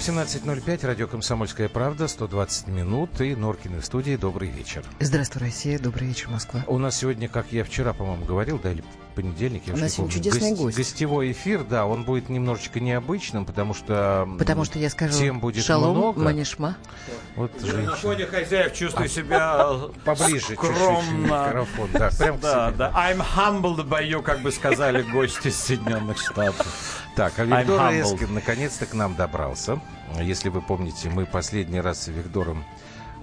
18.05, 0.00 0.86
радио 0.86 1.06
«Комсомольская 1.06 1.70
правда», 1.70 2.06
120 2.06 2.66
минут 2.68 3.18
и 3.22 3.34
Норкины 3.34 3.80
в 3.80 3.84
студии. 3.86 4.16
Добрый 4.16 4.50
вечер. 4.50 4.84
Здравствуй, 5.00 5.40
Россия. 5.40 5.78
Добрый 5.78 6.08
вечер, 6.08 6.28
Москва. 6.28 6.62
У 6.66 6.76
нас 6.76 6.98
сегодня, 6.98 7.28
как 7.30 7.46
я 7.50 7.64
вчера, 7.64 7.94
по-моему, 7.94 8.26
говорил, 8.26 8.60
да, 8.62 8.72
или 8.72 8.84
понедельник, 9.14 9.62
я 9.64 9.72
У 9.72 9.78
нас 9.78 9.94
сегодня 9.94 10.12
помню, 10.12 10.24
чудесный 10.30 10.50
гость- 10.50 10.60
гость. 10.62 10.76
Гостевой 10.76 11.32
эфир, 11.32 11.64
да, 11.64 11.86
он 11.86 12.04
будет 12.04 12.28
немножечко 12.28 12.78
необычным, 12.78 13.46
потому 13.46 13.72
что... 13.72 14.28
Потому 14.38 14.66
что 14.66 14.78
я 14.78 14.90
скажу 14.90 15.18
Тем 15.18 15.40
будет 15.40 15.64
шалом, 15.64 15.96
много. 15.96 16.20
манишма. 16.20 16.76
Вот 17.34 17.58
На 17.62 17.66
женщина. 17.66 17.96
фоне 17.96 18.26
хозяев 18.26 18.74
чувствую 18.74 19.08
себя 19.08 19.66
Поближе 20.04 20.52
скромно. 20.56 21.46
микрофон. 21.46 21.88
Да, 21.94 22.10
прям 22.18 22.38
Да, 22.40 22.70
да. 22.72 22.90
I'm 22.94 23.24
humbled 23.34 23.88
by 23.88 24.06
you, 24.06 24.20
как 24.22 24.42
бы 24.42 24.52
сказали 24.52 25.00
гости 25.00 25.48
из 25.48 25.56
Соединенных 25.56 26.18
Штатов. 26.20 27.05
Так, 27.16 27.38
а 27.38 27.44
Виктор. 27.44 27.92
Эскин 27.94 28.34
наконец-то 28.34 28.84
к 28.84 28.92
нам 28.92 29.14
добрался. 29.14 29.80
Если 30.20 30.50
вы 30.50 30.60
помните, 30.60 31.08
мы 31.08 31.24
последний 31.24 31.80
раз 31.80 32.02
с 32.02 32.08
Виктором 32.08 32.62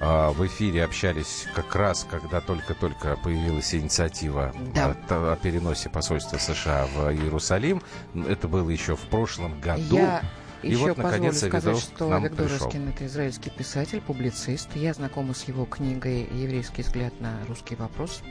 а, 0.01 0.31
в 0.31 0.45
эфире 0.47 0.83
общались 0.83 1.45
как 1.53 1.75
раз, 1.75 2.05
когда 2.09 2.41
только-только 2.41 3.17
появилась 3.17 3.73
инициатива 3.75 4.51
Да. 4.73 4.95
о, 5.09 5.33
о 5.33 5.35
переносе 5.35 5.89
посольства 5.89 6.37
США 6.37 6.87
в 6.87 7.13
Иерусалим. 7.13 7.83
Это 8.27 8.47
было 8.47 8.67
еще 8.69 8.95
в 8.95 9.01
прошлом 9.01 9.61
году. 9.61 9.97
Я 9.97 10.23
И 10.63 10.71
еще 10.71 10.87
вот, 10.87 10.95
позволю 10.95 11.11
наконец, 11.11 11.37
сказать, 11.45 11.77
что 11.77 12.17
Виктор. 12.17 12.47
Роскин 12.47 12.89
это 12.89 13.05
израильский 13.05 13.51
писатель, 13.51 14.01
публицист. 14.01 14.69
Я 14.73 14.93
знакома 14.93 15.35
с 15.35 15.43
его 15.43 15.65
книгой 15.65 16.27
«Еврейский 16.31 16.81
взгляд 16.81 17.13
на 17.21 17.37
русский 17.47 17.75
вопрос». 17.75 18.23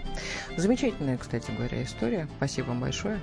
Замечательная, 0.56 1.18
кстати 1.18 1.52
говоря, 1.52 1.84
история. 1.84 2.28
Спасибо 2.38 2.66
вам 2.66 2.80
большое 2.80 3.20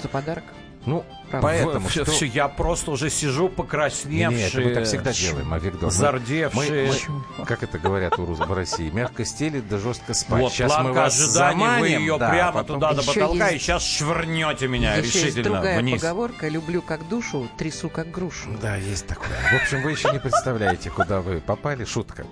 за 0.00 0.08
подарок. 0.08 0.44
Ну, 0.86 1.04
Правда. 1.30 1.46
поэтому 1.46 1.88
все, 1.88 2.04
что- 2.06 2.24
я 2.24 2.48
просто 2.48 2.90
уже 2.90 3.10
сижу 3.10 3.44
Не, 3.44 3.48
покрасневший. 3.50 4.36
не, 4.38 4.42
это 4.44 4.60
мы 4.60 4.74
так 4.74 4.84
всегда 4.84 5.12
делаем, 5.12 5.52
а 5.52 5.58
Виктор. 5.58 5.84
мы- 5.84 5.90
Зардевший. 5.90 6.88
мы- 6.88 6.94
мы- 7.38 7.44
как 7.44 7.62
это 7.62 7.78
говорят 7.78 8.18
у 8.18 8.24
в 8.24 8.52
России, 8.52 8.88
мягко 8.90 9.24
стелит, 9.26 9.68
да 9.68 9.76
жестко 9.78 10.14
спать. 10.14 10.40
Вот, 10.40 10.52
Сейчас 10.52 10.72
мы 10.82 10.92
вас 10.94 11.20
ожидания, 11.20 11.54
вы 11.54 11.60
заманим, 11.66 12.00
ее 12.00 12.18
да, 12.18 12.30
прямо 12.30 12.52
потом- 12.52 12.76
туда 12.76 12.94
до 12.94 13.02
потолка, 13.02 13.48
есть- 13.50 13.56
и 13.56 13.58
сейчас 13.66 13.84
швырнете 13.84 14.68
меня 14.68 14.94
Еще 14.94 15.02
есть 15.04 15.14
решительно 15.16 15.54
другая 15.56 15.78
вниз. 15.80 16.00
поговорка 16.00 16.48
«люблю 16.48 16.80
как 16.82 17.06
душу, 17.08 17.46
трясу 17.58 17.90
как 17.90 18.10
грушу». 18.10 18.48
Да, 18.62 18.76
есть 18.76 19.06
такое. 19.06 19.28
В 19.52 19.62
общем, 19.62 19.82
вы 19.82 19.90
еще 19.92 20.10
не 20.12 20.18
представляете, 20.18 20.88
куда 20.90 21.20
вы 21.20 21.40
попали. 21.40 21.84
Шутка. 21.84 22.24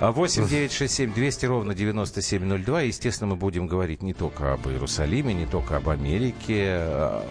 А, 0.00 0.12
8 0.12 0.46
9 0.48 0.72
6 0.72 0.94
7 0.94 1.12
200 1.12 1.46
ровно 1.46 1.74
9702. 1.74 2.82
Естественно, 2.82 3.30
мы 3.30 3.36
будем 3.36 3.66
говорить 3.66 4.02
не 4.02 4.14
только 4.14 4.52
об 4.54 4.68
Иерусалиме, 4.68 5.34
не 5.34 5.46
только 5.46 5.76
об 5.78 5.88
Америке. 5.88 6.76
а, 6.78 7.26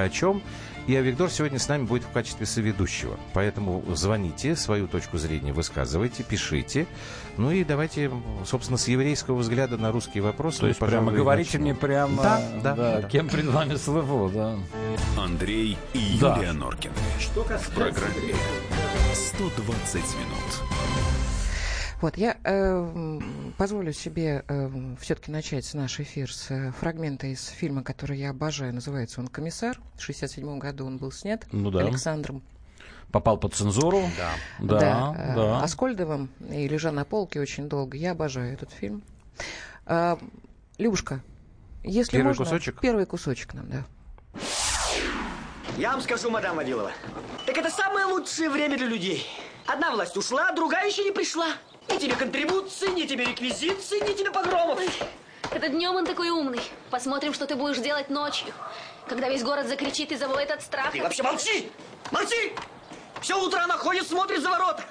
Много 0.00 0.04
о 0.04 0.08
чем. 0.08 0.42
И 0.86 0.96
а 0.96 1.02
Виктор 1.02 1.30
сегодня 1.30 1.58
с 1.58 1.68
нами 1.68 1.84
будет 1.84 2.04
в 2.04 2.10
качестве 2.10 2.46
соведущего. 2.46 3.16
Поэтому 3.34 3.84
звоните, 3.94 4.56
свою 4.56 4.88
точку 4.88 5.18
зрения 5.18 5.52
высказывайте, 5.52 6.22
пишите. 6.24 6.86
Ну 7.36 7.50
и 7.52 7.64
давайте, 7.64 8.10
собственно, 8.44 8.78
с 8.78 8.88
еврейского 8.88 9.36
взгляда 9.36 9.76
на 9.76 9.92
русские 9.92 10.22
вопросы. 10.22 10.58
То 10.58 10.64
мы, 10.64 10.68
есть 10.70 10.80
прямо 10.80 11.12
говорите 11.12 11.58
начнем. 11.58 11.60
мне 11.62 11.74
прямо, 11.74 12.22
Да, 12.22 12.42
да, 12.62 12.74
да. 12.74 13.02
кем 13.02 13.28
пред 13.28 13.46
вами 13.46 13.76
слыву, 13.76 14.30
да. 14.30 14.56
Андрей 15.18 15.76
и 15.92 16.18
Да. 16.20 16.36
Юлия 16.36 16.52
Норкины. 16.52 16.94
В 17.18 17.74
программе 17.74 18.34
120 19.14 19.94
минут. 19.94 20.60
Вот, 22.00 22.16
я 22.16 22.36
э, 22.44 23.20
позволю 23.56 23.92
себе 23.92 24.44
все-таки 25.00 25.30
начать 25.30 25.72
наш 25.74 26.00
эфир 26.00 26.32
с 26.32 26.50
э, 26.50 26.72
фрагмента 26.72 27.26
из 27.26 27.46
фильма, 27.46 27.82
который 27.82 28.18
я 28.18 28.30
обожаю. 28.30 28.74
Называется 28.74 29.20
он 29.20 29.28
«Комиссар». 29.28 29.80
В 29.96 30.02
67 30.02 30.58
году 30.58 30.86
он 30.86 30.98
был 30.98 31.12
снят 31.12 31.46
Ну 31.52 31.70
да. 31.70 31.80
Александром 31.80 32.42
Попал 33.12 33.38
под 33.38 33.54
цензуру. 33.54 34.02
Да. 34.16 34.78
Да, 34.78 35.14
э, 35.16 35.34
да. 35.34 35.62
Аскольдовым 35.62 36.28
и 36.48 36.68
лежа 36.68 36.92
на 36.92 37.04
полке 37.04 37.40
очень 37.40 37.68
долго. 37.68 37.96
Я 37.96 38.12
обожаю 38.12 38.52
этот 38.52 38.70
фильм. 38.70 39.02
А, 39.84 40.18
Любушка, 40.78 41.20
если 41.82 42.12
Первый 42.12 42.28
можно... 42.28 42.44
кусочек? 42.44 42.80
Первый 42.80 43.04
кусочек 43.04 43.52
нам, 43.52 43.68
да. 43.68 43.84
Я 45.76 45.92
вам 45.92 46.00
скажу, 46.00 46.30
мадам 46.30 46.56
Водилова, 46.56 46.92
так 47.46 47.58
это 47.58 47.70
самое 47.70 48.06
лучшее 48.06 48.48
время 48.48 48.78
для 48.78 48.86
людей. 48.86 49.26
Одна 49.66 49.90
власть 49.90 50.16
ушла, 50.16 50.52
другая 50.52 50.86
еще 50.86 51.04
не 51.04 51.10
пришла. 51.10 51.48
Ни 51.90 51.98
тебе 51.98 52.14
контрибуции, 52.14 52.88
ни 52.88 53.06
тебе 53.06 53.24
реквизиции, 53.24 54.00
ни 54.08 54.14
тебе 54.14 54.30
погромов. 54.30 54.80
Это 55.50 55.68
днем 55.68 55.96
он 55.96 56.06
такой 56.06 56.30
умный. 56.30 56.62
Посмотрим, 56.90 57.34
что 57.34 57.46
ты 57.46 57.56
будешь 57.56 57.78
делать 57.78 58.10
ночью. 58.10 58.52
Когда 59.08 59.28
весь 59.28 59.42
город 59.42 59.66
закричит 59.66 60.12
и 60.12 60.16
завоет 60.16 60.50
от 60.50 60.62
страха. 60.62 60.92
Ты 60.92 61.02
вообще 61.02 61.22
молчи! 61.22 61.70
Молчи! 62.12 62.52
Все 63.20 63.42
утро 63.42 63.60
она 63.60 63.76
ходит, 63.76 64.06
смотрит 64.06 64.40
за 64.40 64.50
ворота. 64.50 64.84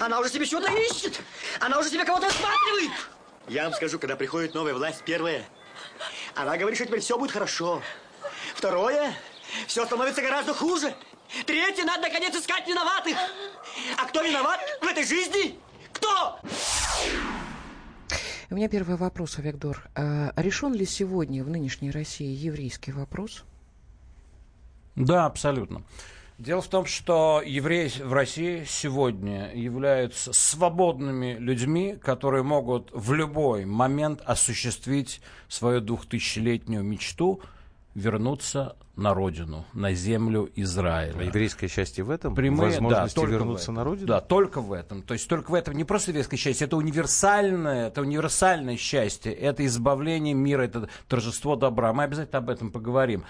Она 0.00 0.18
уже 0.20 0.30
себе 0.30 0.46
что-то 0.46 0.72
ищет. 0.72 1.20
Она 1.60 1.78
уже 1.78 1.90
себе 1.90 2.04
кого-то 2.04 2.28
осматривает. 2.28 2.90
Я 3.48 3.64
вам 3.64 3.74
скажу, 3.74 3.98
когда 3.98 4.16
приходит 4.16 4.54
новая 4.54 4.74
власть, 4.74 5.02
первое, 5.04 5.44
она 6.34 6.56
говорит, 6.56 6.78
что 6.78 6.86
теперь 6.86 7.00
все 7.00 7.18
будет 7.18 7.32
хорошо. 7.32 7.82
Второе, 8.54 9.14
все 9.66 9.84
становится 9.84 10.22
гораздо 10.22 10.54
хуже. 10.54 10.94
Третье, 11.46 11.84
надо 11.84 12.02
наконец 12.02 12.34
искать 12.34 12.66
виноватых. 12.66 13.16
А 13.98 14.04
кто 14.06 14.22
виноват 14.22 14.60
в 14.80 14.86
этой 14.86 15.04
жизни? 15.04 15.58
Кто? 16.00 16.40
У 18.50 18.54
меня 18.56 18.68
первый 18.68 18.96
вопрос, 18.96 19.38
Авигдор. 19.38 19.88
А 19.94 20.32
решен 20.36 20.72
ли 20.72 20.86
сегодня 20.86 21.44
в 21.44 21.50
нынешней 21.50 21.90
России 21.90 22.34
еврейский 22.34 22.92
вопрос? 22.92 23.44
Да, 24.96 25.26
абсолютно. 25.26 25.82
Дело 26.38 26.62
в 26.62 26.68
том, 26.68 26.86
что 26.86 27.42
евреи 27.44 27.90
в 28.02 28.14
России 28.14 28.64
сегодня 28.66 29.54
являются 29.54 30.32
свободными 30.32 31.36
людьми, 31.38 31.98
которые 32.02 32.42
могут 32.42 32.90
в 32.94 33.12
любой 33.12 33.66
момент 33.66 34.22
осуществить 34.24 35.20
свою 35.48 35.82
двухтысячелетнюю 35.82 36.82
мечту 36.82 37.42
вернуться 37.94 38.74
на 38.96 39.14
родину, 39.14 39.64
на 39.72 39.94
землю 39.94 40.50
Израиля. 40.56 41.16
А 41.18 41.22
Еврейское 41.22 41.68
счастье 41.68 42.04
в 42.04 42.10
этом? 42.10 42.34
Прямые, 42.34 42.70
Возможности 42.70 43.20
да, 43.20 43.26
вернуться 43.26 43.72
на 43.72 43.84
родину? 43.84 44.06
Да, 44.06 44.20
только 44.20 44.60
в 44.60 44.72
этом. 44.72 45.02
То 45.02 45.14
есть 45.14 45.28
только 45.28 45.50
в 45.50 45.54
этом. 45.54 45.74
Не 45.74 45.84
просто 45.84 46.10
еврейское 46.10 46.36
счастье, 46.36 46.66
это 46.66 46.76
универсальное, 46.76 47.88
это 47.88 48.00
универсальное 48.02 48.76
счастье, 48.76 49.32
это 49.32 49.64
избавление 49.64 50.34
мира, 50.34 50.62
это 50.62 50.88
торжество 51.08 51.56
добра. 51.56 51.92
Мы 51.92 52.04
обязательно 52.04 52.38
об 52.38 52.50
этом 52.50 52.70
поговорим. 52.70 53.24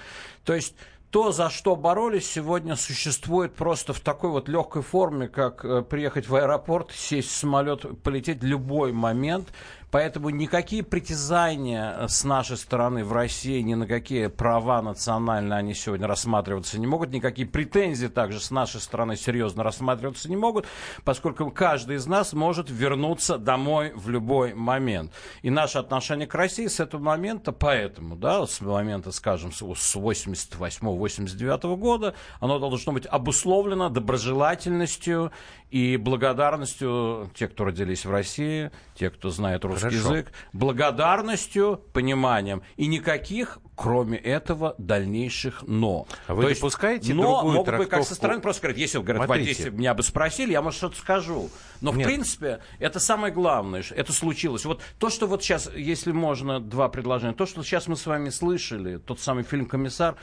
То 0.44 0.54
есть 0.54 0.74
то, 1.10 1.32
за 1.32 1.50
что 1.50 1.74
боролись, 1.74 2.30
сегодня 2.30 2.76
существует 2.76 3.54
просто 3.54 3.92
в 3.92 4.00
такой 4.00 4.30
вот 4.30 4.48
легкой 4.48 4.82
форме, 4.82 5.26
как 5.26 5.64
э, 5.64 5.82
приехать 5.82 6.28
в 6.28 6.36
аэропорт, 6.36 6.92
сесть 6.92 7.30
в 7.30 7.32
самолет, 7.32 7.84
полететь 8.02 8.42
в 8.42 8.46
любой 8.46 8.92
момент. 8.92 9.48
Поэтому 9.90 10.30
никакие 10.30 10.84
притязания 10.84 11.96
э, 11.98 12.08
с 12.08 12.24
нашей 12.24 12.56
стороны 12.56 13.04
в 13.04 13.12
России, 13.12 13.60
ни 13.60 13.74
на 13.74 13.86
какие 13.86 14.28
права 14.28 14.80
национальные 14.82 15.58
они 15.58 15.74
сегодня 15.74 16.06
рассматриваться 16.06 16.78
не 16.78 16.86
могут, 16.86 17.10
никакие 17.10 17.48
претензии 17.48 18.06
также 18.06 18.38
с 18.40 18.52
нашей 18.52 18.80
стороны 18.80 19.16
серьезно 19.16 19.64
рассматриваться 19.64 20.30
не 20.30 20.36
могут, 20.36 20.66
поскольку 21.04 21.50
каждый 21.50 21.96
из 21.96 22.06
нас 22.06 22.32
может 22.32 22.70
вернуться 22.70 23.36
домой 23.36 23.92
в 23.94 24.08
любой 24.08 24.54
момент. 24.54 25.12
И 25.42 25.50
наше 25.50 25.78
отношение 25.78 26.28
к 26.28 26.34
России 26.34 26.68
с 26.68 26.78
этого 26.78 27.02
момента, 27.02 27.50
поэтому, 27.52 28.14
да, 28.16 28.46
с 28.46 28.60
момента, 28.60 29.10
скажем, 29.10 29.50
с 29.52 29.62
88-89 29.62 31.76
года, 31.76 32.14
оно 32.38 32.58
должно 32.58 32.92
быть 32.92 33.06
обусловлено 33.06 33.88
доброжелательностью 33.88 35.32
и 35.70 35.96
благодарностью 35.96 37.30
тех, 37.34 37.52
кто 37.52 37.64
родились 37.64 38.04
в 38.04 38.10
России, 38.10 38.70
тех, 38.94 39.14
кто 39.14 39.30
знает 39.30 39.64
русский 39.64 39.82
Хорошо. 39.82 40.14
язык, 40.14 40.32
благодарностью, 40.52 41.80
пониманием 41.92 42.62
и 42.76 42.86
никаких, 42.86 43.58
кроме 43.76 44.18
этого, 44.18 44.74
дальнейших 44.78 45.62
но. 45.62 46.06
А 46.26 46.34
вы 46.34 46.42
То 46.42 46.48
есть 46.48 46.60
допускаете 46.60 47.14
но 47.14 47.22
другую 47.22 47.54
могут 47.54 47.56
быть 47.58 47.64
как 47.66 47.88
трактовку? 47.88 48.08
со 48.08 48.14
стороны 48.14 48.40
просто 48.40 48.62
говорят, 48.62 48.78
если 48.78 48.98
говорят, 48.98 49.24
Смотрите. 49.24 49.48
вот 49.48 49.58
если 49.58 49.70
меня 49.70 49.94
бы 49.94 50.02
спросили, 50.02 50.52
я, 50.52 50.62
может, 50.62 50.78
что-то 50.78 50.96
скажу. 50.96 51.50
Но, 51.80 51.92
Нет. 51.92 52.06
в 52.06 52.08
принципе, 52.08 52.60
это 52.78 52.98
самое 52.98 53.32
главное, 53.32 53.82
что 53.82 53.94
это 53.94 54.12
случилось. 54.12 54.64
Вот 54.64 54.82
то, 54.98 55.08
что 55.08 55.26
вот 55.26 55.42
сейчас, 55.42 55.70
если 55.74 56.12
можно, 56.12 56.60
два 56.60 56.88
предложения, 56.88 57.32
то, 57.32 57.46
что 57.46 57.62
сейчас 57.62 57.86
мы 57.86 57.96
с 57.96 58.06
вами 58.06 58.30
слышали, 58.30 58.96
тот 58.96 59.20
самый 59.20 59.44
фильм 59.44 59.66
«Комиссар», 59.66 60.16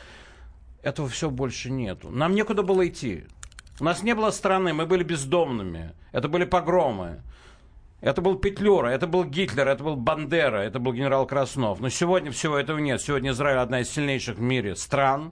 этого 0.83 1.09
все 1.09 1.29
больше 1.29 1.69
нету. 1.69 2.09
Нам 2.11 2.33
некуда 2.35 2.63
было 2.63 2.87
идти. 2.87 3.25
У 3.79 3.83
нас 3.83 4.03
не 4.03 4.15
было 4.15 4.31
страны, 4.31 4.73
мы 4.73 4.85
были 4.85 5.03
бездомными. 5.03 5.93
Это 6.11 6.27
были 6.27 6.45
погромы. 6.45 7.21
Это 7.99 8.21
был 8.21 8.37
Петлюра, 8.37 8.87
это 8.87 9.07
был 9.07 9.23
Гитлер, 9.23 9.67
это 9.67 9.83
был 9.83 9.95
Бандера, 9.95 10.57
это 10.57 10.79
был 10.79 10.93
генерал 10.93 11.25
Краснов. 11.25 11.79
Но 11.79 11.89
сегодня 11.89 12.31
всего 12.31 12.57
этого 12.57 12.77
нет. 12.77 13.01
Сегодня 13.01 13.31
Израиль 13.31 13.57
одна 13.57 13.81
из 13.81 13.89
сильнейших 13.89 14.37
в 14.37 14.41
мире 14.41 14.75
стран. 14.75 15.31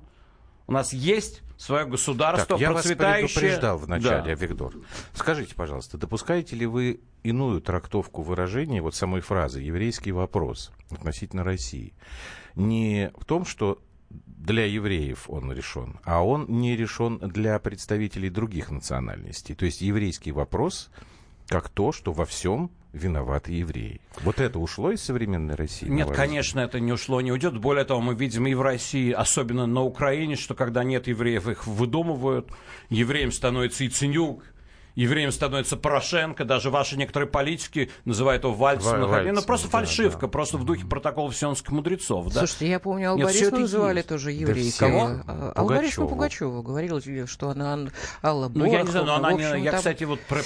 У 0.68 0.72
нас 0.72 0.92
есть 0.92 1.44
свое 1.58 1.86
государство, 1.86 2.58
так, 2.58 2.60
я 2.60 2.72
процветающее... 2.72 3.22
вас 3.22 3.34
предупреждал 3.34 3.78
вначале, 3.78 4.36
да. 4.36 4.46
Виктор. 4.46 4.74
Скажите, 5.14 5.54
пожалуйста, 5.54 5.98
допускаете 5.98 6.56
ли 6.56 6.66
вы 6.66 7.02
иную 7.24 7.62
трактовку 7.62 8.24
выражения 8.24 8.82
вот 8.82 8.96
самой 8.96 9.22
фразы 9.22 9.62
«еврейский 9.62 10.12
вопрос» 10.12 10.72
относительно 10.90 11.44
России? 11.44 11.94
Не 12.56 13.12
в 13.16 13.26
том, 13.26 13.46
что 13.46 13.80
для 14.46 14.66
евреев 14.66 15.26
он 15.28 15.52
решен, 15.52 16.00
а 16.04 16.24
он 16.24 16.46
не 16.48 16.78
решен 16.78 17.18
для 17.18 17.58
представителей 17.60 18.30
других 18.30 18.70
национальностей. 18.70 19.56
То 19.56 19.66
есть 19.66 19.82
еврейский 19.82 20.32
вопрос 20.32 20.92
как 21.48 21.70
то, 21.70 21.92
что 21.92 22.14
во 22.14 22.26
всем 22.26 22.72
виноваты 22.94 23.52
евреи. 23.52 24.00
Вот 24.24 24.40
это 24.40 24.58
ушло 24.60 24.92
из 24.92 25.02
современной 25.02 25.56
России? 25.56 25.88
Нет, 25.88 26.10
конечно, 26.12 26.60
это 26.60 26.80
не 26.80 26.94
ушло, 26.94 27.22
не 27.22 27.32
уйдет. 27.32 27.58
Более 27.58 27.84
того, 27.86 28.02
мы 28.02 28.16
видим 28.16 28.48
и 28.48 28.54
в 28.54 28.62
России, 28.62 29.12
особенно 29.12 29.66
на 29.66 29.82
Украине, 29.82 30.36
что 30.36 30.56
когда 30.56 30.84
нет 30.84 31.08
евреев, 31.08 31.48
их 31.48 31.68
выдумывают. 31.68 32.50
Евреям 32.90 33.32
становится 33.32 33.84
и 33.84 33.90
Ценюк, 33.90 34.44
евреем 34.96 35.32
становится 35.32 35.78
Порошенко, 35.78 36.46
даже 36.46 36.70
ваши 36.70 36.98
некоторые 36.98 37.30
политики 37.30 37.92
называют 38.06 38.44
его 38.44 38.54
вальцем. 38.54 39.02
Ва- 39.02 39.08
вальцем 39.08 39.36
ну, 39.36 39.42
просто 39.42 39.68
да, 39.68 39.72
фальшивка, 39.72 40.22
да. 40.22 40.28
просто 40.28 40.58
в 40.58 40.66
духе 40.66 40.86
протокола 40.86 41.34
сионских 41.34 41.72
мудрецов. 41.72 42.28
Да? 42.34 42.40
Слушайте, 42.40 42.70
я 42.70 42.80
помню, 42.80 43.12
Аллу 43.12 43.24
Борисовну 43.24 43.60
называли 43.60 43.98
есть. 43.98 44.10
тоже 44.10 44.32
еврейкой. 44.32 45.22
Да 45.26 45.64
Борисовну 45.64 46.10
Пугачеву 46.10 46.62
говорила, 46.64 47.02
что 47.28 47.50
она 47.50 47.88
Алла 48.24 48.50
Борохова. 48.50 48.54
Ну, 48.54 48.66
я 48.66 48.82
не 48.82 48.92
знаю, 48.92 49.06
но 49.06 49.16
она 49.16 49.34
не... 49.34 49.64
Я, 49.64 49.72
там... 49.72 49.78
кстати, 49.80 50.04
вот 50.06 50.20
про, 50.22 50.40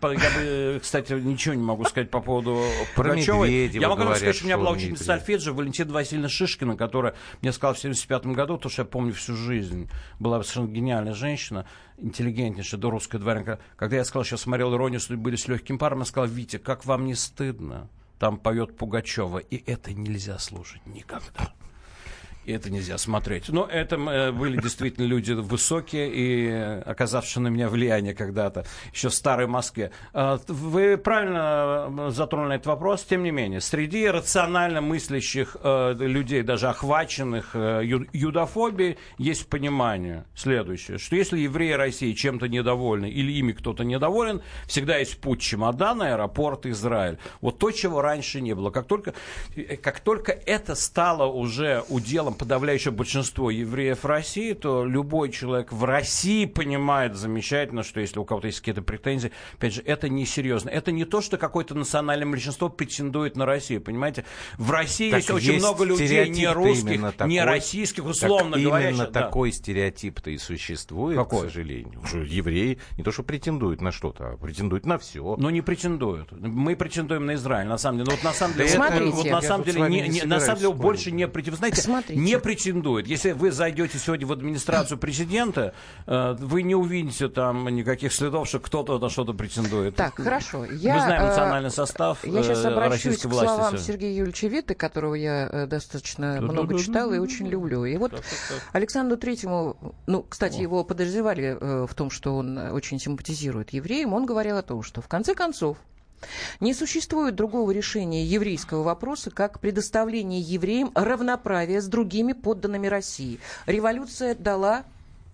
про, 0.00 0.12
я 0.12 0.30
бы, 0.30 0.80
кстати, 0.80 1.12
ничего 1.12 1.54
не 1.54 1.62
могу 1.62 1.84
сказать 1.84 2.10
по 2.10 2.20
поводу 2.20 2.62
Пугачевой. 2.94 3.68
Я 3.68 3.88
могу 3.88 4.02
говорят, 4.02 4.18
сказать, 4.18 4.36
что 4.36 4.44
у 4.44 4.46
меня 4.46 4.58
была 4.58 4.70
ученица 4.70 5.04
сольфеджио 5.04 5.54
Валентина 5.54 5.92
Васильевна 5.92 6.28
Шишкина, 6.28 6.76
которая 6.76 7.14
мне 7.42 7.52
сказала 7.52 7.74
в 7.74 7.78
75 7.78 8.26
году, 8.26 8.58
то, 8.58 8.68
что 8.68 8.82
я 8.82 8.86
помню 8.86 9.12
всю 9.12 9.34
жизнь. 9.34 9.90
Была 10.18 10.42
совершенно 10.42 10.68
гениальная 10.68 11.14
женщина 11.14 11.66
интеллигентнейшая 11.98 12.80
до 12.80 12.90
русская 12.90 13.18
дворянка. 13.18 13.58
Когда 13.76 13.96
я 13.96 14.04
сказал, 14.04 14.24
что 14.24 14.36
смотрел 14.36 14.74
«Иронию 14.74 15.00
были 15.18 15.36
с 15.36 15.48
легким 15.48 15.78
паром», 15.78 16.00
я 16.00 16.04
сказал, 16.04 16.28
Витя, 16.28 16.58
как 16.58 16.84
вам 16.84 17.04
не 17.04 17.14
стыдно? 17.14 17.88
Там 18.18 18.38
поет 18.38 18.76
Пугачева, 18.76 19.38
и 19.38 19.62
это 19.70 19.92
нельзя 19.92 20.38
слушать 20.38 20.86
никогда 20.86 21.52
и 22.46 22.52
это 22.52 22.70
нельзя 22.70 22.96
смотреть. 22.96 23.48
Но 23.48 23.66
это 23.66 23.96
э, 23.96 24.30
были 24.30 24.60
действительно 24.60 25.04
люди 25.04 25.32
высокие 25.32 26.10
и 26.12 26.48
оказавшие 26.86 27.42
на 27.42 27.48
меня 27.48 27.68
влияние 27.68 28.14
когда-то, 28.14 28.64
еще 28.92 29.08
в 29.08 29.14
старой 29.14 29.48
Москве. 29.48 29.90
А, 30.12 30.38
вы 30.46 30.96
правильно 30.96 31.86
э, 31.88 32.10
затронули 32.10 32.54
этот 32.54 32.66
вопрос, 32.68 33.04
тем 33.04 33.24
не 33.24 33.32
менее, 33.32 33.60
среди 33.60 34.08
рационально 34.08 34.80
мыслящих 34.80 35.56
э, 35.60 35.94
людей, 35.98 36.42
даже 36.42 36.68
охваченных 36.68 37.54
юдофобией, 37.54 38.96
есть 39.18 39.48
понимание 39.48 40.24
следующее, 40.34 40.98
что 40.98 41.16
если 41.16 41.38
евреи 41.40 41.72
России 41.72 42.12
чем-то 42.12 42.46
недовольны 42.46 43.10
или 43.10 43.32
ими 43.32 43.52
кто-то 43.52 43.82
недоволен, 43.82 44.40
всегда 44.68 44.98
есть 44.98 45.20
путь 45.20 45.40
чемодана, 45.40 46.12
аэропорт, 46.12 46.66
Израиль. 46.66 47.18
Вот 47.40 47.58
то, 47.58 47.72
чего 47.72 48.02
раньше 48.02 48.40
не 48.40 48.54
было. 48.54 48.70
Как 48.70 48.86
только, 48.86 49.14
как 49.82 50.00
только 50.00 50.30
это 50.32 50.76
стало 50.76 51.26
уже 51.26 51.82
уделом 51.88 52.35
подавляющее 52.36 52.92
большинство 52.92 53.50
евреев 53.50 54.04
России, 54.04 54.52
то 54.52 54.84
любой 54.84 55.30
человек 55.30 55.72
в 55.72 55.84
России 55.84 56.46
понимает 56.46 57.16
замечательно, 57.16 57.82
что 57.82 58.00
если 58.00 58.18
у 58.18 58.24
кого-то 58.24 58.46
есть 58.46 58.60
какие-то 58.60 58.82
претензии, 58.82 59.32
опять 59.54 59.74
же, 59.74 59.82
это 59.82 60.08
несерьезно. 60.08 60.68
Это 60.70 60.92
не 60.92 61.04
то, 61.04 61.20
что 61.20 61.38
какое-то 61.38 61.74
национальное 61.74 62.26
большинство 62.26 62.68
претендует 62.68 63.36
на 63.36 63.46
Россию, 63.46 63.80
понимаете? 63.80 64.24
В 64.58 64.70
России 64.70 65.10
так 65.10 65.18
есть, 65.18 65.30
есть 65.30 65.48
очень 65.48 65.58
много 65.58 65.84
людей 65.84 66.28
не 66.28 66.46
русских, 66.52 67.00
такой, 67.16 67.28
не 67.28 67.42
российских, 67.42 68.04
условно 68.04 68.58
говоря. 68.58 68.90
Именно 68.90 69.06
да. 69.06 69.22
такой 69.22 69.52
стереотип-то 69.52 70.30
и 70.30 70.38
существует, 70.38 71.16
какой? 71.18 71.40
к 71.40 71.50
сожалению. 71.50 72.00
Что 72.04 72.18
евреи 72.18 72.78
не 72.96 73.02
то, 73.02 73.12
что 73.12 73.22
претендуют 73.22 73.80
на 73.80 73.92
что-то, 73.92 74.32
а 74.32 74.36
претендуют 74.36 74.86
на 74.86 74.98
все. 74.98 75.36
Но 75.38 75.50
не 75.50 75.62
претендуют. 75.62 76.30
Мы 76.32 76.76
претендуем 76.76 77.26
на 77.26 77.34
Израиль, 77.34 77.66
на 77.66 77.78
самом 77.78 77.98
деле. 77.98 78.10
Но 78.10 78.16
вот 78.16 78.24
на 78.24 78.32
самом 78.32 78.56
деле, 78.56 79.10
вот, 79.10 79.26
на 79.26 79.42
самом 79.42 79.64
деле, 79.64 79.80
не, 79.88 80.08
не, 80.08 80.22
на 80.22 80.40
самом 80.40 80.60
деле 80.60 80.72
больше 80.72 81.10
не 81.10 81.26
претендуют. 81.26 81.58
Знаете, 81.58 81.80
Смотрите. 81.80 82.20
Не 82.26 82.38
претендует. 82.38 83.06
Если 83.06 83.32
вы 83.32 83.50
зайдете 83.52 83.98
сегодня 83.98 84.26
в 84.26 84.32
администрацию 84.32 84.98
президента, 84.98 85.74
э, 86.06 86.36
вы 86.38 86.62
не 86.62 86.74
увидите 86.74 87.28
там 87.28 87.68
никаких 87.68 88.12
следов, 88.12 88.48
что 88.48 88.60
кто-то 88.60 88.98
на 88.98 89.08
что-то 89.08 89.32
претендует. 89.32 89.96
Так, 89.96 90.16
хорошо. 90.16 90.64
Я, 90.64 90.94
Мы 90.94 91.00
знаем 91.00 91.22
э, 91.22 91.26
национальный 91.28 91.70
состав 91.70 92.24
Я 92.24 92.42
сейчас 92.42 92.64
э, 92.64 92.68
обращусь 92.68 93.18
к 93.18 93.24
власти. 93.26 93.46
словам 93.46 93.78
Сергея 93.78 94.12
Юрьевича 94.12 94.48
Виты, 94.48 94.74
которого 94.74 95.14
я 95.14 95.66
достаточно 95.66 96.40
много 96.40 96.78
читала 96.78 97.14
и 97.14 97.18
очень 97.18 97.46
люблю. 97.48 97.84
И 97.84 97.96
вот 97.96 98.12
Александру 98.72 99.16
Третьему, 99.16 99.76
ну, 100.06 100.22
кстати, 100.22 100.60
его 100.60 100.84
подозревали 100.84 101.56
в 101.86 101.94
том, 101.94 102.10
что 102.10 102.36
он 102.36 102.58
очень 102.58 102.98
симпатизирует 102.98 103.70
евреям, 103.70 104.12
он 104.12 104.26
говорил 104.26 104.56
о 104.56 104.62
том, 104.62 104.82
что 104.82 105.00
в 105.00 105.08
конце 105.08 105.34
концов 105.34 105.76
не 106.60 106.74
существует 106.74 107.34
другого 107.34 107.70
решения 107.70 108.24
еврейского 108.24 108.82
вопроса, 108.82 109.30
как 109.30 109.60
предоставление 109.60 110.40
евреям 110.40 110.92
равноправия 110.94 111.80
с 111.80 111.86
другими 111.86 112.32
подданными 112.32 112.86
России. 112.86 113.40
Революция 113.66 114.34
дала 114.34 114.84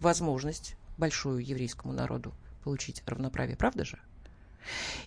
возможность 0.01 0.77
большую 0.99 1.45
еврейскому 1.45 1.93
народу 1.93 2.33
получить 2.65 3.03
равноправие, 3.07 3.57
правда 3.57 3.85
же? 3.85 3.99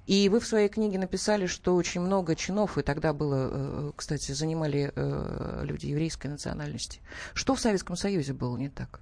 И 0.05 0.29
вы 0.29 0.39
в 0.39 0.45
своей 0.45 0.67
книге 0.67 0.99
написали, 0.99 1.47
что 1.47 1.75
очень 1.75 2.01
много 2.01 2.35
чинов, 2.35 2.77
и 2.77 2.81
тогда 2.81 3.13
было, 3.13 3.49
э, 3.51 3.91
кстати, 3.95 4.33
занимали 4.33 4.91
э, 4.93 5.61
люди 5.63 5.87
еврейской 5.87 6.27
национальности. 6.27 6.99
Что 7.33 7.55
в 7.55 7.59
Советском 7.59 7.95
Союзе 7.95 8.33
было 8.33 8.57
не 8.57 8.69
так? 8.69 8.99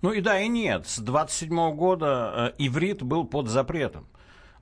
Ну 0.00 0.12
и 0.12 0.20
да, 0.20 0.40
и 0.40 0.48
нет. 0.48 0.86
С 0.86 0.98
27 0.98 1.74
года 1.74 2.52
э, 2.56 2.64
иврит 2.64 3.02
был 3.02 3.24
под 3.24 3.48
запретом 3.48 4.06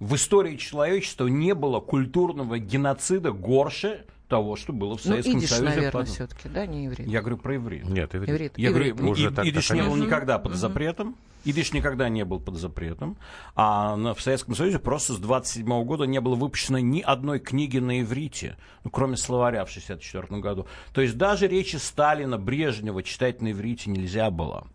в 0.01 0.15
истории 0.15 0.57
человечества 0.57 1.27
не 1.29 1.55
было 1.55 1.81
культурного 1.81 2.59
геноцида 2.59 3.33
горше 3.33 4.07
того, 4.29 4.57
что 4.57 4.73
было 4.73 4.97
в 4.97 5.05
ну, 5.05 5.11
Советском 5.11 5.35
ну, 5.35 5.39
идиш, 5.41 5.51
Союзе. 5.51 5.69
наверное, 5.69 6.05
все-таки, 6.05 6.49
да, 6.49 6.65
не 6.65 6.87
иврит? 6.87 7.07
Я 7.07 7.21
говорю 7.21 7.37
про 7.37 7.57
иврит. 7.57 7.85
Нет, 7.85 8.15
иврит. 8.15 8.31
иврит. 8.31 8.53
Я 8.57 8.71
иврит. 8.71 8.97
говорю, 8.97 9.13
Уже 9.13 9.29
и, 9.29 9.31
так, 9.31 9.45
идиш 9.45 9.71
не 9.71 9.83
был 9.83 9.97
никогда 9.97 10.39
под 10.39 10.55
запретом. 10.55 11.17
Идиш 11.43 11.73
никогда 11.73 12.11
не 12.11 12.25
был 12.27 12.39
под 12.39 12.57
запретом, 12.57 13.17
а 13.57 13.97
в 13.97 14.21
Советском 14.21 14.55
Союзе 14.55 14.79
просто 14.79 15.15
с 15.15 15.17
27 15.17 15.85
года 15.85 16.05
не 16.05 16.21
было 16.21 16.35
выпущено 16.35 16.79
ни 16.81 17.01
одной 17.01 17.41
книги 17.41 17.79
на 17.79 18.03
иврите, 18.03 18.59
ну, 18.85 18.91
кроме 18.91 19.17
словаря 19.17 19.65
в 19.65 19.71
64 19.71 20.39
году. 20.39 20.67
То 20.93 21.01
есть 21.01 21.17
даже 21.17 21.49
речи 21.49 21.77
Сталина, 21.77 22.37
Брежнева 22.37 23.03
читать 23.03 23.41
на 23.41 23.53
иврите 23.53 23.89
нельзя 23.89 24.31
было. 24.31 24.67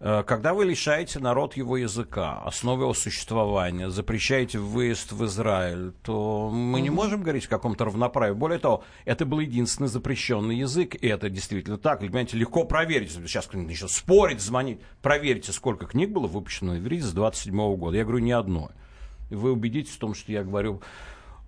Э, 0.00 0.22
когда 0.26 0.54
вы 0.54 0.64
лишаете 0.64 1.18
народ 1.18 1.56
его 1.56 1.76
языка, 1.76 2.40
основы 2.44 2.84
его 2.84 2.94
существования, 2.94 3.90
запрещаете 3.90 4.58
выезд 4.58 5.12
в 5.12 5.24
Израиль, 5.26 5.92
то 6.02 6.48
мы 6.50 6.80
не 6.80 6.88
можем 6.88 7.22
говорить 7.22 7.44
о 7.46 7.50
каком-то 7.50 7.84
равноправии. 7.84 8.34
Более 8.34 8.58
того, 8.58 8.82
это 9.04 9.26
был 9.26 9.40
единственный 9.40 9.88
запрещенный 9.88 10.56
язык, 10.56 10.94
и 10.94 11.06
это 11.06 11.28
действительно 11.28 11.76
так. 11.76 12.00
Понимаете, 12.00 12.38
легко 12.38 12.64
проверить. 12.64 13.12
Сейчас 13.12 13.46
кто-нибудь 13.46 13.72
еще 13.72 13.88
спорить, 13.88 14.40
звонить. 14.40 14.80
Проверьте, 15.02 15.52
сколько 15.52 15.86
книг 15.86 16.10
было 16.10 16.26
выпущено 16.26 16.72
в 16.72 16.78
иврите 16.78 17.04
с 17.04 17.12
27 17.12 17.76
года. 17.76 17.96
Я 17.96 18.04
говорю, 18.04 18.24
ни 18.24 18.32
одной. 18.32 18.70
И 19.28 19.34
вы 19.34 19.52
убедитесь 19.52 19.92
в 19.92 19.98
том, 19.98 20.14
что 20.14 20.32
я 20.32 20.42
говорю 20.42 20.80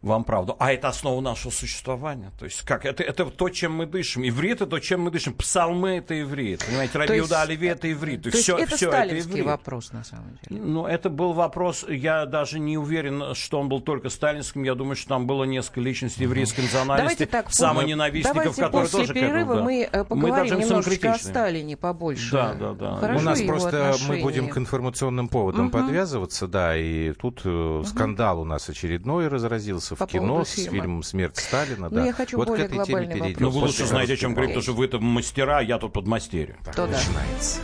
вам 0.03 0.25
правду. 0.25 0.57
А 0.59 0.73
это 0.73 0.89
основа 0.89 1.21
нашего 1.21 1.53
существования. 1.53 2.33
То 2.39 2.45
есть 2.45 2.63
как? 2.63 2.85
Это, 2.85 3.03
это 3.03 3.25
то, 3.27 3.49
чем 3.49 3.73
мы 3.75 3.87
дышим. 3.87 4.27
Иврит 4.29 4.57
это 4.57 4.67
то, 4.67 4.79
чем 4.81 5.03
мы 5.03 5.11
дышим. 5.11 5.33
Псалмы 5.35 5.99
это 5.99 6.21
иврит. 6.21 6.65
Понимаете, 6.67 6.99
Раби 6.99 7.17
Юда 7.17 7.43
Оливи 7.43 7.69
это 7.69 7.91
иврит. 7.91 8.23
То, 8.23 8.31
то 8.31 8.37
все, 8.37 8.59
есть 8.59 8.69
это 8.69 8.77
все 8.77 8.89
сталинский 8.89 9.41
это 9.41 9.49
вопрос, 9.49 9.93
на 9.93 10.05
самом 10.05 10.39
деле. 10.43 10.61
Ну, 10.61 10.87
это 10.87 11.09
был 11.09 11.33
вопрос, 11.33 11.85
я 11.89 12.27
даже 12.27 12.59
не 12.59 12.77
уверен, 12.77 13.35
что 13.35 13.61
он 13.61 13.69
был 13.69 13.81
только 13.81 14.09
сталинским. 14.09 14.65
Я 14.65 14.75
думаю, 14.75 14.97
что 14.97 15.09
там 15.09 15.27
было 15.27 15.45
несколько 15.45 15.81
личностей 15.81 16.25
еврейской 16.25 16.63
национальности, 16.63 17.27
так, 17.27 17.53
самоненавистников, 17.53 18.57
которые 18.57 18.83
после 18.83 19.01
тоже... 19.01 19.15
перерыва 19.15 19.55
как 19.55 19.65
мы 19.65 19.89
э, 19.91 20.05
поговорим 20.05 20.55
мы 20.55 20.63
немножечко 20.63 21.13
о 21.13 21.19
Сталине 21.19 21.77
побольше. 21.77 22.33
Да, 22.33 22.55
да, 22.55 22.73
да. 22.73 22.97
Хорошо, 22.97 23.21
У 23.21 23.23
нас 23.23 23.43
просто 23.43 23.91
отношения. 23.91 24.17
мы 24.17 24.23
будем 24.23 24.49
к 24.49 24.59
информационным 24.59 25.29
поводам 25.29 25.67
угу. 25.67 25.79
подвязываться, 25.79 26.47
да, 26.47 26.77
и 26.77 27.13
тут 27.13 27.45
угу. 27.47 27.85
скандал 27.85 28.41
у 28.41 28.45
нас 28.45 28.69
очередной 28.69 29.29
разразился 29.29 29.92
По 29.97 30.07
в 30.07 30.11
кино 30.11 30.45
фильм 30.45 31.03
«Смерть 31.03 31.37
Сталина». 31.37 31.89
Ну, 31.89 31.97
да. 31.97 32.07
я 32.07 32.13
хочу 32.13 32.37
вот 32.37 32.49
более 32.49 32.69
к 32.69 32.73
этой 32.73 32.87
теме 32.87 33.07
перейдем. 33.07 33.43
Ну, 33.43 33.51
вы 33.51 33.61
лучше 33.61 33.87
знаете, 33.87 34.15
о 34.15 34.17
чем 34.17 34.33
говорить, 34.33 34.51
потому 34.51 34.63
что 34.63 34.73
вы 34.73 34.89
там 34.89 35.05
мастера, 35.05 35.61
я 35.61 35.79
тут 35.79 35.93
подмастерье. 35.93 36.57
То 36.75 36.87
начинается. 36.87 37.61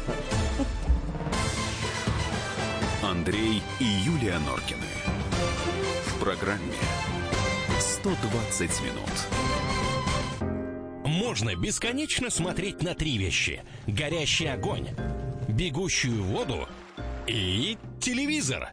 Андрей 3.03 3.63
и 3.81 3.85
Юлия 3.85 4.39
Норкины. 4.41 4.81
В 6.07 6.23
программе 6.23 6.75
«120 7.79 8.71
минут». 8.85 9.09
Можно 11.05 11.57
бесконечно 11.57 12.31
смотреть 12.31 12.83
на 12.83 12.95
три 12.95 13.19
вещи. 13.19 13.63
Горящий 13.87 14.47
огонь, 14.47 14.89
бегущую 15.49 16.23
воду 16.23 16.69
и 17.27 17.77
телевизор. 18.01 18.73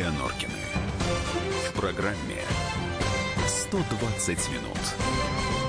Юлия 0.00 0.12
Норкины. 0.12 0.54
В 1.68 1.78
программе 1.78 2.42
120 3.46 4.48
минут. 4.50 5.59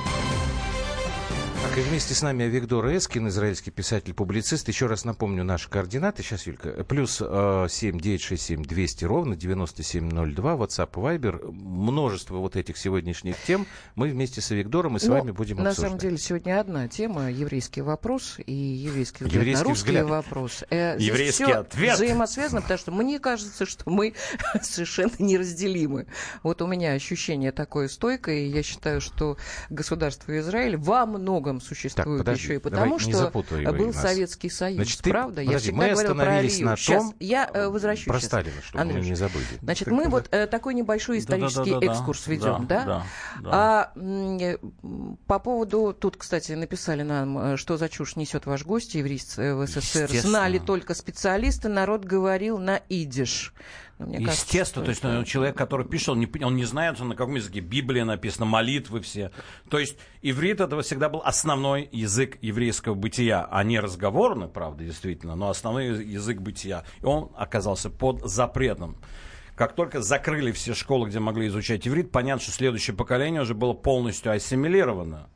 Так, 1.61 1.77
и 1.77 1.81
вместе 1.81 2.15
с 2.15 2.21
нами 2.23 2.43
Виктор 2.45 2.85
Эскин, 2.87 3.27
израильский 3.27 3.69
писатель-публицист. 3.69 4.67
Еще 4.67 4.87
раз 4.87 5.05
напомню 5.05 5.43
наши 5.43 5.69
координаты. 5.69 6.23
Сейчас, 6.23 6.47
Юлька. 6.47 6.83
Плюс 6.83 7.19
э, 7.23 7.67
7 7.69 7.99
967 7.99 8.63
200 8.63 9.05
ровно 9.05 9.35
9702. 9.37 10.53
WhatsApp, 10.55 10.91
Viber. 10.93 11.51
Множество 11.51 12.37
вот 12.37 12.55
этих 12.55 12.77
сегодняшних 12.77 13.35
тем. 13.45 13.67
Мы 13.95 14.09
вместе 14.09 14.41
с 14.41 14.49
Виктором 14.49 14.97
и 14.97 14.99
с 14.99 15.03
Ну, 15.03 15.13
вами 15.13 15.31
будем 15.31 15.57
На 15.57 15.69
обсуждать. 15.69 15.89
самом 15.91 15.99
деле 15.99 16.17
сегодня 16.17 16.59
одна 16.59 16.87
тема 16.87 17.29
еврейский 17.31 17.81
вопрос 17.81 18.37
и 18.45 18.51
еврейский 18.53 19.23
взгляд 19.23 19.33
Еврейский 19.41 19.63
на 19.63 19.69
русский 19.69 19.87
взгляд. 19.91 20.09
вопрос. 20.09 20.63
Э, 20.71 20.95
Еврейский 20.99 21.43
всё 21.45 21.59
ответ. 21.59 21.95
взаимосвязано, 21.95 22.61
потому 22.63 22.79
что 22.79 22.91
мне 22.91 23.19
кажется, 23.19 23.65
что 23.67 23.87
мы 23.89 24.15
совершенно 24.63 25.11
неразделимы. 25.19 26.07
Вот 26.43 26.61
у 26.63 26.67
меня 26.67 26.93
ощущение 26.93 27.51
такое 27.51 27.87
стойкое, 27.87 28.39
и 28.39 28.47
я 28.49 28.63
считаю, 28.63 28.99
что 28.99 29.37
государство 29.69 30.37
Израиль 30.39 30.75
во 30.75 31.05
многом 31.05 31.50
существует 31.59 32.19
подожди, 32.19 32.43
еще 32.43 32.55
и 32.55 32.57
потому, 32.59 32.99
что 32.99 33.31
был 33.31 33.87
нас. 33.87 33.95
Советский 33.95 34.49
Союз. 34.49 34.75
Значит, 34.75 35.01
ты- 35.01 35.09
правда? 35.09 35.41
я 35.41 35.47
подожди, 35.47 35.71
всегда 35.71 35.81
мы 35.81 35.91
остановились 35.91 36.59
на 36.59 36.77
Сейчас, 36.77 37.03
том, 37.03 37.15
я 37.19 37.49
э, 37.53 37.67
возвращусь. 37.67 38.05
Про 38.05 38.17
сейчас. 38.19 38.27
Сталина, 38.27 38.61
чтобы 38.63 38.83
мы 38.85 38.89
Андрюш, 38.91 39.05
не 39.07 39.15
забыли. 39.15 39.45
Значит, 39.61 39.85
Так, 39.85 39.93
мы 39.93 40.03
да. 40.05 40.09
вот 40.09 40.27
э, 40.31 40.47
такой 40.47 40.73
небольшой 40.73 41.19
исторический 41.19 41.71
Да-да-да-да-да. 41.71 41.91
экскурс 41.93 42.27
ведем, 42.27 42.67
Да, 42.67 42.79
да? 42.79 42.85
да, 42.85 43.05
да. 43.41 43.49
А 43.51 43.91
э, 43.95 44.57
по 45.27 45.39
поводу, 45.39 45.93
тут, 45.99 46.17
кстати, 46.17 46.53
написали 46.53 47.03
нам, 47.03 47.37
э, 47.37 47.57
что 47.57 47.77
за 47.77 47.89
чушь 47.89 48.15
несет 48.15 48.45
ваш 48.45 48.63
гость, 48.65 48.95
еврейцы 48.95 49.55
в 49.55 49.65
СССР. 49.67 50.09
Знали 50.21 50.59
только 50.59 50.93
специалисты, 50.93 51.67
народ 51.69 52.05
говорил 52.05 52.57
на 52.57 52.77
идиш. 52.89 53.53
Но 54.01 54.07
мне 54.07 54.17
кажется, 54.17 54.45
Естественно, 54.45 54.65
что 54.65 54.81
то 54.83 54.89
есть 54.89 55.01
это- 55.01 55.13
ну, 55.13 55.23
человек, 55.25 55.55
который 55.55 55.85
пишет, 55.85 56.09
он 56.09 56.19
не, 56.19 56.43
он 56.43 56.55
не 56.55 56.65
знает, 56.65 56.99
на 56.99 57.15
каком 57.15 57.35
языке 57.35 57.59
Библия 57.59 58.03
написана, 58.03 58.47
молитвы 58.47 58.99
все. 59.01 59.31
То 59.69 59.77
есть 59.77 59.95
иврит 60.23 60.59
это 60.59 60.81
всегда 60.81 61.07
был 61.07 61.21
основной 61.23 61.87
язык 61.91 62.39
еврейского 62.41 62.95
бытия, 62.95 63.47
а 63.51 63.63
не 63.63 63.79
разговорный, 63.79 64.47
правда, 64.47 64.83
действительно, 64.83 65.35
но 65.35 65.49
основной 65.49 66.03
язык 66.03 66.39
бытия. 66.39 66.83
И 67.01 67.05
он 67.05 67.29
оказался 67.35 67.91
под 67.91 68.27
запретом. 68.27 68.97
Как 69.55 69.75
только 69.75 70.01
закрыли 70.01 70.51
все 70.51 70.73
школы, 70.73 71.07
где 71.09 71.19
могли 71.19 71.45
изучать 71.47 71.87
иврит, 71.87 72.11
понятно, 72.11 72.41
что 72.41 72.51
следующее 72.51 72.95
поколение 72.95 73.43
уже 73.43 73.53
было 73.53 73.73
полностью 73.73 74.31
ассимилировано. 74.31 75.29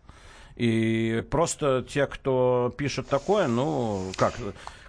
И 0.56 1.24
просто 1.30 1.86
те, 1.88 2.08
кто 2.08 2.74
пишет 2.76 3.08
такое, 3.10 3.48
ну, 3.48 4.12
как... 4.18 4.34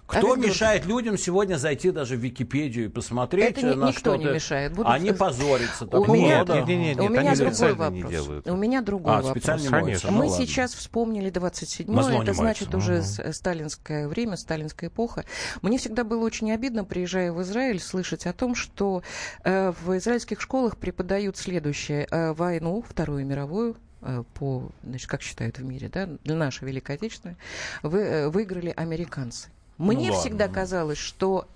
Кто 0.07 0.35
Виктор- 0.35 0.51
мешает 0.51 0.87
людям 0.87 1.19
сегодня 1.19 1.57
зайти 1.57 1.91
даже 1.91 2.17
в 2.17 2.21
Википедию 2.21 2.85
и 2.85 2.89
посмотреть 2.89 3.59
Это 3.59 3.67
ни- 3.67 3.75
на 3.75 3.87
никто 3.89 3.99
что-то? 4.13 4.19
не 4.19 4.25
мешает. 4.27 4.73
Будут- 4.73 4.93
Они 4.93 5.11
позорятся. 5.13 5.85
У 5.87 6.05
меня, 6.13 6.45
нет, 6.45 6.49
нет, 6.49 6.69
нет, 6.69 7.01
у 7.01 7.09
меня 7.09 7.35
другой 7.35 7.91
не 7.91 8.03
вопрос. 8.03 8.43
У 8.47 8.57
меня 8.57 8.83
другой 8.83 9.13
А, 9.13 9.17
вопрос. 9.17 9.31
специально 9.33 9.63
не 9.63 9.69
Конечно. 9.69 10.11
Мы 10.13 10.25
Ну, 10.25 10.31
ладно. 10.31 10.47
сейчас 10.47 10.75
вспомнили 10.75 11.31
27 11.31 11.93
На 11.93 12.03
зло 12.05 12.23
это 12.23 12.31
не 12.31 12.37
значит 12.37 12.73
моются. 12.73 12.77
уже 13.21 13.23
э, 13.29 13.33
сталинское 13.33 14.07
время, 14.07 14.37
сталинская 14.37 14.91
эпоха. 14.91 15.25
Мне 15.63 15.77
всегда 15.79 16.05
было 16.05 16.25
очень 16.25 16.53
обидно, 16.53 16.85
приезжая 16.85 17.33
в 17.33 17.43
Израиль, 17.43 17.81
слышать 17.81 18.27
о 18.27 18.33
том, 18.33 18.55
что 18.55 19.03
э, 19.45 19.73
в 19.85 19.97
израильских 19.97 20.41
школах 20.41 20.77
преподают 20.77 21.37
следующее. 21.37 22.07
Э, 22.13 22.33
войну, 22.33 22.85
Вторую 22.89 23.27
мировую, 23.27 23.77
э, 24.03 24.23
по, 24.35 24.69
значит, 24.85 25.09
как 25.11 25.23
считают 25.23 25.59
в 25.59 25.65
мире, 25.65 25.91
да, 25.93 26.07
для 26.23 26.37
нашей 26.37 26.65
Великой 26.69 26.95
Отечественной, 26.97 27.37
вы, 27.83 27.99
э, 28.01 28.29
выиграли 28.29 28.73
американцы. 28.77 29.49
Мне 29.79 30.11
ладно, 30.11 30.21
всегда 30.21 30.49
ну. 30.49 30.55
казалось, 30.55 30.99
что 30.99 31.49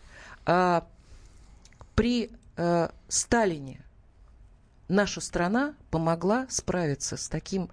а, 0.47 0.87
при 1.95 2.31
э, 2.57 2.89
Сталине 3.09 3.83
наша 4.89 5.21
страна 5.21 5.75
помогла 5.91 6.47
справиться 6.49 7.17
с 7.17 7.29
таким 7.29 7.71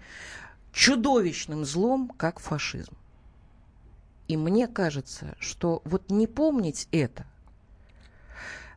чудовищным 0.71 1.65
злом, 1.65 2.11
как 2.17 2.39
фашизм. 2.39 2.93
И 4.27 4.37
мне 4.37 4.67
кажется, 4.67 5.35
что 5.39 5.81
вот 5.85 6.09
не 6.11 6.27
помнить 6.27 6.87
это, 6.91 7.25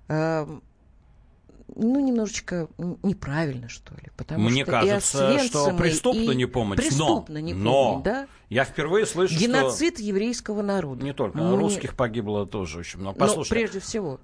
эм, 0.08 0.62
ну, 1.76 2.00
немножечко 2.00 2.68
неправильно, 3.02 3.68
что 3.68 3.94
ли. 3.94 4.10
Потому 4.16 4.48
Мне 4.48 4.62
что 4.62 4.70
кажется, 4.72 5.38
что 5.40 5.74
преступно 5.76 6.32
не 6.32 6.46
помнить. 6.46 6.78
но- 6.78 6.82
Преступно 6.82 7.38
не 7.38 7.54
но 7.54 7.84
помнить, 7.90 8.04
да? 8.04 8.26
Я 8.48 8.64
впервые 8.64 9.06
слышу, 9.06 9.38
Геноцид 9.38 10.00
еврейского 10.00 10.62
народа. 10.62 11.00
что... 11.00 11.06
Не 11.06 11.12
только. 11.14 11.38
Мне- 11.38 11.56
Русских 11.56 11.94
погибло 11.96 12.46
тоже 12.46 12.78
очень 12.80 13.00
много. 13.00 13.18
Ну, 13.18 13.26
Послушай, 13.26 13.50
прежде 13.50 13.80
всего. 13.80 14.20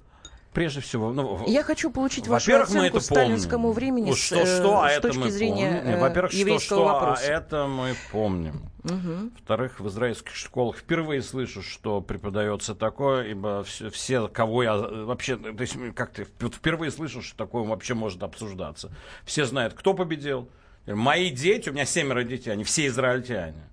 Прежде 0.57 0.81
всего... 0.81 1.13
Ну, 1.13 1.45
Я 1.47 1.63
хочу 1.63 1.91
получить 1.91 2.29
вашу 2.29 2.57
оценку 2.57 2.97
это 2.97 3.01
сталинскому 3.01 3.65
помним. 3.65 3.75
времени 3.75 4.13
с, 4.13 4.17
что, 4.17 4.47
что, 4.47 4.83
а 4.83 4.91
с 4.91 5.01
точки 5.01 5.29
зрения 5.29 5.83
помним. 5.83 5.97
э, 5.97 6.01
Во-первых, 6.01 6.33
что, 6.33 6.59
что, 6.59 6.89
а 6.89 6.93
вопроса. 6.95 7.25
это 7.25 7.67
мы 7.67 7.95
помним. 8.11 8.63
Мгм. 8.85 9.33
Во-вторых, 9.35 9.81
в 9.81 9.89
израильских 9.89 10.35
школах 10.35 10.79
впервые 10.79 11.21
слышу, 11.21 11.61
что 11.61 12.01
преподается 12.01 12.75
такое, 12.75 13.25
ибо 13.25 13.65
все, 13.65 13.91
все, 13.91 14.29
кого 14.29 14.63
я 14.63 14.77
э, 14.77 15.05
вообще, 15.05 15.37
то 15.37 15.61
есть 15.61 15.77
как-то 15.95 16.25
впервые 16.25 16.91
слышу, 16.91 17.21
что 17.21 17.37
такое 17.37 17.63
вообще 17.65 17.93
может 17.93 18.23
обсуждаться. 18.23 18.91
Все 19.27 19.45
знают, 19.45 19.75
кто 19.75 19.93
победил. 19.93 20.49
Мои 20.87 21.29
дети, 21.29 21.69
у 21.69 21.75
меня 21.75 21.85
семеро 21.85 22.23
детей, 22.23 22.51
они 22.51 22.65
все 22.65 22.87
израильтяне. 22.87 23.69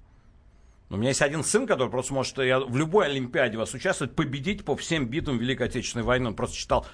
У 0.93 0.97
меня 0.97 1.09
есть 1.09 1.23
один 1.23 1.43
сын, 1.43 1.65
который 1.65 1.89
просто 1.89 2.13
может 2.13 2.37
я, 2.37 2.59
в 2.59 2.77
любой 2.77 3.07
Олимпиаде 3.07 3.57
вас 3.57 3.73
участвовать, 3.73 4.15
победить 4.15 4.63
по 4.63 4.75
всем 4.75 5.07
битвам 5.07 5.39
Великой 5.39 5.65
Отечественной 5.67 6.05
войны. 6.05 6.27
Он 6.27 6.35
просто 6.35 6.55
читал 6.55 6.85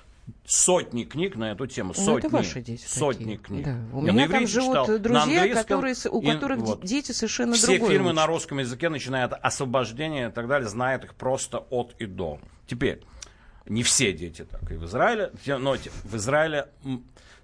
сотни 0.45 1.03
книг 1.03 1.35
на 1.35 1.51
эту 1.51 1.67
тему. 1.67 1.93
Ну, 1.97 2.05
Сотни. 2.05 2.27
это 2.27 2.29
ваши 2.29 2.61
дети 2.61 2.85
Сотни 2.87 3.23
такие. 3.35 3.37
книг. 3.39 3.65
Да. 3.65 3.77
У 3.93 4.05
Я 4.05 4.11
меня 4.13 4.27
там 4.29 4.47
живут 4.47 4.69
читал, 4.85 4.99
друзья, 4.99 5.53
которые, 5.53 5.95
у 6.11 6.21
и 6.21 6.31
которых 6.31 6.59
вот. 6.59 6.81
де- 6.81 6.87
дети 6.87 7.11
совершенно 7.11 7.55
Все 7.55 7.67
другое 7.73 7.89
фильмы 7.89 8.05
учат. 8.07 8.15
на 8.15 8.27
русском 8.27 8.59
языке, 8.59 8.87
начиная 8.89 9.25
от 9.25 9.33
освобождения 9.33 10.29
и 10.29 10.31
так 10.31 10.47
далее, 10.47 10.69
знают 10.69 11.03
их 11.03 11.15
просто 11.15 11.57
от 11.69 11.93
и 11.99 12.05
до. 12.05 12.39
Теперь, 12.67 13.01
не 13.65 13.83
все 13.83 14.13
дети 14.13 14.45
так. 14.45 14.71
И 14.71 14.75
в 14.75 14.85
Израиле, 14.85 15.31
но 15.45 15.75
в 16.03 16.15
Израиле 16.15 16.69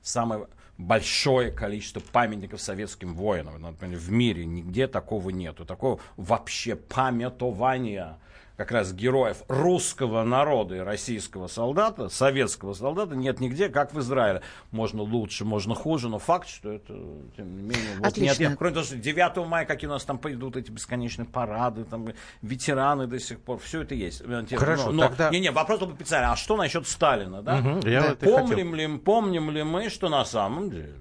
самое 0.02 0.48
большое 0.78 1.52
количество 1.52 2.00
памятников 2.00 2.62
советским 2.62 3.14
воинам. 3.16 3.62
Например, 3.62 3.98
в 3.98 4.12
мире 4.12 4.46
нигде 4.46 4.88
такого 4.88 5.30
нету. 5.30 5.66
Такого 5.66 6.00
вообще 6.18 6.76
памятования 6.76 8.20
как 8.58 8.72
раз 8.72 8.94
героев 8.94 9.44
русского 9.48 10.24
народа 10.24 10.76
и 10.76 10.80
российского 10.80 11.48
солдата, 11.48 12.08
советского 12.10 12.74
солдата 12.74 13.16
нет 13.16 13.40
нигде, 13.40 13.70
как 13.70 13.94
в 13.94 14.00
Израиле. 14.00 14.42
Можно 14.72 15.02
лучше, 15.02 15.44
можно 15.44 15.76
хуже, 15.76 16.08
но 16.08 16.20
факт, 16.20 16.48
что 16.48 16.72
это, 16.72 16.94
тем 17.36 17.56
не 17.58 17.62
менее, 17.64 17.96
вот 17.98 18.04
нет, 18.06 18.12
Отлично. 18.34 18.44
нет, 18.44 18.56
кроме 18.58 18.74
того, 18.76 18.86
что 18.86 18.96
9 18.96 19.48
мая, 19.48 19.66
какие 19.66 19.90
у 19.90 19.94
нас 19.94 20.06
там 20.06 20.18
пойдут 20.18 20.56
эти 20.56 20.72
бесконечные 20.72 21.26
парады, 21.26 21.84
там 21.84 22.08
ветераны 22.42 23.08
до 23.08 23.20
сих 23.20 23.40
пор, 23.42 23.60
все 23.60 23.82
это 23.82 23.94
есть. 23.96 24.24
Хорошо, 24.58 24.92
но, 24.92 25.10
тогда- 25.10 25.30
Не, 25.32 25.40
не, 25.42 25.52
вопрос 25.52 25.82
был 25.82 25.94
специальный, 25.94 26.30
а 26.32 26.36
что 26.36 26.56
насчет 26.56 26.88
Сталина, 26.88 27.42
да? 27.42 27.58
Мгм, 27.58 27.80
я 27.88 28.02
Да. 28.02 28.10
вот 28.10 28.24
и 28.24 28.26
хотел. 28.26 28.38
Помним 28.40 28.76
ли, 28.76 28.98
помним 28.98 29.50
ли 29.52 29.64
мы, 29.64 29.90
что 29.90 30.08
на 30.10 30.24
самом 30.24 30.70
деле 30.70 30.94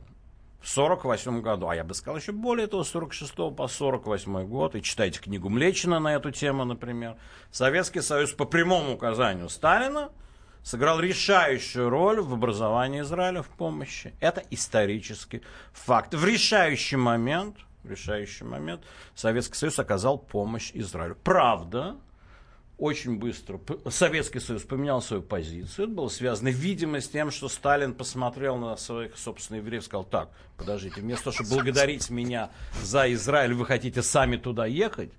в 0.65 0.69
48 0.71 1.43
году, 1.43 1.69
а 1.69 1.77
я 1.77 1.85
бы 1.85 1.93
сказал 1.93 2.17
еще 2.17 2.33
более 2.33 2.67
того, 2.67 2.85
с 2.85 2.89
46 2.89 3.35
по 3.55 3.69
48 3.69 4.47
год, 4.47 4.75
и 4.75 4.83
читайте 4.83 5.21
книгу 5.21 5.51
Млечина 5.51 6.01
на 6.01 6.15
эту 6.15 6.31
тему, 6.31 6.65
например, 6.65 7.17
Советский 7.51 8.01
Союз 8.01 8.33
по 8.33 8.47
прямому 8.47 8.95
указанию 8.95 9.51
Сталина 9.51 10.09
сыграл 10.63 11.01
решающую 11.01 11.91
роль 11.91 12.23
в 12.23 12.33
образовании 12.33 13.03
Израиля 13.03 13.43
в 13.43 13.49
помощи. 13.49 14.15
Это 14.21 14.43
исторический 14.51 15.43
факт. 15.75 16.15
В 16.15 16.25
решающий 16.25 16.97
момент, 16.97 17.59
в 17.83 17.91
решающий 17.91 18.45
момент 18.45 18.83
Советский 19.15 19.57
Союз 19.57 19.79
оказал 19.79 20.17
помощь 20.17 20.71
Израилю. 20.73 21.17
Правда, 21.23 21.97
очень 22.79 23.19
быстро 23.19 23.61
Советский 23.89 24.41
Союз 24.41 24.63
поменял 24.63 25.01
свою 25.01 25.23
позицию. 25.23 25.87
Это 25.87 25.95
было 25.95 26.09
связано, 26.09 26.49
видимо, 26.49 27.01
с 27.01 27.09
тем, 27.09 27.31
что 27.31 27.49
Сталин 27.49 27.95
посмотрел 27.95 28.57
на 28.57 28.77
своих 28.77 29.17
собственных 29.17 29.63
евреев 29.63 29.83
и 29.83 29.87
сказал, 29.87 30.05
так, 30.05 30.31
подождите, 30.57 31.01
вместо 31.01 31.25
того, 31.25 31.35
чтобы 31.35 31.51
благодарить 31.51 32.11
меня 32.11 32.51
за 32.83 33.13
Израиль, 33.13 33.55
вы 33.55 33.65
хотите 33.65 34.03
сами 34.03 34.37
туда 34.37 34.67
ехать? 34.67 35.11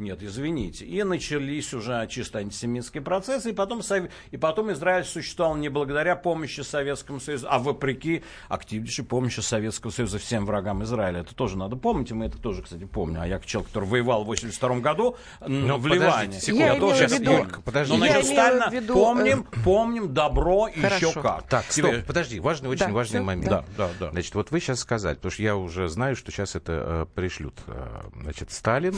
Нет, 0.00 0.22
извините. 0.22 0.86
И 0.86 1.02
начались 1.02 1.74
уже 1.74 2.06
чисто 2.08 2.38
антисемитские 2.38 3.02
процессы, 3.02 3.50
и 3.50 3.52
потом, 3.52 3.82
и 4.30 4.36
потом 4.38 4.72
Израиль 4.72 5.04
существовал 5.04 5.56
не 5.56 5.68
благодаря 5.68 6.16
помощи 6.16 6.62
Советскому 6.62 7.20
Союзу, 7.20 7.46
а 7.50 7.58
вопреки 7.58 8.24
активнейшей 8.48 9.04
помощи 9.04 9.40
Советского 9.40 9.90
Союза 9.90 10.18
всем 10.18 10.46
врагам 10.46 10.82
Израиля. 10.84 11.20
Это 11.20 11.34
тоже 11.34 11.58
надо 11.58 11.76
помнить, 11.76 12.10
и 12.12 12.14
мы 12.14 12.24
это 12.24 12.38
тоже, 12.38 12.62
кстати, 12.62 12.84
помним. 12.84 13.20
А 13.20 13.26
я, 13.26 13.38
человек, 13.40 13.68
который 13.68 13.84
воевал 13.84 14.24
в 14.24 14.28
82 14.28 14.80
году 14.80 15.16
Но 15.46 15.76
в 15.76 15.86
Ливане. 15.86 16.40
Секунду, 16.40 16.64
я, 16.64 16.72
я 16.72 16.80
тоже 16.80 16.96
сейчас, 16.96 17.20
виду, 17.20 17.32
Юлька, 17.32 17.60
подожди. 17.60 17.92
Но 17.92 17.98
насчет 17.98 18.24
Сталина 18.24 18.70
виду, 18.70 18.94
помним, 18.94 19.46
э... 19.52 19.60
помним 19.62 20.14
добро 20.14 20.68
и 20.68 20.80
еще 20.80 21.12
как. 21.12 21.46
Так, 21.46 21.66
стоп, 21.68 22.06
подожди, 22.06 22.40
важный, 22.40 22.70
очень 22.70 22.86
да, 22.86 22.92
важный 22.92 23.18
все? 23.18 23.26
момент. 23.26 23.50
Да, 23.50 23.64
да, 23.76 23.90
да. 24.00 24.10
Значит, 24.12 24.34
вот 24.34 24.50
вы 24.50 24.60
сейчас 24.60 24.80
сказали, 24.80 25.16
потому 25.16 25.32
что 25.32 25.42
я 25.42 25.56
уже 25.56 25.88
знаю, 25.88 26.16
что 26.16 26.32
сейчас 26.32 26.56
это 26.56 26.72
э, 26.72 27.06
пришлют. 27.14 27.54
Э, 27.66 28.00
значит, 28.22 28.50
Сталин 28.50 28.94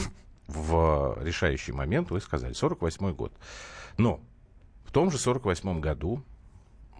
в 0.47 1.17
решающий 1.21 1.71
момент, 1.71 2.11
вы 2.11 2.21
сказали, 2.21 2.53
48 2.53 3.13
год. 3.13 3.33
Но 3.97 4.19
в 4.85 4.91
том 4.91 5.11
же 5.11 5.17
48 5.17 5.79
году 5.79 6.23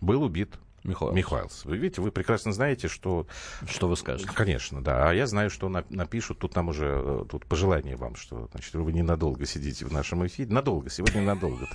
был 0.02 0.24
убит 0.24 0.58
Михайлс. 0.84 1.16
Михайлс. 1.16 1.66
Вы 1.66 1.78
видите, 1.78 2.02
вы 2.02 2.12
прекрасно 2.12 2.52
знаете, 2.52 2.88
что... 2.88 3.26
Что 3.66 3.88
вы 3.88 3.96
скажете? 3.96 4.30
Конечно, 4.34 4.84
да. 4.84 5.10
А 5.10 5.14
я 5.14 5.28
знаю, 5.28 5.50
что 5.50 5.70
напишут, 5.70 6.40
тут 6.40 6.56
нам 6.56 6.70
уже, 6.70 7.02
э, 7.04 7.26
тут 7.30 7.46
пожелание 7.46 7.96
вам, 7.96 8.16
что, 8.16 8.50
значит, 8.52 8.74
вы 8.74 8.92
ненадолго 8.92 9.46
сидите 9.46 9.86
в 9.86 9.94
нашем 9.94 10.26
эфире. 10.28 10.52
Надолго, 10.52 10.90
сегодня 10.90 11.22
надолго, 11.22 11.68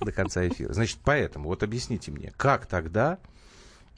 до 0.00 0.12
конца 0.12 0.46
эфира. 0.48 0.72
Значит, 0.72 0.98
поэтому, 1.04 1.48
вот 1.48 1.62
объясните 1.62 2.10
мне, 2.10 2.32
как 2.36 2.66
тогда 2.66 3.18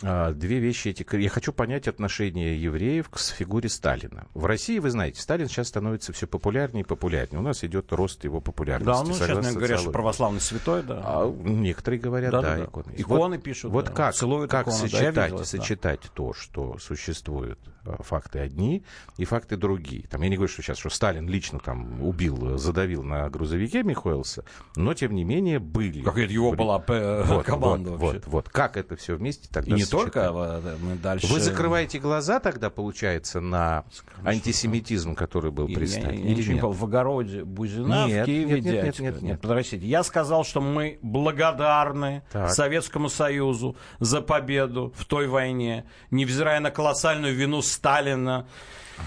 две 0.01 0.59
вещи 0.59 0.89
эти. 0.89 1.07
Я 1.17 1.29
хочу 1.29 1.53
понять 1.53 1.89
отношение 1.89 2.61
евреев 2.61 3.09
к 3.11 3.19
фигуре 3.19 3.69
Сталина. 3.69 4.27
В 4.35 4.47
России, 4.47 4.79
вы 4.79 4.91
знаете, 4.91 5.21
Сталин 5.21 5.49
сейчас 5.49 5.69
становится 5.69 6.13
все 6.13 6.27
популярнее 6.27 6.83
и 6.83 6.87
популярнее. 6.87 7.41
У 7.41 7.43
нас 7.43 7.63
идет 7.65 7.93
рост 7.93 8.25
его 8.25 8.41
популярности. 8.41 9.03
Да, 9.03 9.09
ну 9.09 9.15
сейчас 9.15 9.45
мне 9.45 9.53
говорят, 9.53 9.81
что 9.81 9.91
православный 9.91 10.41
святой, 10.41 10.83
да. 10.83 11.03
А, 11.05 11.31
некоторые 11.31 12.01
говорят, 12.01 12.33
да, 12.33 12.41
да, 12.41 12.57
да. 12.57 12.65
иконы. 12.65 12.93
Иконы 12.97 13.37
вот, 13.37 13.45
пишут, 13.45 13.73
Вот 13.73 13.87
да. 13.87 13.93
как, 13.93 14.15
Целуют 14.15 14.51
как 14.51 14.71
сочетать, 14.71 15.37
да, 15.37 15.45
сочетать 15.45 16.01
да. 16.03 16.09
то, 16.15 16.33
что 16.33 16.79
существует 16.79 17.59
факты 18.01 18.39
одни 18.39 18.85
и 19.17 19.25
факты 19.25 19.57
другие. 19.57 20.07
Там, 20.09 20.23
я 20.23 20.29
не 20.29 20.37
говорю, 20.37 20.53
что 20.53 20.63
сейчас, 20.63 20.79
что 20.79 20.91
Сталин 20.91 21.29
лично 21.29 21.59
там 21.59 22.03
убил, 22.03 22.57
задавил 22.59 23.03
на 23.03 23.29
грузовике 23.29 23.83
Михоэлса, 23.83 24.45
но, 24.77 24.95
тем 24.95 25.15
не 25.15 25.25
менее, 25.25 25.59
были... 25.59 26.03
Как 26.03 26.19
это 26.19 26.33
его 26.33 26.53
была 26.53 26.83
э, 26.89 27.23
вот, 27.27 27.45
команда 27.45 27.93
вот, 27.93 28.15
вот, 28.15 28.27
вот, 28.27 28.49
как 28.49 28.77
это 28.77 28.97
все 28.97 29.17
вместе 29.17 29.49
тогда 29.51 29.77
И 29.77 29.79
не 29.79 29.85
только, 29.85 30.29
а 30.29 30.77
мы 30.81 30.97
дальше... 30.97 31.27
Вы 31.27 31.41
закрываете 31.41 31.99
глаза 31.99 32.41
тогда, 32.41 32.71
получается, 32.71 33.41
на 33.41 33.85
антисемитизм, 34.25 35.15
который 35.15 35.51
был 35.51 35.67
представлен? 35.67 36.23
Я, 36.23 36.35
я, 36.35 36.43
я 36.43 36.55
нет? 36.55 36.63
в 36.63 36.85
огороде 36.85 37.45
Бузина, 37.45 38.07
нет, 38.07 38.23
в 38.23 38.27
Киеве 38.27 38.61
нет, 38.61 38.65
нет, 38.65 38.85
нет, 38.85 39.01
нет, 39.01 39.23
нет. 39.23 39.41
Подождите, 39.41 39.87
я 39.87 40.03
сказал, 40.03 40.45
что 40.45 40.61
мы 40.61 40.99
благодарны 41.03 42.23
так. 42.33 42.51
Советскому 42.51 43.09
Союзу 43.09 43.77
за 43.99 44.21
победу 44.21 44.93
в 44.97 45.05
той 45.05 45.27
войне, 45.27 45.85
невзирая 46.11 46.61
на 46.61 46.71
колоссальную 46.71 47.35
вину 47.35 47.63
Сталина, 47.81 48.45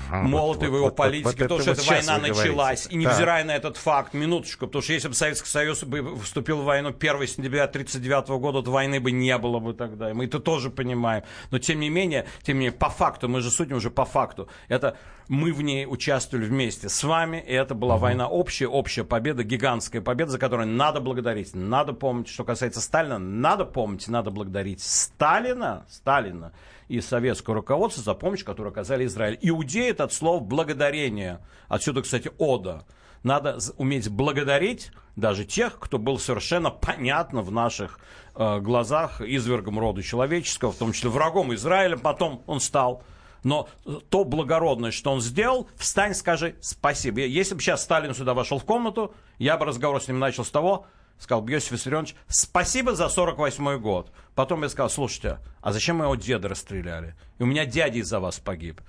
Ага, 0.09 0.27
молоты 0.27 0.67
вот, 0.67 0.75
его 0.75 0.85
вот, 0.85 0.95
политике, 0.95 1.29
вот, 1.29 1.37
потому 1.37 1.61
что 1.61 1.71
эта 1.71 1.83
война 1.83 2.17
началась. 2.17 2.87
И 2.89 2.95
невзирая 2.95 3.43
да. 3.43 3.49
на 3.49 3.55
этот 3.55 3.77
факт, 3.77 4.15
минуточку, 4.15 4.65
потому 4.65 4.81
что 4.81 4.93
если 4.93 5.09
бы 5.09 5.13
Советский 5.13 5.47
Союз 5.47 5.83
бы 5.83 6.19
вступил 6.21 6.61
в 6.61 6.63
войну 6.63 6.89
1 6.89 7.27
сентября 7.27 7.65
1939 7.65 8.41
года, 8.41 8.63
то 8.63 8.71
войны 8.71 8.99
бы 8.99 9.11
не 9.11 9.37
было 9.37 9.59
бы 9.59 9.75
тогда. 9.75 10.09
И 10.09 10.13
мы 10.13 10.25
это 10.25 10.39
тоже 10.39 10.71
понимаем. 10.71 11.23
Но 11.51 11.59
тем 11.59 11.79
не 11.79 11.89
менее, 11.89 12.25
тем 12.41 12.55
не 12.55 12.65
менее, 12.65 12.79
по 12.79 12.89
факту, 12.89 13.29
мы 13.29 13.41
же 13.41 13.51
судим 13.51 13.77
уже 13.77 13.91
по 13.91 14.05
факту. 14.05 14.49
Это 14.67 14.97
мы 15.27 15.53
в 15.53 15.61
ней 15.61 15.85
участвовали 15.85 16.45
вместе 16.45 16.89
с 16.89 17.03
вами, 17.03 17.43
и 17.45 17.53
это 17.53 17.75
была 17.75 17.95
угу. 17.95 18.03
война 18.03 18.27
общая, 18.27 18.67
общая 18.67 19.03
победа, 19.03 19.43
гигантская 19.43 20.01
победа, 20.01 20.31
за 20.31 20.39
которую 20.39 20.67
надо 20.67 20.99
благодарить. 20.99 21.53
Надо 21.53 21.93
помнить, 21.93 22.27
что 22.27 22.43
касается 22.43 22.81
Сталина, 22.81 23.17
надо 23.17 23.65
помнить, 23.65 24.07
надо 24.07 24.31
благодарить 24.31 24.81
Сталина, 24.81 25.85
Сталина 25.89 26.51
и 26.87 26.99
советского 27.01 27.55
руководства 27.57 28.03
за 28.03 28.13
помощь, 28.13 28.43
которую 28.43 28.71
оказали 28.71 29.05
Израиль. 29.05 29.37
Иудеи 29.41 29.89
это 29.89 30.03
от 30.03 30.13
слов 30.13 30.43
благодарение. 30.43 31.39
Отсюда, 31.67 32.01
кстати, 32.01 32.31
ода. 32.37 32.85
Надо 33.23 33.57
уметь 33.77 34.09
благодарить 34.09 34.91
даже 35.15 35.45
тех, 35.45 35.79
кто 35.79 35.97
был 35.97 36.19
совершенно 36.19 36.69
понятно 36.69 37.41
в 37.41 37.51
наших 37.51 37.99
э, 38.35 38.59
глазах 38.59 39.21
извергом 39.21 39.79
рода 39.79 40.03
человеческого, 40.03 40.73
в 40.73 40.75
том 40.75 40.91
числе 40.91 41.09
врагом 41.09 41.53
Израиля, 41.53 41.97
потом 41.97 42.43
он 42.47 42.59
стал. 42.59 43.03
Но 43.43 43.69
то 44.09 44.23
благородное, 44.23 44.91
что 44.91 45.11
он 45.11 45.21
сделал, 45.21 45.69
встань, 45.75 46.13
скажи 46.15 46.55
спасибо. 46.61 47.21
Если 47.21 47.55
бы 47.55 47.61
сейчас 47.61 47.83
Сталин 47.83 48.13
сюда 48.13 48.33
вошел 48.33 48.59
в 48.59 48.65
комнату, 48.65 49.13
я 49.37 49.57
бы 49.57 49.65
разговор 49.65 50.01
с 50.01 50.07
ним 50.07 50.19
начал 50.19 50.45
с 50.45 50.49
того, 50.49 50.85
сказал 51.19 51.47
Иосиф 51.47 51.71
Виссарионович, 51.71 52.15
спасибо 52.27 52.95
за 52.95 53.09
48 53.09 53.77
год. 53.79 54.11
Потом 54.35 54.63
я 54.63 54.69
сказал, 54.69 54.89
слушайте, 54.89 55.39
а 55.61 55.71
зачем 55.71 55.97
моего 55.97 56.15
деда 56.15 56.49
расстреляли? 56.49 57.15
И 57.39 57.43
у 57.43 57.45
меня 57.45 57.65
дядя 57.65 57.99
из-за 57.99 58.19
вас 58.19 58.39
погиб. 58.39 58.81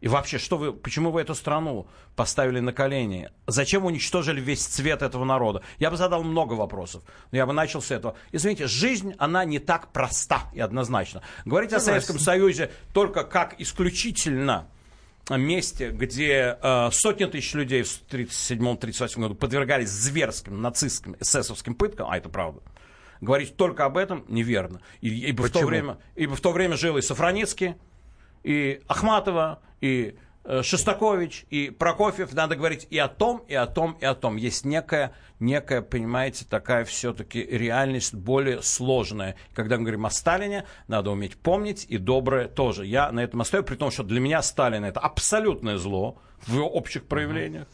И 0.00 0.08
вообще, 0.08 0.38
что 0.38 0.58
вы, 0.58 0.72
почему 0.72 1.10
вы 1.10 1.22
эту 1.22 1.34
страну 1.34 1.86
поставили 2.14 2.60
на 2.60 2.72
колени? 2.72 3.30
Зачем 3.46 3.84
уничтожили 3.84 4.40
весь 4.40 4.64
цвет 4.64 5.02
этого 5.02 5.24
народа? 5.24 5.62
Я 5.78 5.90
бы 5.90 5.96
задал 5.96 6.22
много 6.22 6.54
вопросов. 6.54 7.02
Но 7.30 7.38
я 7.38 7.46
бы 7.46 7.52
начал 7.52 7.80
с 7.80 7.90
этого. 7.90 8.16
Извините, 8.32 8.66
жизнь, 8.66 9.14
она 9.18 9.44
не 9.44 9.58
так 9.58 9.92
проста 9.92 10.50
и 10.52 10.60
однозначно. 10.60 11.22
Говорить 11.44 11.70
Согласен. 11.70 11.88
о 11.88 11.92
Советском 11.92 12.18
Союзе 12.18 12.70
только 12.92 13.24
как 13.24 13.58
исключительно 13.58 14.68
месте, 15.30 15.90
где 15.90 16.56
э, 16.62 16.90
сотни 16.92 17.24
тысяч 17.24 17.54
людей 17.54 17.82
в 17.82 18.02
1937-1938 18.10 19.20
году 19.20 19.34
подвергались 19.34 19.88
зверским 19.90 20.62
нацистским 20.62 21.16
эсэсовским 21.18 21.74
пыткам, 21.74 22.08
а 22.08 22.16
это 22.16 22.28
правда, 22.28 22.60
говорить 23.20 23.56
только 23.56 23.84
об 23.84 23.96
этом 23.96 24.24
неверно. 24.28 24.80
И, 25.00 25.08
ибо, 25.08 25.42
в 25.42 25.50
то 25.50 25.66
время, 25.66 25.98
ибо 26.14 26.36
в 26.36 26.40
то 26.40 26.52
время 26.52 26.76
жил 26.76 26.96
и 26.96 27.02
Сафраницкий, 27.02 27.74
и 28.46 28.80
Ахматова, 28.86 29.60
и 29.80 30.16
Э, 30.48 30.62
Шостакович 30.62 31.44
и 31.50 31.70
Прокофьев, 31.70 32.32
надо 32.32 32.54
говорить 32.54 32.86
и 32.88 32.98
о 32.98 33.08
том, 33.08 33.38
и 33.48 33.54
о 33.54 33.66
том, 33.66 33.96
и 34.00 34.04
о 34.04 34.14
том. 34.14 34.36
Есть 34.36 34.64
некая, 34.64 35.12
некая 35.40 35.82
понимаете, 35.82 36.46
такая 36.48 36.84
все-таки 36.84 37.42
реальность 37.42 38.14
более 38.14 38.62
сложная. 38.62 39.34
Когда 39.54 39.76
мы 39.76 39.82
говорим 39.82 40.06
о 40.06 40.10
Сталине, 40.10 40.64
надо 40.86 41.10
уметь 41.10 41.36
помнить, 41.36 41.84
и 41.88 41.98
доброе 41.98 42.46
тоже. 42.46 42.86
Я 42.86 43.10
на 43.10 43.20
этом 43.20 43.40
остаюсь, 43.40 43.66
при 43.66 43.74
том, 43.74 43.90
что 43.90 44.04
для 44.04 44.20
меня 44.20 44.40
Сталин 44.40 44.84
это 44.84 45.00
абсолютное 45.00 45.78
зло 45.78 46.18
в 46.46 46.60
общих 46.60 47.06
проявлениях. 47.06 47.66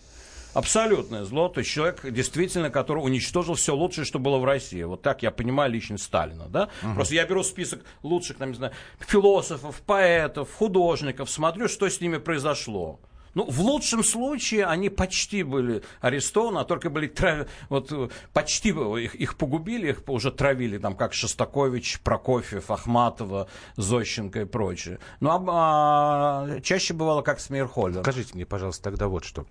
Абсолютное 0.55 1.25
зло, 1.25 1.49
то 1.49 1.61
есть 1.61 1.71
человек, 1.71 2.05
действительно, 2.11 2.71
который 2.71 2.99
уничтожил 2.99 3.55
все 3.55 3.75
лучшее, 3.75 4.05
что 4.05 4.19
было 4.19 4.39
в 4.39 4.45
России. 4.45 4.83
Вот 4.83 5.03
так 5.03 5.23
я 5.23 5.31
понимаю 5.31 5.71
личность 5.71 6.05
Сталина, 6.05 6.47
да? 6.49 6.69
Угу. 6.83 6.95
Просто 6.95 7.15
я 7.15 7.27
беру 7.27 7.43
список 7.43 7.85
лучших, 8.03 8.37
там, 8.37 8.51
не 8.51 8.57
знаю, 8.57 8.73
философов, 9.01 9.83
поэтов, 9.87 10.53
художников, 10.53 11.31
смотрю, 11.31 11.69
что 11.69 11.89
с 11.89 12.01
ними 12.01 12.19
произошло. 12.19 13.01
Ну, 13.35 13.51
в 13.51 13.61
лучшем 13.61 14.05
случае 14.05 14.67
они 14.67 14.91
почти 14.91 15.43
были 15.43 15.83
арестованы, 16.01 16.59
а 16.59 16.65
только 16.65 16.91
были 16.91 17.07
трав... 17.07 17.49
вот 17.71 18.13
почти 18.33 18.71
их, 18.71 19.15
их 19.15 19.37
погубили, 19.37 19.91
их 19.91 20.03
уже 20.07 20.31
травили, 20.31 20.79
там, 20.79 20.95
как 20.95 21.15
Шостакович, 21.15 22.01
Прокофьев, 22.01 22.71
Ахматова, 22.71 23.49
Зощенко 23.77 24.43
и 24.43 24.45
прочее. 24.45 24.99
Ну, 25.21 25.31
а, 25.31 25.41
а 25.49 26.61
чаще 26.61 26.93
бывало 26.93 27.23
как 27.23 27.41
с 27.41 27.49
Мейерхольдом. 27.49 28.03
Скажите 28.03 28.35
мне, 28.35 28.45
пожалуйста, 28.45 28.85
тогда 28.85 29.09
вот 29.09 29.25
что. 29.25 29.47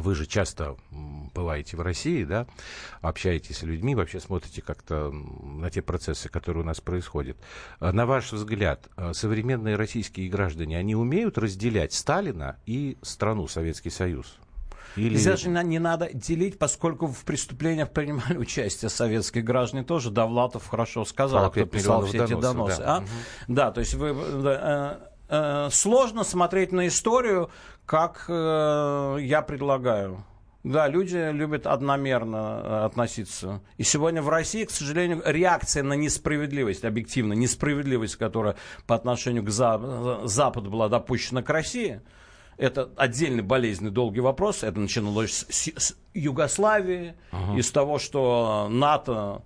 Вы 0.00 0.14
же 0.14 0.26
часто 0.26 0.76
бываете 1.34 1.76
в 1.76 1.80
России, 1.80 2.24
да, 2.24 2.46
общаетесь 3.00 3.58
с 3.58 3.62
людьми, 3.62 3.94
вообще 3.94 4.20
смотрите 4.20 4.62
как-то 4.62 5.10
на 5.10 5.70
те 5.70 5.82
процессы, 5.82 6.28
которые 6.28 6.62
у 6.62 6.66
нас 6.66 6.80
происходят. 6.80 7.36
А 7.80 7.92
на 7.92 8.06
ваш 8.06 8.32
взгляд, 8.32 8.88
а, 8.96 9.12
современные 9.12 9.76
российские 9.76 10.28
граждане, 10.28 10.78
они 10.78 10.94
умеют 10.94 11.38
разделять 11.38 11.92
Сталина 11.92 12.56
и 12.66 12.98
страну 13.02 13.48
Советский 13.48 13.90
Союз? 13.90 14.38
Или... 14.96 15.16
Здесь 15.16 15.24
даже 15.24 15.48
не 15.48 15.78
надо 15.78 16.10
делить, 16.12 16.58
поскольку 16.58 17.06
в 17.06 17.24
преступлениях 17.24 17.90
принимали 17.90 18.36
участие 18.38 18.88
советские 18.88 19.42
граждане 19.42 19.84
тоже. 19.84 20.10
Давлатов 20.10 20.68
хорошо 20.68 21.04
сказал, 21.04 21.50
кто 21.50 21.64
писал 21.66 22.06
все 22.06 22.24
эти 22.24 22.40
доносы. 22.40 22.78
Да, 22.78 22.96
а? 22.96 22.98
угу. 23.00 23.08
да 23.48 23.72
то 23.72 23.80
есть 23.80 23.94
вы... 23.94 24.14
Э, 24.16 24.98
э, 25.28 25.68
сложно 25.72 26.22
смотреть 26.22 26.72
на 26.72 26.86
историю 26.86 27.50
как 27.86 28.24
э, 28.28 29.18
я 29.20 29.42
предлагаю. 29.42 30.24
Да, 30.64 30.88
люди 30.88 31.30
любят 31.30 31.66
одномерно 31.66 32.62
э, 32.64 32.84
относиться. 32.86 33.60
И 33.76 33.82
сегодня 33.82 34.22
в 34.22 34.30
России, 34.30 34.64
к 34.64 34.70
сожалению, 34.70 35.22
реакция 35.24 35.82
на 35.82 35.92
несправедливость, 35.92 36.84
объективно, 36.86 37.34
несправедливость, 37.34 38.16
которая 38.16 38.56
по 38.86 38.94
отношению 38.94 39.44
к 39.44 39.50
Западу 39.50 40.70
была 40.70 40.88
допущена 40.88 41.42
к 41.42 41.50
России, 41.50 42.00
это 42.56 42.90
отдельный 42.96 43.42
болезненный 43.42 43.90
долгий 43.90 44.20
вопрос. 44.20 44.62
Это 44.62 44.80
начиналось 44.80 45.44
с, 45.50 45.68
с 45.76 45.96
Югославии, 46.14 47.14
ага. 47.30 47.58
из 47.58 47.70
того, 47.70 47.98
что 47.98 48.68
НАТО 48.70 49.42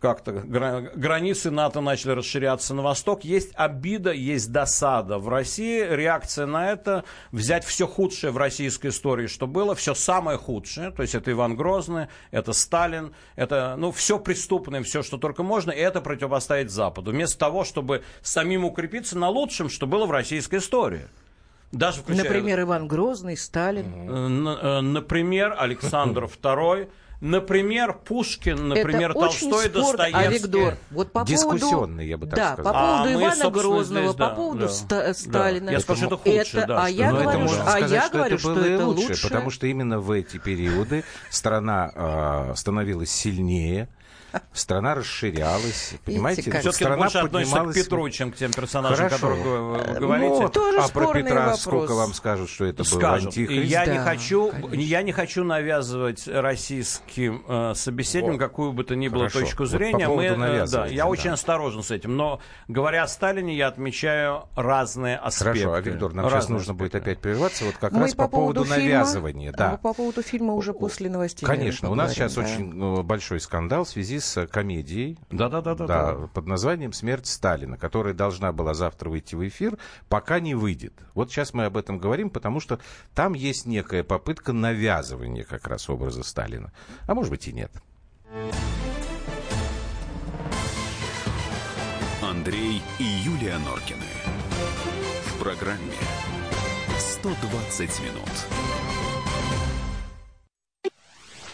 как-то 0.00 0.32
границы 0.32 1.50
НАТО 1.50 1.80
начали 1.80 2.12
расширяться 2.12 2.74
на 2.74 2.82
восток. 2.82 3.24
Есть 3.24 3.50
обида, 3.54 4.12
есть 4.12 4.52
досада. 4.52 5.18
В 5.18 5.28
России 5.28 5.84
реакция 5.88 6.46
на 6.46 6.70
это 6.70 7.04
взять 7.32 7.64
все 7.64 7.86
худшее 7.86 8.30
в 8.30 8.36
российской 8.36 8.88
истории, 8.88 9.26
что 9.26 9.46
было, 9.46 9.74
все 9.74 9.94
самое 9.94 10.38
худшее. 10.38 10.90
То 10.90 11.02
есть 11.02 11.14
это 11.14 11.30
Иван 11.30 11.56
Грозный, 11.56 12.08
это 12.30 12.52
Сталин, 12.52 13.14
это 13.36 13.74
ну, 13.76 13.90
все 13.92 14.18
преступное, 14.18 14.82
все, 14.82 15.02
что 15.02 15.18
только 15.18 15.42
можно, 15.42 15.70
и 15.70 15.78
это 15.78 16.00
противопоставить 16.00 16.70
Западу. 16.70 17.10
Вместо 17.10 17.38
того, 17.38 17.64
чтобы 17.64 18.02
самим 18.22 18.64
укрепиться 18.64 19.18
на 19.18 19.28
лучшем, 19.28 19.68
что 19.68 19.86
было 19.86 20.06
в 20.06 20.10
российской 20.10 20.56
истории. 20.56 21.08
Даже 21.72 22.00
включая... 22.00 22.24
Например, 22.24 22.60
Иван 22.62 22.88
Грозный, 22.88 23.36
Сталин. 23.36 24.46
Э, 24.48 24.80
например, 24.80 25.54
Александр 25.58 26.24
II. 26.42 26.88
Например, 27.20 27.94
Пушкин, 27.94 28.68
например, 28.68 29.10
Это 29.10 29.20
Толстой, 29.20 29.48
очень 29.48 29.70
спор, 29.70 29.96
Достоевский. 29.96 30.26
А 30.26 30.30
Виктор, 30.30 30.78
вот 30.92 31.12
по 31.12 31.24
Дискуссионный, 31.24 32.06
я 32.06 32.16
бы 32.16 32.26
так 32.26 32.36
да, 32.36 32.52
сказал. 32.52 32.72
по 32.72 32.78
поводу 32.78 33.08
а 33.08 33.12
Ивана 33.12 33.50
Грозного, 33.50 34.04
здесь, 34.06 34.14
да, 34.16 34.28
по 34.28 34.34
поводу 34.36 34.60
да, 34.60 34.68
Ста- 34.68 35.14
Сталина. 35.14 35.66
Да. 35.66 35.72
Я 35.72 35.80
скажу, 35.80 36.06
это 36.06 36.16
худшее, 36.16 36.42
это, 36.42 36.66
да. 36.66 36.84
А 36.84 36.88
я 36.88 37.10
Но 37.10 37.18
говорю, 37.18 37.30
это 37.30 37.38
можно 37.40 37.62
а 37.64 37.70
сказать, 37.70 37.90
я 37.90 38.02
что 38.02 38.18
говорю, 38.18 38.36
это 38.36 38.44
было 38.44 38.56
что 38.56 38.66
и 38.66 38.70
это 38.70 38.86
лучше, 38.86 39.08
лучше, 39.08 39.22
потому 39.24 39.50
что 39.50 39.66
именно 39.66 39.98
в 39.98 40.10
эти 40.12 40.38
периоды 40.38 41.04
страна 41.28 41.90
э, 41.92 42.54
становилась 42.54 43.10
сильнее, 43.10 43.88
страна 44.52 44.94
расширялась, 44.94 45.94
понимаете? 46.04 46.42
Все-таки 46.42 46.72
страна 46.72 46.96
больше 46.96 47.18
относится 47.18 47.64
к 47.64 47.74
Петру, 47.74 48.08
чем 48.10 48.32
к 48.32 48.36
тем 48.36 48.52
персонажам, 48.52 49.08
которых 49.08 49.38
вы 49.38 49.78
э, 49.78 49.98
говорите. 49.98 50.40
Ну, 50.40 50.48
Тоже 50.48 50.78
а 50.78 50.88
про 50.88 51.12
Петра 51.12 51.56
сколько 51.56 51.94
вам 51.94 52.14
скажут, 52.14 52.50
что 52.50 52.64
это 52.64 52.84
был 52.84 53.06
антихрист? 53.06 53.70
Я, 53.70 53.86
не 53.86 53.98
хочу, 53.98 54.52
я 54.72 55.02
не 55.02 55.12
хочу 55.12 55.44
навязывать 55.44 56.26
российским 56.26 57.44
э, 57.48 57.72
собеседникам 57.74 58.38
какую 58.38 58.72
бы 58.72 58.84
то 58.84 58.94
ни 58.96 59.08
было 59.08 59.28
Хорошо. 59.28 59.40
точку 59.40 59.66
зрения. 59.66 60.08
Вот 60.08 60.16
Мы, 60.16 60.24
э, 60.24 60.66
да, 60.66 60.86
я 60.86 61.04
да. 61.04 61.08
очень 61.08 61.30
осторожен 61.30 61.82
с 61.82 61.90
этим. 61.90 62.16
Но 62.16 62.40
говоря 62.66 63.02
о 63.02 63.08
Сталине, 63.08 63.56
я 63.56 63.68
отмечаю 63.68 64.48
разные 64.56 65.16
аспекты. 65.16 65.60
Хорошо, 65.60 65.74
а 65.74 65.80
Виктор, 65.80 66.12
нам 66.14 66.30
сейчас 66.30 66.48
нужно 66.48 66.74
будет 66.74 66.94
опять 66.94 67.20
прерываться. 67.20 67.64
Вот 67.64 67.76
как 67.76 67.92
Мы 67.92 68.00
раз 68.02 68.14
по, 68.14 68.24
по 68.24 68.28
поводу, 68.28 68.64
поводу 68.64 68.74
фильма, 68.74 68.98
навязывания. 68.98 69.52
Да. 69.52 69.76
По 69.76 69.92
поводу 69.92 70.22
фильма 70.22 70.54
уже 70.54 70.72
после 70.72 71.10
новостей. 71.10 71.46
Конечно, 71.46 71.90
у 71.90 71.94
нас 71.94 72.12
сейчас 72.12 72.34
да. 72.34 72.42
очень 72.42 72.72
ну, 72.72 73.02
большой 73.02 73.40
скандал 73.40 73.84
в 73.84 73.88
связи 73.88 74.20
с 74.20 74.27
комедией. 74.50 75.18
Да, 75.30 75.48
да, 75.48 75.60
да, 75.60 75.74
да, 75.74 75.86
да. 75.86 76.14
Под 76.32 76.46
названием 76.46 76.92
Смерть 76.92 77.26
Сталина, 77.26 77.76
которая 77.76 78.14
должна 78.14 78.52
была 78.52 78.74
завтра 78.74 79.10
выйти 79.10 79.34
в 79.34 79.46
эфир, 79.46 79.78
пока 80.08 80.40
не 80.40 80.54
выйдет. 80.54 80.94
Вот 81.14 81.30
сейчас 81.30 81.54
мы 81.54 81.64
об 81.64 81.76
этом 81.76 81.98
говорим, 81.98 82.30
потому 82.30 82.60
что 82.60 82.78
там 83.14 83.34
есть 83.34 83.66
некая 83.66 84.04
попытка 84.04 84.52
навязывания 84.52 85.44
как 85.44 85.66
раз 85.66 85.88
образа 85.88 86.22
Сталина. 86.22 86.72
А 87.06 87.14
может 87.14 87.30
быть 87.30 87.48
и 87.48 87.52
нет. 87.52 87.72
Андрей 92.22 92.82
и 92.98 93.04
Юлия 93.04 93.58
Норкины. 93.58 94.04
В 95.26 95.42
программе 95.42 95.94
120 96.98 98.00
минут. 98.00 98.28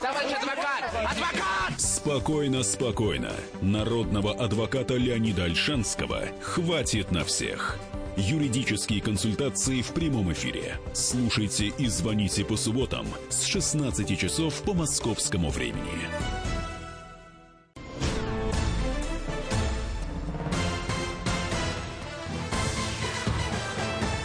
Товарищ 0.00 0.32
адвокат! 0.32 0.84
Адвокат! 1.10 1.54
Спокойно, 1.76 2.62
спокойно. 2.62 3.32
Народного 3.60 4.32
адвоката 4.32 4.94
Леонида 4.94 5.44
Альшанского 5.44 6.22
хватит 6.40 7.10
на 7.10 7.24
всех. 7.24 7.78
Юридические 8.16 9.00
консультации 9.00 9.82
в 9.82 9.88
прямом 9.88 10.32
эфире. 10.32 10.78
Слушайте 10.92 11.72
и 11.76 11.87
звоните 11.88 12.44
по 12.44 12.56
субботам 12.56 13.06
с 13.28 13.42
16 13.42 14.16
часов 14.18 14.62
по 14.62 14.72
московскому 14.72 15.50
времени. 15.50 16.08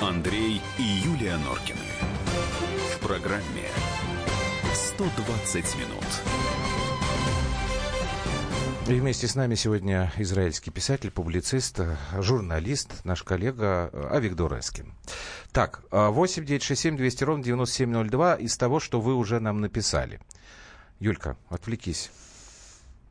Андрей 0.02 0.62
и 0.78 0.84
Юлия 0.84 1.38
Норкины. 1.38 1.80
В 2.94 3.00
программе 3.00 3.70
120 4.74 5.76
минут. 5.78 6.59
И 8.90 8.94
вместе 8.94 9.28
с 9.28 9.36
нами 9.36 9.54
сегодня 9.54 10.12
израильский 10.18 10.72
писатель, 10.72 11.12
публицист, 11.12 11.80
журналист, 12.18 13.06
наш 13.06 13.22
коллега 13.22 13.92
Авигдор 14.10 14.58
Эскин. 14.58 14.96
Так, 15.52 15.84
8 15.92 16.44
9 16.44 16.64
6 16.64 16.82
7 16.82 16.98
200 16.98 17.24
ровно 17.24 17.44
9702 17.44 18.36
из 18.38 18.58
того, 18.58 18.80
что 18.80 19.00
вы 19.00 19.14
уже 19.14 19.40
нам 19.40 19.62
написали. 19.62 20.20
Юлька, 21.00 21.38
отвлекись. 21.50 22.10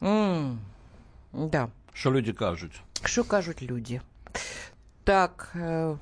Mm, 0.00 0.56
да. 1.32 1.70
Что 1.94 2.10
люди 2.10 2.32
кажут? 2.32 2.72
Что 3.04 3.22
кажут 3.22 3.62
люди? 3.62 4.02
Так, 5.04 5.50
э, 5.54 5.96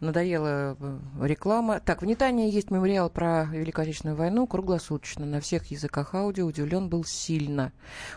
надоела 0.00 0.76
э, 0.78 0.98
реклама. 1.20 1.80
Так, 1.80 2.02
в 2.02 2.06
Нетании 2.06 2.50
есть 2.50 2.70
мемориал 2.70 3.10
про 3.10 3.44
Великую 3.44 3.84
Отечественную 3.84 4.16
войну 4.16 4.46
круглосуточно, 4.46 5.26
на 5.26 5.40
всех 5.40 5.66
языках 5.66 6.14
аудио. 6.14 6.46
Удивлен 6.46 6.88
был 6.88 7.04
сильно, 7.04 7.72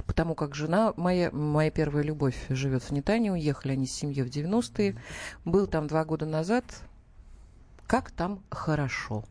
потому 0.06 0.36
как 0.36 0.56
жена 0.56 0.94
моя, 0.96 1.30
моя 1.32 1.72
первая 1.72 2.04
любовь, 2.04 2.38
живет 2.50 2.84
в 2.84 2.92
Нетании. 2.92 3.30
Уехали 3.30 3.74
они 3.74 3.86
с 3.86 3.94
семьей 3.94 4.24
в 4.24 4.30
90-е. 4.30 4.98
Был 5.46 5.68
там 5.68 5.88
два 5.88 6.06
года 6.06 6.26
назад. 6.26 6.64
Как 7.86 8.12
там 8.12 8.42
хорошо. 8.50 9.26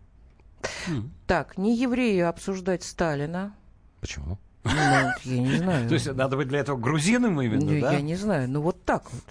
Mm. 0.88 1.08
Так, 1.26 1.58
не 1.58 1.76
еврею 1.76 2.28
обсуждать 2.28 2.84
Сталина. 2.84 3.54
Почему? 4.00 4.38
Ну, 4.64 4.70
я 4.72 5.14
не 5.24 5.56
знаю. 5.58 5.88
То 5.88 5.94
есть 5.94 6.12
надо 6.12 6.36
быть 6.36 6.48
для 6.48 6.60
этого 6.60 6.76
грузином 6.76 7.40
именно, 7.40 7.64
ну, 7.64 7.80
да? 7.80 7.92
Я 7.92 8.00
не 8.00 8.14
знаю. 8.14 8.48
Ну, 8.48 8.60
вот 8.60 8.84
так 8.84 9.10
вот. 9.10 9.24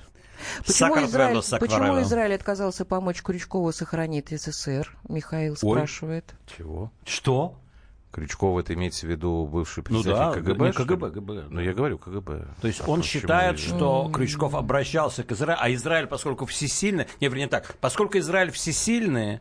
Почему 0.65 1.05
Израиль, 1.05 1.41
почему 1.59 2.01
Израиль 2.01 2.35
отказался 2.35 2.85
помочь 2.85 3.21
Крючкову 3.21 3.71
сохранить 3.71 4.29
СССР? 4.29 4.95
Михаил 5.07 5.55
спрашивает. 5.55 6.25
Ой, 6.31 6.55
чего? 6.57 6.91
Что? 7.05 7.55
Крючков, 8.11 8.59
это 8.59 8.73
имеется 8.73 9.07
в 9.07 9.09
виду 9.09 9.47
бывший 9.47 9.83
председатель 9.83 10.41
ну 10.41 10.45
да, 10.45 10.53
КГБ? 10.53 10.65
Не 10.65 10.73
КГБ, 10.73 11.11
КГБ. 11.11 11.45
Ну, 11.49 11.61
я 11.61 11.73
говорю 11.73 11.97
КГБ. 11.97 12.45
То 12.61 12.67
есть 12.67 12.81
а 12.81 12.89
он 12.89 13.03
считает, 13.03 13.57
что 13.57 14.07
mm 14.07 14.11
Крючков 14.11 14.53
обращался 14.53 15.23
к 15.23 15.31
Израилю, 15.31 15.59
а 15.61 15.73
Израиль, 15.73 16.07
поскольку 16.07 16.45
всесильный, 16.45 17.07
не, 17.21 17.27
вернее 17.27 17.47
так, 17.47 17.75
поскольку 17.79 18.17
Израиль 18.17 18.51
всесильный, 18.51 19.39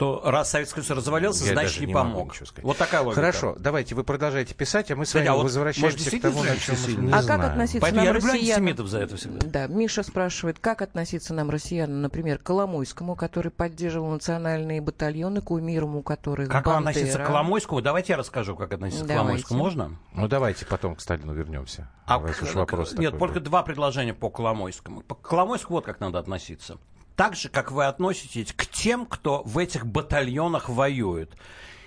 то 0.00 0.22
раз 0.24 0.48
Советский 0.48 0.80
Союз 0.80 0.96
развалился, 0.96 1.44
Я 1.44 1.52
значит, 1.52 1.78
не, 1.80 1.88
не 1.88 1.92
помог. 1.92 2.34
Вот 2.62 2.78
такая 2.78 3.02
логика. 3.02 3.20
Хорошо, 3.20 3.54
давайте 3.58 3.94
вы 3.94 4.02
продолжайте 4.02 4.54
писать, 4.54 4.90
а 4.90 4.96
мы 4.96 5.04
с 5.04 5.12
вами 5.12 5.26
да, 5.26 5.34
вот, 5.34 5.42
возвращаемся 5.42 6.18
к 6.18 6.22
тому, 6.22 6.42
на 6.42 6.56
чем 6.56 6.74
мы 6.86 7.02
не 7.02 7.12
А 7.12 7.22
как 7.22 7.44
относиться 7.44 7.80
Поэтому 7.82 8.06
нам, 8.06 8.14
россиянам? 8.14 8.88
за 8.88 8.98
это 8.98 9.16
всегда. 9.16 9.46
Да, 9.46 9.66
Миша 9.66 10.02
спрашивает, 10.02 10.58
как 10.58 10.80
относиться 10.80 11.34
нам, 11.34 11.50
россиянам, 11.50 12.00
например, 12.00 12.38
к 12.38 12.44
Коломойскому, 12.44 13.14
который 13.14 13.50
поддерживал 13.50 14.08
национальные 14.12 14.80
батальоны, 14.80 15.42
кумиром 15.42 15.96
у 15.96 16.02
которых 16.02 16.48
Как 16.48 16.64
Бандера. 16.64 16.88
относиться 16.88 17.18
к 17.18 17.26
Коломойскому? 17.26 17.82
Давайте 17.82 18.14
я 18.14 18.16
расскажу, 18.16 18.56
как 18.56 18.72
относиться 18.72 19.04
давайте. 19.04 19.18
к 19.18 19.22
Коломойскому. 19.22 19.58
Можно? 19.58 19.98
Ну, 20.14 20.28
давайте 20.28 20.64
потом 20.64 20.96
к 20.96 21.02
Сталину 21.02 21.34
вернемся. 21.34 21.90
А, 22.06 22.18
раз 22.18 22.40
уж 22.40 22.54
вопрос 22.54 22.94
Нет, 22.94 23.12
такой 23.12 23.18
только 23.18 23.40
был. 23.40 23.46
два 23.50 23.62
предложения 23.62 24.14
по 24.14 24.30
Коломойскому. 24.30 25.02
По 25.02 25.14
Коломойскому 25.14 25.76
вот 25.76 25.84
как 25.84 26.00
надо 26.00 26.18
относиться 26.18 26.78
так 27.20 27.36
же, 27.36 27.50
как 27.50 27.70
вы 27.70 27.84
относитесь 27.84 28.54
к 28.54 28.64
тем, 28.64 29.04
кто 29.04 29.42
в 29.42 29.58
этих 29.58 29.86
батальонах 29.86 30.70
воюет. 30.70 31.36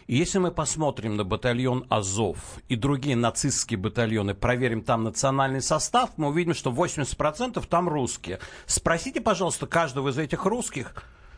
Если 0.05 0.37
мы 0.37 0.51
посмотрим 0.51 1.15
на 1.15 1.23
батальон 1.23 1.87
Азов 1.89 2.37
и 2.69 2.75
другие 2.75 3.15
нацистские 3.15 3.79
батальоны, 3.79 4.35
проверим 4.35 4.83
там 4.83 5.03
национальный 5.03 5.63
состав, 5.63 6.11
мы 6.17 6.27
увидим, 6.27 6.53
что 6.53 6.69
80% 6.69 7.65
там 7.67 7.89
русские. 7.89 8.41
Спросите, 8.67 9.21
пожалуйста, 9.21 9.65
каждого 9.65 10.09
из 10.09 10.19
этих 10.19 10.45
русских, 10.45 10.93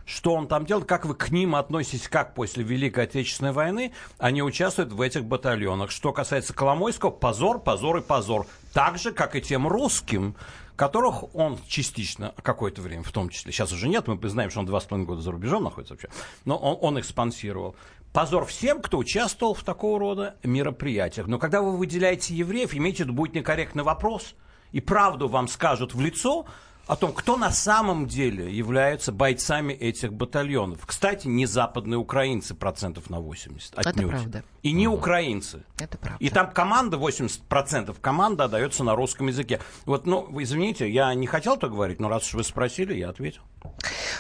что 0.05 0.33
он 0.33 0.49
там 0.49 0.65
делает, 0.65 0.89
как 0.89 1.05
вы 1.05 1.15
к 1.15 1.29
ним 1.29 1.55
относитесь, 1.55 2.09
как 2.09 2.35
после 2.35 2.65
Великой 2.65 3.05
Отечественной 3.05 3.53
войны 3.53 3.93
они 4.17 4.43
участвуют 4.43 4.91
в 4.91 4.99
этих 4.99 5.23
батальонах. 5.23 5.89
Что 5.89 6.11
касается 6.11 6.53
Коломойского, 6.53 7.11
позор, 7.11 7.59
позор 7.59 7.99
и 7.99 8.01
позор. 8.01 8.45
Так 8.73 8.97
же, 8.97 9.13
как 9.13 9.37
и 9.37 9.41
тем 9.41 9.69
русским, 9.69 10.35
которых 10.75 11.35
он 11.35 11.57
частично 11.67 12.33
какое-то 12.41 12.81
время, 12.81 13.03
в 13.03 13.11
том 13.11 13.29
числе, 13.29 13.51
сейчас 13.51 13.71
уже 13.71 13.87
нет, 13.87 14.07
мы 14.07 14.29
знаем, 14.29 14.49
что 14.49 14.59
он 14.59 14.65
два 14.65 14.79
с 14.79 14.85
половиной 14.85 15.07
года 15.07 15.21
за 15.21 15.31
рубежом 15.31 15.63
находится 15.63 15.93
вообще, 15.93 16.09
но 16.43 16.57
он, 16.57 16.77
он 16.81 16.97
их 16.97 17.05
спонсировал. 17.05 17.75
Позор 18.11 18.45
всем, 18.45 18.81
кто 18.81 18.97
участвовал 18.97 19.53
в 19.53 19.63
такого 19.63 19.99
рода 19.99 20.35
мероприятиях. 20.43 21.27
Но 21.27 21.37
когда 21.37 21.61
вы 21.61 21.75
выделяете 21.75 22.33
евреев, 22.33 22.73
имейте 22.73 23.03
в 23.03 23.07
виду, 23.07 23.13
будет 23.13 23.35
некорректный 23.35 23.83
вопрос, 23.83 24.35
и 24.71 24.79
правду 24.79 25.27
вам 25.27 25.47
скажут 25.47 25.93
в 25.93 25.99
лицо, 25.99 26.45
о 26.87 26.95
том, 26.95 27.13
кто 27.13 27.37
на 27.37 27.51
самом 27.51 28.07
деле 28.07 28.51
являются 28.51 29.11
бойцами 29.11 29.73
этих 29.73 30.13
батальонов. 30.13 30.85
Кстати, 30.85 31.27
не 31.27 31.45
западные 31.45 31.97
украинцы 31.97 32.53
процентов 32.53 33.09
на 33.09 33.19
80. 33.19 33.77
Отнюдь. 33.77 33.95
Это 33.95 34.07
правда. 34.07 34.43
И 34.63 34.71
не 34.71 34.87
угу. 34.87 34.97
украинцы. 34.97 35.63
Это 35.79 35.97
правда. 35.97 36.23
И 36.23 36.29
там 36.29 36.51
команда, 36.51 36.97
80% 36.97 37.95
команда 37.99 38.45
отдается 38.45 38.83
на 38.83 38.95
русском 38.95 39.27
языке. 39.27 39.59
Вот, 39.85 40.05
ну, 40.05 40.29
извините, 40.41 40.89
я 40.89 41.13
не 41.13 41.27
хотел 41.27 41.57
то 41.57 41.69
говорить, 41.69 41.99
но 41.99 42.09
раз 42.09 42.27
уж 42.27 42.35
вы 42.35 42.43
спросили, 42.43 42.93
я 42.93 43.09
ответил. 43.09 43.41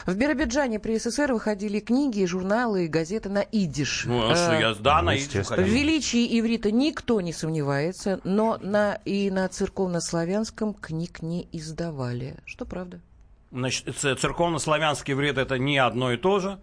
В 0.05 0.15
Биробиджане 0.15 0.79
при 0.79 0.97
СССР 0.99 1.33
выходили 1.33 1.79
книги, 1.79 2.25
журналы 2.25 2.85
и 2.85 2.87
газеты 2.87 3.29
на 3.29 3.39
идиш. 3.39 4.03
Ну, 4.05 4.29
а 4.29 4.35
что 4.35 4.53
Э, 4.53 4.59
я, 4.61 4.73
да, 4.75 5.01
на 5.01 5.13
естественно. 5.13 5.63
В 5.63 5.67
величии 5.67 6.39
иврита 6.39 6.71
никто 6.71 7.21
не 7.21 7.33
сомневается, 7.33 8.19
но 8.23 8.57
на, 8.61 8.95
и 9.05 9.29
на 9.31 9.47
церковнославянском 9.47 10.73
книг 10.73 11.21
не 11.21 11.47
издавали. 11.51 12.35
Что 12.45 12.65
правда? 12.65 12.99
Значит, 13.51 13.95
церковно-славянский 13.97 15.13
вред 15.13 15.37
это 15.37 15.57
не 15.57 15.77
одно 15.77 16.11
и 16.11 16.17
то 16.17 16.39
же. 16.39 16.59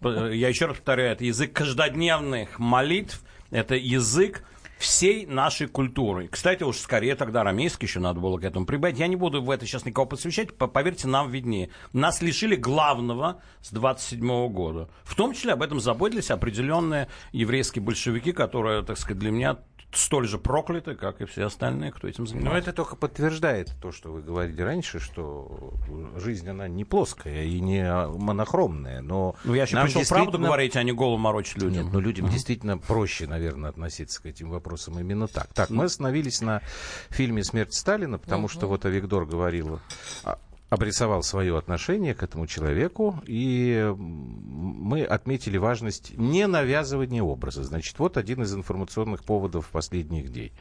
П- 0.00 0.34
Я 0.36 0.48
еще 0.48 0.66
раз 0.66 0.76
повторяю, 0.76 1.12
это 1.12 1.24
язык 1.24 1.52
каждодневных 1.52 2.58
молитв, 2.58 3.22
это 3.50 3.74
язык 3.76 4.44
всей 4.82 5.26
нашей 5.26 5.68
культуры. 5.68 6.28
Кстати, 6.28 6.62
уж 6.62 6.76
скорее 6.78 7.14
тогда 7.14 7.40
арамейский 7.42 7.86
еще 7.86 8.00
надо 8.00 8.20
было 8.20 8.38
к 8.38 8.44
этому 8.44 8.66
прибавить. 8.66 8.98
Я 8.98 9.06
не 9.06 9.16
буду 9.16 9.42
в 9.42 9.50
это 9.50 9.66
сейчас 9.66 9.84
никого 9.84 10.06
посвящать, 10.06 10.56
по- 10.56 10.66
поверьте, 10.66 11.08
нам 11.08 11.30
виднее. 11.30 11.70
Нас 11.92 12.20
лишили 12.22 12.56
главного 12.56 13.40
с 13.60 13.70
27 13.72 14.48
года. 14.48 14.88
В 15.04 15.14
том 15.14 15.32
числе 15.34 15.52
об 15.52 15.62
этом 15.62 15.80
заботились 15.80 16.30
определенные 16.30 17.08
еврейские 17.32 17.82
большевики, 17.82 18.32
которые, 18.32 18.82
так 18.82 18.98
сказать, 18.98 19.18
для 19.18 19.30
меня 19.30 19.58
столь 19.92 20.26
же 20.26 20.38
прокляты, 20.38 20.94
как 20.94 21.20
и 21.20 21.24
все 21.26 21.44
остальные, 21.46 21.92
кто 21.92 22.08
этим 22.08 22.24
Но 22.24 22.30
занимается. 22.30 22.70
это 22.70 22.76
только 22.76 22.96
подтверждает 22.96 23.72
то, 23.80 23.92
что 23.92 24.10
вы 24.12 24.22
говорили 24.22 24.60
раньше, 24.62 24.98
что 25.00 25.74
жизнь, 26.16 26.48
она 26.48 26.66
не 26.68 26.84
плоская 26.84 27.44
и 27.44 27.60
не 27.60 27.84
монохромная. 28.16 29.00
Но 29.02 29.36
Ну, 29.44 29.54
я 29.54 29.62
еще 29.64 29.76
пришел 29.82 29.92
правду 29.92 29.98
действительно- 30.32 30.46
говорить, 30.46 30.76
а 30.76 30.82
не 30.82 30.92
голову 30.92 31.18
морочить 31.18 31.56
людям. 31.62 31.84
Нет, 31.84 31.92
ну 31.92 32.00
людям 32.00 32.28
действительно 32.28 32.78
проще, 32.78 33.26
наверное, 33.26 33.70
относиться 33.70 34.22
к 34.22 34.26
этим 34.26 34.50
вопросам 34.50 34.98
именно 34.98 35.28
так. 35.28 35.48
Так, 35.52 35.70
мы 35.70 35.84
остановились 35.84 36.40
на 36.40 36.62
фильме 37.10 37.44
«Смерть 37.44 37.74
Сталина», 37.74 38.18
потому 38.18 38.48
что 38.48 38.66
вот 38.66 38.84
Авигдор 38.84 39.26
говорил, 39.26 39.80
а, 40.24 40.38
обрисовал 40.72 41.22
свое 41.22 41.58
отношение 41.58 42.14
к 42.14 42.22
этому 42.22 42.46
человеку, 42.46 43.22
и 43.26 43.94
мы 43.94 45.04
отметили 45.04 45.58
важность 45.58 46.16
ненавязывания 46.16 47.22
образа. 47.22 47.62
Значит, 47.62 47.98
вот 47.98 48.16
один 48.16 48.40
из 48.42 48.54
информационных 48.54 49.22
поводов 49.22 49.68
последних 49.68 50.32
дней. 50.32 50.54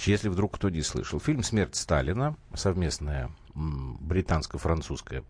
Если 0.00 0.28
вдруг 0.28 0.56
кто 0.56 0.68
не 0.68 0.82
слышал, 0.82 1.18
фильм 1.18 1.42
«Смерть 1.42 1.76
Сталина», 1.76 2.36
совместная 2.52 3.30
британско-французская 3.54 5.24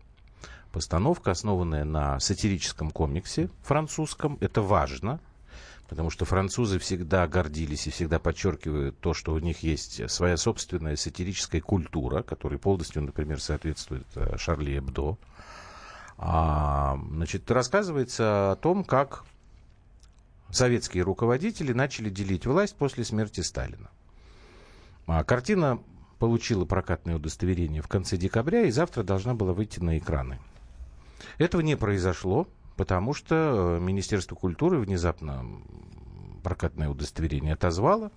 постановка, 0.73 1.31
основанная 1.31 1.85
на 1.85 2.19
сатирическом 2.19 2.91
комиксе 2.91 3.49
французском. 3.61 4.37
Это 4.41 4.61
важно, 4.61 5.21
потому 5.89 6.11
что 6.11 6.23
французы 6.23 6.77
всегда 6.77 7.27
гордились 7.27 7.87
и 7.87 7.89
всегда 7.89 8.19
подчеркивают 8.19 8.99
то, 8.99 9.15
что 9.15 9.33
у 9.33 9.39
них 9.39 9.63
есть 9.63 10.09
своя 10.09 10.37
собственная 10.37 10.95
сатирическая 10.95 11.61
культура, 11.61 12.21
которая 12.21 12.59
полностью, 12.59 13.01
например, 13.01 13.41
соответствует 13.41 14.05
э, 14.15 14.37
Шарли 14.37 14.77
Эбдо. 14.77 15.17
А, 16.17 16.99
значит, 17.11 17.49
рассказывается 17.49 18.51
о 18.51 18.55
том, 18.55 18.83
как 18.83 19.25
советские 20.51 21.03
руководители 21.03 21.73
начали 21.73 22.11
делить 22.11 22.45
власть 22.45 22.75
после 22.75 23.03
смерти 23.03 23.41
Сталина. 23.41 23.89
А, 25.07 25.23
картина 25.23 25.81
получила 26.19 26.65
прокатное 26.65 27.15
удостоверение 27.15 27.81
в 27.81 27.87
конце 27.87 28.15
декабря 28.15 28.61
и 28.63 28.71
завтра 28.71 29.01
должна 29.01 29.33
была 29.33 29.53
выйти 29.53 29.79
на 29.79 29.97
экраны. 29.97 30.39
Этого 31.39 31.61
не 31.61 31.75
произошло, 31.75 32.47
потому 32.79 33.13
что 33.13 33.35
э, 33.75 33.79
Министерство 33.81 34.35
культуры 34.35 34.79
внезапно 34.79 35.45
прокатное 36.45 36.87
удостоверение 36.87 37.55
отозвало. 37.55 38.09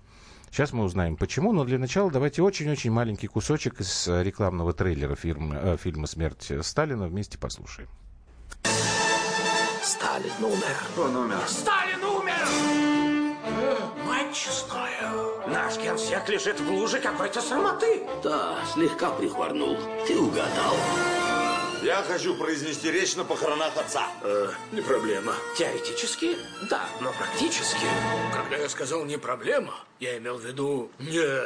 Сейчас 0.49 0.71
мы 0.71 0.85
узнаем 0.85 1.17
почему, 1.17 1.51
но 1.51 1.65
для 1.65 1.77
начала 1.77 2.09
давайте 2.09 2.41
очень-очень 2.41 2.89
маленький 2.89 3.27
кусочек 3.27 3.81
из 3.81 4.07
э, 4.07 4.23
рекламного 4.23 4.71
трейлера 4.71 5.15
фирмы, 5.15 5.59
э, 5.61 5.75
фильма 5.75 6.07
«Смерть 6.07 6.49
Сталина» 6.61 7.09
вместе 7.09 7.37
послушаем. 7.37 7.89
Сталин 9.83 10.31
умер. 10.39 10.77
Он 10.97 11.15
умер. 11.17 11.43
Сталин 11.45 12.01
умер! 12.01 12.47
Мать 14.07 14.33
честная. 14.33 15.11
Наш 15.45 15.77
генсек 15.77 16.29
лежит 16.29 16.61
в 16.61 16.71
луже 16.71 17.01
какой-то 17.01 17.41
самоты. 17.41 18.03
Да, 18.23 18.59
слегка 18.73 19.11
прихворнул. 19.11 19.77
Ты 20.07 20.17
угадал. 20.17 21.32
Я 21.83 22.01
хочу 22.01 22.33
произнести 22.35 22.89
речь 22.89 23.17
на 23.17 23.25
похоронах 23.25 23.75
отца. 23.75 24.07
Э, 24.21 24.51
не 24.71 24.79
проблема. 24.79 25.33
Теоретически, 25.57 26.37
да, 26.69 26.85
но 27.01 27.11
практически. 27.11 27.85
Когда 28.33 28.55
я 28.55 28.69
сказал 28.69 29.03
не 29.03 29.17
проблема, 29.17 29.73
я 29.99 30.17
имел 30.17 30.37
в 30.37 30.45
виду 30.45 30.89
не 30.97 31.45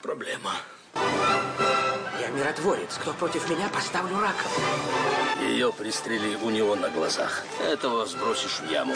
проблема. 0.00 0.52
Я 2.18 2.28
миротворец. 2.28 2.96
Кто 2.98 3.12
против 3.12 3.50
меня, 3.50 3.68
поставлю 3.68 4.18
раком. 4.18 4.50
Ее 5.42 5.70
пристрелили 5.70 6.36
у 6.36 6.48
него 6.48 6.74
на 6.74 6.88
глазах. 6.88 7.44
Этого 7.60 8.06
сбросишь 8.06 8.60
в 8.60 8.70
яму. 8.70 8.94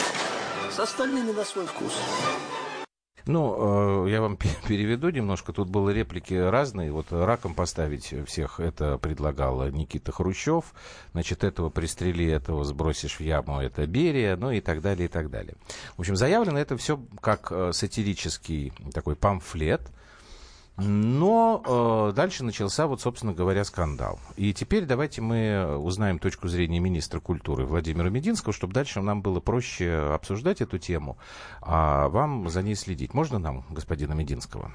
С 0.71 0.79
остальными 0.79 1.31
на 1.33 1.45
свой 1.45 1.67
вкус. 1.67 1.93
Ну, 3.25 4.05
э, 4.05 4.09
я 4.09 4.21
вам 4.21 4.37
пе- 4.37 4.49
переведу 4.67 5.09
немножко. 5.09 5.53
Тут 5.53 5.69
были 5.69 5.99
реплики 5.99 6.33
разные. 6.33 6.91
Вот 6.91 7.07
раком 7.11 7.53
поставить 7.53 8.13
всех 8.27 8.59
это 8.59 8.97
предлагал 8.97 9.67
Никита 9.69 10.11
Хрущев. 10.11 10.73
Значит, 11.11 11.43
этого 11.43 11.69
пристрели, 11.69 12.27
этого 12.27 12.63
сбросишь 12.63 13.17
в 13.17 13.21
яму, 13.21 13.59
это 13.59 13.85
Берия, 13.85 14.35
ну 14.37 14.51
и 14.51 14.61
так 14.61 14.81
далее, 14.81 15.05
и 15.05 15.09
так 15.09 15.29
далее. 15.29 15.55
В 15.97 16.01
общем, 16.01 16.15
заявлено 16.15 16.59
это 16.59 16.77
все 16.77 16.99
как 17.21 17.51
э, 17.51 17.71
сатирический 17.73 18.73
такой 18.93 19.15
памфлет. 19.15 19.81
Но 20.77 21.61
э, 21.65 22.15
дальше 22.15 22.43
начался, 22.43 22.87
вот, 22.87 23.01
собственно 23.01 23.33
говоря, 23.33 23.63
скандал. 23.63 24.19
И 24.35 24.53
теперь 24.53 24.85
давайте 24.85 25.21
мы 25.21 25.77
узнаем 25.77 26.17
точку 26.17 26.47
зрения 26.47 26.79
министра 26.79 27.19
культуры 27.19 27.65
Владимира 27.65 28.09
Мединского, 28.09 28.53
чтобы 28.53 28.73
дальше 28.73 29.01
нам 29.01 29.21
было 29.21 29.39
проще 29.39 29.93
обсуждать 30.13 30.61
эту 30.61 30.79
тему, 30.79 31.17
а 31.61 32.07
вам 32.07 32.49
за 32.49 32.61
ней 32.61 32.75
следить. 32.75 33.13
Можно 33.13 33.37
нам, 33.37 33.65
господина 33.69 34.13
Мединского? 34.13 34.71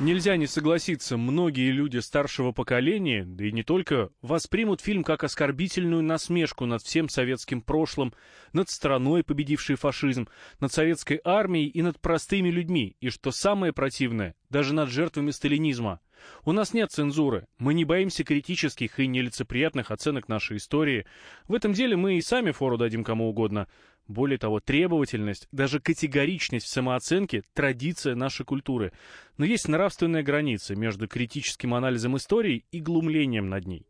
Нельзя 0.00 0.36
не 0.36 0.46
согласиться, 0.46 1.16
многие 1.16 1.72
люди 1.72 1.98
старшего 1.98 2.52
поколения, 2.52 3.24
да 3.26 3.46
и 3.46 3.50
не 3.50 3.64
только, 3.64 4.10
воспримут 4.22 4.80
фильм 4.80 5.02
как 5.02 5.24
оскорбительную 5.24 6.04
насмешку 6.04 6.66
над 6.66 6.82
всем 6.82 7.08
советским 7.08 7.60
прошлым, 7.60 8.14
над 8.52 8.70
страной, 8.70 9.24
победившей 9.24 9.74
фашизм, 9.74 10.28
над 10.60 10.72
советской 10.72 11.20
армией 11.24 11.66
и 11.66 11.82
над 11.82 12.00
простыми 12.00 12.48
людьми, 12.48 12.96
и, 13.00 13.10
что 13.10 13.32
самое 13.32 13.72
противное, 13.72 14.36
даже 14.50 14.72
над 14.72 14.88
жертвами 14.88 15.32
сталинизма. 15.32 15.98
У 16.44 16.52
нас 16.52 16.74
нет 16.74 16.92
цензуры, 16.92 17.46
мы 17.58 17.74
не 17.74 17.84
боимся 17.84 18.22
критических 18.22 19.00
и 19.00 19.08
нелицеприятных 19.08 19.90
оценок 19.90 20.28
нашей 20.28 20.58
истории. 20.58 21.06
В 21.48 21.54
этом 21.54 21.72
деле 21.72 21.96
мы 21.96 22.18
и 22.18 22.22
сами 22.22 22.52
фору 22.52 22.76
дадим 22.76 23.02
кому 23.02 23.28
угодно. 23.28 23.66
Более 24.08 24.38
того, 24.38 24.58
требовательность, 24.58 25.48
даже 25.52 25.80
категоричность 25.80 26.66
в 26.66 26.70
самооценке– 26.70 27.42
традиция 27.52 28.14
нашей 28.14 28.46
культуры. 28.46 28.92
Но 29.36 29.44
есть 29.44 29.68
нравственная 29.68 30.22
граница 30.22 30.74
между 30.74 31.06
критическим 31.06 31.74
анализом 31.74 32.16
истории 32.16 32.64
и 32.72 32.80
глумлением 32.80 33.50
над 33.50 33.66
ней. 33.66 33.86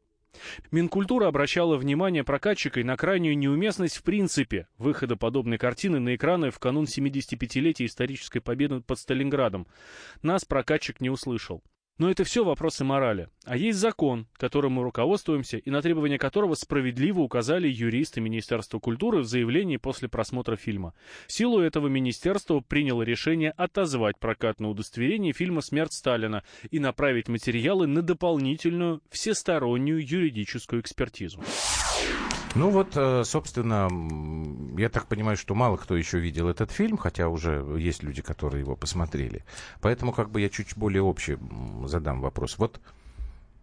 Минкультура 0.73 1.29
обращала 1.29 1.77
внимание 1.77 2.25
прокатчика 2.25 2.83
на 2.85 2.97
крайнюю 2.97 3.39
неуместность 3.39 3.97
в 3.97 4.03
принципе 4.03 4.67
выхода 4.77 5.17
подобной 5.17 5.57
картины 5.57 6.01
на 6.01 6.17
экраны 6.17 6.51
в 6.51 6.59
канун 6.59 6.85
75-летия 6.85 7.87
исторической 7.87 8.41
победы 8.41 8.81
под 8.81 8.99
Сталинградом. 8.99 9.69
Нас 10.23 10.45
прокатчик 10.45 11.01
не 11.01 11.11
услышал. 11.11 11.63
Но 11.99 12.09
это 12.09 12.23
все 12.23 12.45
вопросы 12.45 12.85
морали. 12.85 13.29
А 13.45 13.57
есть 13.57 13.79
закон, 13.79 14.29
которым 14.35 14.73
мы 14.73 14.85
руководствуемся 14.85 15.59
и 15.59 15.71
на 15.71 15.83
требования 15.83 16.19
которого 16.19 16.55
справедливо 16.55 17.21
указали 17.21 17.69
юристы 17.69 18.21
Министерства 18.21 18.79
культуры 18.79 19.21
в 19.21 19.25
заявлении 19.27 19.79
после 19.79 20.09
просмотра 20.09 20.57
фильма. 20.57 20.95
В 21.27 21.33
силу 21.33 21.61
этого 21.61 21.89
министерство 21.89 22.61
приняло 22.61 23.03
решение 23.03 23.51
отозвать 23.51 24.19
прокатное 24.19 24.71
удостоверение 24.71 25.33
фильма 25.33 25.61
«Смерть 25.61 25.93
Сталина» 25.93 26.45
и 26.71 26.79
направить 26.79 27.29
материалы 27.29 27.89
на 27.89 28.03
дополнительную 28.03 29.03
всестороннюю 29.11 30.07
юридическую 30.07 30.81
экспертизу. 30.81 31.43
Ну 32.55 32.71
вот, 32.71 32.97
э, 32.97 33.25
собственно, 33.25 33.89
я 34.79 34.89
так 34.89 35.07
понимаю, 35.07 35.37
что 35.37 35.55
мало 35.55 35.77
кто 35.77 35.97
еще 35.97 36.19
видел 36.19 36.49
этот 36.49 36.71
фильм, 36.71 36.97
хотя 36.97 37.29
уже 37.29 37.65
есть 37.79 38.03
люди, 38.03 38.23
которые 38.23 38.63
его 38.63 38.75
посмотрели. 38.75 39.45
Поэтому 39.81 40.13
как 40.13 40.31
бы 40.31 40.41
я 40.41 40.49
чуть 40.49 40.77
более 40.77 41.03
общий 41.03 41.39
задам 41.85 42.21
вопрос. 42.21 42.59
Вот 42.59 42.81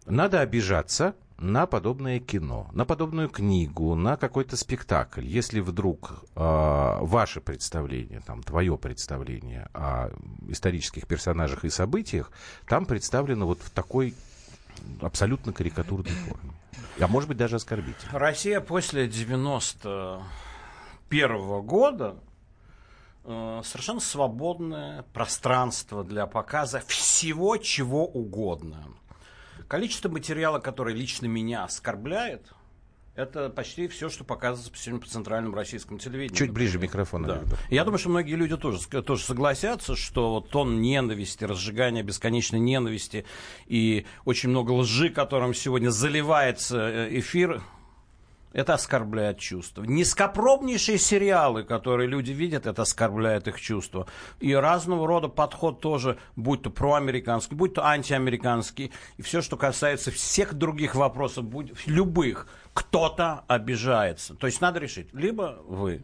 надо 0.05 0.39
обижаться 0.39 1.15
на 1.37 1.65
подобное 1.65 2.19
кино, 2.19 2.69
на 2.71 2.85
подобную 2.85 3.27
книгу, 3.27 3.95
на 3.95 4.15
какой-то 4.15 4.55
спектакль, 4.55 5.25
если 5.25 5.59
вдруг 5.59 6.23
э, 6.35 6.97
ваше 7.01 7.41
представление, 7.41 8.21
там, 8.25 8.41
твое 8.41 8.77
представление 8.77 9.67
о 9.73 10.11
исторических 10.47 11.07
персонажах 11.07 11.65
и 11.65 11.69
событиях 11.69 12.31
там 12.67 12.85
представлено 12.85 13.47
вот 13.47 13.59
в 13.61 13.69
такой 13.71 14.13
абсолютно 15.01 15.53
карикатурной 15.53 16.11
форме. 16.11 16.51
А 16.99 17.07
может 17.07 17.27
быть 17.27 17.37
даже 17.37 17.57
оскорбительной. 17.57 18.17
Россия 18.17 18.61
после 18.61 19.07
91 19.07 21.61
года 21.61 22.15
э, 23.25 23.61
совершенно 23.63 23.99
свободное 23.99 25.03
пространство 25.13 26.03
для 26.03 26.25
показа 26.25 26.81
всего, 26.87 27.57
чего 27.57 28.05
угодно. 28.05 28.87
количество 29.67 30.09
материала, 30.09 30.59
которое 30.59 30.95
лично 30.95 31.25
меня 31.25 31.65
оскорбляет, 31.65 32.53
это 33.15 33.49
почти 33.49 33.87
все, 33.87 34.09
что 34.09 34.23
показывается 34.23 34.71
сегодня 34.75 35.01
по 35.01 35.09
центральному 35.09 35.55
российскому 35.55 35.99
телевидению. 35.99 36.35
Чуть 36.35 36.51
ближе 36.51 36.79
микрофона. 36.79 37.27
Да. 37.27 37.43
Я 37.69 37.83
думаю, 37.85 37.97
что 37.97 38.09
многие 38.09 38.35
люди 38.35 38.57
тоже, 38.57 38.79
тоже 38.87 39.23
согласятся, 39.23 39.95
что 39.95 40.33
вот 40.33 40.49
тон 40.49 40.81
ненависти, 40.81 41.45
разжигание 41.45 42.03
бесконечной 42.03 42.59
ненависти 42.59 43.25
и 43.67 44.05
очень 44.25 44.49
много 44.49 44.71
лжи, 44.71 45.09
которым 45.09 45.53
сегодня 45.53 45.89
заливается 45.89 46.77
э, 46.77 47.19
эфир, 47.19 47.61
это 48.55 48.73
оскорбляет 48.73 49.37
чувства. 49.37 49.83
Низкопробнейшие 49.83 50.97
сериалы, 50.97 51.63
которые 51.63 52.07
люди 52.07 52.31
видят, 52.31 52.65
это 52.65 52.83
оскорбляет 52.83 53.49
их 53.49 53.59
чувства. 53.59 54.07
И 54.39 54.53
разного 54.53 55.05
рода 55.05 55.27
подход 55.27 55.81
тоже, 55.81 56.17
будь 56.37 56.61
то 56.61 56.69
проамериканский, 56.69 57.57
будь 57.57 57.73
то 57.73 57.85
антиамериканский, 57.85 58.93
и 59.17 59.21
все, 59.21 59.41
что 59.41 59.57
касается 59.57 60.09
всех 60.09 60.53
других 60.53 60.95
вопросов, 60.95 61.43
будь, 61.43 61.73
любых, 61.85 62.47
кто-то 62.75 63.45
обижается. 63.47 64.35
То 64.35 64.47
есть 64.47 64.61
надо 64.61 64.79
решить, 64.79 65.07
либо 65.13 65.57
вы 65.65 66.03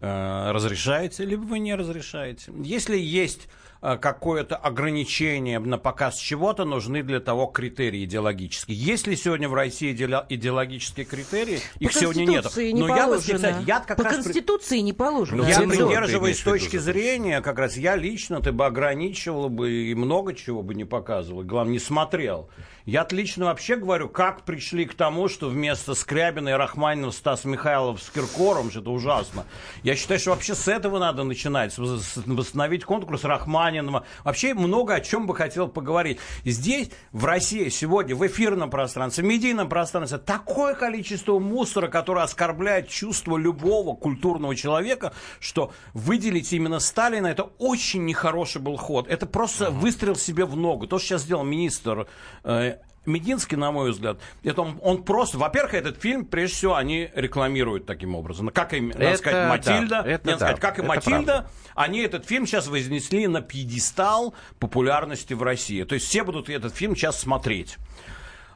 э, 0.00 0.50
разрешаете, 0.52 1.24
либо 1.24 1.42
вы 1.42 1.58
не 1.58 1.74
разрешаете. 1.74 2.52
Если 2.62 2.96
есть 2.96 3.48
Э, 3.86 3.98
какое-то 3.98 4.56
ограничение 4.56 5.58
на 5.58 5.76
показ 5.76 6.16
чего-то, 6.16 6.64
нужны 6.64 7.02
для 7.02 7.20
того 7.20 7.44
критерии 7.44 8.06
идеологические. 8.06 8.78
Есть 8.78 9.06
ли 9.06 9.14
сегодня 9.14 9.46
в 9.46 9.52
России 9.52 9.92
идеологические 9.92 11.04
критерии? 11.04 11.60
Их 11.80 11.92
По 11.92 11.98
сегодня 12.00 12.24
нет. 12.24 12.46
Не 12.56 12.72
Но 12.72 12.96
я, 12.96 13.14
кстати, 13.18 13.62
я 13.66 13.80
как 13.80 13.98
По 13.98 14.04
раз 14.04 14.14
Конституции 14.14 14.78
не 14.78 14.94
положено. 14.94 15.44
Я 15.44 15.60
придерживаюсь 15.60 16.40
точки 16.40 16.78
зрения, 16.78 17.42
как 17.42 17.58
раз 17.58 17.76
я 17.76 17.94
лично 17.94 18.40
ты 18.40 18.52
бы 18.52 18.64
ограничивал 18.64 19.50
бы 19.50 19.70
и 19.70 19.94
много 19.94 20.32
чего 20.32 20.62
бы 20.62 20.74
не 20.74 20.86
показывал. 20.86 21.42
Главное, 21.42 21.74
не 21.74 21.78
смотрел. 21.78 22.48
Я 22.86 23.00
отлично 23.00 23.46
вообще 23.46 23.76
говорю, 23.76 24.10
как 24.10 24.42
пришли 24.42 24.84
к 24.84 24.92
тому, 24.92 25.28
что 25.28 25.48
вместо 25.48 25.94
Скрябина 25.94 26.50
и 26.50 26.52
Рахманинова 26.52 27.12
Стас 27.12 27.46
Михайлов 27.46 28.02
с 28.02 28.10
Киркором, 28.10 28.70
что 28.70 28.80
это 28.80 28.90
ужасно. 28.90 29.46
Я 29.82 29.96
считаю, 29.96 30.20
что 30.20 30.30
вообще 30.32 30.54
с 30.54 30.68
этого 30.68 30.98
надо 30.98 31.24
начинать, 31.24 31.74
восстановить 31.78 32.84
конкурс 32.84 33.24
Рахманинова. 33.24 34.04
Вообще 34.22 34.52
много 34.52 34.96
о 34.96 35.00
чем 35.00 35.26
бы 35.26 35.34
хотел 35.34 35.68
поговорить. 35.68 36.18
Здесь, 36.44 36.90
в 37.10 37.24
России, 37.24 37.70
сегодня, 37.70 38.14
в 38.14 38.26
эфирном 38.26 38.68
пространстве, 38.68 39.24
в 39.24 39.28
медийном 39.28 39.70
пространстве, 39.70 40.18
такое 40.18 40.74
количество 40.74 41.38
мусора, 41.38 41.88
которое 41.88 42.24
оскорбляет 42.24 42.90
чувство 42.90 43.38
любого 43.38 43.96
культурного 43.96 44.54
человека, 44.54 45.14
что 45.40 45.72
выделить 45.94 46.52
именно 46.52 46.80
Сталина, 46.80 47.28
это 47.28 47.44
очень 47.58 48.04
нехороший 48.04 48.60
был 48.60 48.76
ход. 48.76 49.08
Это 49.08 49.24
просто 49.24 49.70
выстрел 49.70 50.16
себе 50.16 50.44
в 50.44 50.54
ногу. 50.54 50.86
То, 50.86 50.98
что 50.98 51.08
сейчас 51.08 51.22
сделал 51.22 51.44
министр 51.44 52.06
э, 52.42 52.73
Мединский, 53.06 53.56
на 53.56 53.70
мой 53.70 53.90
взгляд, 53.90 54.18
это 54.42 54.62
он, 54.62 54.78
он 54.82 55.02
просто, 55.02 55.38
во-первых, 55.38 55.74
этот 55.74 56.00
фильм, 56.00 56.24
прежде 56.24 56.56
всего, 56.56 56.74
они 56.76 57.10
рекламируют 57.14 57.86
таким 57.86 58.14
образом. 58.14 58.48
Как 58.48 58.72
и, 58.74 58.80
надо 58.80 59.04
это, 59.04 59.18
сказать, 59.18 59.48
Матильда, 59.48 60.02
да, 60.02 60.10
это, 60.10 60.24
да, 60.24 60.36
сказать, 60.36 60.60
как 60.60 60.78
и 60.78 60.82
Матильда, 60.82 61.24
правда. 61.24 61.50
они 61.74 62.00
этот 62.00 62.26
фильм 62.26 62.46
сейчас 62.46 62.66
вознесли 62.66 63.26
на 63.26 63.40
пьедестал 63.40 64.34
популярности 64.58 65.34
в 65.34 65.42
России. 65.42 65.82
То 65.84 65.94
есть 65.94 66.06
все 66.06 66.24
будут 66.24 66.48
этот 66.48 66.74
фильм 66.74 66.96
сейчас 66.96 67.18
смотреть. 67.18 67.76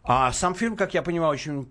А 0.03 0.33
сам 0.33 0.55
фильм, 0.55 0.77
как 0.77 0.95
я 0.95 1.03
понимаю, 1.03 1.33
очень 1.33 1.69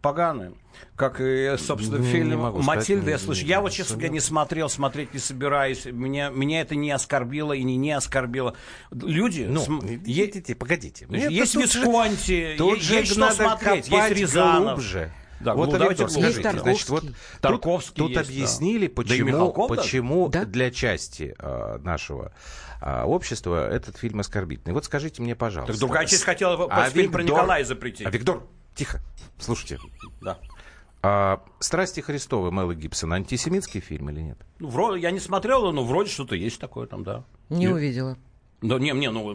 поганый. 0.00 0.50
Как 0.96 1.20
и, 1.20 1.54
собственно, 1.58 1.98
не, 1.98 2.10
фильм 2.10 2.30
не 2.30 2.36
могу 2.36 2.62
Матильда. 2.62 3.10
я 3.10 3.18
слышу. 3.18 3.44
Я 3.44 3.60
вот, 3.60 3.72
честно 3.72 3.96
говоря, 3.96 4.10
не 4.10 4.20
смотрел, 4.20 4.68
смотреть 4.68 5.12
не 5.12 5.20
собираюсь. 5.20 5.86
Меня, 5.86 6.30
меня 6.30 6.60
это 6.60 6.74
не 6.74 6.90
оскорбило 6.90 7.52
и 7.52 7.62
не 7.62 7.76
не 7.76 7.92
оскорбило. 7.92 8.54
Люди... 8.90 9.46
Ну, 9.48 9.60
см... 9.60 10.00
едете, 10.04 10.54
погодите. 10.54 11.06
Нет, 11.08 11.30
есть 11.30 11.54
Висконти, 11.54 12.54
тут 12.58 12.78
есть, 12.78 12.90
есть 12.90 13.12
что 13.12 13.30
смотреть, 13.30 13.88
есть 13.88 14.10
Рязанов. 14.10 14.74
Глубже. 14.74 15.12
Да, 15.40 15.54
вот, 15.54 15.72
ну, 15.72 15.88
Виктор, 15.88 16.10
скажите, 16.10 16.58
значит, 16.58 16.88
вот 16.88 17.04
Тарковский 17.40 17.94
тут, 17.94 18.14
тут 18.14 18.16
есть, 18.16 18.30
объяснили, 18.30 18.88
да. 18.88 18.92
почему, 18.94 19.54
да 19.54 19.74
почему 19.74 20.28
да? 20.28 20.44
для 20.44 20.70
части 20.72 21.36
э, 21.38 21.78
нашего 21.82 22.32
э, 22.80 23.02
общества 23.04 23.70
этот 23.70 23.96
фильм 23.96 24.18
оскорбительный. 24.18 24.74
Вот 24.74 24.84
скажите 24.84 25.22
мне, 25.22 25.36
пожалуйста. 25.36 25.72
Так 25.72 25.80
другая 25.80 26.06
часть 26.06 26.24
хотела 26.24 26.66
а 26.68 26.90
фильм 26.90 27.04
Виктор, 27.04 27.20
про 27.20 27.22
Николая 27.22 27.64
запретить. 27.64 28.04
А 28.04 28.10
Виктор, 28.10 28.42
тихо, 28.78 29.00
слушайте. 29.38 29.78
Да. 30.22 30.38
А, 31.02 31.42
«Страсти 31.58 32.00
Христовы» 32.00 32.50
Мэла 32.50 32.74
Гибсона 32.74 33.16
антисемитский 33.16 33.80
фильм 33.80 34.10
или 34.10 34.20
нет? 34.20 34.38
Ну, 34.58 34.68
вроде, 34.68 35.02
я 35.02 35.10
не 35.10 35.20
смотрел, 35.20 35.70
но 35.72 35.84
вроде 35.84 36.10
что-то 36.10 36.34
есть 36.34 36.60
такое 36.60 36.86
там, 36.86 37.04
да. 37.04 37.24
Не 37.48 37.66
и... 37.66 37.68
увидела. 37.68 38.16
Да, 38.60 38.78
не, 38.78 38.90
не, 38.90 39.08
ну, 39.10 39.32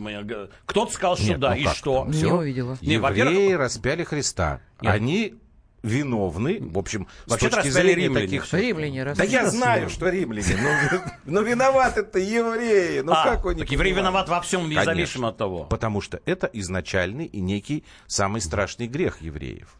кто-то 0.66 0.92
сказал, 0.92 1.16
что 1.16 1.28
Нет, 1.28 1.40
да, 1.40 1.52
ну 1.52 1.56
и 1.56 1.66
что? 1.68 2.06
Не 2.06 2.12
Все. 2.12 2.34
увидела. 2.36 2.78
Не, 2.82 2.96
Евреи 2.96 3.54
распяли 3.54 4.04
Христа. 4.04 4.60
Нет. 4.82 4.94
Они 4.94 5.36
виновны, 5.84 6.60
в 6.62 6.80
общем, 6.80 7.08
Вообще 7.28 7.50
с 7.50 7.52
точки 7.52 7.68
зрения 7.68 8.06
римляне. 8.06 8.26
таких... 8.26 8.54
Римляне 8.54 9.14
Да 9.14 9.24
я 9.24 9.50
знаю, 9.50 9.90
что 9.90 10.10
римляне, 10.10 10.58
но, 10.62 11.02
но 11.26 11.42
виноваты 11.42 12.02
это 12.02 12.20
евреи. 12.20 13.02
Ну 13.02 13.12
а, 13.12 13.24
как 13.24 13.46
они 13.46 13.60
Так 13.60 13.70
еврей 13.70 13.94
виноват 13.94 14.30
во 14.30 14.42
всем, 14.42 14.70
независимо 14.70 15.30
от 15.30 15.38
того. 15.38 15.66
Потому 15.66 16.02
что 16.02 16.22
это 16.26 16.50
изначальный 16.54 17.26
и 17.26 17.42
некий 17.42 17.84
самый 18.08 18.42
страшный 18.42 18.88
грех 18.88 19.22
евреев. 19.22 19.76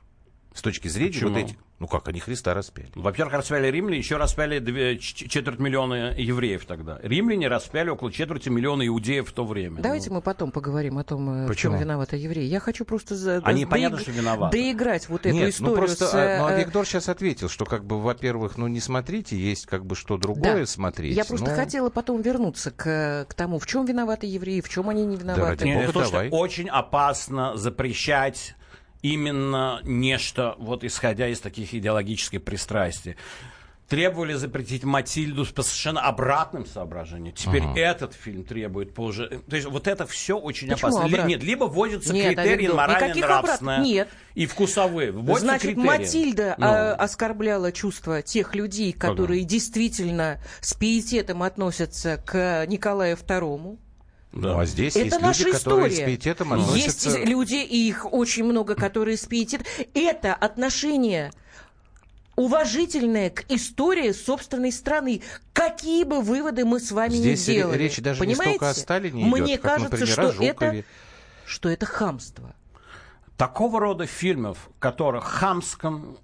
С 0.54 0.62
точки 0.62 0.88
зрения 0.88 1.14
Почему? 1.14 1.30
вот 1.32 1.40
этих... 1.40 1.56
Ну 1.80 1.88
как, 1.88 2.08
они 2.08 2.20
Христа 2.20 2.54
распяли. 2.54 2.90
Во-первых, 2.96 3.34
распяли 3.34 3.68
римляне, 3.68 3.98
еще 3.98 4.18
распяли 4.18 4.60
две, 4.60 5.00
четверть 5.00 5.60
миллиона 5.60 6.14
евреев 6.16 6.66
тогда. 6.66 7.00
Римляне 7.02 7.48
распяли 7.48 7.90
около 7.90 8.12
четверти 8.12 8.50
миллиона 8.50 8.88
иудеев 8.88 9.28
в 9.28 9.34
то 9.34 9.44
время. 9.44 9.82
Давайте 9.82 10.10
ну. 10.10 10.18
мы 10.18 10.22
потом 10.22 10.52
поговорим 10.52 10.98
о 11.00 11.04
том, 11.04 11.48
Почему? 11.48 11.54
в 11.54 11.58
чем 11.58 11.78
виноваты 11.78 12.16
евреи. 12.18 12.46
Я 12.46 12.60
хочу 12.60 12.86
просто 12.86 13.16
за, 13.16 13.38
Они, 13.44 13.62
доиг... 13.62 13.70
понятно, 13.70 14.00
что 14.00 14.12
виноваты. 14.12 14.58
доиграть 14.58 15.10
вот 15.10 15.26
эту 15.26 15.36
Нет, 15.36 15.44
ну 15.44 15.50
историю. 15.50 15.76
Ну 15.76 15.82
просто, 15.82 16.08
с... 16.08 16.14
а, 16.14 16.38
ну, 16.38 16.46
а 16.46 16.58
Виктор 16.58 16.86
сейчас 16.86 17.10
ответил, 17.10 17.50
что 17.50 17.66
как 17.66 17.84
бы, 17.84 18.00
во-первых, 18.00 18.58
ну 18.58 18.68
не 18.68 18.80
смотрите, 18.80 19.36
есть 19.36 19.66
как 19.66 19.86
бы 19.86 19.96
что 19.96 20.18
другое 20.18 20.60
да. 20.62 20.66
смотреть. 20.66 21.16
Я 21.18 21.26
просто 21.26 21.50
но... 21.50 21.56
хотела 21.56 21.90
потом 21.90 22.22
вернуться 22.22 22.72
к, 22.72 23.26
к 23.28 23.34
тому, 23.34 23.60
в 23.60 23.66
чем 23.66 23.86
виноваты 23.86 24.28
евреи, 24.28 24.62
в 24.62 24.70
чем 24.70 24.88
они 24.88 25.06
не 25.06 25.18
виноваты. 25.18 25.58
Да, 25.58 25.66
Нет, 25.66 25.94
Бога, 25.94 26.06
давай. 26.06 26.30
очень 26.30 26.70
опасно 26.70 27.58
запрещать 27.58 28.56
именно 29.04 29.82
нечто, 29.84 30.56
вот 30.58 30.84
исходя 30.84 31.28
из 31.28 31.40
таких 31.40 31.76
идеологических 31.76 32.42
пристрастий. 32.44 33.16
Требовали 33.90 34.34
запретить 34.34 34.86
Матильду 34.86 35.46
по 35.46 35.62
совершенно 35.62 36.02
обратным 36.02 36.66
соображениям. 36.66 37.36
Теперь 37.36 37.62
ага. 37.62 37.80
этот 37.80 38.14
фильм 38.14 38.44
требует 38.44 38.94
позже. 38.94 39.42
То 39.48 39.56
есть 39.56 39.68
вот 39.68 39.88
это 39.88 40.08
все 40.08 40.36
очень 40.36 40.70
Почему 40.70 40.90
опасно. 40.90 41.06
Обрат? 41.06 41.28
Нет, 41.28 41.44
либо 41.44 41.66
вводятся 41.66 42.14
Нет, 42.14 42.34
критерии 42.34 42.70
морально-нравственные 42.70 43.80
Нет. 43.82 44.10
и 44.36 44.46
вкусовые. 44.48 45.12
Вводятся 45.12 45.42
Значит, 45.42 45.62
критерии. 45.64 45.86
Матильда 45.86 46.56
ну. 46.58 46.66
а, 46.66 46.94
оскорбляла 46.96 47.72
чувства 47.74 48.22
тех 48.22 48.56
людей, 48.56 48.94
которые 48.94 49.42
Когда? 49.42 49.50
действительно 49.50 50.42
с 50.62 50.74
пиететом 50.74 51.44
относятся 51.44 52.18
к 52.26 52.66
Николаю 52.68 53.18
II. 53.18 53.78
Да. 54.34 54.54
Ну, 54.54 54.60
а 54.60 54.66
здесь 54.66 54.96
это 54.96 55.06
есть 55.06 55.22
наша 55.22 55.44
люди, 55.44 55.56
история. 55.56 55.84
которые 55.84 55.96
с 55.96 56.00
пиететом 56.00 56.54
относятся... 56.54 57.10
Есть 57.10 57.30
люди, 57.30 57.56
и 57.56 57.88
их 57.88 58.12
очень 58.12 58.44
много, 58.44 58.74
которые 58.76 59.16
с 59.16 59.26
пиететом. 59.26 59.68
Это 59.94 60.34
отношение 60.34 61.32
уважительное 62.36 63.30
к 63.30 63.46
истории 63.50 64.12
собственной 64.12 64.72
страны. 64.72 65.22
Какие 65.54 66.04
бы 66.04 66.22
выводы 66.22 66.66
мы 66.66 66.80
с 66.80 66.92
вами 66.92 67.14
Здесь 67.14 67.48
не 67.48 67.56
делали. 67.56 67.78
речь 67.78 68.00
даже 68.00 68.20
Понимаете? 68.20 68.44
не 68.44 68.58
столько 68.58 68.70
о 68.70 68.74
Сталине 68.74 69.26
Мне 69.26 69.54
идет, 69.54 69.62
кажется, 69.62 69.90
как, 69.90 70.00
например, 70.00 70.34
что 70.34 70.44
это, 70.44 70.84
что 71.46 71.70
это 71.70 71.86
хамство. 71.86 72.56
Такого 73.38 73.80
рода 73.80 74.08
фильмов, 74.08 74.58
в 74.76 74.80
которых 74.80 75.26
в 75.26 75.34
хамском 75.34 76.18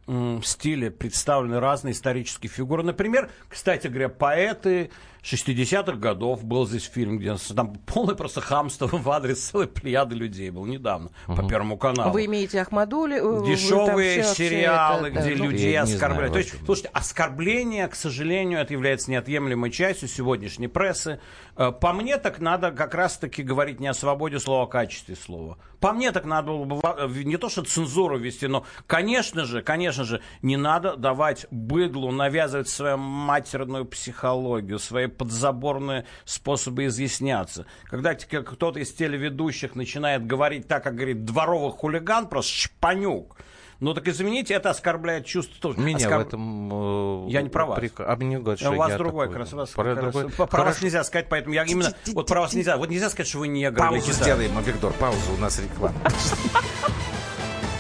стиле 0.44 0.90
представлены 0.90 1.60
разные 1.60 1.92
исторические 1.92 2.50
фигуры. 2.50 2.82
Например, 2.84 3.30
кстати 3.50 3.88
говоря, 3.88 4.10
поэты, 4.10 4.90
60-х 5.34 5.98
годов 5.98 6.44
был 6.44 6.68
здесь 6.68 6.86
фильм, 6.86 7.20
где 7.20 7.36
там 7.56 7.76
полное 7.86 8.16
просто 8.16 8.42
хамство 8.42 8.88
в 8.88 9.10
адрес 9.10 9.40
целой 9.40 9.68
плеяды 9.68 10.16
людей 10.16 10.50
был 10.50 10.66
недавно 10.66 11.12
uh-huh. 11.28 11.36
по 11.36 11.48
Первому 11.48 11.78
каналу. 11.78 12.12
Вы 12.12 12.26
имеете 12.26 12.62
Ахмадули? 12.62 13.18
Э, 13.18 13.46
Дешевые 13.46 14.24
все, 14.24 14.34
сериалы, 14.34 15.10
все 15.10 15.20
это, 15.20 15.22
где 15.22 15.36
да, 15.36 15.44
людей 15.44 15.78
ну, 15.78 15.84
оскорбляют. 15.84 16.34
То 16.34 16.40
есть, 16.40 16.54
слушайте, 16.66 16.90
оскорбление, 16.94 17.88
к 17.88 17.96
сожалению, 17.96 18.60
это 18.60 18.74
является 18.74 19.12
неотъемлемой 19.12 19.72
частью 19.72 20.08
сегодняшней 20.08 20.68
прессы. 20.68 21.20
Э, 21.56 21.72
по 21.72 21.94
мне 21.94 22.18
так 22.18 22.40
надо 22.40 22.72
как 22.72 22.94
раз-таки 22.94 23.44
говорить 23.44 23.80
не 23.80 23.88
о 23.88 23.94
свободе 23.94 24.40
слова, 24.40 24.62
а 24.62 24.64
о 24.64 24.68
качестве 24.68 25.16
слова. 25.16 25.58
По 25.80 25.94
мне 25.94 26.12
так 26.12 26.26
надо 26.26 26.52
было 26.52 26.66
бы 26.66 27.24
не 27.24 27.38
то, 27.38 27.50
что 27.50 27.64
цензуру 27.64 28.18
вести, 28.18 28.48
но, 28.48 28.66
конечно 28.88 29.46
же, 29.46 29.62
конечно 29.62 30.04
же, 30.04 30.22
не 30.42 30.58
надо 30.58 30.96
давать 30.96 31.46
быдлу 31.52 32.12
навязывать 32.12 32.68
свою 32.68 32.98
матерную 32.98 33.86
психологию, 33.86 34.80
свои 34.80 35.08
подзаборные 35.20 36.06
способы 36.26 36.88
изъясняться. 36.88 37.66
Когда 37.84 38.16
кто-то 38.16 38.80
из 38.80 38.92
телеведущих 38.94 39.76
начинает 39.76 40.26
говорить 40.26 40.68
так, 40.68 40.84
как 40.84 40.96
говорит 40.96 41.26
дворовый 41.26 41.72
хулиган, 41.72 42.28
просто 42.28 42.52
шпанюк, 42.52 43.38
ну 43.80 43.94
так 43.94 44.08
извините, 44.08 44.54
это 44.54 44.72
оскорбляет 44.72 45.26
чувство. 45.26 45.74
Меня 45.78 46.08
Оскор... 46.08 46.24
в 46.24 46.28
этом... 46.28 47.28
Э, 47.28 47.30
я 47.30 47.42
не 47.42 47.50
про 47.50 47.66
вас. 47.66 47.80
Прик... 47.80 48.00
А 48.00 48.16
мне 48.16 48.40
говорят, 48.40 48.60
что 48.60 48.72
у 48.72 48.76
вас 48.76 48.96
другой, 48.96 49.28
такой. 49.28 49.46
как 49.46 49.54
раз, 49.56 49.70
про, 49.70 49.84
как 49.84 50.02
другой... 50.02 50.24
раз, 50.24 50.34
про 50.34 50.48
Хорошо. 50.48 50.66
вас 50.66 50.82
нельзя 50.82 51.04
сказать, 51.04 51.28
поэтому 51.30 51.54
я 51.54 51.64
именно... 51.64 51.94
Вот 52.08 52.28
про 52.28 52.42
вас 52.42 52.54
нельзя. 52.54 52.78
Вот 52.78 52.90
нельзя 52.90 53.10
сказать, 53.10 53.28
что 53.28 53.40
вы 53.40 53.48
негр. 53.48 53.78
Паузу 53.80 54.12
сделаем, 54.12 54.58
Авигдор, 54.58 54.94
паузу, 54.94 55.34
у 55.34 55.38
нас 55.38 55.60
реклама. 55.60 55.96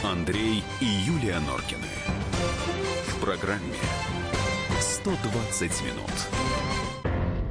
Андрей 0.03 0.63
и 0.79 0.85
Юлия 0.85 1.39
Норкины. 1.39 1.87
В 3.07 3.19
программе 3.23 3.75
120 4.79 5.81
минут. 5.83 6.48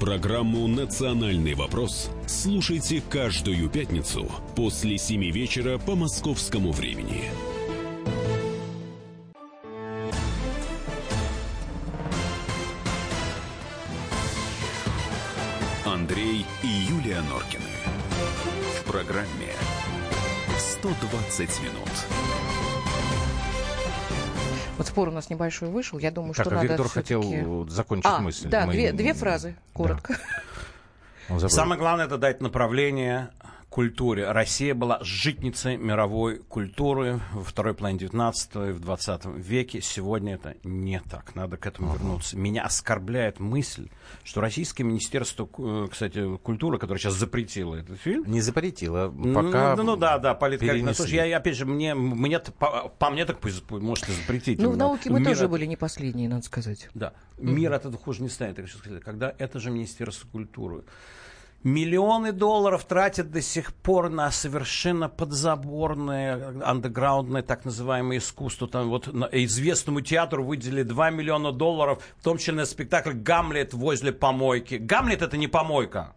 Программу 0.00 0.66
«Национальный 0.66 1.54
вопрос» 1.54 2.10
слушайте 2.26 3.00
каждую 3.08 3.70
пятницу 3.70 4.30
после 4.56 4.98
7 4.98 5.30
вечера 5.30 5.78
по 5.78 5.94
московскому 5.94 6.72
времени. 6.72 7.30
Андрей 15.86 16.44
и 16.62 16.66
Юлия 16.66 17.22
Норкины. 17.30 17.62
В 18.80 18.90
программе 18.90 19.54
«120 20.58 21.62
минут». 21.62 22.53
Вот 24.76 24.86
спор 24.86 25.08
у 25.08 25.12
нас 25.12 25.30
небольшой 25.30 25.68
вышел. 25.68 25.98
Я 25.98 26.10
думаю, 26.10 26.34
так, 26.34 26.46
что 26.46 26.54
а 26.54 26.56
надо 26.56 26.66
Виктор 26.66 26.88
хотел 26.88 27.68
закончить 27.68 28.10
а, 28.10 28.18
мысль. 28.18 28.48
Да, 28.48 28.66
Мы... 28.66 28.72
две, 28.72 28.92
две 28.92 29.14
фразы, 29.14 29.56
коротко. 29.72 30.16
Да. 31.28 31.48
Самое 31.48 31.78
главное 31.78 32.06
это 32.06 32.18
дать 32.18 32.40
направление 32.40 33.30
культуре. 33.74 34.30
Россия 34.30 34.72
была 34.72 35.00
житницей 35.02 35.76
мировой 35.76 36.38
культуры 36.38 37.18
во 37.32 37.42
второй 37.42 37.74
половине 37.74 37.98
19 37.98 38.54
и 38.54 38.58
в 38.70 38.78
20 38.78 39.24
веке. 39.36 39.80
Сегодня 39.80 40.34
это 40.34 40.54
не 40.62 41.00
так. 41.00 41.34
Надо 41.34 41.56
к 41.56 41.66
этому 41.66 41.92
вернуться. 41.92 42.36
Меня 42.36 42.62
оскорбляет 42.62 43.40
мысль, 43.40 43.88
что 44.22 44.40
Российское 44.40 44.84
Министерство, 44.84 45.48
э, 45.58 45.88
кстати, 45.90 46.36
культуры, 46.36 46.78
которое 46.78 47.00
сейчас 47.00 47.14
запретило 47.14 47.74
этот 47.74 48.00
фильм... 48.00 48.22
Не 48.28 48.40
запретило, 48.42 49.08
пока 49.08 49.74
Ну, 49.74 49.82
ну 49.82 49.96
да, 49.96 50.18
да, 50.18 50.34
политкорректно. 50.34 50.94
Слушай, 50.94 51.28
я, 51.28 51.36
опять 51.36 51.56
же, 51.56 51.66
мне, 51.66 51.96
мне 51.96 52.38
по, 52.38 52.90
по 52.96 53.10
мне 53.10 53.24
так 53.24 53.40
пусть 53.40 53.68
можете 53.68 54.12
запретить. 54.12 54.60
Ну, 54.60 54.70
в 54.70 54.76
науке 54.76 55.10
мы 55.10 55.24
тоже 55.24 55.46
от- 55.46 55.50
были 55.50 55.66
не 55.66 55.76
последние, 55.76 56.28
надо 56.28 56.44
сказать. 56.44 56.88
Да. 56.94 57.12
Мир 57.38 57.72
от 57.72 57.86
этого 57.86 57.98
хуже 57.98 58.22
не 58.22 58.28
станет, 58.28 58.56
я 58.56 58.62
хочу 58.62 58.78
сказать. 58.78 59.02
Когда 59.02 59.34
это 59.36 59.58
же 59.58 59.72
Министерство 59.72 60.28
культуры. 60.28 60.84
Миллионы 61.64 62.32
долларов 62.32 62.84
тратят 62.84 63.30
до 63.30 63.40
сих 63.40 63.72
пор 63.72 64.10
на 64.10 64.30
совершенно 64.30 65.08
подзаборное, 65.08 66.62
андеграундное 66.62 67.40
так 67.40 67.64
называемое 67.64 68.18
искусство. 68.18 68.68
Там 68.68 68.90
вот 68.90 69.08
известному 69.32 70.02
театру 70.02 70.44
выделили 70.44 70.82
2 70.82 71.08
миллиона 71.08 71.52
долларов, 71.52 72.04
в 72.18 72.22
том 72.22 72.36
числе 72.36 72.52
на 72.52 72.66
спектакль 72.66 73.14
«Гамлет» 73.14 73.72
возле 73.72 74.12
помойки. 74.12 74.74
«Гамлет»— 74.74 75.22
это 75.22 75.38
не 75.38 75.48
помойка 75.48 76.14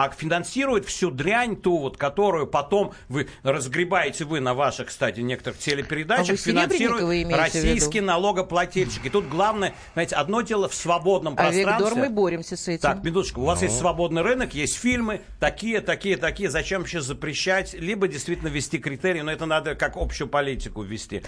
а 0.00 0.10
финансирует 0.10 0.84
всю 0.84 1.10
дрянь 1.10 1.56
ту, 1.56 1.78
вот, 1.78 1.96
которую 1.96 2.46
потом 2.46 2.92
вы 3.08 3.28
разгребаете 3.42 4.24
вы 4.24 4.38
на 4.38 4.54
ваших, 4.54 4.88
кстати, 4.88 5.18
некоторых 5.20 5.58
телепередачах, 5.58 6.34
А 6.34 6.36
финансирует 6.36 7.02
имеете 7.02 7.26
в 7.26 7.30
виду? 7.30 7.36
российский 7.40 8.00
налогоплательщик. 8.00 9.06
И 9.06 9.10
тут 9.10 9.26
главное, 9.28 9.74
знаете, 9.94 10.14
одно 10.14 10.42
дело 10.42 10.68
в 10.68 10.74
свободном 10.74 11.34
А 11.36 11.50
Виктор, 11.50 11.76
пространстве. 11.78 12.02
мы 12.02 12.10
боремся 12.14 12.56
с 12.56 12.68
этим. 12.68 12.80
Так, 12.82 13.02
минуточку. 13.02 13.40
У 13.40 13.44
вас 13.44 13.60
Ну. 13.60 13.66
есть 13.66 13.78
свободный 13.78 14.22
рынок, 14.22 14.54
есть 14.54 14.76
фильмы, 14.78 15.22
такие, 15.40 15.80
такие, 15.80 16.16
такие. 16.16 16.48
Зачем 16.48 16.82
вообще 16.82 17.00
запрещать? 17.00 17.74
Либо 17.74 18.06
действительно 18.06 18.48
ввести 18.48 18.78
критерии, 18.78 19.22
но 19.22 19.32
это 19.32 19.46
надо 19.46 19.74
как 19.74 19.96
общую 19.96 20.28
политику 20.28 20.82
ввести. 20.82 21.22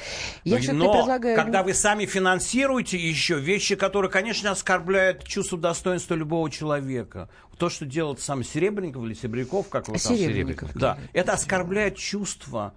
Я 0.44 0.60
но 0.72 0.92
предлагаю- 0.92 1.34
когда 1.36 1.64
вы 1.64 1.74
сами 1.74 2.06
финансируете 2.06 2.96
еще 2.98 3.34
вещи, 3.40 3.74
которые, 3.74 4.10
конечно, 4.12 4.52
оскорбляют 4.52 5.24
чувство 5.24 5.58
достоинства 5.58 6.14
любого 6.14 6.48
человека. 6.50 7.28
То, 7.60 7.68
что 7.68 7.84
делает 7.84 8.20
сам 8.20 8.42
Серебренников 8.42 9.04
или 9.04 9.12
Серебряков, 9.12 9.68
как 9.68 9.86
вы 9.88 9.98
там... 9.98 10.16
Серебренников. 10.16 10.72
Да, 10.74 10.98
это 11.12 11.34
оскорбляет 11.34 11.96
чувство 11.96 12.72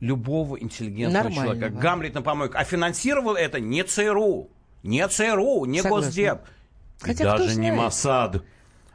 любого 0.00 0.60
интеллигентного 0.60 1.24
Нормального. 1.24 1.56
человека. 1.56 1.80
Гамлет 1.80 2.14
на 2.14 2.20
помойку. 2.20 2.54
А 2.58 2.64
финансировал 2.64 3.34
это 3.34 3.60
не 3.60 3.82
ЦРУ, 3.82 4.50
не 4.82 5.08
ЦРУ, 5.08 5.64
не 5.64 5.80
Согласна. 5.80 6.06
Госдеп. 6.06 6.38
И 6.42 7.04
Хотя 7.04 7.34
кто 7.34 7.44
даже 7.46 7.58
не? 7.58 7.72
Моссад. 7.72 8.44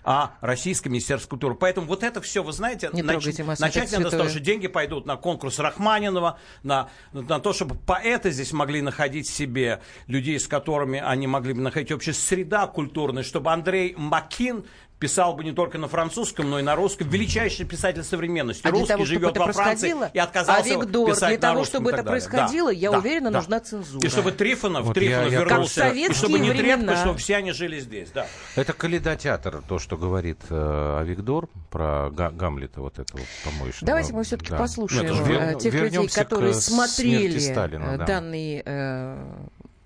А 0.03 0.35
Российское 0.41 0.89
Министерство 0.89 1.29
культуры. 1.29 1.55
Поэтому 1.55 1.87
вот 1.87 2.03
это 2.03 2.21
все, 2.21 2.43
вы 2.43 2.53
знаете, 2.53 2.91
Не 2.93 3.01
нач- 3.01 3.59
начать 3.59 3.91
надо 3.91 4.09
с 4.09 4.11
того, 4.11 4.29
что 4.29 4.39
деньги 4.39 4.67
пойдут 4.67 5.07
на 5.07 5.15
конкурс 5.15 5.57
Рахманинова, 5.57 6.39
на, 6.63 6.89
на 7.13 7.39
то, 7.39 7.51
чтобы 7.53 7.75
поэты 7.75 8.31
здесь 8.31 8.51
могли 8.51 8.81
находить 8.81 9.27
себе 9.27 9.81
людей, 10.05 10.39
с 10.39 10.47
которыми 10.47 10.99
они 10.99 11.25
могли 11.25 11.53
бы 11.53 11.61
находить 11.61 11.91
общая 11.91 12.13
среда 12.13 12.67
культурная, 12.67 13.23
чтобы 13.23 13.51
Андрей 13.51 13.95
Макин 13.97 14.65
писал 15.01 15.33
бы 15.33 15.43
не 15.43 15.51
только 15.51 15.79
на 15.79 15.87
французском, 15.87 16.47
но 16.47 16.59
и 16.59 16.61
на 16.61 16.75
русском. 16.75 17.09
Величайший 17.09 17.65
писатель 17.65 18.03
современности. 18.03 18.61
А 18.67 18.69
для 18.69 18.79
Русский 18.79 18.87
того, 18.93 19.05
чтобы 19.05 19.19
живет 19.19 19.37
во 19.37 19.51
Франции 19.51 19.95
и 20.13 20.19
отказался 20.19 20.63
писать 20.63 20.89
для 20.91 21.29
на 21.31 21.37
того, 21.41 21.59
русском 21.59 21.65
чтобы 21.81 21.89
и 21.89 21.91
так 21.93 21.99
это 22.01 22.09
далее. 22.11 22.21
происходило, 22.29 22.67
Да, 22.71 22.77
я 22.77 22.91
да, 22.91 22.97
уверена, 22.99 23.31
да. 23.31 23.37
нужна 23.39 23.59
цензура. 23.61 24.05
И 24.05 24.09
чтобы 24.09 24.31
Трифонов, 24.31 24.85
Вот 24.85 24.93
Трифонов 24.93 25.31
я- 25.31 25.39
я- 25.39 25.43
вернулся. 25.43 25.81
Как 25.81 25.95
и 25.95 26.13
чтобы 26.13 26.37
не 26.39 26.51
времена. 26.51 26.95
чтобы 27.01 27.17
все 27.17 27.37
они 27.37 27.51
жили 27.51 27.79
здесь. 27.79 28.09
Да. 28.13 28.27
Это 28.55 28.73
Калейдотеатр, 28.73 29.63
то, 29.67 29.79
что 29.79 29.97
говорит 29.97 30.37
э, 30.51 30.97
Авигдор 31.01 31.49
про 31.71 32.11
Га- 32.11 32.29
Гамлета, 32.29 32.81
вот 32.81 32.99
этого 32.99 33.21
помоечного. 33.43 33.87
Давайте 33.87 34.13
мы 34.13 34.23
все-таки 34.23 34.51
Да. 34.51 34.57
послушаем 34.59 35.13
Нет, 35.15 35.27
э, 35.27 35.29
вер- 35.55 35.59
тех 35.59 35.73
людей, 35.73 36.07
которые 36.09 36.53
смотрели 36.53 37.39
Сталина, 37.39 37.97
да. 37.97 38.05
данный 38.05 38.61
э, 38.63 39.17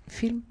фильм. 0.08 0.44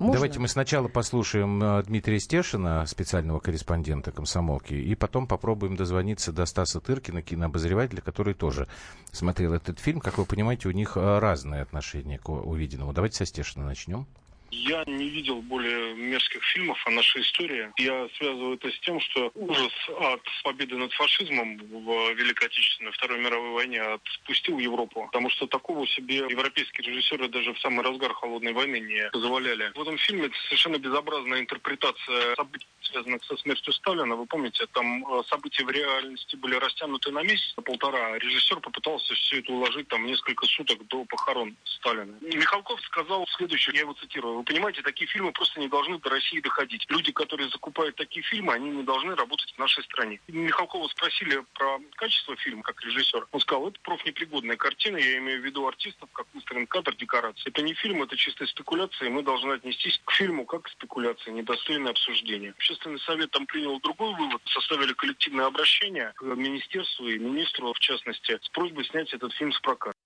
Можно? 0.00 0.14
Давайте 0.14 0.40
мы 0.40 0.48
сначала 0.48 0.88
послушаем 0.88 1.62
э, 1.62 1.82
Дмитрия 1.82 2.18
Стешина, 2.18 2.86
специального 2.86 3.38
корреспондента 3.38 4.10
комсомолки, 4.12 4.72
и 4.72 4.94
потом 4.94 5.26
попробуем 5.26 5.76
дозвониться 5.76 6.32
до 6.32 6.46
Стаса 6.46 6.80
Тыркина, 6.80 7.20
кинообозревателя, 7.20 8.00
который 8.00 8.32
тоже 8.32 8.66
смотрел 9.12 9.52
этот 9.52 9.78
фильм. 9.78 10.00
Как 10.00 10.16
вы 10.16 10.24
понимаете, 10.24 10.68
у 10.68 10.70
них 10.70 10.96
э, 10.96 11.18
разное 11.18 11.60
отношение 11.60 12.18
к 12.18 12.30
увиденному. 12.30 12.94
Давайте 12.94 13.18
со 13.18 13.26
Стешина 13.26 13.66
начнем. 13.66 14.06
Я 14.50 14.82
не 14.86 15.08
видел 15.08 15.42
более 15.42 15.94
мерзких 15.94 16.42
фильмов 16.44 16.84
о 16.86 16.90
нашей 16.90 17.22
истории. 17.22 17.70
Я 17.76 18.08
связываю 18.16 18.56
это 18.56 18.70
с 18.70 18.80
тем, 18.80 19.00
что 19.00 19.30
ужас 19.34 19.72
от 20.00 20.22
победы 20.42 20.76
над 20.76 20.92
фашизмом 20.92 21.56
в 21.58 22.12
Великой 22.14 22.46
Отечественной 22.46 22.90
Второй 22.92 23.20
мировой 23.20 23.50
войне 23.50 23.80
отпустил 23.80 24.58
Европу. 24.58 25.06
Потому 25.06 25.30
что 25.30 25.46
такого 25.46 25.86
себе 25.86 26.16
европейские 26.16 26.86
режиссеры 26.88 27.28
даже 27.28 27.52
в 27.52 27.60
самый 27.60 27.84
разгар 27.84 28.12
Холодной 28.14 28.52
войны 28.52 28.80
не 28.80 29.08
позволяли. 29.10 29.70
В 29.74 29.82
этом 29.82 29.96
фильме 29.98 30.30
совершенно 30.48 30.78
безобразная 30.78 31.40
интерпретация 31.40 32.34
событий, 32.34 32.66
связанных 32.82 33.22
со 33.24 33.36
смертью 33.36 33.72
Сталина. 33.72 34.16
Вы 34.16 34.26
помните, 34.26 34.66
там 34.72 35.04
э, 35.06 35.22
события 35.28 35.64
в 35.64 35.70
реальности 35.70 36.34
были 36.36 36.56
растянуты 36.56 37.12
на 37.12 37.22
месяц, 37.22 37.54
на 37.56 37.62
полтора. 37.62 38.18
Режиссер 38.18 38.58
попытался 38.60 39.14
все 39.14 39.38
это 39.38 39.52
уложить 39.52 39.86
там 39.88 40.04
несколько 40.06 40.44
суток 40.46 40.86
до 40.88 41.04
похорон 41.04 41.56
Сталина. 41.64 42.16
Михалков 42.20 42.80
сказал 42.82 43.26
следующее, 43.36 43.74
я 43.76 43.80
его 43.82 43.92
цитирую. 43.92 44.39
Вы 44.40 44.44
понимаете, 44.44 44.80
такие 44.80 45.06
фильмы 45.06 45.32
просто 45.32 45.60
не 45.60 45.68
должны 45.68 45.98
до 45.98 46.08
России 46.08 46.40
доходить. 46.40 46.86
Люди, 46.88 47.12
которые 47.12 47.50
закупают 47.50 47.96
такие 47.96 48.22
фильмы, 48.22 48.54
они 48.54 48.70
не 48.70 48.82
должны 48.82 49.14
работать 49.14 49.52
в 49.52 49.58
нашей 49.58 49.84
стране. 49.84 50.18
Михалкова 50.28 50.88
спросили 50.88 51.44
про 51.52 51.78
качество 51.96 52.34
фильма 52.36 52.62
как 52.62 52.80
режиссер. 52.80 53.28
Он 53.32 53.40
сказал, 53.40 53.68
это 53.68 53.78
профнепригодная 53.82 54.56
картина, 54.56 54.96
я 54.96 55.18
имею 55.18 55.42
в 55.42 55.44
виду 55.44 55.66
артистов, 55.66 56.08
как 56.14 56.26
выставлен 56.32 56.66
кадр, 56.66 56.96
декорации. 56.96 57.50
Это 57.50 57.60
не 57.60 57.74
фильм, 57.74 58.02
это 58.02 58.16
чистая 58.16 58.48
спекуляция, 58.48 59.08
и 59.08 59.10
мы 59.10 59.22
должны 59.22 59.52
отнестись 59.52 60.00
к 60.06 60.12
фильму 60.12 60.46
как 60.46 60.62
к 60.62 60.68
спекуляции, 60.70 61.32
недостойное 61.32 61.90
обсуждение. 61.90 62.52
Общественный 62.52 63.00
совет 63.00 63.30
там 63.32 63.44
принял 63.44 63.78
другой 63.80 64.14
вывод, 64.14 64.40
составили 64.46 64.94
коллективное 64.94 65.44
обращение 65.44 66.14
к 66.16 66.22
министерству 66.22 67.06
и 67.06 67.18
министру, 67.18 67.74
в 67.74 67.78
частности, 67.78 68.38
с 68.40 68.48
просьбой 68.48 68.86
снять 68.86 69.12
этот 69.12 69.34
фильм 69.34 69.52
с 69.52 69.60
проката. 69.60 69.98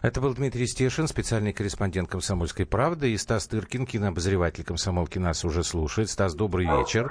Это 0.00 0.20
был 0.20 0.34
Дмитрий 0.34 0.66
Стешин, 0.66 1.08
специальный 1.08 1.52
корреспондент 1.52 2.08
«Комсомольской 2.08 2.66
правды», 2.66 3.10
и 3.10 3.16
Стас 3.16 3.48
Тыркин, 3.48 3.84
кинообозреватель 3.86 4.62
«Комсомолки» 4.62 5.18
нас 5.18 5.44
уже 5.44 5.64
слушает. 5.64 6.08
Стас, 6.08 6.34
добрый 6.34 6.66
вечер. 6.66 7.10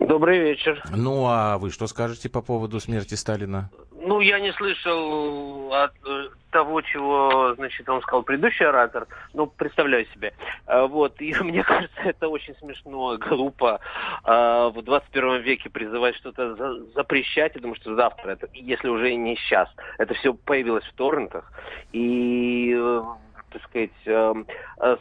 Добрый 0.00 0.38
вечер. 0.38 0.82
Ну, 0.96 1.26
а 1.26 1.58
вы 1.58 1.70
что 1.70 1.86
скажете 1.86 2.28
по 2.30 2.40
поводу 2.40 2.80
смерти 2.80 3.14
Сталина? 3.14 3.70
Ну, 3.92 4.20
я 4.20 4.40
не 4.40 4.50
слышал 4.54 5.72
от 5.74 5.92
э, 6.06 6.28
того, 6.50 6.80
чего, 6.80 7.54
значит, 7.54 7.86
он 7.88 8.00
сказал 8.00 8.22
предыдущий 8.22 8.64
оратор, 8.66 9.06
ну, 9.34 9.46
представляю 9.46 10.06
себе. 10.14 10.32
А, 10.66 10.86
Вот, 10.86 11.20
и 11.20 11.34
мне 11.42 11.62
кажется, 11.62 12.00
это 12.02 12.28
очень 12.28 12.56
смешно, 12.56 13.18
глупо 13.18 13.80
а, 14.24 14.70
в 14.70 14.82
21 14.82 15.42
веке 15.42 15.68
призывать 15.68 16.16
что-то 16.16 16.56
за- 16.56 16.84
запрещать. 16.94 17.54
Я 17.54 17.60
думаю, 17.60 17.76
что 17.76 17.94
завтра, 17.94 18.30
это, 18.30 18.48
если 18.54 18.88
уже 18.88 19.14
не 19.14 19.36
сейчас, 19.36 19.68
это 19.98 20.14
все 20.14 20.32
появилось 20.32 20.84
в 20.86 20.94
торрентах. 20.94 21.52
И 21.92 22.74
э, 22.74 23.02
так 23.50 23.62
сказать, 23.64 23.90
э, 24.06 24.34
э, 24.80 24.96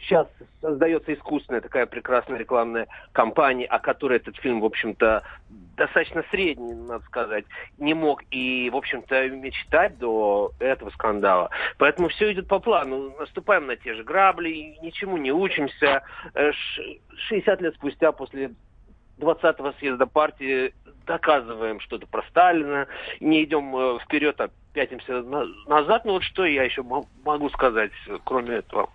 сейчас 0.00 0.26
создается 0.60 1.14
искусственная 1.14 1.60
такая 1.60 1.86
прекрасная 1.86 2.38
рекламная 2.38 2.88
кампания, 3.12 3.66
о 3.66 3.78
которой 3.78 4.18
этот 4.18 4.36
фильм, 4.36 4.60
в 4.60 4.64
общем-то, 4.64 5.22
достаточно 5.76 6.24
средний, 6.30 6.74
надо 6.74 7.04
сказать, 7.04 7.44
не 7.78 7.94
мог 7.94 8.22
и, 8.30 8.68
в 8.70 8.76
общем-то, 8.76 9.30
мечтать 9.30 9.98
до 9.98 10.52
этого 10.58 10.90
скандала. 10.90 11.50
Поэтому 11.78 12.08
все 12.08 12.32
идет 12.32 12.48
по 12.48 12.58
плану. 12.58 13.14
Наступаем 13.18 13.66
на 13.66 13.76
те 13.76 13.94
же 13.94 14.02
грабли, 14.02 14.76
ничему 14.82 15.16
не 15.16 15.32
учимся. 15.32 16.02
60 17.28 17.60
лет 17.60 17.74
спустя 17.74 18.12
после 18.12 18.50
20-го 19.18 19.72
съезда 19.78 20.06
партии 20.06 20.72
доказываем 21.06 21.80
что-то 21.80 22.06
про 22.06 22.22
Сталина, 22.30 22.86
не 23.20 23.44
идем 23.44 23.74
э, 23.74 23.98
вперед, 24.04 24.40
а 24.40 24.50
пятимся 24.72 25.22
назад. 25.22 26.04
Ну 26.04 26.12
вот 26.12 26.22
что 26.22 26.44
я 26.44 26.64
еще 26.64 26.82
могу 26.82 27.48
сказать, 27.50 27.92
кроме 28.24 28.56
этого. 28.56 28.90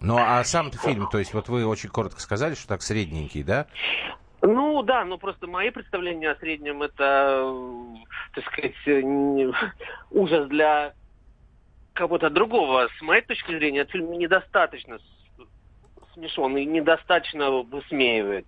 Ну 0.00 0.16
а 0.16 0.42
сам 0.44 0.70
фильм, 0.70 1.08
то 1.10 1.18
есть 1.18 1.34
вот 1.34 1.48
вы 1.48 1.66
очень 1.66 1.90
коротко 1.90 2.20
сказали, 2.20 2.54
что 2.54 2.68
так 2.68 2.82
средненький, 2.82 3.42
да? 3.42 3.66
Ну 4.40 4.82
да, 4.82 5.04
ну 5.04 5.18
просто 5.18 5.46
мои 5.46 5.70
представления 5.70 6.30
о 6.30 6.36
среднем 6.36 6.82
это, 6.82 7.52
так 8.34 8.44
сказать, 8.46 8.74
не, 8.86 9.52
ужас 10.10 10.48
для 10.48 10.92
кого-то 11.92 12.30
другого. 12.30 12.88
С 12.98 13.02
моей 13.02 13.22
точки 13.22 13.50
зрения, 13.50 13.80
этот 13.80 13.92
фильм 13.92 14.12
недостаточно 14.12 14.98
смешон 16.18 16.56
и 16.56 16.64
недостаточно 16.64 17.50
высмеивает 17.50 18.46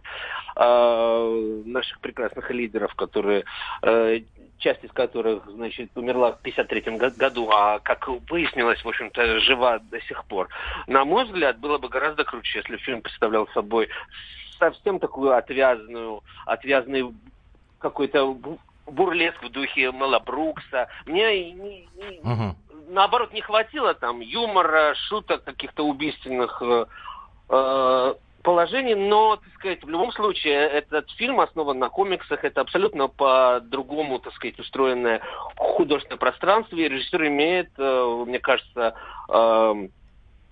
э, 0.57 1.63
наших 1.67 2.01
прекрасных 2.01 2.51
лидеров, 2.51 2.95
которые 2.95 3.45
э, 3.83 4.21
часть 4.59 4.85
из 4.85 4.93
которых, 4.93 5.47
значит, 5.47 5.91
умерла 5.97 6.33
в 6.33 6.43
53 6.43 6.99
году, 7.17 7.51
а, 7.51 7.79
как 7.79 8.09
выяснилось, 8.31 8.85
в 8.85 8.89
общем-то, 8.89 9.41
жива 9.41 9.79
до 9.79 10.01
сих 10.03 10.25
пор. 10.27 10.49
На 10.87 11.05
мой 11.05 11.25
взгляд, 11.25 11.59
было 11.59 11.79
бы 11.79 11.89
гораздо 11.89 12.25
круче, 12.25 12.59
если 12.59 12.77
фильм 12.77 13.01
представлял 13.01 13.49
собой 13.49 13.89
совсем 14.59 14.99
такую 14.99 15.35
отвязную, 15.35 16.23
отвязный 16.45 17.11
какой-то 17.79 18.37
бурлеск 18.87 19.43
в 19.43 19.49
духе 19.49 19.91
Мэла 19.91 20.19
Брукса. 20.19 20.89
Мне 21.07 21.53
не, 21.53 21.89
не, 21.95 22.19
угу. 22.21 22.55
наоборот 22.89 23.33
не 23.33 23.41
хватило 23.41 23.95
там 23.95 24.21
юмора, 24.21 24.95
шуток 25.09 25.45
каких-то 25.45 25.85
убийственных 25.85 26.61
э, 27.51 28.15
положений, 28.43 28.95
но, 28.95 29.37
так 29.37 29.53
сказать, 29.55 29.85
в 29.85 29.89
любом 29.89 30.13
случае, 30.13 30.55
этот 30.55 31.11
фильм 31.13 31.41
основан 31.41 31.79
на 31.79 31.89
комиксах, 31.89 32.45
это 32.45 32.61
абсолютно 32.63 33.09
по-другому, 33.09 34.19
так 34.19 34.33
сказать, 34.35 34.59
устроенное 34.59 35.21
художественное 35.57 36.19
пространство, 36.19 36.77
и 36.77 36.89
режиссер 36.89 37.27
имеет, 37.27 37.71
э, 37.77 38.25
мне 38.27 38.39
кажется, 38.39 38.95
э, 39.29 39.89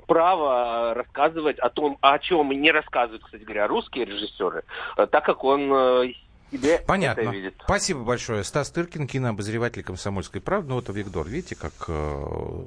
право 0.07 0.94
рассказывать 0.94 1.59
о 1.59 1.70
том, 1.70 1.99
о 2.01 2.18
чем 2.18 2.51
не 2.51 2.70
рассказывают, 2.70 3.24
кстати 3.24 3.42
говоря, 3.42 3.66
русские 3.66 4.05
режиссеры, 4.05 4.64
э, 4.96 5.07
так 5.07 5.24
как 5.24 5.44
он 5.44 6.14
себе 6.51 6.82
Понятно. 6.86 7.20
это 7.22 7.30
видит. 7.30 7.55
Спасибо 7.62 8.01
большое. 8.01 8.44
Стас 8.44 8.70
Тыркин, 8.70 9.07
кинообозреватель 9.07 9.82
«Комсомольской 9.82 10.40
правды». 10.40 10.70
Ну, 10.70 10.74
вот 10.76 10.88
Виктор, 10.88 11.26
видите, 11.26 11.57
как 11.57 11.72
э, 11.88 12.62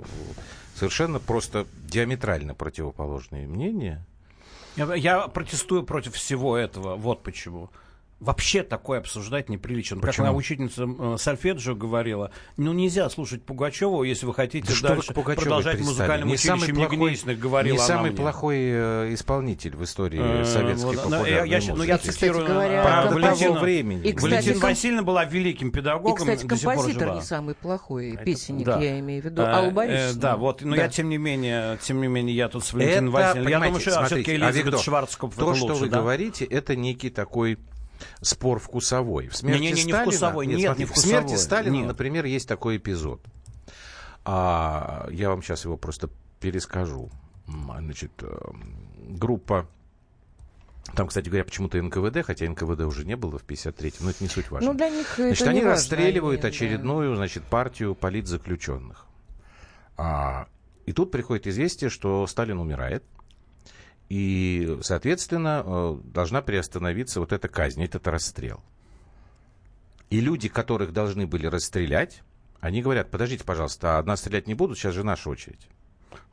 совершенно 0.76 1.20
просто 1.20 1.66
диаметрально 1.84 2.54
противоположные 2.54 3.48
мнения. 3.48 4.06
Я, 4.76 5.28
протестую 5.28 5.84
против 5.84 6.16
всего 6.16 6.58
этого. 6.58 6.96
Вот 6.96 7.24
почему 7.24 7.70
вообще 8.22 8.62
такое 8.64 9.00
обсуждать 9.00 9.50
неприлично. 9.50 9.98
Почему? 9.98 10.12
Как 10.12 10.20
моя 10.20 10.32
учительница 10.32 10.88
э, 10.88 11.16
Сальфеджио 11.18 11.76
говорила, 11.76 12.32
ну 12.56 12.72
нельзя 12.72 13.10
слушать 13.10 13.44
Пугачева, 13.44 14.04
если 14.04 14.28
вы 14.28 14.34
хотите 14.34 14.72
да 14.82 14.90
дальше 14.90 15.14
продолжать 15.14 15.80
в 15.80 15.86
музыкальном 15.86 16.28
не 16.30 16.36
училище 16.36 16.66
самый 16.66 16.88
плохой, 16.88 17.36
говорила 17.36 17.74
Не 17.74 17.80
самый 17.80 18.12
плохой 18.12 18.58
э, 18.60 19.14
исполнитель 19.14 19.76
в 19.76 19.84
истории 19.84 20.22
э, 20.22 20.46
советской 20.46 20.86
вот, 20.86 21.04
популярной 21.04 21.50
я, 21.50 21.58
я, 21.58 21.74
Ну, 21.74 21.84
я 21.84 21.98
цитирую 21.98 22.46
говоря, 22.46 22.84
про 22.84 23.12
Валентину 23.12 23.60
времени. 23.60 24.08
И, 24.08 24.14
кстати, 24.14 24.34
Валентина 24.34 24.60
Васильевна 24.62 25.04
была 25.04 25.26
великим 25.26 25.72
педагогом. 25.72 26.16
И, 26.16 26.20
кстати, 26.20 26.48
композитор 26.48 27.16
не 27.16 27.22
самый 27.22 27.56
плохой, 27.56 28.18
песенник, 28.24 28.68
да. 28.68 28.80
я 28.80 29.00
имею 29.00 29.24
в 29.24 29.26
виду, 29.26 29.42
а, 29.42 29.58
Алла 29.58 29.72
Борисовна. 29.72 30.22
Да, 30.22 30.38
вот, 30.38 30.62
но 30.62 30.76
да. 30.76 30.84
я 30.84 30.90
тем 30.90 31.10
не 31.10 31.18
менее, 31.18 31.80
тем 31.82 32.00
не 32.00 32.08
менее, 32.08 32.36
я 32.36 32.50
тут 32.50 32.64
с 32.64 32.74
Валентиной 32.74 33.10
Васильевной. 33.10 33.52
Я 33.52 33.60
думаю, 33.60 33.82
что 33.82 34.06
все-таки 34.06 34.36
Элизабет 34.36 34.80
Шварцкопф 34.80 35.36
То, 35.36 35.56
что 35.56 35.74
вы 35.74 35.90
говорите, 35.90 36.46
это 36.46 36.76
некий 36.76 37.10
такой 37.10 37.58
спор 38.22 38.60
вкусовой. 38.60 39.28
В 39.28 39.36
смерти 39.36 39.62
не, 39.62 39.72
не, 39.72 39.74
не, 39.74 39.82
Сталина, 39.82 39.98
не 39.98 40.04
вкусовой, 40.04 40.48
нет, 40.48 40.58
нет, 40.58 40.78
не 40.80 40.86
вкусовой. 40.86 41.16
В 41.16 41.28
смерти 41.28 41.42
Сталина, 41.42 41.74
нет. 41.74 41.88
например, 41.88 42.26
есть 42.26 42.48
такой 42.48 42.78
эпизод. 42.78 43.22
А, 44.24 45.08
я 45.12 45.30
вам 45.30 45.42
сейчас 45.42 45.66
его 45.66 45.78
просто 45.78 46.10
перескажу. 46.40 47.10
Значит, 47.48 48.12
э, 48.22 48.28
группа 49.10 49.68
там, 50.96 51.08
кстати 51.08 51.30
говоря, 51.30 51.46
почему-то 51.46 51.82
НКВД, 51.82 52.26
хотя 52.26 52.50
НКВД 52.50 52.82
уже 52.82 53.06
не 53.06 53.16
было 53.16 53.38
в 53.38 53.46
53-м, 53.46 54.06
но 54.06 54.10
это 54.10 54.24
не 54.24 54.30
суть 54.30 54.50
важно. 54.50 54.72
Ну, 54.72 54.78
для 54.78 54.90
них 54.90 55.14
значит, 55.16 55.42
это 55.42 55.52
они 55.52 55.60
не 55.60 55.66
расстреливают 55.66 56.44
важно, 56.44 56.50
очередную, 56.50 57.10
да. 57.12 57.16
значит, 57.18 57.44
партию 57.44 57.96
политзаключенных. 57.96 59.06
А, 59.96 60.48
и 60.86 60.92
тут 60.92 61.12
приходит 61.12 61.48
известие, 61.48 61.90
что 61.90 62.26
Сталин 62.28 62.60
умирает. 62.60 63.04
И, 64.12 64.78
соответственно, 64.82 65.64
э, 65.66 65.98
должна 66.04 66.42
приостановиться 66.42 67.22
вот 67.22 67.32
эта 67.32 67.48
казнь, 67.48 67.82
этот 67.82 68.10
расстрел. 68.10 68.60
И 70.10 70.20
люди, 70.20 70.50
которых 70.50 70.92
должны 70.92 71.26
были 71.28 71.48
расстрелять, 71.48 72.22
они 72.60 72.82
говорят, 72.82 73.10
подождите, 73.10 73.46
пожалуйста, 73.46 74.00
а 74.00 74.04
нас 74.04 74.20
стрелять 74.20 74.48
не 74.48 74.54
будут, 74.54 74.78
сейчас 74.78 74.96
же 74.96 75.06
наша 75.06 75.30
очередь. 75.30 75.66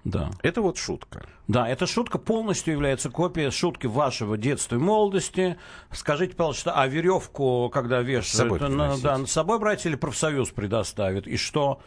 Да. 0.02 0.32
Это 0.42 0.60
вот 0.60 0.76
шутка. 0.76 1.24
Да, 1.46 1.68
эта 1.68 1.86
шутка 1.86 2.18
полностью 2.18 2.74
является 2.74 3.10
копией 3.10 3.52
шутки 3.52 3.86
вашего 3.86 4.36
детства 4.36 4.74
и 4.74 4.80
молодости. 4.80 5.56
Скажите, 5.92 6.34
пожалуйста, 6.34 6.72
а 6.72 6.88
веревку, 6.88 7.70
когда 7.72 8.00
вешают, 8.00 8.26
с 8.26 8.32
собой 8.32 8.58
на, 8.58 8.98
да, 8.98 9.24
с 9.24 9.30
собой 9.30 9.60
брать 9.60 9.86
или 9.86 9.94
профсоюз 9.94 10.50
предоставит? 10.50 11.28
И 11.28 11.36
что? 11.36 11.80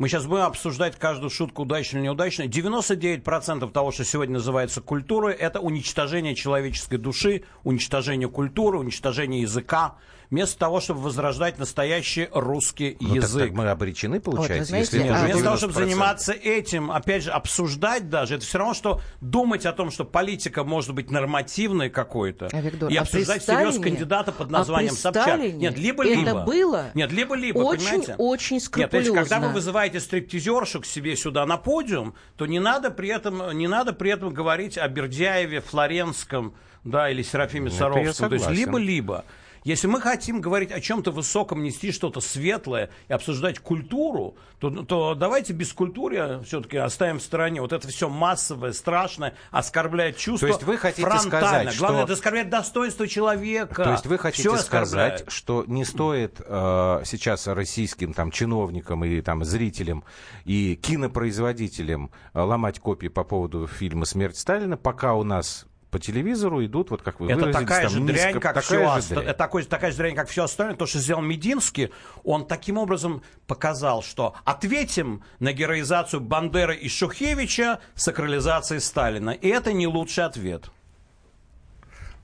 Мы 0.00 0.08
сейчас 0.08 0.24
будем 0.24 0.44
обсуждать 0.44 0.96
каждую 0.96 1.28
шутку 1.28 1.64
удачно 1.64 1.98
или 1.98 2.04
неудачно. 2.04 2.44
99% 2.44 3.70
того, 3.70 3.92
что 3.92 4.02
сегодня 4.02 4.36
называется 4.36 4.80
культурой, 4.80 5.34
это 5.34 5.60
уничтожение 5.60 6.34
человеческой 6.34 6.96
души, 6.96 7.42
уничтожение 7.64 8.30
культуры, 8.30 8.78
уничтожение 8.78 9.42
языка, 9.42 9.96
вместо 10.30 10.58
того, 10.58 10.80
чтобы 10.80 11.00
возрождать 11.00 11.58
настоящий 11.58 12.28
русский 12.32 12.96
ну, 13.00 13.14
язык. 13.14 13.40
Так, 13.40 13.48
так 13.48 13.58
мы 13.58 13.70
обречены, 13.70 14.20
получается, 14.20 14.58
вот, 14.58 14.86
знаете, 14.86 14.96
если 14.98 15.08
а, 15.08 15.24
Вместо 15.24 15.44
того, 15.44 15.56
чтобы 15.56 15.72
заниматься 15.74 16.32
этим, 16.32 16.90
опять 16.90 17.24
же, 17.24 17.30
обсуждать 17.30 18.08
даже, 18.08 18.36
это 18.36 18.44
все 18.44 18.58
равно, 18.58 18.74
что 18.74 19.00
думать 19.20 19.66
о 19.66 19.72
том, 19.72 19.90
что 19.90 20.04
политика 20.04 20.64
может 20.64 20.94
быть 20.94 21.10
нормативной 21.10 21.90
какой-то, 21.90 22.48
а, 22.52 22.60
Виктор, 22.60 22.90
и 22.90 22.96
а 22.96 23.02
обсуждать 23.02 23.42
всерьез 23.42 23.78
кандидата 23.78 24.32
под 24.32 24.50
названием 24.50 24.94
а 24.94 24.96
Собчак. 24.96 25.40
Нет, 25.40 25.76
либо-либо. 25.76 26.22
Это 26.22 26.34
было 26.40 26.90
Нет, 26.94 27.12
либо-либо, 27.12 27.58
очень, 27.58 27.86
понимаете? 27.86 28.14
очень 28.18 28.60
скрупулезно. 28.60 29.12
Нет, 29.12 29.28
когда 29.28 29.46
вы 29.46 29.52
вызываете 29.52 30.00
стриптизершу 30.00 30.80
к 30.80 30.86
себе 30.86 31.16
сюда 31.16 31.44
на 31.46 31.56
подиум, 31.56 32.14
то 32.36 32.46
не 32.46 32.60
надо 32.60 32.90
при 32.90 33.08
этом, 33.08 33.56
не 33.56 33.66
надо 33.66 33.92
при 33.92 34.12
этом 34.12 34.32
говорить 34.32 34.78
о 34.78 34.86
Бердяеве, 34.88 35.60
Флоренском, 35.60 36.54
да, 36.84 37.10
или 37.10 37.22
Серафиме 37.22 37.70
Саровском. 37.70 38.28
То 38.28 38.34
есть 38.36 38.50
либо-либо. 38.50 39.24
Если 39.64 39.86
мы 39.86 40.00
хотим 40.00 40.40
говорить 40.40 40.72
о 40.72 40.80
чем-то 40.80 41.10
высоком, 41.10 41.62
нести 41.62 41.92
что-то 41.92 42.20
светлое 42.20 42.90
и 43.08 43.12
обсуждать 43.12 43.58
культуру, 43.58 44.36
то, 44.58 44.70
то 44.70 45.14
давайте 45.14 45.52
без 45.52 45.72
культуры 45.72 46.40
все-таки 46.44 46.78
оставим 46.78 47.18
в 47.18 47.22
стороне. 47.22 47.60
Вот 47.60 47.72
это 47.72 47.88
все 47.88 48.08
массовое, 48.08 48.72
страшное, 48.72 49.34
оскорбляет 49.50 50.16
чувства. 50.16 50.48
То 50.48 50.54
есть 50.54 50.62
вы 50.64 50.76
хотите 50.78 51.02
фронтально. 51.02 51.30
сказать, 51.30 51.78
Главное, 51.78 52.04
это 52.04 52.12
оскорбляет 52.14 52.50
достоинство 52.50 53.06
человека. 53.06 53.84
То 53.84 53.92
есть 53.92 54.06
вы 54.06 54.18
хотите 54.18 54.48
все 54.48 54.58
сказать, 54.58 55.24
что 55.28 55.64
не 55.66 55.84
стоит 55.84 56.40
э, 56.40 57.02
сейчас 57.04 57.46
российским 57.46 58.14
там 58.14 58.30
чиновникам 58.30 59.04
и 59.04 59.20
там 59.20 59.44
зрителям 59.44 60.04
и 60.44 60.76
кинопроизводителям 60.76 62.10
э, 62.32 62.40
ломать 62.40 62.78
копии 62.80 63.08
по 63.08 63.24
поводу 63.24 63.66
фильма 63.66 64.04
«Смерть 64.04 64.38
Сталина», 64.38 64.76
пока 64.76 65.14
у 65.14 65.22
нас 65.22 65.66
по 65.90 65.98
телевизору 65.98 66.64
идут, 66.64 66.90
вот 66.90 67.02
как 67.02 67.20
вы 67.20 67.30
это 67.30 67.52
такая 67.52 67.82
там, 67.82 67.90
же 67.90 68.00
низко, 68.00 68.12
дрянь, 68.14 68.32
как 68.34 68.54
такая 68.54 68.62
все, 68.62 69.00
же 69.00 69.14
дрянь. 69.20 69.34
Такой, 69.34 69.64
такая 69.64 69.90
же 69.90 69.96
дрянь, 69.96 70.14
как 70.14 70.28
все 70.28 70.44
остальное. 70.44 70.76
То, 70.76 70.86
что 70.86 70.98
сделал 70.98 71.22
Мединский, 71.22 71.90
он 72.22 72.46
таким 72.46 72.78
образом 72.78 73.22
показал, 73.46 74.02
что 74.02 74.34
ответим 74.44 75.22
на 75.40 75.52
героизацию 75.52 76.20
Бандеры 76.20 76.76
и 76.76 76.88
Шухевича 76.88 77.80
сакрализацией 77.94 78.80
Сталина. 78.80 79.30
И 79.30 79.48
это 79.48 79.72
не 79.72 79.86
лучший 79.86 80.24
ответ. 80.24 80.70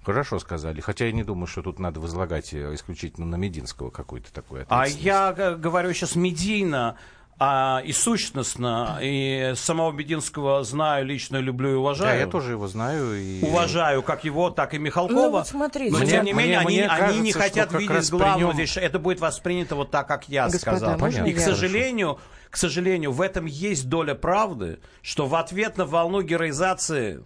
Хорошо 0.04 0.38
сказали. 0.38 0.80
Хотя 0.80 1.06
я 1.06 1.12
не 1.12 1.24
думаю, 1.24 1.48
что 1.48 1.62
тут 1.62 1.80
надо 1.80 1.98
возлагать 1.98 2.54
э, 2.54 2.74
исключительно 2.74 3.26
на 3.26 3.34
Мединского 3.34 3.90
какой-то 3.90 4.32
такой 4.32 4.62
ответственность. 4.62 5.04
А 5.04 5.40
я 5.40 5.56
говорю 5.56 5.92
сейчас 5.92 6.14
медийно 6.14 6.96
а, 7.38 7.82
и 7.84 7.92
сущностно, 7.92 8.98
и 9.02 9.52
самого 9.56 9.92
Бединского 9.92 10.64
знаю, 10.64 11.04
лично 11.04 11.36
люблю 11.36 11.72
и 11.72 11.74
уважаю. 11.74 12.10
Да, 12.12 12.24
я 12.24 12.26
тоже 12.26 12.52
его 12.52 12.66
знаю. 12.66 13.14
И... 13.14 13.42
Уважаю 13.44 14.02
как 14.02 14.24
его, 14.24 14.50
так 14.50 14.72
и 14.72 14.78
Михалкова. 14.78 15.14
Ну, 15.16 15.30
вот 15.30 15.46
смотрите. 15.46 15.92
Но, 15.92 15.98
Мне- 15.98 16.10
тем 16.10 16.24
не 16.24 16.32
менее, 16.32 16.60
мне- 16.60 16.86
они, 16.88 16.96
мне 16.96 17.08
они 17.08 17.18
не 17.20 17.32
кажется, 17.32 17.60
хотят 17.60 17.72
видеть 17.78 18.10
главного 18.10 18.52
нем- 18.52 18.54
здесь. 18.54 18.76
Это 18.78 18.98
будет 18.98 19.20
воспринято 19.20 19.76
вот 19.76 19.90
так, 19.90 20.08
как 20.08 20.28
я 20.28 20.46
Господа, 20.48 20.76
сказал. 20.78 20.98
можно 20.98 21.24
И, 21.24 21.32
к 21.34 21.40
сожалению, 21.40 22.18
к 22.50 22.56
сожалению, 22.56 23.12
в 23.12 23.20
этом 23.20 23.44
есть 23.44 23.88
доля 23.88 24.14
правды, 24.14 24.78
что 25.02 25.26
в 25.26 25.34
ответ 25.34 25.76
на 25.76 25.84
волну 25.84 26.22
героизации 26.22 27.22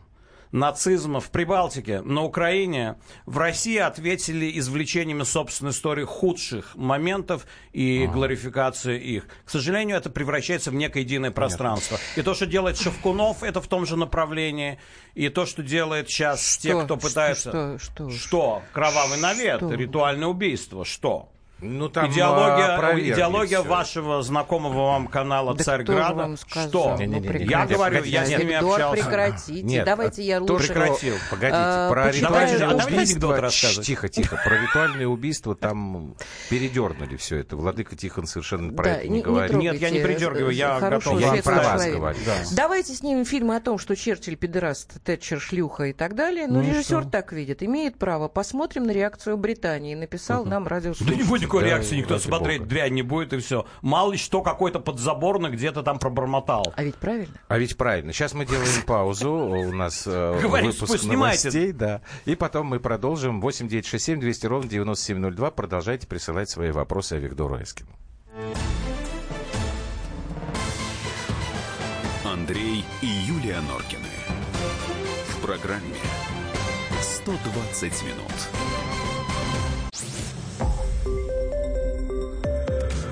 нацизма 0.52 1.20
в 1.20 1.30
Прибалтике, 1.30 2.00
на 2.02 2.22
Украине, 2.22 2.96
в 3.26 3.38
России 3.38 3.78
ответили 3.78 4.58
извлечениями 4.58 5.22
собственной 5.22 5.72
истории 5.72 6.04
худших 6.04 6.74
моментов 6.76 7.46
и 7.72 8.06
гларификацией 8.06 8.98
их. 9.00 9.26
К 9.44 9.50
сожалению, 9.50 9.96
это 9.96 10.10
превращается 10.10 10.70
в 10.70 10.74
некое 10.74 11.00
единое 11.00 11.30
пространство. 11.30 11.98
И 12.16 12.22
то, 12.22 12.34
что 12.34 12.46
делает 12.46 12.78
Шевкунов, 12.78 13.42
это 13.42 13.60
в 13.60 13.68
том 13.68 13.86
же 13.86 13.96
направлении. 13.96 14.78
И 15.14 15.28
то, 15.28 15.46
что 15.46 15.62
делает 15.62 16.08
сейчас 16.08 16.58
те, 16.58 16.70
Что? 16.70 16.84
кто 16.84 16.98
Что, 16.98 17.08
пытается... 17.08 17.78
что, 17.78 17.78
что? 17.78 18.10
Что? 18.10 18.62
Кровавый 18.72 19.18
навет, 19.18 19.58
Что? 19.58 19.72
ритуальное 19.72 20.28
убийство. 20.28 20.84
Что? 20.84 21.32
Ну, 21.62 21.88
там, 21.88 22.10
идеология 22.10 22.76
а, 22.76 22.98
идеология 22.98 23.60
вашего 23.62 24.22
знакомого 24.22 24.86
вам 24.86 25.06
канала 25.08 25.54
Да 25.54 25.64
Царьграда. 25.64 26.36
Что? 26.46 26.96
Ну, 26.96 26.98
Не-не-не, 26.98 27.28
прекратите. 27.28 27.50
Я 27.50 27.66
говорю, 27.66 28.04
я 28.04 28.24
с 28.26 28.28
ними 28.30 28.54
общался. 28.54 29.02
прекратите. 29.02 29.62
Нет, 29.62 29.84
Давайте 29.84 30.22
я 30.22 30.40
лучше... 30.40 30.64
что- 30.64 30.72
Прекратил. 30.72 31.14
Погодите, 31.30 31.56
А, 31.56 31.90
про 31.90 32.10
ритуальное 32.10 32.74
убийство... 32.74 33.50
Тихо, 33.82 34.08
тихо. 34.08 34.40
Про 34.42 34.62
ритуальное 34.62 35.06
убийство 35.06 35.54
там 35.54 36.14
передернули 36.48 37.16
все 37.16 37.38
это. 37.38 37.56
Владыка 37.56 37.96
Тихон 37.96 38.26
совершенно 38.26 38.72
про 38.72 38.90
это 38.90 39.04
не- 39.04 39.10
не 39.10 39.16
не 39.16 39.22
говорит. 39.22 39.56
Нет, 39.56 39.80
я 39.80 39.90
не 39.90 40.00
передергиваю, 40.00 40.50
я 40.50 40.80
готов 40.80 41.20
Я 41.20 41.30
не 41.30 41.42
про 41.42 41.62
вас 41.62 41.86
говорю. 41.86 42.18
Давайте 42.52 42.94
снимем 42.94 43.24
фильм 43.24 43.50
о 43.50 43.60
том, 43.60 43.78
что 43.78 43.94
Черчилль 43.96 44.36
педераст, 44.36 45.02
Тэтчер 45.04 45.40
шлюха 45.40 45.84
и 45.84 45.92
так 45.92 46.14
далее. 46.14 46.46
Но 46.46 46.60
Ну 46.60 46.62
и 46.62 46.70
режиссер 46.70 47.06
так 47.06 47.32
видит. 47.32 47.62
Имеет 47.62 47.98
право. 47.98 48.28
Посмотрим 48.28 48.84
на 48.84 48.92
реакцию 48.92 49.36
Британии. 49.36 49.94
Написал 49.94 50.44
нам 50.44 50.66
радиослушатель. 50.66 51.22
Никакой 51.50 51.62
Да, 51.62 51.68
реакции, 51.76 51.96
никто 51.96 52.18
смотреть 52.18 52.60
бога. 52.60 52.70
дрянь 52.70 52.94
не 52.94 53.02
будет, 53.02 53.32
и 53.32 53.38
все. 53.38 53.66
Мало 53.82 54.12
ли 54.12 54.18
что, 54.18 54.42
какой-то 54.42 54.80
подзаборный 54.80 55.50
где-то 55.50 55.82
там 55.82 55.98
пробормотал. 55.98 56.72
А 56.76 56.82
ведь 56.84 56.96
правильно? 56.96 57.34
А 57.48 57.58
ведь 57.58 57.76
правильно. 57.76 58.12
Сейчас 58.12 58.34
мы 58.34 58.46
делаем 58.46 58.82
паузу. 58.86 59.30
У 59.32 59.72
нас 59.72 60.06
э, 60.06 60.32
выпуск 60.42 61.04
новостей. 61.04 61.72
Да. 61.72 62.02
И 62.24 62.34
потом 62.36 62.66
мы 62.66 62.80
продолжим. 62.80 63.40
8 63.40 63.68
9 63.68 63.86
6 63.86 64.04
7 64.04 64.20
200 64.20 64.46
ровно 64.46 64.68
9702. 64.70 65.50
Продолжайте 65.50 66.06
присылать 66.06 66.48
свои 66.48 66.70
вопросы 66.70 67.14
о 67.14 67.18
Виктору 67.18 67.60
Эскину. 67.60 67.90
Андрей 72.24 72.84
и 73.02 73.06
Юлия 73.06 73.60
Норкины. 73.60 74.06
В 75.28 75.44
программе 75.44 75.96
120 77.00 77.82
минут. 78.04 78.89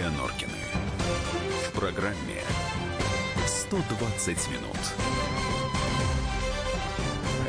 И 0.00 0.02
Юлия 0.02 0.10
Норкины. 0.16 0.52
В 1.68 1.72
программе 1.78 2.42
120 3.46 4.28
минут. 4.50 4.76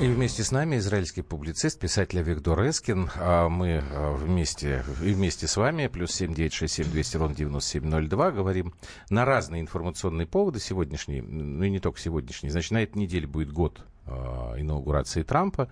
И 0.02 0.08
вместе 0.08 0.44
с 0.44 0.52
нами 0.52 0.78
израильский 0.78 1.22
публицист, 1.22 1.80
писатель 1.80 2.22
Виктор 2.22 2.60
Эскин. 2.68 3.10
А 3.16 3.48
мы 3.48 3.84
а, 3.92 4.14
вместе, 4.14 4.84
и 5.02 5.14
вместе 5.14 5.48
с 5.48 5.56
вами, 5.56 5.88
плюс 5.88 6.12
7967 6.12 6.92
200 6.92 7.18
ровно 7.18 7.36
9702, 7.36 8.32
говорим 8.32 8.74
на 9.10 9.26
разные 9.26 9.62
информационные 9.62 10.28
поводы 10.28 10.60
сегодняшние, 10.60 11.22
ну 11.22 11.64
и 11.64 11.70
не 11.70 11.80
только 11.80 12.00
сегодняшние. 12.00 12.52
Значит, 12.52 12.72
на 12.72 12.84
этой 12.84 12.98
неделе 12.98 13.28
будет 13.28 13.52
год 13.52 13.82
а, 14.08 14.56
инаугурации 14.58 15.22
Трампа, 15.24 15.70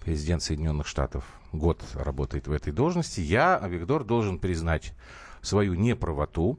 президент 0.00 0.42
Соединенных 0.42 0.86
Штатов 0.86 1.24
год 1.52 1.82
работает 1.94 2.46
в 2.46 2.52
этой 2.52 2.72
должности. 2.72 3.20
Я, 3.20 3.60
Виктор, 3.66 4.04
должен 4.04 4.38
признать 4.38 4.94
свою 5.42 5.74
неправоту, 5.74 6.58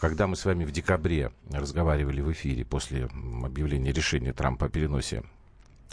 когда 0.00 0.26
мы 0.26 0.36
с 0.36 0.44
вами 0.44 0.64
в 0.64 0.72
декабре 0.72 1.32
разговаривали 1.50 2.20
в 2.20 2.30
эфире 2.32 2.64
после 2.64 3.08
объявления 3.42 3.92
решения 3.92 4.32
Трампа 4.32 4.66
о 4.66 4.68
переносе 4.68 5.22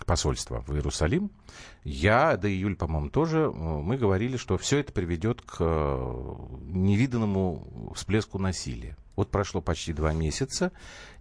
посольства 0.05 0.63
в 0.67 0.73
Иерусалим, 0.73 1.31
я, 1.83 2.35
да 2.35 2.49
и 2.49 2.55
Юль, 2.55 2.75
по-моему, 2.75 3.09
тоже, 3.09 3.39
э, 3.39 3.49
мы 3.51 3.97
говорили, 3.97 4.35
что 4.35 4.57
все 4.57 4.79
это 4.79 4.91
приведет 4.91 5.41
к 5.41 5.57
э, 5.59 6.35
невиданному 6.63 7.93
всплеску 7.95 8.39
насилия. 8.39 8.97
Вот 9.15 9.29
прошло 9.29 9.61
почти 9.61 9.93
два 9.93 10.13
месяца, 10.13 10.71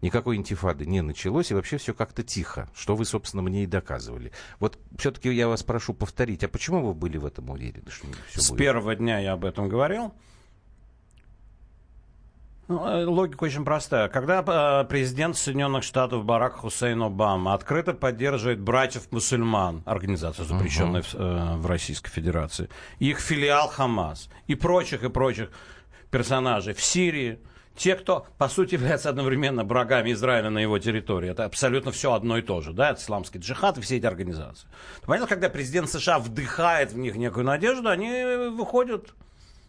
никакой 0.01 0.37
интифады 0.37 0.87
не 0.87 1.03
началось, 1.03 1.51
и 1.51 1.55
вообще 1.55 1.77
все 1.77 1.93
как-то 1.93 2.23
тихо, 2.23 2.71
что 2.75 2.97
вы, 2.97 3.05
собственно, 3.05 3.43
мне 3.43 3.65
и 3.65 3.67
доказывали. 3.67 4.33
Вот 4.61 4.79
все-таки 4.97 5.31
я 5.31 5.49
вас 5.49 5.63
прошу 5.63 5.93
повторить, 5.93 6.43
а 6.45 6.49
почему 6.49 6.87
вы 6.87 6.95
были 6.95 7.19
в 7.19 7.27
этом 7.27 7.51
уверены? 7.51 7.91
Что 7.91 8.07
всё 8.29 8.41
С 8.41 8.49
будет? 8.51 8.59
первого 8.59 8.95
дня 8.97 9.19
я 9.19 9.33
об 9.33 9.45
этом 9.45 9.69
говорил. 9.69 10.15
Ну, 12.71 12.87
э, 12.87 13.05
Логика 13.05 13.43
очень 13.43 13.65
простая. 13.65 14.09
Когда 14.09 14.45
э, 14.47 14.85
президент 14.89 15.37
Соединенных 15.37 15.83
Штатов 15.83 16.25
Барак 16.25 16.55
Хусейн 16.59 17.03
Обама 17.03 17.53
открыто 17.53 17.95
поддерживает 17.95 18.61
братьев-мусульман, 18.61 19.83
организацию, 19.87 20.45
запрещенную 20.45 21.03
в, 21.03 21.15
э, 21.17 21.57
в 21.57 21.67
Российской 21.67 22.11
Федерации, 22.11 22.69
их 23.01 23.19
филиал 23.19 23.67
Хамас 23.67 24.29
и 24.47 24.55
прочих 24.55 25.03
и 25.03 25.09
прочих 25.09 25.51
персонажей 26.13 26.73
в 26.73 26.81
Сирии, 26.81 27.41
те, 27.75 27.97
кто, 27.97 28.29
по 28.39 28.49
сути, 28.49 28.75
являются 28.77 29.11
одновременно 29.11 29.65
врагами 29.65 30.13
Израиля 30.13 30.51
на 30.51 30.59
его 30.61 30.79
территории. 30.79 31.29
Это 31.29 31.47
абсолютно 31.47 31.91
все 31.91 32.13
одно 32.13 32.39
и 32.39 32.43
то 32.43 32.61
же. 32.61 32.73
Да? 32.73 32.91
Это 32.91 33.01
исламский 33.01 33.41
джихад 33.41 33.79
и 33.79 33.81
все 33.81 33.97
эти 33.97 34.07
организации. 34.07 34.69
Понятно, 35.07 35.27
когда 35.27 35.49
президент 35.49 35.91
США 35.91 36.21
вдыхает 36.21 36.93
в 36.93 36.99
них 36.99 37.17
некую 37.17 37.45
надежду, 37.45 37.89
они 37.89 38.11
выходят 38.53 39.13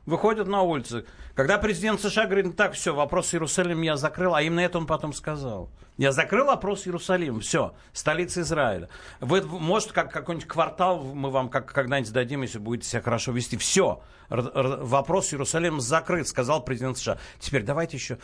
выходят 0.05 0.47
на 0.47 0.61
улицы. 0.61 1.05
Когда 1.35 1.57
президент 1.57 2.01
США 2.01 2.25
говорит, 2.25 2.45
ну 2.45 2.53
так, 2.53 2.73
все, 2.73 2.93
вопрос 2.93 3.33
Иерусалим 3.33 3.81
я 3.81 3.97
закрыл, 3.97 4.35
а 4.35 4.41
именно 4.41 4.59
это 4.59 4.77
он 4.77 4.85
потом 4.85 5.13
сказал. 5.13 5.69
Я 5.97 6.11
закрыл 6.11 6.47
вопрос 6.47 6.87
Иерусалим, 6.87 7.39
все, 7.41 7.73
столица 7.93 8.41
Израиля. 8.41 8.89
Вы, 9.19 9.41
может, 9.43 9.91
как 9.91 10.11
какой-нибудь 10.11 10.47
квартал 10.47 11.03
мы 11.03 11.29
вам 11.29 11.49
как, 11.49 11.71
когда-нибудь 11.71 12.11
дадим, 12.11 12.41
если 12.41 12.57
будете 12.59 12.87
себя 12.87 13.01
хорошо 13.01 13.31
вести. 13.31 13.57
Все, 13.57 14.01
вопрос 14.29 15.33
Иерусалим 15.33 15.79
закрыт, 15.79 16.27
сказал 16.27 16.63
президент 16.63 16.97
США. 16.97 17.17
Теперь 17.39 17.63
давайте 17.63 17.97
еще 17.97 18.17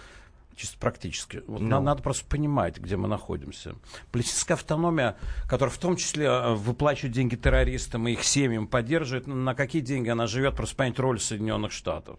чисто 0.58 0.78
практически. 0.80 1.43
Вот 1.47 1.62
Ну. 1.62 1.68
на- 1.70 1.80
Надо 1.80 2.01
просто 2.03 2.26
понимать, 2.28 2.78
где 2.80 2.97
мы 2.97 3.08
находимся. 3.08 3.76
Палестинская 4.12 4.55
автономия, 4.55 5.16
которая 5.47 5.74
в 5.74 5.78
том 5.78 5.95
числе 5.95 6.26
э, 6.26 6.53
выплачивает 6.55 7.14
деньги 7.14 7.36
террористам 7.36 8.08
и 8.08 8.14
их 8.14 8.24
семьям, 8.24 8.68
поддерживает, 8.68 9.28
на 9.28 9.53
какие 9.55 9.82
деньги 9.82 10.10
она 10.10 10.28
живет, 10.28 10.55
просто 10.55 10.76
понять 10.76 10.99
роль 10.99 11.20
Соединенных 11.20 11.72
Штатов. 11.72 12.18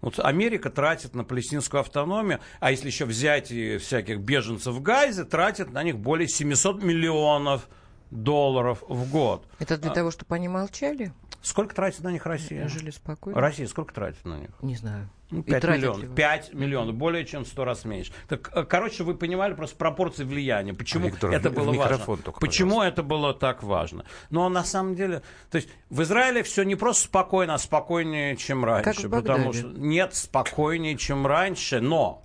Вот 0.00 0.18
Америка 0.18 0.70
тратит 0.70 1.14
на 1.14 1.24
палестинскую 1.24 1.80
автономию, 1.80 2.40
а 2.60 2.70
если 2.70 2.88
еще 2.88 3.04
взять 3.04 3.50
и 3.52 3.78
всяких 3.78 4.18
беженцев 4.20 4.74
в 4.74 4.82
Газе, 4.82 5.24
тратит 5.24 5.72
на 5.72 5.82
них 5.82 5.98
более 5.98 6.26
700 6.28 6.82
миллионов 6.82 7.68
долларов 8.10 8.82
в 8.88 9.10
год. 9.10 9.46
Это 9.58 9.76
для 9.78 9.90
А 9.90 9.94
того, 9.94 10.10
чтобы 10.10 10.34
они 10.36 10.46
молчали? 10.48 11.12
Сколько 11.44 11.74
тратит 11.74 12.02
на 12.02 12.10
них 12.10 12.24
Россия? 12.24 12.66
Жили 12.68 12.90
спокойно? 12.90 13.38
Россия 13.38 13.66
сколько 13.66 13.92
тратит 13.92 14.24
на 14.24 14.38
них? 14.38 14.50
Не 14.62 14.76
знаю. 14.76 15.08
Ну, 15.30 15.40
И 15.40 15.42
5 15.42 15.60
тратят 15.62 15.82
ли 15.82 15.88
миллионов. 15.88 16.08
вы? 16.08 16.14
5 16.16 16.54
миллионов, 16.54 16.94
более 16.94 17.26
чем 17.26 17.44
в 17.44 17.48
100 17.48 17.64
раз 17.64 17.84
меньше. 17.84 18.12
Так, 18.28 18.50
э, 18.54 18.64
короче, 18.64 19.04
вы 19.04 19.14
понимали 19.14 19.52
просто 19.52 19.76
пропорции 19.76 20.24
влияния. 20.24 20.72
Почему 20.72 21.06
А, 21.06 21.10
Виктор, 21.10 21.30
это 21.32 21.50
в 21.50 21.54
было 21.54 21.72
микрофон 21.72 22.06
важно? 22.16 22.24
только, 22.24 22.40
Почему 22.40 22.80
это 22.82 23.02
было 23.02 23.34
так 23.34 23.62
важно? 23.62 24.06
Но 24.30 24.48
на 24.48 24.64
самом 24.64 24.94
деле, 24.94 25.22
то 25.50 25.56
есть 25.56 25.68
в 25.90 26.02
Израиле 26.02 26.42
все 26.44 26.62
не 26.62 26.76
просто 26.76 27.04
спокойно, 27.04 27.54
а 27.54 27.58
спокойнее, 27.58 28.36
чем 28.36 28.64
раньше. 28.64 29.08
в 29.08 29.10
потому 29.10 29.52
что 29.52 29.66
нет 29.68 30.14
спокойнее, 30.14 30.96
чем 30.96 31.26
раньше, 31.26 31.80
но 31.80 32.24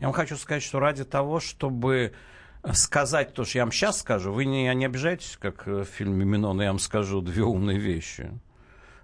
я 0.00 0.08
вам 0.08 0.12
хочу 0.14 0.36
сказать, 0.36 0.62
что 0.62 0.80
ради 0.80 1.04
того, 1.04 1.38
чтобы 1.38 2.14
сказать 2.72 3.34
то, 3.34 3.44
что 3.44 3.58
я 3.58 3.64
вам 3.64 3.72
сейчас 3.72 4.00
скажу, 4.00 4.32
вы 4.32 4.46
не, 4.46 4.72
не 4.74 4.86
обижайтесь, 4.86 5.36
как 5.40 5.68
э, 5.68 5.82
в 5.82 5.84
фильме 5.84 6.24
Минона, 6.24 6.62
я 6.62 6.68
вам 6.68 6.78
скажу 6.78 7.20
две 7.20 7.42
умные 7.42 7.78
вещи. 7.78 8.30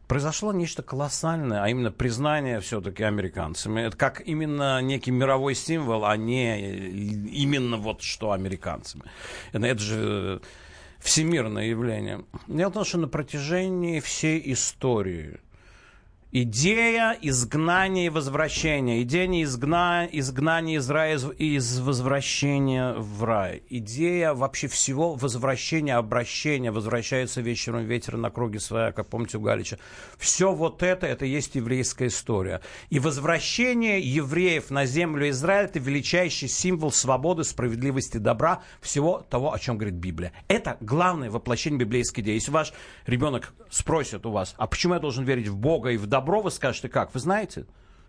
произошло 0.07 0.53
нечто 0.53 0.83
колоссальное, 0.83 1.63
а 1.63 1.69
именно 1.69 1.93
признание 1.93 2.61
все-таки 2.61 3.03
американцами. 3.05 3.83
Это 3.83 3.97
как 3.97 4.21
именно 4.27 4.81
некий 4.81 5.11
мировой 5.11 5.55
символ, 5.55 6.05
а 6.05 6.17
не 6.17 6.59
именно 6.69 7.77
вот 7.77 8.03
что 8.03 8.33
американцами. 8.33 9.05
Это 9.53 9.79
же 9.79 10.41
всемирное 10.99 11.67
явление. 11.67 12.25
Дело 12.49 12.71
в 12.71 12.75
том, 12.75 12.85
что 12.85 12.99
на 12.99 13.09
протяжении 13.09 14.01
всей 14.01 14.53
истории 14.53 15.41
Идея 16.33 17.19
изгнания 17.21 18.07
и 18.07 18.09
возвращения. 18.09 19.03
Идея 19.03 19.27
изгна... 19.43 20.09
изгнания 20.13 20.79
из 20.79 20.89
рая 20.89 21.19
и 21.37 21.57
из 21.57 21.81
возвращения 21.81 22.93
в 22.93 23.25
рай. 23.25 23.65
Идея 23.69 24.33
вообще 24.33 24.69
всего 24.69 25.15
возвращения, 25.15 25.97
обращения. 25.97 26.71
Возвращается 26.71 27.41
вечером 27.41 27.85
ветер 27.85 28.17
на 28.17 28.31
круге 28.31 28.61
своя, 28.61 28.93
как 28.93 29.09
помните 29.09 29.39
у 29.39 29.41
Галича. 29.41 29.81
Все 30.19 30.53
вот 30.53 30.85
это, 30.85 31.05
это 31.09 31.25
есть 31.25 31.57
еврейская 31.57 32.07
история. 32.07 32.61
И 32.91 33.01
возвращение 33.01 33.99
евреев 33.99 34.71
на 34.71 34.87
землю 34.87 35.29
Израиля– 35.31 35.65
это 35.65 35.81
величайший 35.81 36.47
символ 36.47 36.93
свободы, 36.93 37.43
справедливости, 37.43 38.19
добра, 38.19 38.63
всего 38.81 39.27
того, 39.29 39.53
о 39.53 39.59
чем 39.59 39.79
говорит 39.79 39.99
Библия. 39.99 40.33
Это 40.47 40.77
главное 40.79 41.29
воплощение 41.29 41.81
библейской 41.81 42.21
идеи. 42.21 42.35
Если 42.35 42.53
ваш 42.53 42.73
ребенок 43.07 43.53
спросит 43.69 44.25
у 44.27 44.31
вас, 44.31 44.55
а 44.59 44.69
почему 44.69 44.95
я 44.95 45.01
должен 45.01 45.25
верить 45.25 45.49
в 45.49 45.57
Бога 45.57 45.91
и 45.91 45.97
в 45.97 46.07
добро, 46.07 46.20
добро, 46.21 46.43
вы 46.43 46.51
скажете, 46.51 46.89
как? 46.89 47.15
Вы 47.15 47.21
знаете, 47.21 47.65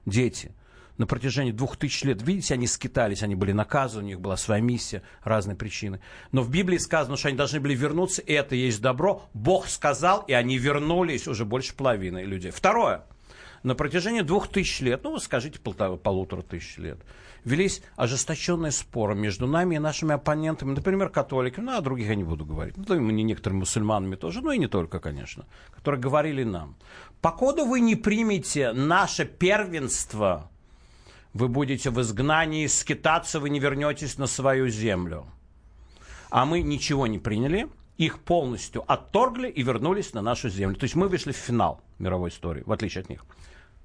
дети, 0.05 0.53
на 0.97 1.07
протяжении 1.07 1.51
двух 1.51 1.77
тысяч 1.77 2.03
лет, 2.03 2.21
видите, 2.21 2.53
они 2.53 2.67
скитались, 2.67 3.23
они 3.23 3.35
были 3.35 3.53
наказаны, 3.53 4.03
у 4.03 4.07
них 4.07 4.19
была 4.19 4.35
своя 4.37 4.61
миссия, 4.61 5.01
разные 5.23 5.55
причины. 5.55 6.01
Но 6.33 6.41
в 6.41 6.49
Библии 6.49 6.77
сказано, 6.77 7.15
что 7.15 7.29
они 7.29 7.37
должны 7.37 7.61
были 7.61 7.73
вернуться, 7.73 8.21
и 8.21 8.33
это 8.33 8.55
есть 8.55 8.81
добро. 8.81 9.23
Бог 9.33 9.67
сказал, 9.67 10.23
и 10.27 10.33
они 10.33 10.57
вернулись, 10.57 11.27
уже 11.27 11.45
больше 11.45 11.73
половины 11.73 12.19
людей. 12.19 12.51
Второе. 12.51 13.05
На 13.63 13.75
протяжении 13.75 14.21
двух 14.21 14.47
тысяч 14.47 14.81
лет, 14.81 15.03
ну, 15.03 15.13
вы 15.13 15.19
скажите, 15.19 15.59
полтора, 15.59 15.95
полутора 15.95 16.41
тысяч 16.41 16.77
лет, 16.77 16.97
велись 17.45 17.81
ожесточенные 17.95 18.71
споры 18.71 19.15
между 19.15 19.47
нами 19.47 19.75
и 19.75 19.79
нашими 19.79 20.13
оппонентами, 20.13 20.73
например, 20.73 21.09
католиками, 21.09 21.65
ну, 21.65 21.77
о 21.77 21.81
других 21.81 22.07
я 22.07 22.15
не 22.15 22.23
буду 22.23 22.45
говорить, 22.45 22.75
ну, 22.77 22.95
и 22.95 23.23
некоторыми 23.23 23.59
мусульманами 23.59 24.15
тоже, 24.15 24.41
ну, 24.41 24.51
и 24.51 24.57
не 24.57 24.67
только, 24.67 24.99
конечно, 24.99 25.45
которые 25.75 26.01
говорили 26.01 26.43
нам, 26.43 26.75
покуда 27.21 27.63
вы 27.63 27.79
не 27.79 27.95
примете 27.95 28.73
наше 28.73 29.25
первенство, 29.25 30.49
вы 31.33 31.47
будете 31.47 31.89
в 31.89 32.01
изгнании 32.01 32.67
скитаться, 32.67 33.39
вы 33.39 33.49
не 33.49 33.59
вернетесь 33.59 34.17
на 34.17 34.27
свою 34.27 34.67
землю. 34.67 35.25
А 36.29 36.45
мы 36.45 36.61
ничего 36.61 37.07
не 37.07 37.19
приняли, 37.19 37.69
их 37.97 38.19
полностью 38.19 38.83
отторгли 38.91 39.49
и 39.49 39.63
вернулись 39.63 40.13
на 40.13 40.21
нашу 40.21 40.49
землю. 40.49 40.75
То 40.75 40.85
есть 40.85 40.95
мы 40.95 41.07
вышли 41.07 41.31
в 41.31 41.37
финал 41.37 41.81
мировой 41.99 42.29
истории, 42.29 42.63
в 42.65 42.71
отличие 42.71 43.03
от 43.03 43.09
них. 43.09 43.25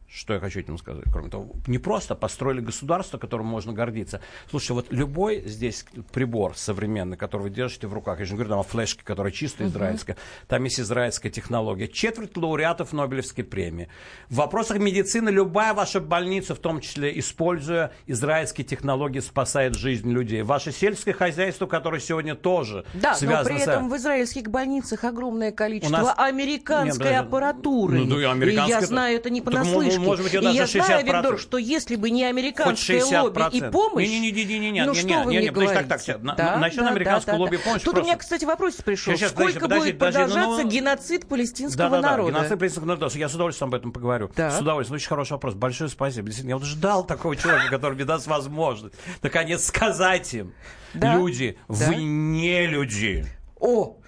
Что 0.09 0.35
я 0.35 0.41
хочу 0.41 0.61
этим 0.61 0.79
сказать? 0.79 1.05
Кроме 1.13 1.31
того, 1.31 1.51
не 1.67 1.79
просто 1.79 2.15
построили 2.15 2.61
государство, 2.61 3.19
которым 3.19 3.47
можно 3.47 3.73
гордиться. 3.73 4.21
Слушай, 4.49 4.73
вот 4.73 4.87
любой 4.91 5.43
здесь 5.47 5.85
прибор 6.13 6.57
современный, 6.57 7.17
который 7.17 7.43
вы 7.43 7.51
держите 7.51 7.89
в 7.89 7.93
руках, 7.93 8.21
я 8.21 8.25
же 8.25 8.33
не 8.33 8.37
говорю 8.37 8.51
там 8.51 8.61
о 8.61 8.63
флешке, 8.63 9.03
которая 9.05 9.33
чисто 9.33 9.65
uh-huh. 9.65 9.69
израильская, 9.69 10.17
там 10.47 10.63
есть 10.63 10.79
израильская 10.79 11.31
технология. 11.31 11.89
Четверть 11.89 12.37
лауреатов 12.37 12.93
Нобелевской 12.93 13.43
премии. 13.43 13.89
В 14.29 14.37
вопросах 14.37 14.79
медицины 14.79 15.31
любая 15.31 15.75
ваша 15.75 16.01
больница, 16.01 16.55
в 16.55 16.61
том 16.61 16.81
числе 16.81 17.19
используя 17.19 17.93
израильские 18.07 18.65
технологии, 18.65 19.21
спасает 19.21 19.75
жизнь 19.75 20.11
людей. 20.11 20.43
Ваше 20.43 20.71
сельское 20.71 21.15
хозяйство, 21.15 21.67
которое 21.67 22.01
сегодня 22.01 22.37
тоже 22.37 22.85
да, 22.95 23.15
связано 23.15 23.43
но 23.43 23.45
при 23.45 23.59
с... 23.59 23.69
этом 23.69 23.91
в 23.91 23.97
израильских 23.97 24.51
больницах 24.51 25.03
огромное 25.03 25.51
количество 25.51 25.97
нас... 25.97 26.15
американской 26.17 27.11
Нет, 27.11 27.23
аппаратуры. 27.23 27.99
Ну, 27.99 28.21
да, 28.21 28.31
американская... 28.31 28.79
и 28.79 28.81
я 28.81 28.87
знаю 28.87 29.17
это 29.17 29.31
не 29.31 29.41
понаслышке 29.41 29.96
ну, 29.99 30.05
может 30.05 30.25
быть, 30.25 30.35
и 30.35 30.39
я 30.39 30.67
знаю, 30.67 31.05
Виктор, 31.05 31.39
что 31.39 31.59
если 31.59 31.97
бы 31.97 32.11
не 32.11 32.25
американское 32.25 33.05
лобби 33.05 33.57
и 33.57 33.63
помощь... 33.71 34.09
Не-не-не, 34.09 34.85
ну 34.85 34.95
что 34.95 35.23
вы 35.23 35.33
мне 35.33 35.51
говорите? 35.51 35.87
Так, 35.87 36.03
так, 36.03 36.37
так. 36.37 36.61
Насчет 36.61 36.83
американского 36.83 37.37
лобби 37.37 37.57
и 37.57 37.59
помощи 37.59 37.85
Тут 37.85 37.99
у 37.99 38.03
меня, 38.03 38.17
кстати, 38.17 38.45
вопрос 38.45 38.75
пришел. 38.77 39.17
Сколько 39.17 39.69
будет 39.69 39.99
продолжаться 39.99 40.65
геноцид 40.65 41.27
палестинского 41.29 42.01
народа? 42.01 42.33
геноцид 42.33 42.59
палестинского 42.59 42.87
народа. 42.87 43.19
Я 43.19 43.29
с 43.29 43.35
удовольствием 43.35 43.69
об 43.69 43.75
этом 43.75 43.93
поговорю. 43.93 44.31
С 44.37 44.61
удовольствием. 44.61 44.97
Очень 44.97 45.09
хороший 45.09 45.33
вопрос. 45.33 45.55
Большое 45.55 45.91
спасибо. 45.91 46.31
Я 46.31 46.57
вот 46.57 46.67
ждал 46.67 47.05
такого 47.05 47.37
человека, 47.37 47.71
который 47.71 47.95
мне 47.95 48.05
даст 48.05 48.27
возможность 48.27 48.95
наконец 49.23 49.67
сказать 49.67 50.33
им, 50.35 50.53
люди, 50.95 51.59
вы 51.69 51.97
не 51.97 52.67
люди. 52.67 53.27
О, 53.59 53.99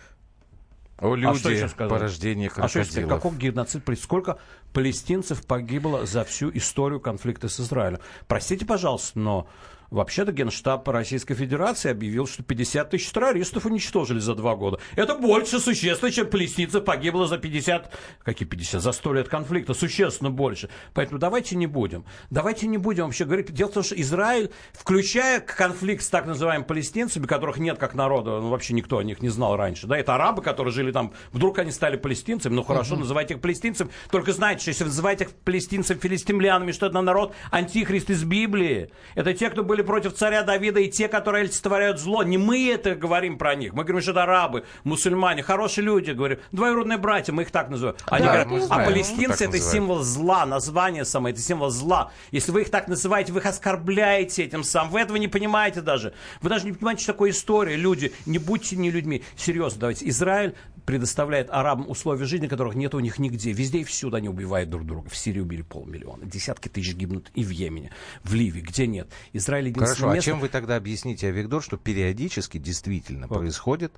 о 0.98 1.14
люди, 1.14 1.26
а 1.26 1.34
что 1.34 1.50
еще 1.50 1.68
сказать? 1.68 1.90
порождение 1.90 2.48
крокодилов. 2.48 2.88
А 2.88 2.90
что 2.90 3.00
еще 3.00 3.08
Какой 3.08 3.36
геноцид? 3.36 3.82
Сколько 4.00 4.38
палестинцев 4.72 5.46
погибло 5.46 6.06
за 6.06 6.24
всю 6.24 6.50
историю 6.56 7.00
конфликта 7.00 7.48
с 7.48 7.60
Израилем? 7.60 8.00
Простите, 8.26 8.66
пожалуйста, 8.66 9.18
но 9.18 9.48
Вообще-то 9.90 10.32
Генштаб 10.32 10.86
Российской 10.88 11.34
Федерации 11.34 11.90
объявил, 11.90 12.26
что 12.26 12.42
50 12.42 12.90
тысяч 12.90 13.10
террористов 13.10 13.64
уничтожили 13.64 14.18
за 14.18 14.34
два 14.34 14.54
года. 14.54 14.78
Это 14.96 15.14
больше 15.14 15.58
существенно, 15.60 16.12
чем 16.12 16.28
палестинцев 16.28 16.84
погибло 16.84 17.26
за 17.26 17.38
50... 17.38 17.92
Какие 18.22 18.46
50? 18.46 18.82
За 18.82 18.92
100 18.92 19.14
лет 19.14 19.28
конфликта. 19.28 19.74
Существенно 19.74 20.30
больше. 20.30 20.68
Поэтому 20.92 21.18
давайте 21.18 21.56
не 21.56 21.66
будем. 21.66 22.04
Давайте 22.30 22.66
не 22.66 22.78
будем 22.78 23.04
вообще 23.04 23.24
говорить. 23.24 23.52
Дело 23.52 23.70
в 23.70 23.74
том, 23.74 23.82
что 23.82 23.98
Израиль, 24.00 24.50
включая 24.72 25.40
конфликт 25.40 26.02
с 26.02 26.08
так 26.08 26.26
называемыми 26.26 26.66
палестинцами, 26.66 27.26
которых 27.26 27.58
нет 27.58 27.78
как 27.78 27.94
народа, 27.94 28.40
ну, 28.40 28.48
вообще 28.50 28.74
никто 28.74 28.98
о 28.98 29.04
них 29.04 29.22
не 29.22 29.30
знал 29.30 29.56
раньше. 29.56 29.86
Да, 29.86 29.96
это 29.96 30.14
арабы, 30.14 30.42
которые 30.42 30.72
жили 30.72 30.92
там. 30.92 31.14
Вдруг 31.32 31.58
они 31.58 31.70
стали 31.70 31.96
палестинцами. 31.96 32.54
Ну, 32.54 32.62
хорошо, 32.62 32.94
uh-huh. 32.94 33.00
называйте 33.00 33.34
их 33.34 33.40
палестинцами. 33.40 33.90
Только 34.10 34.32
знайте, 34.32 34.60
что 34.62 34.68
если 34.70 34.84
называть 34.84 35.22
их 35.22 35.30
палестинцами 35.30 35.98
филистимлянами, 35.98 36.72
что 36.72 36.86
это 36.86 37.00
народ 37.00 37.34
антихрист 37.50 38.10
из 38.10 38.24
Библии. 38.24 38.90
Это 39.14 39.32
те, 39.32 39.50
кто 39.50 39.64
были 39.64 39.77
были 39.78 39.86
против 39.86 40.14
царя 40.14 40.42
Давида 40.42 40.80
и 40.80 40.88
те, 40.88 41.06
которые 41.08 41.42
олицетворяют 41.42 42.00
зло. 42.00 42.24
Не 42.24 42.36
мы 42.36 42.68
это 42.68 42.96
говорим 42.96 43.38
про 43.38 43.54
них. 43.54 43.72
Мы 43.74 43.84
говорим, 43.84 44.02
что 44.02 44.10
это 44.10 44.24
арабы, 44.24 44.64
мусульмане, 44.82 45.42
хорошие 45.42 45.84
люди, 45.84 46.10
говорю. 46.10 46.38
Двоюродные 46.50 46.98
братья, 46.98 47.32
мы 47.32 47.42
их 47.42 47.50
так 47.52 47.70
называем. 47.70 47.96
Они 48.06 48.26
да, 48.26 48.44
говорят, 48.44 48.66
а 48.70 48.84
палестинцы 48.84 49.44
это 49.44 49.52
называют. 49.52 49.72
символ 49.72 50.02
зла, 50.02 50.46
название 50.46 51.04
самое, 51.04 51.32
это 51.32 51.42
символ 51.42 51.70
зла. 51.70 52.10
Если 52.32 52.50
вы 52.50 52.62
их 52.62 52.70
так 52.70 52.88
называете, 52.88 53.32
вы 53.32 53.38
их 53.38 53.46
оскорбляете 53.46 54.44
этим 54.44 54.64
самым. 54.64 54.92
Вы 54.92 55.00
этого 55.00 55.16
не 55.16 55.28
понимаете 55.28 55.80
даже. 55.80 56.12
Вы 56.40 56.48
даже 56.48 56.66
не 56.66 56.72
понимаете, 56.72 57.04
что 57.04 57.12
такое 57.12 57.30
история. 57.30 57.76
Люди, 57.76 58.12
не 58.26 58.38
будьте 58.38 58.74
не 58.76 58.90
людьми. 58.90 59.22
Серьезно, 59.36 59.80
давайте. 59.80 60.08
Израиль 60.08 60.54
предоставляет 60.88 61.50
арабам 61.50 61.90
условия 61.90 62.24
жизни, 62.24 62.46
которых 62.46 62.74
нет 62.74 62.94
у 62.94 63.00
них 63.00 63.18
нигде. 63.18 63.52
Везде 63.52 63.80
и 63.80 63.84
всюду 63.84 64.16
они 64.16 64.30
убивают 64.30 64.70
друг 64.70 64.86
друга. 64.86 65.10
В 65.10 65.16
Сирии 65.18 65.40
убили 65.40 65.60
полмиллиона. 65.60 66.24
Десятки 66.24 66.68
тысяч 66.70 66.94
гибнут 66.94 67.30
и 67.34 67.44
в 67.44 67.50
Йемене, 67.50 67.90
в 68.24 68.32
Ливии, 68.32 68.62
где 68.62 68.86
нет. 68.86 69.06
Израиль 69.34 69.66
единственное 69.66 69.96
Хорошо, 69.96 70.14
место... 70.14 70.30
а 70.30 70.32
чем 70.32 70.40
вы 70.40 70.48
тогда 70.48 70.76
объясните, 70.76 71.28
Авигдор, 71.28 71.62
что 71.62 71.76
периодически 71.76 72.56
действительно 72.56 73.26
вот. 73.26 73.40
происходят 73.40 73.92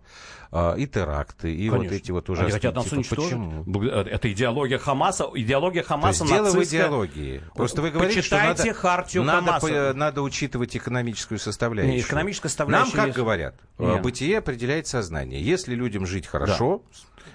а, 0.51 0.75
и 0.75 0.89
теракты, 0.89 1.55
и 1.55 1.69
Конечно. 1.69 1.79
вот 1.79 1.93
эти 1.93 2.11
вот 2.11 2.29
ужасные... 2.29 2.47
Они 2.47 2.53
хотят 2.55 2.75
нас 2.75 2.85
типа, 2.87 2.95
уничтожить. 2.97 3.25
Почему? 3.25 3.85
Э, 3.85 4.01
это 4.11 4.33
идеология 4.33 4.79
Хамаса. 4.79 5.31
Идеология 5.33 5.85
Хамаса 5.85 6.25
То 6.27 6.35
есть 6.35 6.35
дело 6.35 6.51
в 6.51 6.65
идеологии. 6.65 7.43
Просто 7.55 7.83
вы 7.83 7.93
говорите, 7.93 8.19
Почитайте 8.19 8.63
что 8.63 8.67
надо, 8.67 8.81
хартию 8.81 9.23
надо, 9.23 9.47
Хамаса. 9.47 9.93
надо 9.95 10.23
учитывать 10.23 10.77
экономическую 10.77 11.39
составляющую. 11.39 11.95
Не, 11.95 12.01
экономическая 12.01 12.49
составляющая 12.49 12.89
Нам, 12.89 12.97
как 12.97 13.07
есть... 13.07 13.17
говорят, 13.17 13.55
Нет. 13.79 14.03
бытие 14.03 14.39
определяет 14.39 14.89
сознание. 14.89 15.41
Если 15.41 15.77
людям 15.77 16.05
жить 16.05 16.27
хорошо, 16.27 16.79
да 16.79 16.80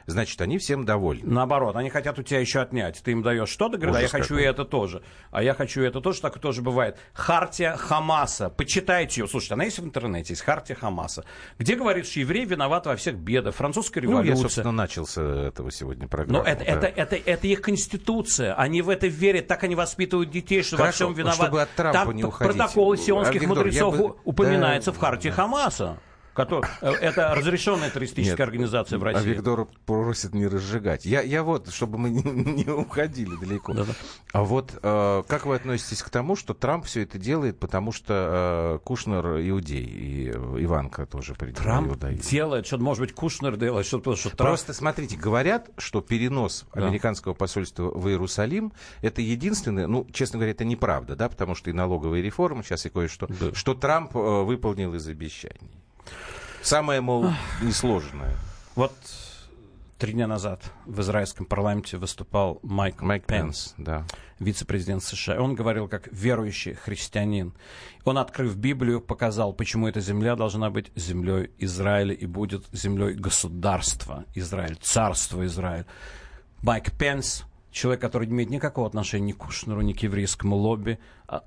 значит, 0.06 0.40
они 0.42 0.58
всем 0.58 0.86
довольны. 0.86 1.24
Наоборот, 1.26 1.76
они 1.76 1.90
хотят 1.90 2.20
у 2.20 2.24
тебя 2.24 2.40
еще 2.40 2.62
отнять. 2.62 3.02
Ты 3.04 3.12
им 3.12 3.22
даешь 3.22 3.50
что-то, 3.50 3.78
говорят, 3.78 3.98
а 3.98 4.02
я 4.02 4.08
хочу 4.08 4.38
и 4.38 4.44
это 4.44 4.66
тоже. 4.66 5.02
А 5.32 5.44
я 5.44 5.54
хочу 5.54 5.82
и 5.82 5.86
это 5.86 6.02
тоже, 6.02 6.22
так 6.22 6.40
тоже 6.40 6.62
бывает. 6.62 6.98
Хартия 7.14 7.76
Хамаса. 7.76 8.50
Почитайте 8.50 9.22
ее. 9.22 9.28
Слушайте, 9.28 9.56
она 9.56 9.66
есть 9.66 9.80
в 9.80 9.86
интернете, 9.86 10.34
есть 10.34 10.44
Хартия 10.44 10.76
Хамаса. 10.76 11.26
Где 11.58 11.76
говорит, 11.76 12.08
что 12.08 12.20
еврей 12.20 12.46
виноват 12.46 12.86
во 12.86 12.96
всех 12.96 13.16
бедах. 13.16 13.56
Французская 13.56 14.02
революция. 14.02 14.32
Ну, 14.32 14.38
я, 14.38 14.42
собственно, 14.42 14.72
начал 14.72 15.06
с 15.06 15.22
этого 15.22 15.72
сегодня 15.72 16.08
программы. 16.08 16.40
Но 16.40 16.46
это, 16.46 16.64
да. 16.66 16.72
это, 16.72 16.88
это, 16.88 17.16
это 17.16 17.48
их 17.48 17.62
конституция. 17.62 18.54
Они 18.56 18.82
в 18.82 18.90
это 18.90 19.08
верят, 19.08 19.48
так 19.48 19.64
они 19.64 19.76
воспитывают 19.76 20.30
детей, 20.30 20.62
что 20.64 20.78
Хорошо, 20.78 21.08
во 21.08 21.14
всем 21.14 21.14
виноват. 21.14 21.36
чтобы 21.36 21.62
от 21.62 21.70
Трампа 21.72 22.00
Там 22.00 22.16
не 22.16 22.24
уходить. 22.24 22.56
протоколы 22.56 22.98
сионских 22.98 23.44
а, 23.44 23.48
мудрецов 23.48 23.98
бы... 23.98 24.16
упоминается 24.24 24.92
да, 24.92 24.98
в 24.98 25.00
Хартии 25.00 25.30
да. 25.30 25.36
Хамаса. 25.36 25.98
Который, 26.36 26.66
э, 26.82 26.92
это 26.92 27.34
разрешенная 27.36 27.90
террористическая 27.90 28.38
Нет, 28.38 28.48
организация 28.48 29.00
в 29.00 29.04
России. 29.04 29.22
А 29.22 29.24
Виктор 29.24 29.68
просит 29.86 30.34
не 30.34 30.48
разжигать. 30.48 31.06
Я, 31.06 31.22
я 31.22 31.44
вот, 31.44 31.74
чтобы 31.74 31.98
мы 31.98 32.10
не, 32.12 32.22
не 32.24 32.70
уходили 32.70 33.36
далеко. 33.38 33.74
Да-да. 33.74 33.94
А 34.34 34.44
вот 34.44 34.78
э, 34.84 35.24
как 35.28 35.46
вы 35.46 35.56
относитесь 35.56 36.04
к 36.04 36.10
тому, 36.10 36.36
что 36.36 36.54
Трамп 36.54 36.86
все 36.86 37.04
это 37.04 37.18
делает, 37.18 37.58
потому 37.58 37.94
что 37.94 38.76
э, 38.76 38.80
Кушнер 38.84 39.40
иудей, 39.50 39.86
и 39.86 40.30
Иванка 40.30 41.06
тоже 41.06 41.36
Трамп 41.36 41.92
иудаизм. 41.92 42.30
делает, 42.30 42.68
что 42.68 42.78
может 42.80 43.02
быть 43.02 43.14
Кушнер 43.14 43.56
делает, 43.56 43.86
что, 43.86 44.00
что 44.16 44.30
Трамп... 44.30 44.50
Просто 44.50 44.74
смотрите, 44.74 45.16
говорят, 45.16 45.70
что 45.78 46.02
перенос 46.02 46.66
да. 46.74 46.86
американского 46.86 47.34
посольства 47.34 47.90
в 47.90 48.10
Иерусалим 48.10 48.74
это 49.02 49.22
единственное, 49.22 49.88
ну, 49.88 50.06
честно 50.12 50.38
говоря, 50.38 50.52
это 50.52 50.66
неправда, 50.66 51.16
да, 51.16 51.30
потому 51.30 51.56
что 51.56 51.70
и 51.70 51.74
налоговая 51.74 52.22
реформа, 52.22 52.62
сейчас 52.62 52.86
и 52.86 52.90
кое-что, 52.90 53.28
да. 53.28 53.54
что 53.54 53.74
Трамп 53.74 54.16
э, 54.18 54.44
выполнил 54.44 54.94
из 54.96 55.08
обещаний. 55.08 55.85
Самое, 56.62 57.02
мол, 57.02 57.28
несложное. 57.62 58.36
Вот 58.76 58.94
три 59.98 60.14
дня 60.14 60.28
назад 60.28 60.62
в 60.86 61.00
израильском 61.02 61.46
парламенте 61.46 61.98
выступал 61.98 62.60
Майк, 62.64 63.02
Майк 63.02 63.26
Пенс, 63.26 63.74
Пенс, 63.74 63.74
да. 63.78 64.06
вице-президент 64.40 65.04
США. 65.04 65.42
Он 65.42 65.56
говорил 65.56 65.88
как 65.88 66.10
верующий 66.12 66.74
христианин. 66.74 67.54
Он, 68.04 68.18
открыв 68.18 68.56
Библию, 68.58 69.00
показал, 69.02 69.54
почему 69.54 69.88
эта 69.88 70.02
земля 70.02 70.36
должна 70.36 70.70
быть 70.70 70.92
землей 70.96 71.52
Израиля 71.60 72.14
и 72.14 72.26
будет 72.26 72.66
землей 72.72 73.14
государства 73.14 74.26
Израиль, 74.36 74.78
царства 74.82 75.46
Израиль. 75.46 75.86
Майк 76.62 76.92
Пенс, 76.98 77.46
человек, 77.72 78.02
который 78.02 78.28
не 78.28 78.34
имеет 78.34 78.50
никакого 78.50 78.88
отношения 78.88 79.28
ни 79.28 79.32
к 79.32 79.38
Кушнеру, 79.38 79.82
ни 79.82 79.94
к 79.94 80.04
еврейскому 80.04 80.56
лобби, 80.56 81.00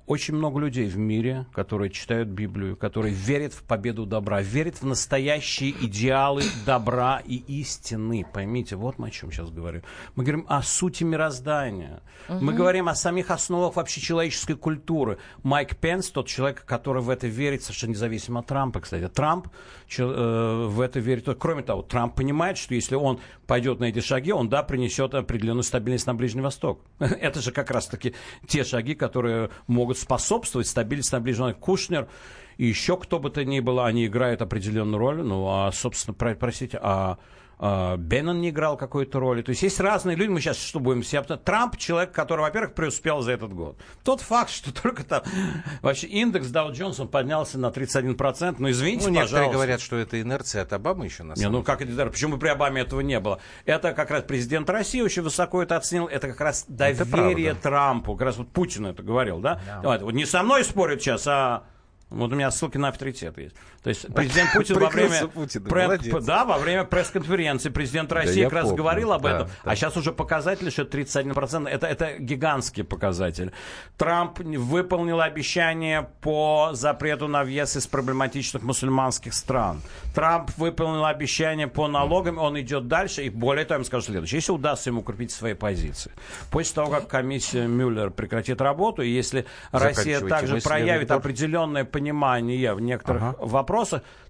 очень 0.07 0.35
много 0.35 0.59
людей 0.61 0.87
в 0.89 0.99
мире, 0.99 1.47
которые 1.53 1.91
читают 1.91 2.29
Библию, 2.29 2.76
которые 2.76 3.14
верят 3.14 3.53
в 3.53 3.62
победу 3.62 4.07
добра, 4.07 4.43
верят 4.43 4.81
в 4.81 4.87
настоящие 4.87 5.70
идеалы 5.70 6.43
добра 6.66 7.22
и 7.24 7.37
истины. 7.37 8.26
Поймите, 8.33 8.76
вот 8.76 8.99
мы 8.99 9.09
о 9.09 9.11
чем 9.11 9.31
сейчас 9.31 9.51
говорим. 9.51 9.83
Мы 10.16 10.24
говорим 10.24 10.47
о 10.49 10.62
сути 10.62 11.05
мироздания. 11.05 12.03
Мгм. 12.29 12.45
Мы 12.45 12.53
говорим 12.55 12.89
о 12.89 12.95
самих 12.95 13.31
основах 13.31 13.76
вообще 13.76 14.01
человеческой 14.01 14.57
культуры. 14.57 15.18
Майк 15.43 15.76
Пенс, 15.76 16.11
тот 16.11 16.26
человек, 16.26 16.64
который 16.64 17.03
в 17.03 17.11
это 17.11 17.26
верит, 17.26 17.62
совершенно 17.62 17.91
независимо 17.91 18.41
от 18.41 18.47
Трампа, 18.47 18.81
кстати. 18.81 19.09
Трамп 19.09 19.49
чел- 19.87 20.12
э, 20.12 20.66
в 20.66 20.81
это 20.81 20.99
верит. 21.01 21.29
Кроме 21.39 21.62
того, 21.62 21.83
Трамп 21.83 22.14
понимает, 22.14 22.59
что 22.59 22.74
если 22.74 22.97
он 22.97 23.20
пойдет 23.47 23.81
на 23.81 23.85
эти 23.85 24.01
шаги, 24.01 24.33
он, 24.33 24.49
да, 24.49 24.62
принесет 24.62 25.14
определенную 25.14 25.62
стабильность 25.62 26.07
на 26.07 26.14
Ближний 26.14 26.43
Восток. 26.43 26.81
Это 26.99 27.41
же 27.41 27.53
как 27.53 27.70
раз-таки 27.70 28.14
те 28.47 28.64
шаги, 28.64 28.95
которые 28.95 29.51
могут 29.69 29.99
способствовать 29.99 30.66
стабильности 30.66 31.14
Востоке. 31.14 31.55
Кушнер 31.55 32.09
и 32.57 32.66
еще 32.66 32.97
кто 32.97 33.21
бы 33.21 33.31
то 33.31 33.45
ни 33.45 33.61
было, 33.61 33.87
они 33.87 34.07
играют 34.07 34.43
определенную 34.43 34.99
роль. 34.99 35.23
Ну, 35.23 35.47
а, 35.49 35.71
собственно, 35.73 36.14
про- 36.14 36.35
простите, 36.35 36.79
а, 36.83 37.19
Беннон 37.59 38.41
не 38.41 38.51
играл 38.51 38.77
какой-то 38.77 39.19
роли. 39.19 39.43
То 39.43 39.51
есть 39.51 39.63
есть 39.63 39.81
разные 39.81 40.17
люди. 40.17 40.29
Мы 40.31 40.41
сейчас 40.41 40.59
что 40.59 40.79
будем 40.79 41.03
все... 41.03 41.23
Трамп 41.23 41.77
человек, 41.77 42.13
который, 42.13 42.41
во-первых, 42.43 42.75
преуспел 42.75 43.21
за 43.21 43.33
этот 43.33 43.53
год. 43.53 43.77
Тот 44.05 44.21
факт, 44.21 44.51
что 44.51 44.73
только 44.73 45.05
там 45.05 45.23
вообще 45.83 46.07
индекс 46.07 46.47
Dow 46.49 46.71
Jones 46.71 47.01
он 47.01 47.09
поднялся 47.09 47.59
на 47.59 47.67
31%. 47.67 48.57
Ну, 48.59 48.71
извините, 48.71 49.05
Ну, 49.07 49.11
некоторые 49.11 49.25
пожалуйста. 49.27 49.53
говорят, 49.53 49.81
что 49.81 49.97
это 49.97 50.21
инерция 50.21 50.63
от 50.63 50.73
Обамы 50.73 51.07
еще 51.07 51.25
на 51.25 51.33
Не, 51.33 51.43
самом 51.43 51.53
ну 51.53 51.63
как 51.65 51.83
это, 51.83 51.93
да, 51.93 52.07
почему 52.07 52.39
при 52.39 52.49
Обаме 52.49 52.83
этого 52.83 53.01
не 53.01 53.19
было? 53.19 53.41
Это 53.65 53.93
как 53.93 54.11
раз 54.11 54.23
президент 54.23 54.71
России 54.71 55.01
очень 55.01 55.23
высоко 55.23 55.63
это 55.63 55.77
оценил. 55.77 56.07
Это 56.07 56.29
как 56.29 56.41
раз 56.41 56.65
доверие. 56.69 57.55
Трампу. 57.55 58.15
Как 58.15 58.27
раз 58.27 58.37
вот 58.37 58.49
Путин 58.49 58.87
это 58.87 59.03
говорил, 59.03 59.41
да? 59.41 59.61
Вот, 59.83 60.03
вот 60.03 60.15
не 60.15 60.27
со 60.27 60.43
мной 60.43 60.65
спорят 60.65 61.01
сейчас, 61.01 61.27
а 61.27 61.65
вот 62.11 62.33
у 62.33 62.35
меня 62.35 62.51
ссылки 62.51 62.79
на 62.79 62.89
авторитет 62.89 63.37
есть. 63.37 63.55
То 63.83 63.91
есть 63.91 64.12
президент 64.12 64.53
Путин 64.53 64.79
во 64.79 64.89
время... 64.89 65.29
Путиным, 65.29 65.68
пре- 65.68 65.85
молодец. 65.85 66.24
да, 66.24 66.45
во 66.45 66.59
время 66.59 66.85
пресс-конференции 66.85 67.68
президент 67.68 68.11
России 68.12 68.41
я 68.41 68.45
как 68.45 68.55
раз 68.55 68.64
помню, 68.64 68.79
говорил 68.79 69.12
об 69.12 69.22
да, 69.22 69.37
этом. 69.37 69.49
да. 69.64 69.70
А 69.70 69.76
сейчас 69.76 69.97
уже 69.97 70.12
показатель, 70.12 70.70
что 70.70 70.83
31%. 70.83 71.68
Это, 71.68 71.87
это 71.87 72.18
гигантский 72.18 72.83
показатель. 72.83 73.53
Трамп 73.97 74.41
выполнил 74.41 75.20
обещание 75.20 76.09
по 76.20 76.70
запрету 76.72 77.29
на 77.29 77.45
въезд 77.45 77.76
из 77.76 77.87
проблематичных 77.87 78.62
мусульманских 78.62 79.33
стран. 79.33 79.81
Трамп 80.14 80.51
выполнил 80.57 81.05
обещание 81.05 81.68
по 81.68 81.87
налогам, 81.87 82.39
он 82.39 82.59
идет 82.61 82.89
дальше. 82.89 83.24
И 83.24 83.31
более 83.31 83.64
того, 83.64 83.81
я 83.81 83.85
скажу 83.85 84.07
следующее. 84.07 84.39
Если 84.39 84.51
удастся 84.51 84.91
ему 84.91 85.01
укрепить 85.01 85.31
свои 85.31 85.55
позиции, 85.55 86.11
после 86.51 86.74
того, 86.74 86.91
как 86.91 87.07
комиссия 87.07 87.68
Мюллер 87.68 88.11
прекратит 88.11 88.61
работу, 88.61 89.03
и 89.03 89.09
если 89.09 89.47
Россия 89.70 90.20
также 90.20 90.61
проявит 90.61 91.12
определенное 91.12 91.85
понимание 91.85 92.74
в 92.74 92.81
некоторых 92.81 93.39
вопросах, 93.39 93.68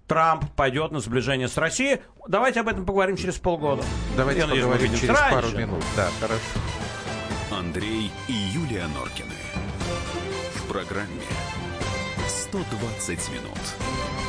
Трамп 0.07 0.45
пойдет 0.55 0.91
на 0.91 0.99
сближение 0.99 1.47
с 1.47 1.57
Россией. 1.57 2.01
Давайте 2.27 2.61
об 2.61 2.67
этом 2.67 2.85
поговорим 2.85 3.15
через 3.15 3.37
полгода. 3.37 3.83
Давайте 4.17 4.41
Я 4.41 4.47
поговорим 4.47 4.95
через 4.95 5.17
пару 5.17 5.41
раньше. 5.41 5.57
минут. 5.57 5.83
Да, 5.95 6.09
хорошо. 6.19 6.41
Андрей 7.51 8.11
и 8.27 8.33
Юлия 8.33 8.87
Норкины. 8.87 9.33
В 10.55 10.67
программе 10.71 11.21
120 12.27 13.29
минут. 13.29 14.28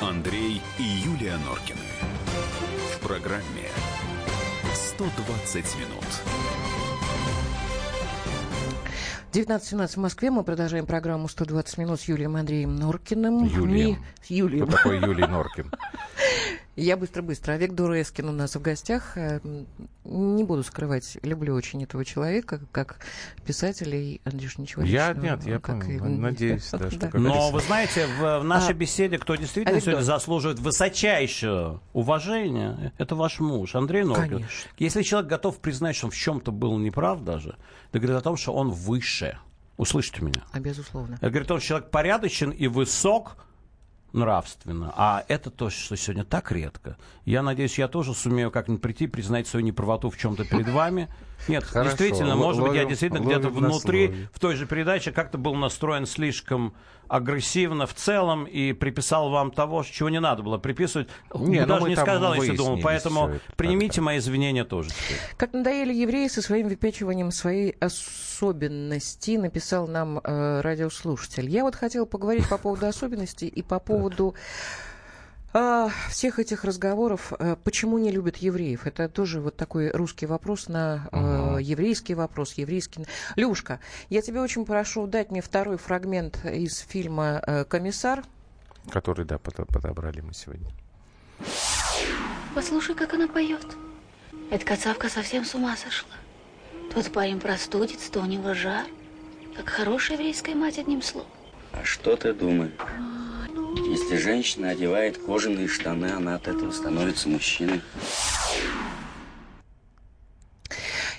Андрей 0.00 0.62
и 0.78 0.82
Юлия 0.82 1.36
Норкины. 1.38 1.80
В 2.94 3.00
программе 3.00 3.68
120 4.72 5.56
минут. 5.76 6.04
19.17 9.32 9.88
в 9.88 9.96
Москве. 9.96 10.30
Мы 10.30 10.44
продолжаем 10.44 10.86
программу 10.86 11.26
«120 11.26 11.80
минут» 11.80 12.00
с 12.00 12.04
Юлием 12.04 12.36
Андреем 12.36 12.76
Норкиным. 12.76 13.44
Юлием. 13.44 14.04
С 14.22 14.30
Юлием. 14.30 14.68
Кто 14.68 14.76
такой 14.76 14.98
Юлий 15.02 15.26
Норкин? 15.26 15.72
Я 16.80 16.96
быстро-быстро. 16.96 17.54
Олег 17.54 17.72
Дурескин 17.72 18.28
у 18.28 18.32
нас 18.32 18.54
в 18.54 18.62
гостях. 18.62 19.16
Э, 19.16 19.40
Не 20.04 20.44
буду 20.44 20.62
скрывать, 20.62 21.18
люблю 21.22 21.54
очень 21.54 21.82
этого 21.82 22.04
человека, 22.04 22.60
как 22.72 23.00
писателя, 23.44 23.98
и 23.98 24.20
Андрюш, 24.24 24.56
ничего 24.58 24.82
Я- 24.84 25.08
личного, 25.08 25.24
нет, 25.36 25.46
я 25.46 25.58
как 25.58 25.80
понял. 25.84 26.06
и- 26.06 26.08
Надеюсь, 26.18 26.70
да, 26.70 26.88
что 26.90 27.00
как 27.00 27.14
Но 27.14 27.50
вы 27.50 27.60
знаете, 27.60 28.06
в, 28.18 28.38
в 28.40 28.44
нашей 28.44 28.70
А, 28.70 28.74
беседе, 28.74 29.18
кто 29.18 29.34
действительно 29.34 29.72
анекдот. 29.76 29.84
сегодня 29.94 30.04
заслуживает 30.04 30.60
высочайшего 30.60 31.82
уважения, 31.92 32.92
это 32.96 33.16
ваш 33.16 33.40
муж, 33.40 33.74
Андрей 33.74 34.04
Норкин. 34.04 34.28
Конечно. 34.36 34.70
Если 34.78 35.02
человек 35.02 35.28
готов 35.28 35.58
признать, 35.58 35.96
что 35.96 36.06
он 36.06 36.12
в 36.12 36.16
чем-то 36.16 36.52
был 36.52 36.78
неправ 36.78 37.22
даже, 37.24 37.56
это 37.90 37.98
говорит 37.98 38.16
о 38.16 38.22
том, 38.22 38.36
что 38.36 38.52
он 38.54 38.70
выше. 38.70 39.36
Услышите 39.76 40.22
меня. 40.22 40.42
А, 40.52 40.60
безусловно. 40.60 41.14
Это 41.16 41.28
говорит 41.28 41.46
о 41.46 41.48
том, 41.48 41.58
что 41.58 41.68
человек 41.68 41.90
порядочен 41.90 42.50
и 42.50 42.66
высок 42.68 43.36
нравственно. 44.12 44.92
А 44.96 45.24
это 45.28 45.50
то, 45.50 45.70
что 45.70 45.96
сегодня 45.96 46.24
так 46.24 46.50
редко. 46.52 46.96
Я 47.24 47.42
надеюсь, 47.42 47.78
я 47.78 47.88
тоже 47.88 48.14
сумею 48.14 48.50
как-нибудь 48.50 48.82
прийти, 48.82 49.06
признать 49.06 49.46
свою 49.46 49.64
неправоту 49.66 50.10
в 50.10 50.16
чем-то 50.16 50.44
перед 50.44 50.68
вами. 50.68 51.08
Нет, 51.46 51.64
Хорошо. 51.64 51.90
действительно, 51.96 52.32
Л- 52.32 52.38
может 52.38 52.62
быть, 52.62 52.72
я 52.72 52.80
ловим- 52.80 52.88
действительно 52.88 53.20
ловим 53.22 53.38
где-то 53.38 53.54
внутри, 53.54 54.26
в 54.32 54.38
той 54.40 54.56
же 54.56 54.66
передаче, 54.66 55.12
как-то 55.12 55.38
был 55.38 55.54
настроен 55.54 56.04
слишком 56.06 56.74
агрессивно 57.06 57.86
в 57.86 57.94
целом 57.94 58.44
и 58.44 58.74
приписал 58.74 59.30
вам 59.30 59.50
того, 59.50 59.82
чего 59.82 60.10
не 60.10 60.20
надо 60.20 60.42
было 60.42 60.58
приписывать. 60.58 61.08
Не, 61.34 61.60
ну 61.60 61.66
Даже 61.66 61.88
не 61.88 61.96
сказал, 61.96 62.34
если 62.34 62.54
думал. 62.56 62.80
Поэтому 62.82 63.28
это 63.28 63.40
примите 63.56 64.00
мои 64.02 64.18
извинения 64.18 64.64
тоже 64.64 64.90
теперь. 64.90 65.16
Как 65.38 65.52
надоели 65.54 65.94
евреи 65.94 66.28
со 66.28 66.42
своим 66.42 66.68
выпячиванием 66.68 67.30
своей 67.30 67.70
особенности, 67.80 69.36
написал 69.38 69.86
нам 69.88 70.18
э, 70.22 70.60
радиослушатель. 70.60 71.48
Я 71.48 71.64
вот 71.64 71.74
хотела 71.76 72.04
поговорить 72.04 72.48
по 72.48 72.58
поводу 72.58 72.86
особенностей 72.86 73.48
и 73.48 73.62
по 73.62 73.78
поводу 73.78 73.97
а, 75.54 75.88
всех 76.10 76.38
этих 76.38 76.64
разговоров, 76.64 77.32
э, 77.38 77.56
почему 77.64 77.98
не 77.98 78.10
любят 78.10 78.36
евреев. 78.36 78.86
Это 78.86 79.08
тоже 79.08 79.40
вот 79.40 79.56
такой 79.56 79.90
русский 79.90 80.26
вопрос 80.26 80.68
на 80.68 81.08
э, 81.10 81.58
еврейский 81.62 82.14
вопрос, 82.14 82.52
еврейский. 82.54 83.06
Люшка, 83.34 83.80
я 84.10 84.20
тебя 84.20 84.42
очень 84.42 84.66
прошу 84.66 85.06
дать 85.06 85.30
мне 85.30 85.40
второй 85.40 85.78
фрагмент 85.78 86.44
из 86.44 86.78
фильма 86.78 87.42
э, 87.46 87.64
«Комиссар». 87.64 88.24
Который, 88.90 89.24
да, 89.24 89.36
подо- 89.36 89.64
подобрали 89.64 90.20
мы 90.20 90.34
сегодня. 90.34 90.68
Послушай, 92.54 92.94
как 92.94 93.14
она 93.14 93.26
поет. 93.26 93.66
Эта 94.50 94.64
кацавка 94.64 95.08
совсем 95.08 95.44
с 95.44 95.54
ума 95.54 95.76
сошла. 95.76 96.14
Тот 96.94 97.10
парень 97.12 97.40
простудится, 97.40 98.10
то 98.12 98.20
у 98.20 98.26
него 98.26 98.54
жар. 98.54 98.86
Как 99.56 99.68
хорошая 99.68 100.18
еврейская 100.18 100.54
мать, 100.54 100.78
одним 100.78 101.02
словом. 101.02 101.28
А 101.72 101.84
что 101.84 102.16
ты 102.16 102.32
думаешь? 102.32 102.72
Если 103.76 104.16
женщина 104.16 104.70
одевает 104.70 105.18
кожаные 105.18 105.68
штаны, 105.68 106.06
она 106.06 106.36
от 106.36 106.48
этого 106.48 106.70
становится 106.70 107.28
мужчиной. 107.28 107.82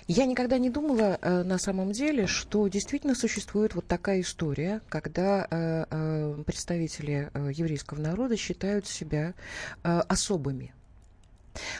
Я 0.08 0.26
никогда 0.26 0.58
не 0.58 0.72
думала 0.72 1.20
э, 1.22 1.44
на 1.44 1.60
самом 1.60 1.92
деле, 1.92 2.26
что 2.26 2.68
действительно 2.68 3.14
существует 3.14 3.76
вот 3.76 3.86
такая 3.86 4.22
история, 4.22 4.82
когда 4.90 5.46
э, 5.50 5.86
э, 5.88 6.44
представители 6.48 7.30
э, 7.32 7.52
еврейского 7.54 8.00
народа 8.00 8.36
считают 8.36 8.88
себя 8.88 9.36
э, 9.84 10.00
особыми. 10.08 10.74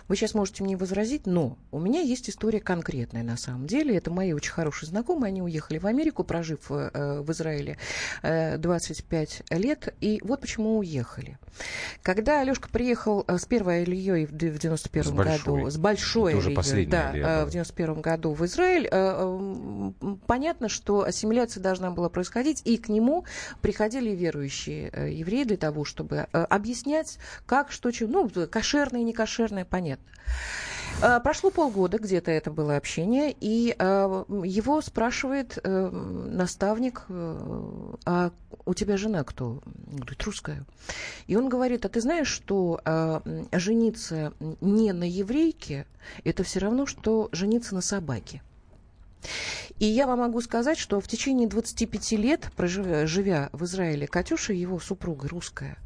Вы 0.08 0.16
сейчас 0.16 0.34
можете 0.34 0.64
мне 0.64 0.76
возразить, 0.76 1.26
но 1.26 1.58
у 1.72 1.80
меня 1.80 2.02
есть 2.02 2.30
история 2.30 2.60
конкретная 2.60 3.24
на 3.24 3.38
самом 3.38 3.68
деле. 3.68 3.96
Это 3.96 4.12
мои 4.12 4.34
очень 4.34 4.52
хорошие 4.52 4.90
знакомые. 4.90 5.30
Они 5.30 5.42
уехали 5.42 5.78
в 5.78 5.86
Америку, 5.86 6.24
прожив 6.24 6.72
э, 6.72 7.22
в 7.22 7.32
Израиле 7.32 7.78
э, 8.22 8.58
25 8.58 9.44
лет. 9.52 9.94
И 10.02 10.20
вот 10.24 10.42
почему 10.42 10.78
уехали. 10.78 11.38
Когда 12.02 12.42
Алешка 12.42 12.70
приехал 12.70 13.26
э, 13.28 13.38
с 13.38 13.46
первой 13.46 13.84
Ильей 13.84 14.26
в 14.26 14.32
91 14.32 15.16
году, 15.16 15.70
с 15.70 15.78
большой 15.78 16.34
Ильей, 16.34 16.86
да, 16.86 17.12
Илья 17.14 17.42
э, 17.42 17.46
в 17.46 17.50
91 17.52 18.02
году 18.02 18.34
в 18.34 18.46
Израиль, 18.46 18.88
э, 18.90 19.92
э, 20.02 20.16
понятно, 20.28 20.70
что 20.70 21.04
ассимиляция 21.04 21.62
должна 21.62 21.92
была 21.92 22.10
происходить, 22.10 22.62
и 22.66 22.78
к 22.78 22.90
нему 22.90 23.26
приходили 23.62 24.12
верующие 24.12 24.90
э, 24.92 25.12
евреи 25.12 25.44
для 25.44 25.58
того, 25.58 25.86
чтобы 25.86 26.28
э, 26.32 26.44
объяснять, 26.44 27.18
как, 27.46 27.72
что, 27.72 27.92
чего, 27.92 28.30
ну, 28.34 28.48
кошерное, 28.48 29.04
не 29.04 29.14
кошерное, 29.60 29.66
понятно. 29.66 30.06
Э, 31.02 31.20
Прошло 31.22 31.50
полгода, 31.50 31.98
где-то 31.98 32.32
это 32.32 32.52
было 32.52 32.76
общение, 32.76 33.36
и 33.40 33.76
э, 33.78 34.24
его 34.44 34.82
спрашивает 34.82 35.58
э, 35.64 35.90
наставник, 35.90 37.06
а 38.06 38.32
у 38.66 38.74
тебя 38.74 38.98
жена 38.98 39.24
кто? 39.24 39.62
Говорит, 39.88 40.24
русская. 40.24 40.66
И 41.28 41.36
он 41.36 41.50
говорит, 41.50 41.86
а 41.86 41.90
ты 41.90 42.02
знаешь, 42.02 42.28
что 42.28 42.82
жениться 43.52 44.34
не 44.62 44.92
на 44.94 45.08
еврейке, 45.08 45.86
это 46.24 46.44
все 46.44 46.60
равно, 46.60 46.86
что 46.86 47.30
жениться 47.32 47.76
на 47.76 47.82
собаке. 47.82 48.42
И 49.80 49.86
я 49.86 50.08
вам 50.08 50.20
могу 50.20 50.42
сказать, 50.42 50.78
что 50.78 51.00
в 51.00 51.08
течение 51.08 51.48
25 51.48 52.12
лет, 52.14 52.52
проживя, 52.56 53.08
живя 53.08 53.50
в 53.54 53.64
Израиле, 53.64 54.08
Катюша, 54.08 54.54
его 54.54 54.80
супруга 54.80 55.28
русская, 55.30 55.78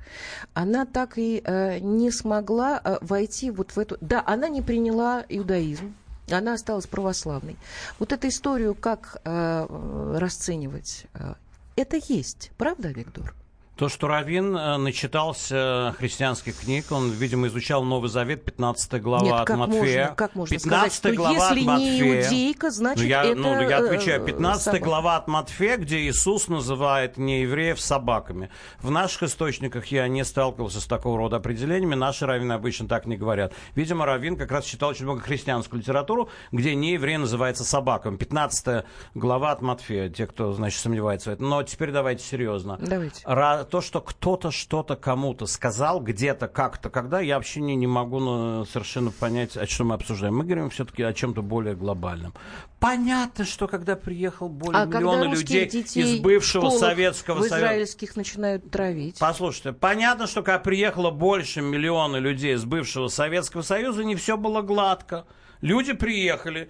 она 0.53 0.85
так 0.85 1.17
и 1.17 1.41
э, 1.43 1.79
не 1.79 2.11
смогла 2.11 2.81
э, 2.83 2.97
войти 3.01 3.51
вот 3.51 3.71
в 3.71 3.79
эту... 3.79 3.97
Да, 4.01 4.23
она 4.25 4.49
не 4.49 4.61
приняла 4.61 5.23
иудаизм, 5.29 5.93
она 6.31 6.53
осталась 6.53 6.87
православной. 6.87 7.57
Вот 7.99 8.13
эту 8.13 8.27
историю, 8.27 8.75
как 8.75 9.21
э, 9.23 10.15
расценивать, 10.17 11.05
э, 11.13 11.35
это 11.75 11.97
есть, 11.97 12.51
правда, 12.57 12.89
Виктор? 12.89 13.35
То, 13.75 13.89
что 13.89 14.07
Равин 14.07 14.55
э, 14.55 14.77
начитался 14.77 15.95
христианских 15.97 16.59
книг, 16.59 16.85
он, 16.91 17.09
видимо, 17.09 17.47
изучал 17.47 17.83
Новый 17.83 18.07
Завет, 18.07 18.45
15 18.45 19.01
глава 19.01 19.23
Нет, 19.25 19.33
от 19.33 19.47
как 19.47 19.57
Матфея. 19.57 19.99
можно, 20.01 20.15
как 20.15 20.35
можно 20.35 20.55
15 20.55 20.93
сказать, 20.93 20.93
что 20.93 21.11
глава 21.17 21.33
если 21.33 21.45
от 21.49 21.57
не 21.57 21.65
Матфея. 21.65 22.23
иудейка, 22.23 22.69
значит, 22.69 23.03
ну, 23.03 23.09
я, 23.09 23.23
это, 23.23 23.35
ну, 23.35 23.61
я 23.67 23.77
отвечаю, 23.79 24.21
э, 24.21 24.25
15 24.27 24.63
собака. 24.63 24.83
глава 24.83 25.15
от 25.15 25.27
Матфея, 25.27 25.77
где 25.77 26.01
Иисус 26.01 26.49
называет 26.49 27.17
неевреев 27.17 27.81
собаками. 27.81 28.51
В 28.79 28.91
наших 28.91 29.23
источниках 29.23 29.87
я 29.87 30.07
не 30.07 30.23
сталкивался 30.23 30.79
с 30.79 30.85
такого 30.85 31.17
рода 31.17 31.37
определениями, 31.37 31.95
наши 31.95 32.27
раввины 32.27 32.53
обычно 32.53 32.87
так 32.87 33.07
не 33.07 33.17
говорят. 33.17 33.53
Видимо, 33.73 34.05
Равин 34.05 34.37
как 34.37 34.51
раз 34.51 34.65
читал 34.65 34.89
очень 34.89 35.05
много 35.05 35.21
христианскую 35.21 35.79
литературу, 35.81 36.29
где 36.51 36.75
нееврей 36.75 37.17
называется 37.17 37.63
собаками. 37.63 38.17
15 38.17 38.85
глава 39.15 39.51
от 39.51 39.63
Матфея, 39.63 40.09
те, 40.09 40.27
кто, 40.27 40.53
значит, 40.53 40.79
сомневается 40.79 41.31
в 41.31 41.33
этом. 41.33 41.49
Но 41.49 41.63
теперь 41.63 41.89
давайте 41.89 42.23
серьезно. 42.23 42.77
Давайте. 42.79 43.23
Ра- 43.25 43.62
то, 43.63 43.81
что 43.81 44.01
кто-то 44.01 44.51
что-то 44.51 44.95
кому-то 44.95 45.45
сказал, 45.45 45.99
где-то, 45.99 46.47
как-то, 46.47 46.89
когда, 46.89 47.19
я 47.19 47.35
вообще 47.35 47.61
не, 47.61 47.75
не 47.75 47.87
могу 47.87 48.19
ну, 48.19 48.65
совершенно 48.65 49.11
понять, 49.11 49.57
о 49.57 49.65
чем 49.65 49.87
мы 49.87 49.95
обсуждаем. 49.95 50.35
Мы 50.35 50.43
говорим 50.43 50.69
все-таки 50.69 51.03
о 51.03 51.13
чем-то 51.13 51.41
более 51.41 51.75
глобальном. 51.75 52.33
Понятно, 52.79 53.45
что 53.45 53.67
когда 53.67 53.95
приехал 53.95 54.49
более 54.49 54.81
А 54.81 54.85
миллиона 54.85 55.23
людей 55.23 55.65
из 55.65 56.19
бывшего 56.19 56.69
Советского 56.69 57.39
Союза... 57.39 57.57
израильских 57.57 58.15
начинают 58.15 58.69
травить. 58.69 59.17
Послушайте, 59.19 59.73
понятно, 59.73 60.27
что 60.27 60.43
когда 60.43 60.59
приехало 60.59 61.09
больше 61.11 61.61
миллиона 61.61 62.17
людей 62.17 62.55
из 62.55 62.65
бывшего 62.65 63.07
Советского 63.07 63.61
Союза, 63.61 64.03
не 64.03 64.15
все 64.15 64.37
было 64.37 64.61
гладко. 64.61 65.25
Люди 65.61 65.93
приехали 65.93 66.69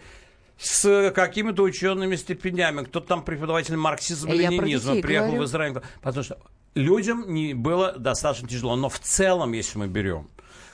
с 0.58 1.12
какими-то 1.16 1.64
учеными 1.64 2.16
степенями. 2.16 2.84
Кто-то 2.84 3.08
там 3.08 3.24
преподаватель 3.24 3.76
марксизма, 3.76 4.34
Я 4.34 4.48
про 4.48 4.66
ленинизма 4.66 4.92
детей 4.92 5.02
приехал 5.02 5.28
говорю. 5.28 5.44
в 5.44 5.46
Израиль. 5.46 5.82
Потому 6.02 6.24
что 6.24 6.38
людям 6.76 7.34
не 7.34 7.54
было 7.54 7.94
достаточно 7.94 8.48
тяжело. 8.48 8.76
Но 8.76 8.90
в 8.90 9.00
целом, 9.00 9.54
если 9.54 9.78
мы 9.78 9.88
берем, 9.88 10.30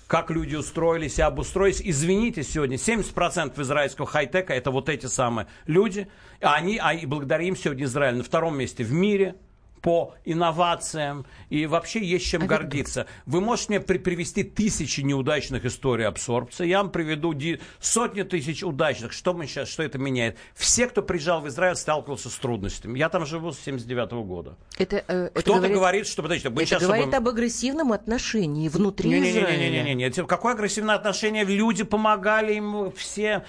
как 0.07 0.31
люди 0.31 0.55
устроились 0.55 1.19
и 1.19 1.21
обустроились. 1.21 1.81
Извините, 1.83 2.41
сегодня 2.41 2.77
70% 2.77 3.61
израильского 3.61 4.07
хай-тека 4.07 4.55
это 4.55 4.71
вот 4.71 4.89
эти 4.89 5.05
самые 5.05 5.45
люди. 5.67 6.07
А 6.41 6.55
они, 6.55 6.79
а 6.81 6.95
и 6.95 7.05
благодаря 7.05 7.43
им 7.43 7.55
сегодня 7.55 7.85
Израиль 7.85 8.15
на 8.15 8.23
втором 8.23 8.57
месте 8.57 8.83
в 8.83 8.91
мире 8.91 9.35
по 9.81 10.13
инновациям 10.25 11.25
и 11.49 11.65
вообще 11.65 12.03
есть 12.03 12.25
чем 12.25 12.45
гордиться. 12.47 13.05
Вы 13.25 13.41
можете 13.41 13.69
мне 13.69 13.79
при- 13.79 13.97
привести 13.97 14.43
тысячи 14.43 15.01
неудачных 15.01 15.65
историй 15.65 16.05
абсорбции, 16.05 16.67
я 16.67 16.81
вам 16.81 16.91
приведу 16.91 17.33
сотни 17.79 18.23
тысяч 18.23 18.63
удачных. 18.63 19.11
Что 19.13 19.33
мы 19.33 19.47
сейчас, 19.47 19.69
что 19.69 19.83
это 19.83 19.97
меняет? 19.97 20.37
Все, 20.55 20.87
кто 20.87 21.01
приезжал 21.01 21.41
в 21.41 21.47
Израиль, 21.47 21.75
сталкивался 21.75 22.29
с 22.29 22.35
трудностями. 22.35 22.97
Я 22.97 23.09
там 23.09 23.25
живу 23.25 23.51
с 23.51 23.59
79 23.59 24.23
года. 24.23 24.57
Это, 24.77 25.03
э, 25.07 25.29
Кто-то 25.33 25.57
говорит, 25.59 25.75
говорит, 25.77 26.07
что 26.07 26.21
подождите, 26.23 26.49
мы 26.49 26.61
это 26.63 26.69
сейчас 26.71 26.83
говорит 26.83 27.05
будем- 27.05 27.17
об 27.17 27.27
агрессивном 27.27 27.91
отношении 27.93 28.67
внутри 28.69 29.09
Израиля. 29.09 29.57
Не-не-не-не-не. 29.57 30.25
Какое 30.25 30.53
агрессивное 30.53 30.95
отношение? 30.95 31.43
Люди 31.43 31.83
помогали 31.83 32.53
им 32.55 32.91
все. 32.91 33.43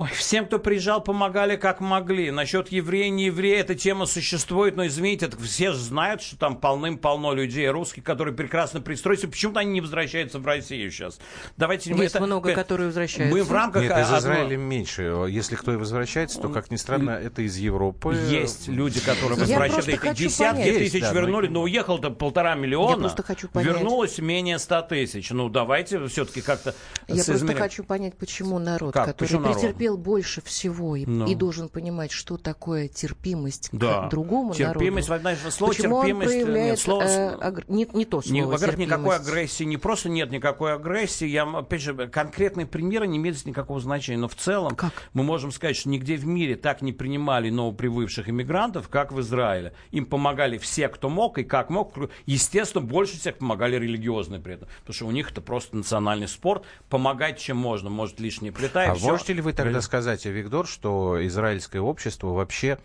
Ой, 0.00 0.08
всем, 0.14 0.46
кто 0.46 0.58
приезжал, 0.58 1.02
помогали 1.02 1.56
как 1.56 1.80
могли. 1.80 2.30
Насчет 2.30 2.72
еврея, 2.72 3.10
не 3.10 3.26
еврея, 3.26 3.60
эта 3.60 3.74
тема 3.74 4.06
существует, 4.06 4.74
но 4.74 4.86
извините, 4.86 5.26
это 5.26 5.36
все 5.38 5.72
же 5.72 5.78
знают, 5.78 6.22
что 6.22 6.38
там 6.38 6.56
полным-полно 6.56 7.34
людей 7.34 7.68
русских, 7.68 8.02
которые 8.02 8.34
прекрасно 8.34 8.80
пристроились. 8.80 9.24
И 9.24 9.26
Почему-то 9.26 9.60
они 9.60 9.72
не 9.72 9.82
возвращаются 9.82 10.38
в 10.38 10.46
Россию 10.46 10.90
сейчас. 10.90 11.20
Давайте 11.58 11.92
мы 11.92 12.04
Есть 12.04 12.14
это- 12.14 12.24
много, 12.24 12.54
которые 12.54 12.86
возвращаются. 12.86 13.36
Мы 13.36 13.42
в 13.42 13.52
рамках 13.52 13.82
Нет, 13.82 13.92
из 13.98 14.10
Израиля 14.10 14.56
меньше. 14.56 15.02
Если 15.28 15.54
кто 15.54 15.74
и 15.74 15.76
возвращается, 15.76 16.40
то, 16.40 16.48
как 16.48 16.70
ни 16.70 16.76
странно, 16.76 17.10
это 17.10 17.42
из 17.42 17.58
Европы. 17.58 18.14
Есть 18.30 18.68
люди, 18.68 19.00
которые 19.00 19.34
Я 19.34 19.40
возвращаются. 19.40 19.82
просто 19.82 19.96
хочу 19.98 20.22
Десятки 20.24 20.60
понять. 20.62 20.78
тысяч 20.78 20.94
Есть, 20.94 21.08
да, 21.08 21.12
вернули, 21.12 21.46
но- 21.48 21.52
но 21.52 21.62
уехало-то 21.64 22.08
полтора 22.08 22.54
миллиона. 22.54 22.92
Я 22.92 22.96
просто 23.00 23.22
хочу 23.22 23.48
понять. 23.48 23.68
Вернулось 23.74 24.16
менее 24.16 24.58
ста 24.58 24.80
тысяч. 24.80 25.28
Ну, 25.30 25.50
давайте 25.50 26.02
все-таки 26.06 26.40
как-то 26.40 26.74
Я 27.06 27.16
просто 27.16 27.32
соизмерим. 27.32 27.58
хочу 27.58 27.84
понять, 27.84 28.16
почему 28.16 28.58
народ, 28.58 28.94
Как? 28.94 29.04
который 29.08 29.26
Почему 29.26 29.40
народ? 29.42 29.56
претерпел 29.60 29.89
больше 29.96 30.42
всего 30.42 30.96
и, 30.96 31.06
Ну. 31.06 31.26
и 31.26 31.34
должен 31.34 31.68
понимать, 31.68 32.10
что 32.12 32.36
такое 32.36 32.88
терпимость 32.88 33.68
Да. 33.72 34.06
к 34.06 34.10
другому 34.10 34.54
Терпимость, 34.54 35.08
народу. 35.08 35.22
знаешь, 35.22 35.38
слово 35.54 35.70
почему 35.72 36.00
терпимость, 36.02 36.30
он 36.32 36.36
нет, 36.36 36.44
проявляет 36.46 36.78
слово- 36.78 37.02
э, 37.02 37.36
агр- 37.40 37.64
не, 37.68 37.86
не 37.92 38.04
то 38.04 38.20
слово 38.22 38.34
Не, 38.34 38.42
во-первых, 38.46 38.78
никакой 38.78 39.16
агрессии, 39.16 39.64
не 39.64 39.76
просто 39.76 40.08
нет 40.08 40.30
никакой 40.30 40.74
агрессии. 40.74 41.26
Я, 41.26 41.44
опять 41.44 41.80
же, 41.82 41.94
конкретные 42.08 42.66
примеры 42.66 43.06
не 43.06 43.18
имеют 43.18 43.44
никакого 43.46 43.80
значения. 43.80 44.18
Но 44.18 44.28
в 44.28 44.34
целом 44.34 44.76
мы 45.12 45.22
можем 45.22 45.52
сказать, 45.52 45.76
что 45.76 45.88
нигде 45.88 46.16
в 46.16 46.26
мире 46.26 46.56
так 46.56 46.82
не 46.82 46.92
принимали 46.92 47.50
новоприбывших 47.50 48.28
иммигрантов, 48.28 48.88
как 48.88 49.12
в 49.12 49.20
Израиле. 49.20 49.72
Им 49.90 50.06
помогали 50.06 50.58
все, 50.58 50.88
кто 50.88 51.08
мог 51.08 51.38
и 51.38 51.44
как 51.44 51.70
мог. 51.70 51.92
Естественно, 52.26 52.84
больше 52.84 53.18
всех 53.18 53.38
помогали 53.38 53.76
религиозные 53.76 54.40
при 54.40 54.54
этом. 54.54 54.68
Потому 54.80 54.94
что 54.94 55.06
у 55.06 55.10
них 55.10 55.30
это 55.30 55.40
просто 55.40 55.76
национальный 55.76 56.28
спорт. 56.28 56.64
Помогать 56.88 57.38
чем 57.38 57.56
можно. 57.56 57.90
Может, 57.90 58.20
лишняя 58.20 58.52
плита 58.52 58.84
и 58.84 58.88
А 58.88 58.94
всё. 58.94 59.08
можете 59.10 59.32
ли 59.32 59.40
вы 59.40 59.52
тогда 59.72 59.82
сказать, 59.82 60.24
Виктор, 60.26 60.66
что 60.66 61.24
израильское 61.26 61.80
общество 61.80 62.28
вообще 62.28 62.78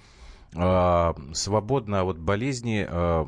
свободно 0.55 2.03
от 2.03 2.17
болезни 2.17 2.87
э, 2.89 3.25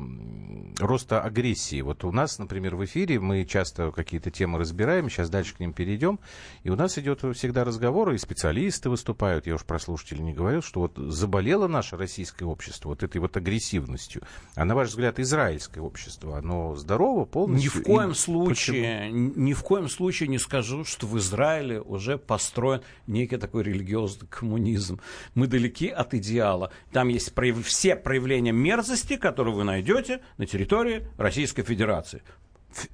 роста 0.78 1.20
агрессии? 1.20 1.80
Вот 1.82 2.04
у 2.04 2.12
нас, 2.12 2.38
например, 2.38 2.76
в 2.76 2.84
эфире 2.84 3.20
мы 3.20 3.44
часто 3.44 3.90
какие-то 3.90 4.30
темы 4.30 4.58
разбираем, 4.58 5.10
сейчас 5.10 5.28
дальше 5.28 5.54
к 5.54 5.60
ним 5.60 5.72
перейдем, 5.72 6.18
и 6.62 6.70
у 6.70 6.76
нас 6.76 6.96
идет 6.98 7.22
всегда 7.36 7.64
разговор, 7.64 8.12
и 8.12 8.18
специалисты 8.18 8.88
выступают, 8.88 9.46
я 9.46 9.54
уж 9.56 9.64
про 9.64 9.78
слушателей 9.78 10.22
не 10.22 10.32
говорил, 10.32 10.62
что 10.62 10.80
вот 10.80 10.96
заболело 10.96 11.68
наше 11.68 11.96
российское 11.96 12.44
общество 12.44 12.90
вот 12.90 13.02
этой 13.02 13.18
вот 13.20 13.36
агрессивностью. 13.36 14.22
А 14.54 14.64
на 14.64 14.74
ваш 14.74 14.88
взгляд, 14.88 15.18
израильское 15.18 15.80
общество, 15.80 16.38
оно 16.38 16.74
здорово 16.76 17.20
Ни 17.20 17.24
полностью? 17.24 17.70
в 17.72 17.82
коем 17.82 18.10
И 18.12 18.14
случае, 18.14 19.10
ни 19.12 19.52
в 19.52 19.62
коем 19.62 19.88
случае 19.88 20.28
не 20.28 20.38
скажу, 20.38 20.84
что 20.84 21.06
в 21.06 21.18
Израиле 21.18 21.80
уже 21.80 22.16
построен 22.18 22.80
некий 23.06 23.36
такой 23.36 23.64
религиозный 23.64 24.28
коммунизм. 24.28 25.00
Мы 25.34 25.46
далеки 25.46 25.88
от 25.88 26.14
идеала. 26.14 26.70
Там 26.92 27.08
есть 27.08 27.17
прояв- 27.26 27.62
все 27.62 27.96
проявления 27.96 28.52
мерзости, 28.52 29.16
которые 29.16 29.54
вы 29.54 29.64
найдете 29.64 30.20
на 30.36 30.46
территории 30.46 31.08
Российской 31.16 31.62
Федерации. 31.62 32.22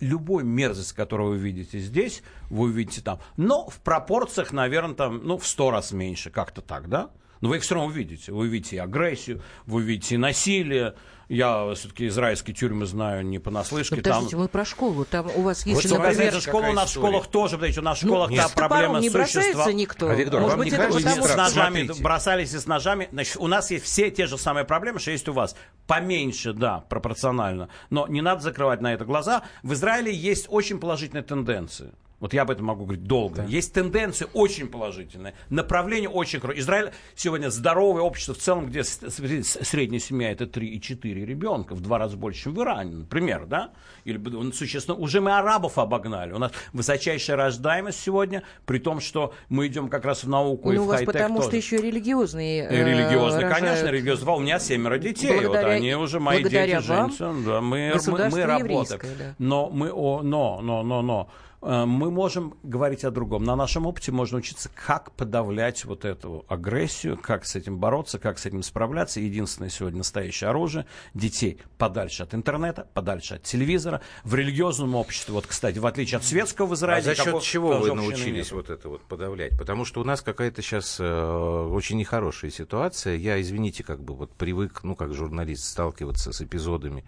Любой 0.01 0.45
мерзость, 0.45 0.93
которую 0.93 1.31
вы 1.31 1.39
видите 1.39 1.79
здесь, 1.79 2.23
вы 2.49 2.67
увидите 2.67 3.03
там. 3.03 3.19
Но 3.37 3.69
в 3.69 3.81
пропорциях, 3.81 4.53
наверное, 4.53 4.95
там, 4.95 5.21
ну, 5.25 5.37
в 5.37 5.47
сто 5.47 5.71
раз 5.71 5.93
меньше, 5.93 6.31
как-то 6.31 6.63
так, 6.63 6.89
да? 6.89 7.11
Но 7.45 7.51
вы 7.51 7.59
их 7.59 7.63
все 7.63 7.75
равно 7.75 7.91
увидите. 7.91 8.33
Вы 8.33 8.45
увидите 8.47 8.77
и 8.77 8.79
агрессию, 8.79 9.43
вы 9.67 9.81
увидите 9.83 10.15
и 10.15 10.17
насилие. 10.17 10.95
Я 11.29 11.75
все-таки 11.75 12.07
израильские 12.07 12.57
тюрьмы 12.57 12.87
знаю 12.87 13.27
не 13.27 13.39
понаслышке. 13.39 13.97
Ну, 13.97 14.01
там 14.03 14.15
подождите, 14.15 14.37
мы 14.39 14.49
про 14.49 14.65
школу. 14.65 15.05
Там 15.05 15.27
у 15.35 15.43
вас 15.43 15.67
есть, 15.67 15.83
вот 15.83 15.99
например... 15.99 16.11
касается 16.11 16.41
школы, 16.41 16.71
у 16.71 16.73
нас 16.73 16.89
в 16.89 16.93
школах 16.95 17.27
тоже, 17.27 17.57
подождите, 17.57 17.81
у 17.81 17.85
нас 17.85 17.99
в 17.99 18.03
Ну, 18.05 18.09
школах 18.09 18.31
нет. 18.31 18.47
та 18.47 18.49
проблема 18.49 18.99
не 18.99 19.11
бросается 19.11 19.53
существа. 19.53 19.73
никто. 19.75 20.09
А, 20.09 20.15
Виктор, 20.15 20.41
Может 20.41 20.57
вам 20.57 20.59
быть, 20.65 20.73
не 20.73 20.79
это 20.79 20.87
потому 20.87 21.27
с 21.27 21.37
ножами 21.37 21.77
Смотрите. 21.85 22.03
бросались 22.03 22.55
и 22.55 22.59
с 22.59 22.67
ножами. 22.67 23.09
Значит, 23.13 23.37
у 23.37 23.47
нас 23.47 23.71
есть 23.71 23.85
все 23.85 24.11
те 24.11 24.27
же 24.27 24.39
самые 24.39 24.65
проблемы, 24.65 24.99
что 24.99 25.11
есть 25.11 25.29
у 25.29 25.35
вас. 25.35 25.55
Поменьше, 25.87 26.55
да, 26.55 26.79
пропорционально. 26.89 27.69
Но 27.91 28.07
не 28.09 28.23
надо 28.23 28.41
закрывать 28.41 28.81
на 28.81 28.95
это 28.95 29.05
глаза. 29.05 29.43
В 29.63 29.75
Израиле 29.75 30.15
есть 30.15 30.47
очень 30.49 30.81
положительные 30.81 31.25
тенденции. 31.25 31.93
Вот 32.25 32.33
я 32.33 32.41
об 32.41 32.51
этом 32.51 32.65
могу 32.65 32.85
говорить 32.85 33.05
долго. 33.05 33.43
Да. 33.43 33.45
Есть 33.45 33.75
тенденции 33.75 34.27
очень 34.33 34.69
положительные, 34.69 35.35
направление 35.51 36.09
очень 36.09 36.41
хорошее. 36.41 36.63
Израиль 36.63 36.91
сегодня 37.15 37.51
здоровое 37.51 38.01
общество 38.01 38.33
в 38.33 38.39
целом, 38.39 38.65
где 38.65 38.83
средняя 38.83 40.01
семья 40.01 40.33
это 40.33 40.47
3 40.47 40.67
и 40.67 40.81
4 40.81 41.23
ребенка, 41.23 41.75
в 41.75 41.83
два 41.83 41.99
раза 41.99 42.17
больше, 42.17 42.45
чем 42.45 42.55
в 42.55 42.63
Иране, 42.63 42.97
например, 42.97 43.45
да? 43.45 43.73
Или 44.05 44.19
существенно, 44.53 44.97
уже 44.97 45.21
мы 45.21 45.37
арабов 45.37 45.77
обогнали. 45.77 46.33
У 46.33 46.39
нас 46.39 46.53
высочайшая 46.73 47.37
рождаемость 47.37 48.01
сегодня, 48.01 48.43
при 48.65 48.79
том, 48.79 49.01
что 49.01 49.35
мы 49.51 49.67
идем 49.67 49.91
как 49.91 50.07
раз 50.07 50.25
в 50.25 50.29
науку 50.31 50.73
ну, 50.73 50.75
и 50.77 50.79
в 50.79 50.89
хай-тек 50.89 51.13
потому 51.13 51.37
тоже. 51.37 51.49
что 51.49 51.57
еще 51.59 51.77
религиозные 51.77 52.67
э, 52.71 52.85
Религиозные, 52.87 53.43
рожают... 53.43 53.55
конечно, 53.55 53.87
религиозные. 53.89 54.35
У 54.35 54.41
меня 54.41 54.59
семеро 54.61 54.97
детей, 54.97 55.43
благодаря, 55.43 55.67
вот 55.67 55.75
они 55.75 55.95
уже 55.95 56.21
мои 56.21 56.43
дети, 56.43 56.81
женщины. 56.81 57.45
Да, 57.45 57.61
мы, 57.61 57.93
мы, 58.07 58.31
мы 58.31 58.43
работаем. 58.47 59.01
Да. 59.19 59.35
Но 59.39 59.69
мы, 59.69 59.93
о, 59.93 60.23
но, 60.23 60.63
но, 60.63 60.83
но, 60.83 61.03
но, 61.03 61.29
Э, 61.54 61.54
мы 61.65 62.11
можем 62.11 62.55
говорить 62.63 63.05
о 63.05 63.11
другом. 63.11 63.45
На 63.45 63.57
нашем 63.57 63.87
опыте 63.87 64.13
можно 64.13 64.39
учиться, 64.39 64.71
как 64.75 65.13
подавлять 65.13 65.85
вот 65.85 66.05
эту 66.05 66.45
агрессию, 66.49 67.17
как 67.17 67.47
с 67.47 67.55
этим 67.57 67.79
бороться, 67.79 68.19
как 68.19 68.39
с 68.39 68.47
этим 68.47 68.63
справляться. 68.63 69.21
Единственное 69.21 69.71
сегодня 69.71 69.99
настоящее 69.99 70.51
оружие– 70.51 70.87
детей 71.15 71.59
подальше 71.79 72.23
от 72.23 72.35
интернета, 72.35 72.87
подальше 72.93 73.37
от 73.37 73.43
телевизора. 73.45 74.03
В 74.25 74.35
религиозном 74.35 74.95
обществе, 74.95 75.33
вот, 75.33 75.47
кстати, 75.47 75.79
в 75.79 75.87
отличие 75.87 76.19
от 76.19 76.25
светского 76.25 76.67
в 76.67 76.75
Израиле… 76.75 77.13
А 77.13 77.15
за 77.15 77.23
счет 77.23 77.43
чего 77.43 77.79
вы 77.79 77.95
научились 77.95 78.47
нет. 78.47 78.53
вот 78.53 78.71
это 78.71 78.89
вот 78.89 79.03
подавлять? 79.03 79.57
Потому 79.57 79.85
что 79.85 80.01
у 80.01 80.05
нас 80.05 80.21
какая-то 80.21 80.61
сейчас 80.61 80.99
э, 81.01 81.69
очень 81.71 81.97
нехорошая 81.97 82.51
ситуация. 82.51 83.17
Я, 83.17 83.41
извините, 83.41 83.85
как 83.85 84.03
бы 84.03 84.15
вот 84.15 84.33
привык, 84.33 84.81
ну, 84.83 84.95
как 84.95 85.15
журналист, 85.15 85.65
сталкиваться 85.65 86.33
с 86.33 86.43
эпизодами 86.43 87.05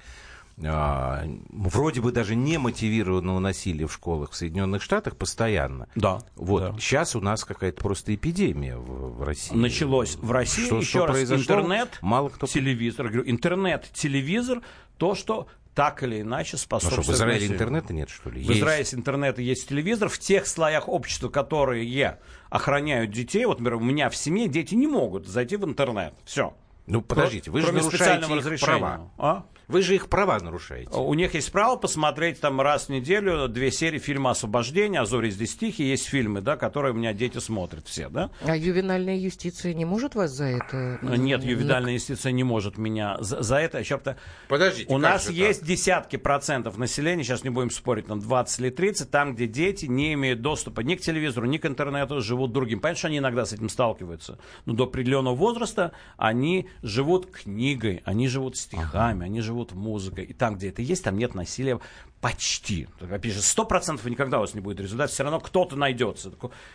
вроде 0.58 2.00
бы 2.00 2.12
даже 2.12 2.34
не 2.34 2.58
мотивированного 2.58 3.38
насилия 3.38 3.86
в 3.86 3.92
школах 3.92 4.30
в 4.30 4.36
Соединенных 4.36 4.82
Штатах 4.82 5.16
постоянно. 5.16 5.88
Да. 5.94 6.20
Вот 6.34 6.62
да. 6.62 6.74
сейчас 6.78 7.14
у 7.14 7.20
нас 7.20 7.44
какая-то 7.44 7.82
просто 7.82 8.14
эпидемия 8.14 8.76
в, 8.76 9.18
в 9.18 9.22
России. 9.22 9.54
Началось 9.54 10.16
в 10.16 10.30
России 10.30 10.64
что, 10.64 10.78
еще 10.78 10.88
что 10.88 11.06
раз 11.06 11.16
произошло? 11.16 11.42
интернет, 11.42 11.98
мало 12.00 12.30
кто 12.30 12.46
телевизор, 12.46 13.08
говорю, 13.08 13.30
интернет, 13.30 13.90
телевизор, 13.92 14.62
то 14.96 15.14
что 15.14 15.46
так 15.74 16.02
или 16.02 16.22
иначе 16.22 16.56
способствует. 16.56 16.96
Ну 16.96 17.02
что, 17.02 17.12
в 17.12 17.14
Израиле 17.16 17.46
интернета 17.48 17.92
нет, 17.92 18.08
что 18.08 18.30
ли? 18.30 18.42
В 18.42 18.48
есть. 18.48 18.60
Израиле 18.60 18.86
интернета 18.92 19.42
есть 19.42 19.68
телевизор. 19.68 20.08
В 20.08 20.18
тех 20.18 20.46
слоях 20.46 20.88
общества, 20.88 21.28
которые 21.28 22.18
охраняют 22.48 23.10
детей, 23.10 23.44
вот, 23.44 23.58
например, 23.58 23.82
у 23.82 23.84
меня 23.84 24.08
в 24.08 24.16
семье 24.16 24.48
дети 24.48 24.74
не 24.74 24.86
могут 24.86 25.26
зайти 25.26 25.56
в 25.56 25.66
интернет. 25.66 26.14
Все. 26.24 26.54
Ну, 26.86 27.02
подождите, 27.02 27.50
вы 27.50 27.60
же 27.60 27.72
нарушаете 27.72 28.54
их 28.54 28.60
права. 28.60 29.10
А? 29.18 29.44
Вы 29.68 29.82
же 29.82 29.96
их 29.96 30.08
права 30.08 30.38
нарушаете. 30.38 30.90
У 30.96 31.12
них 31.14 31.34
есть 31.34 31.50
право 31.50 31.76
посмотреть 31.76 32.40
там 32.40 32.60
раз 32.60 32.86
в 32.86 32.88
неделю 32.90 33.48
две 33.48 33.72
серии 33.72 33.98
фильма 33.98 34.30
«Освобождение», 34.30 35.00
«А 35.00 35.06
зори 35.06 35.30
здесь 35.30 35.56
тихие». 35.56 35.90
Есть 35.90 36.06
фильмы, 36.06 36.40
да, 36.40 36.56
которые 36.56 36.92
у 36.92 36.96
меня 36.96 37.12
дети 37.12 37.38
смотрят 37.38 37.88
все, 37.88 38.08
да? 38.08 38.30
А 38.44 38.56
ювенальная 38.56 39.16
юстиция 39.16 39.74
не 39.74 39.84
может 39.84 40.14
вас 40.14 40.30
за 40.30 40.44
это? 40.44 41.00
Нет, 41.02 41.42
ювенальная 41.42 41.94
юстиция 41.94 42.30
не 42.30 42.44
может 42.44 42.78
меня 42.78 43.16
за, 43.20 43.42
за 43.42 43.56
это. 43.56 43.82
Черт, 43.82 44.16
Подождите, 44.48 44.92
У 44.92 44.98
нас 44.98 45.28
есть 45.28 45.60
так? 45.60 45.68
десятки 45.68 46.16
процентов 46.16 46.78
населения, 46.78 47.24
сейчас 47.24 47.42
не 47.42 47.50
будем 47.50 47.70
спорить, 47.70 48.06
там 48.06 48.20
20 48.20 48.60
или 48.60 48.70
30, 48.70 49.10
там, 49.10 49.34
где 49.34 49.48
дети 49.48 49.86
не 49.86 50.12
имеют 50.12 50.42
доступа 50.42 50.80
ни 50.80 50.94
к 50.94 51.00
телевизору, 51.00 51.46
ни 51.46 51.58
к 51.58 51.66
интернету, 51.66 52.20
живут 52.20 52.52
другим. 52.52 52.78
Понятно, 52.78 52.98
что 52.98 53.08
они 53.08 53.18
иногда 53.18 53.44
с 53.44 53.52
этим 53.52 53.68
сталкиваются. 53.68 54.38
Но 54.64 54.74
до 54.74 54.84
определенного 54.84 55.34
возраста 55.34 55.90
они 56.16 56.68
живут 56.82 57.26
книгой, 57.26 58.02
они 58.04 58.28
живут 58.28 58.56
стихами, 58.56 59.18
ага. 59.18 59.24
они 59.24 59.40
живут 59.40 59.55
живут 59.56 59.72
музыкой. 59.72 60.24
И 60.24 60.32
там, 60.34 60.56
где 60.56 60.68
это 60.68 60.82
есть, 60.82 61.04
там 61.04 61.16
нет 61.16 61.34
насилия 61.34 61.80
почти. 62.20 62.88
Опять 63.00 63.34
же, 63.34 63.42
сто 63.42 63.64
процентов 63.64 64.06
никогда 64.06 64.38
у 64.38 64.40
вас 64.40 64.54
не 64.54 64.60
будет 64.60 64.80
результата. 64.80 65.12
Все 65.12 65.22
равно 65.22 65.40
кто-то 65.40 65.76
найдется. 65.76 66.32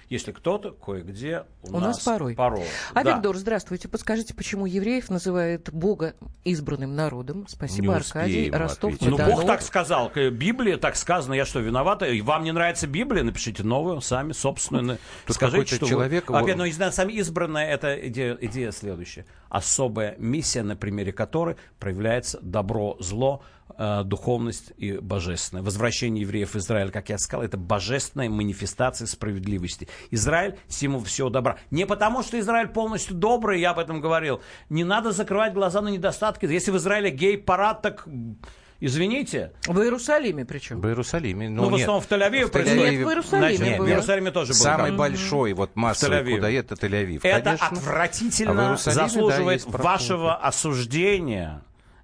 Если 0.09 0.31
кто-то, 0.31 0.71
кое-где 0.71 1.45
у, 1.63 1.69
у 1.69 1.79
нас, 1.79 1.97
нас 1.97 1.99
порой. 1.99 2.35
порой. 2.35 2.65
А 2.93 3.03
да. 3.03 3.15
Виктор, 3.15 3.35
здравствуйте. 3.35 3.87
Подскажите, 3.87 4.33
почему 4.33 4.65
евреев 4.65 5.09
называют 5.09 5.69
Бога 5.71 6.15
избранным 6.43 6.95
народом? 6.95 7.45
Спасибо, 7.47 7.87
не 7.87 7.93
Аркадий. 7.95 8.51
Ростов. 8.51 8.93
Ну, 9.01 9.17
Бог 9.17 9.45
так 9.45 9.61
сказал. 9.61 10.11
Библия 10.31 10.77
так 10.77 10.95
сказано. 10.95 11.33
Я 11.33 11.45
что, 11.45 11.59
виновата? 11.59 12.07
Вам 12.21 12.43
не 12.43 12.51
нравится 12.51 12.87
Библия? 12.87 13.23
Напишите 13.23 13.63
новую, 13.63 14.01
сами, 14.01 14.33
собственную. 14.33 14.99
Тут 15.25 15.35
Скажите, 15.35 15.75
что 15.75 15.87
человек... 15.87 16.29
Вы... 16.29 16.37
Опять, 16.37 16.57
но 16.57 16.65
ну, 16.65 16.91
сами 16.91 17.13
избранная, 17.13 17.67
это 17.67 17.95
идея, 18.07 18.37
идея 18.39 18.71
следующая. 18.71 19.25
Особая 19.49 20.15
миссия, 20.17 20.63
на 20.63 20.75
примере 20.75 21.11
которой 21.11 21.57
проявляется 21.79 22.39
добро, 22.41 22.95
зло, 22.99 23.43
э, 23.43 23.60
духовность 24.05 24.73
и 24.77 24.93
божественное. 24.93 25.63
Возвращение 25.63 26.21
евреев 26.21 26.53
в 26.53 26.57
Израиль, 26.57 26.91
как 26.91 27.09
я 27.09 27.17
сказал, 27.17 27.43
это 27.43 27.57
божественная 27.57 28.29
манифестация 28.29 29.07
справедливости. 29.07 29.87
Израиль– 30.09 30.57
символ 30.67 31.03
всего 31.03 31.29
добра. 31.29 31.57
Не 31.69 31.85
потому, 31.85 32.23
что 32.23 32.39
Израиль 32.39 32.67
полностью 32.67 33.15
добрый, 33.15 33.59
я 33.59 33.71
об 33.71 33.79
этом 33.79 34.01
говорил. 34.01 34.41
Не 34.69 34.83
надо 34.83 35.11
закрывать 35.11 35.53
глаза 35.53 35.81
на 35.81 35.89
недостатки. 35.89 36.45
Если 36.45 36.71
в 36.71 36.77
Израиле 36.77 37.11
гей-парад, 37.11 37.81
так 37.81 38.07
Извините. 38.83 39.51
В 39.67 39.79
Иерусалиме 39.79 40.43
причем? 40.43 40.81
В 40.81 40.87
Иерусалиме. 40.87 41.49
Ну, 41.49 41.63
ну 41.63 41.69
в 41.69 41.75
основном 41.75 42.01
в 42.01 42.09
Тель-Авиве. 42.09 42.47
В 42.47 42.51
Тель-Авиве. 42.51 42.89
Нет, 42.89 43.05
в 43.05 43.09
Иерусалиме 43.09 43.55
Значит, 43.57 43.77
было. 43.77 43.85
В 43.85 43.89
Иерусалиме 43.89 44.31
тоже 44.31 44.47
был. 44.49 44.55
Самый 44.55 44.91
да. 44.91 44.97
большой 44.97 45.53
вот 45.53 45.75
массовый 45.75 46.35
кудоед 46.35 46.71
это 46.71 46.87
Тель-Авив. 46.87 47.19
Это 47.21 47.43
конечно. 47.43 47.67
отвратительно 47.67 48.73
а 48.73 48.77
заслуживает 48.77 49.63
да, 49.69 49.77
вашего 49.77 50.35
осуждения. 50.35 51.61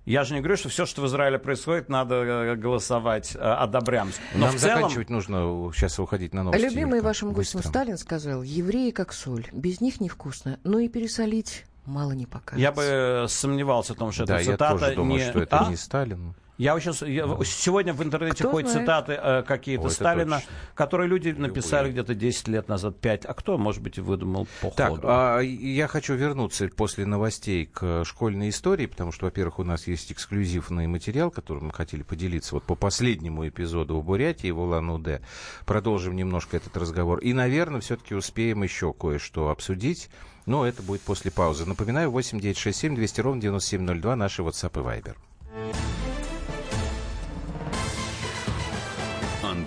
Я 0.08 0.24
же 0.24 0.36
не 0.36 0.40
говорю, 0.40 0.56
что 0.56 0.70
все, 0.70 0.86
что 0.86 1.02
в 1.02 1.08
Израиле 1.08 1.38
происходит, 1.38 1.90
надо 1.90 2.16
э, 2.16 2.56
голосовать, 2.56 3.36
э, 3.36 3.40
одобрям. 3.40 4.10
Но 4.34 4.46
Нам 4.46 4.56
в 4.56 4.60
целом... 4.60 4.76
заканчивать 4.76 5.10
нужно 5.10 5.70
сейчас 5.76 6.00
уходить 6.00 6.34
на 6.34 6.44
новости. 6.44 6.64
Любимый 6.64 7.02
вашим 7.02 7.34
гостем 7.34 7.62
Сталин 7.62 7.98
сказал, 7.98 8.42
евреи 8.42 8.92
как 8.92 9.12
соль, 9.12 9.46
без 9.52 9.82
них 9.82 10.00
невкусно, 10.00 10.62
но 10.64 10.80
и 10.80 10.88
пересолить 10.88 11.66
мало 11.86 12.14
не 12.14 12.26
покажется. 12.26 12.62
Я 12.62 12.72
бы 12.72 13.28
сомневался 13.28 13.96
в 13.96 13.98
том, 13.98 14.14
что 14.14 14.26
да, 14.26 14.36
это 14.36 14.52
цитата 14.52 14.74
я 14.74 14.80
тоже 14.80 14.96
думаю, 14.96 15.20
не... 15.20 15.30
что 15.30 15.40
это 15.42 15.60
а? 15.60 15.70
не 15.70 15.76
Сталин. 15.76 16.36
Я 16.58 16.80
сейчас 16.80 17.04
я, 17.04 17.28
сегодня 17.46 17.94
в 17.94 18.02
интернете 18.02 18.44
Кто 18.44 18.50
ходят 18.50 18.72
знает? 18.72 18.88
цитаты 18.88 19.14
э, 19.14 19.44
какие-то 19.44 19.84
Ой, 19.84 19.92
Сталина, 19.92 20.42
которые 20.74 21.08
люди 21.08 21.30
написали 21.30 21.92
где-то 21.92 22.16
10 22.16 22.48
лет 22.48 22.68
назад, 22.68 23.00
5. 23.00 23.26
А 23.26 23.34
кто, 23.36 23.60
может 23.60 23.84
быть, 23.84 24.00
выдумал 24.00 24.48
по 24.62 24.72
так, 24.72 24.90
ходу? 24.90 25.08
А, 25.08 25.40
я 25.40 25.88
хочу 25.88 26.16
вернуться 26.16 26.68
после 26.76 27.06
новостей 27.06 27.68
к 27.68 28.04
школьной 28.06 28.50
истории, 28.50 28.88
потому 28.88 29.12
что, 29.12 29.26
во-первых, 29.26 29.60
у 29.60 29.64
нас 29.64 29.86
есть 29.86 30.12
эксклюзивный 30.12 30.88
материал, 30.88 31.30
которым 31.30 31.68
мы 31.68 31.74
хотели 31.74 32.02
поделиться 32.02 32.56
вот 32.56 32.64
по 32.64 32.74
последнему 32.74 33.48
эпизоду 33.48 34.00
в 34.00 34.04
Бурятии, 34.04 34.50
в 34.50 34.60
Улан-Удэ. 34.60 35.22
Продолжим 35.68 36.16
немножко 36.16 36.58
этот 36.58 36.76
разговор. 36.76 37.20
И, 37.20 37.34
наверное, 37.34 37.82
все-таки 37.82 38.16
успеем 38.16 38.64
еще 38.64 38.94
кое-что 38.94 39.50
обсудить. 39.50 40.10
Но 40.48 40.66
это 40.66 40.82
будет 40.82 41.02
после 41.02 41.30
паузы. 41.30 41.66
Напоминаю, 41.66 42.10
8 42.10 42.40
9 42.40 42.58
6 42.58 42.80
7 42.80 42.96
200 42.96 43.22
ровно 43.22 43.42
9702 43.42 44.16
наши 44.16 44.42
WhatsApp 44.42 44.80
и 44.80 45.02
Viber. 45.02 46.17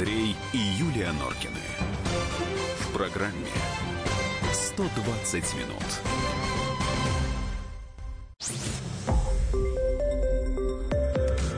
Андрей 0.01 0.35
и 0.55 0.57
Юлия 0.57 1.13
Норкины. 1.13 1.61
В 2.79 2.93
программе 2.95 3.51
120 4.51 5.55
минут. 5.57 5.85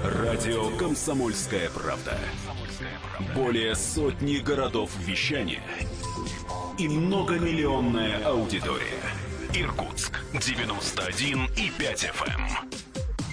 Радио 0.02 0.76
«Комсомольская 0.76 1.70
правда». 1.70 2.18
Более 3.32 3.76
сотни 3.76 4.38
городов 4.38 4.90
вещания 4.98 5.62
и 6.78 6.88
многомиллионная 6.88 8.24
аудитория. 8.24 9.04
Иркутск 9.54 10.18
91 10.32 11.46
и 11.56 11.70
5 11.70 12.04
FM. 12.06 12.40
Эм. 12.40 12.70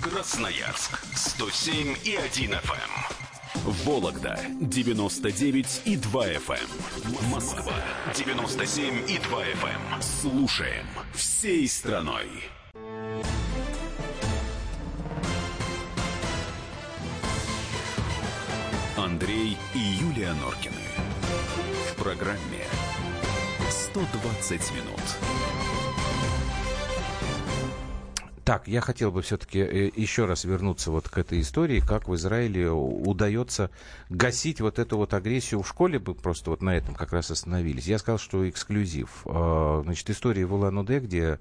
Красноярск 0.03 0.99
107 1.15 1.95
и 2.03 2.15
1 2.15 2.51
FM. 2.51 3.18
Вологда 3.55 4.39
99 4.61 5.81
и 5.85 5.95
2 5.97 6.27
FM. 6.27 6.53
Эм. 6.53 7.29
Москва 7.31 7.73
97 8.15 9.09
и 9.09 9.17
2 9.17 9.43
FM. 9.43 9.93
Эм. 9.95 10.01
Слушаем 10.01 10.85
всей 11.13 11.67
страной. 11.67 12.27
Андрей 18.95 19.57
и 19.73 19.79
Юлия 19.79 20.33
Норкины. 20.33 20.75
В 21.91 22.03
программе 22.03 22.65
120 23.69 24.71
минут. 24.73 25.78
Так, 28.49 28.67
я 28.67 28.81
хотел 28.81 29.11
бы 29.11 29.21
все-таки 29.21 29.59
э, 29.59 29.91
еще 29.95 30.25
раз 30.25 30.43
вернуться 30.43 30.89
вот 30.89 31.07
к 31.07 31.19
этой 31.19 31.39
истории, 31.39 31.81
как 31.81 32.07
в 32.07 32.15
Израиле 32.15 32.71
удается 32.71 33.69
гасить 34.09 34.59
вот 34.59 34.79
эту 34.79 34.97
вот 34.97 35.13
агрессию. 35.13 35.61
В 35.61 35.67
школе 35.67 35.99
бы 35.99 36.15
просто 36.15 36.49
вот 36.49 36.63
на 36.63 36.75
этом 36.75 36.95
как 36.95 37.13
раз 37.13 37.29
остановились. 37.29 37.85
Я 37.85 37.99
сказал, 37.99 38.17
что 38.17 38.49
эксклюзив. 38.49 39.21
А, 39.25 39.83
значит, 39.83 40.09
история 40.09 40.47
в 40.47 40.55
Улан-Удэ, 40.55 40.99
где 40.99 41.39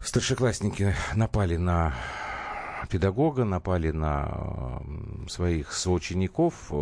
старшеклассники 0.00 0.96
напали 1.14 1.56
на 1.56 1.94
педагога, 2.90 3.44
напали 3.44 3.92
на 3.92 4.82
своих 5.28 5.72
соучеников. 5.72 6.72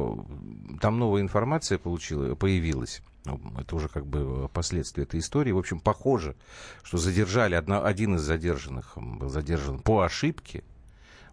там 0.80 0.98
новая 0.98 1.20
информация 1.20 1.76
получила, 1.76 2.34
появилась. 2.36 3.02
Ну, 3.24 3.40
это 3.58 3.76
уже 3.76 3.88
как 3.88 4.06
бы 4.06 4.48
последствия 4.48 5.04
этой 5.04 5.20
истории. 5.20 5.52
В 5.52 5.58
общем, 5.58 5.80
похоже, 5.80 6.36
что 6.82 6.98
задержали, 6.98 7.54
одно, 7.54 7.84
один 7.84 8.16
из 8.16 8.20
задержанных 8.20 8.96
был 8.96 9.28
задержан 9.28 9.78
по 9.78 10.02
ошибке, 10.02 10.62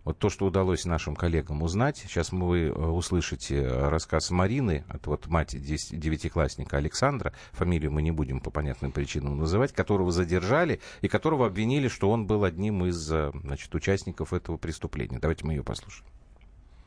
вот 0.03 0.17
то, 0.17 0.29
что 0.29 0.45
удалось 0.45 0.85
нашим 0.85 1.15
коллегам 1.15 1.61
узнать, 1.61 1.97
сейчас 1.97 2.31
вы 2.31 2.67
э, 2.67 2.71
услышите 2.71 3.67
рассказ 3.67 4.31
Марины, 4.31 4.83
от 4.89 5.05
вот 5.05 5.27
мать 5.27 5.51
девятиклассника 5.51 6.77
Александра, 6.77 7.33
фамилию 7.51 7.91
мы 7.91 8.01
не 8.01 8.09
будем 8.09 8.39
по 8.39 8.49
понятным 8.49 8.91
причинам 8.91 9.37
называть, 9.37 9.73
которого 9.73 10.11
задержали 10.11 10.79
и 11.01 11.07
которого 11.07 11.45
обвинили, 11.45 11.87
что 11.87 12.09
он 12.09 12.25
был 12.25 12.45
одним 12.45 12.85
из 12.85 13.11
э, 13.11 13.31
значит, 13.43 13.73
участников 13.75 14.33
этого 14.33 14.57
преступления. 14.57 15.19
Давайте 15.19 15.45
мы 15.45 15.53
ее 15.53 15.63
послушаем. 15.63 16.07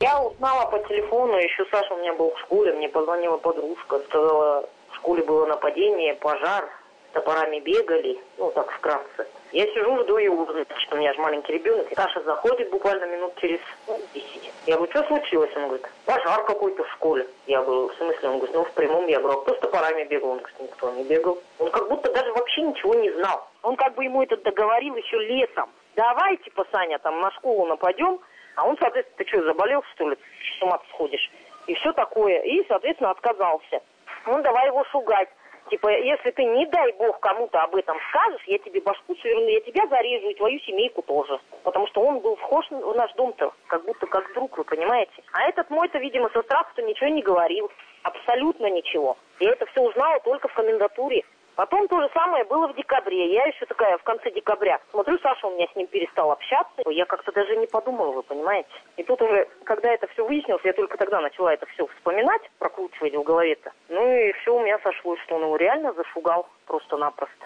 Я 0.01 0.21
узнала 0.21 0.69
по 0.69 0.77
телефону, 0.89 1.37
еще 1.37 1.63
Саша 1.71 1.93
у 1.93 1.99
меня 1.99 2.13
был 2.15 2.31
в 2.31 2.39
школе, 2.41 2.73
мне 2.73 2.89
позвонила 2.89 3.37
подружка, 3.37 4.01
сказала, 4.09 4.67
в 4.95 4.97
школе 4.97 5.23
было 5.23 5.45
нападение, 5.45 6.15
пожар, 6.15 6.69
топорами 7.13 7.59
бегали, 7.59 8.17
ну 8.37 8.51
так 8.51 8.71
вкратце. 8.71 9.27
Я 9.51 9.65
сижу, 9.67 10.03
жду 10.03 10.15
ужин, 10.15 10.65
что 10.77 10.95
у 10.95 10.99
меня 10.99 11.13
же 11.13 11.19
маленький 11.19 11.53
ребенок. 11.53 11.87
Саша 11.95 12.21
заходит 12.23 12.69
буквально 12.71 13.05
минут 13.05 13.33
через 13.39 13.59
ну, 13.87 13.97
10. 14.13 14.51
Я 14.65 14.75
говорю, 14.75 14.91
что 14.91 15.03
случилось? 15.07 15.51
Он 15.55 15.67
говорит, 15.67 15.87
пожар 16.05 16.43
какой-то 16.45 16.83
в 16.83 16.91
школе. 16.93 17.27
Я 17.47 17.61
говорю, 17.61 17.87
в 17.87 17.95
смысле? 17.95 18.29
Он 18.29 18.37
говорит, 18.37 18.55
ну 18.55 18.63
в 18.63 18.71
прямом. 18.71 19.07
Я 19.07 19.19
говорю, 19.19 19.39
а 19.39 19.41
кто 19.43 19.55
с 19.55 19.59
топорами 19.59 20.03
бегал? 20.05 20.31
Он 20.31 20.37
говорит, 20.39 20.59
никто 20.59 20.91
не 20.91 21.03
бегал. 21.03 21.37
Он 21.59 21.71
как 21.71 21.87
будто 21.87 22.11
даже 22.11 22.33
вообще 22.33 22.61
ничего 22.63 22.95
не 22.95 23.11
знал. 23.11 23.47
Он 23.63 23.75
как 23.75 23.95
бы 23.95 24.03
ему 24.03 24.23
это 24.23 24.35
договорил 24.37 24.95
еще 24.95 25.17
летом. 25.19 25.69
Давай, 25.95 26.35
типа, 26.37 26.65
Саня, 26.71 26.99
там 26.99 27.21
на 27.21 27.31
школу 27.31 27.65
нападем. 27.65 28.19
А 28.55 28.67
он, 28.67 28.77
соответственно, 28.77 29.17
ты 29.17 29.27
что, 29.27 29.43
заболел, 29.43 29.83
что 29.93 30.09
ли? 30.09 30.17
С 30.57 30.61
ума 30.61 30.81
сходишь. 30.89 31.31
И 31.67 31.73
все 31.75 31.93
такое. 31.93 32.41
И, 32.41 32.65
соответственно, 32.67 33.11
отказался. 33.11 33.81
Ну, 34.25 34.41
давай 34.41 34.67
его 34.67 34.83
шугать. 34.85 35.29
Типа, 35.69 35.89
если 35.89 36.29
ты, 36.31 36.43
не 36.43 36.65
дай 36.67 36.93
бог, 36.93 37.19
кому-то 37.19 37.63
об 37.63 37.75
этом 37.75 37.97
скажешь, 38.09 38.43
я 38.45 38.59
тебе 38.59 38.81
башку 38.81 39.15
сверну, 39.15 39.47
я 39.47 39.61
тебя 39.61 39.87
зарежу, 39.87 40.29
и 40.29 40.35
твою 40.35 40.59
семейку 40.59 41.01
тоже. 41.01 41.39
Потому 41.63 41.87
что 41.87 42.01
он 42.01 42.19
был 42.19 42.35
вхож 42.35 42.69
в 42.69 42.93
наш 42.95 43.11
дом-то, 43.13 43.51
как 43.67 43.83
будто 43.83 44.05
как 44.05 44.31
друг, 44.33 44.57
вы 44.57 44.63
понимаете? 44.63 45.23
А 45.31 45.49
этот 45.49 45.69
мой-то, 45.71 45.97
видимо, 45.97 46.29
со 46.29 46.43
страху-то 46.43 46.83
ничего 46.83 47.09
не 47.09 47.23
говорил. 47.23 47.71
Абсолютно 48.03 48.67
ничего. 48.69 49.17
Я 49.39 49.53
это 49.53 49.65
все 49.65 49.81
узнала 49.81 50.19
только 50.19 50.47
в 50.47 50.53
комендатуре. 50.53 51.23
Потом 51.55 51.87
то 51.87 52.01
же 52.01 52.09
самое 52.13 52.43
было 52.43 52.67
в 52.67 52.75
декабре. 52.75 53.33
Я 53.33 53.45
еще 53.45 53.65
такая 53.65 53.97
в 53.97 54.03
конце 54.03 54.31
декабря. 54.31 54.79
Смотрю, 54.91 55.17
Саша 55.19 55.47
у 55.47 55.55
меня 55.55 55.67
с 55.71 55.75
ним 55.75 55.87
перестал 55.87 56.31
общаться. 56.31 56.81
Я 56.89 57.05
как-то 57.05 57.31
даже 57.31 57.55
не 57.55 57.67
подумала, 57.67 58.11
вы 58.11 58.23
понимаете. 58.23 58.69
И 58.97 59.03
тут 59.03 59.21
уже, 59.21 59.47
когда 59.63 59.93
это 59.93 60.07
все 60.07 60.25
выяснилось, 60.25 60.63
я 60.65 60.73
только 60.73 60.97
тогда 60.97 61.21
начала 61.21 61.53
это 61.53 61.65
все 61.67 61.87
вспоминать, 61.87 62.41
прокручивать 62.59 63.15
в 63.15 63.23
голове-то. 63.23 63.71
Ну 63.89 64.11
и 64.11 64.33
все 64.33 64.55
у 64.55 64.59
меня 64.59 64.79
сошлось, 64.79 65.19
что 65.21 65.35
он 65.35 65.43
его 65.43 65.55
реально 65.55 65.93
зашугал 65.93 66.47
просто-напросто. 66.65 67.45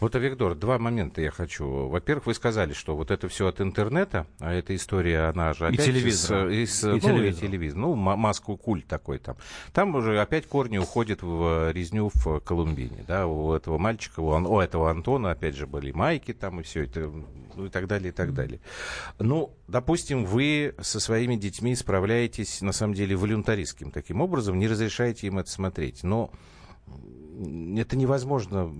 Вот, 0.00 0.14
Авигдор, 0.14 0.54
два 0.54 0.78
момента 0.78 1.20
я 1.20 1.30
хочу. 1.30 1.88
Во-первых, 1.88 2.26
вы 2.26 2.34
сказали, 2.34 2.72
что 2.72 2.96
вот 2.96 3.10
это 3.10 3.28
все 3.28 3.48
от 3.48 3.60
интернета, 3.60 4.26
а 4.38 4.52
эта 4.52 4.74
история, 4.74 5.28
она 5.28 5.52
же 5.54 5.66
опять... 5.66 5.80
И 5.80 5.92
телевизор. 5.92 6.48
Из, 6.48 6.70
из, 6.70 6.84
и 6.84 6.86
ну, 6.86 7.00
телевизор. 7.00 7.44
И 7.44 7.46
телевизор. 7.46 7.78
Ну, 7.78 7.94
маску 7.94 8.56
культ 8.56 8.86
такой 8.86 9.18
там. 9.18 9.36
Там 9.72 9.94
уже 9.94 10.20
опять 10.20 10.46
корни 10.46 10.78
уходят 10.78 11.22
в 11.22 11.70
резню 11.72 12.10
в 12.14 12.40
Колумбине, 12.40 13.04
да, 13.06 13.26
у 13.26 13.52
этого 13.52 13.78
мальчика, 13.78 14.20
у, 14.20 14.28
у 14.28 14.60
этого 14.60 14.90
Антона, 14.90 15.32
опять 15.32 15.56
же, 15.56 15.66
были 15.66 15.92
майки 15.92 16.32
там 16.32 16.60
и 16.60 16.62
все 16.62 16.84
это, 16.84 17.10
ну 17.54 17.66
и 17.66 17.68
так 17.68 17.86
далее, 17.86 18.10
и 18.10 18.12
так 18.12 18.34
далее. 18.34 18.60
Ну, 19.18 19.54
допустим, 19.66 20.24
вы 20.24 20.74
со 20.80 21.00
своими 21.00 21.36
детьми 21.36 21.74
справляетесь, 21.74 22.62
на 22.62 22.72
самом 22.72 22.94
деле, 22.94 23.16
волюнтаристским 23.16 23.90
таким 23.90 24.20
образом, 24.20 24.58
не 24.58 24.68
разрешаете 24.68 25.26
им 25.26 25.38
это 25.38 25.50
смотреть, 25.50 26.02
но 26.02 26.30
это 27.76 27.96
невозможно 27.96 28.72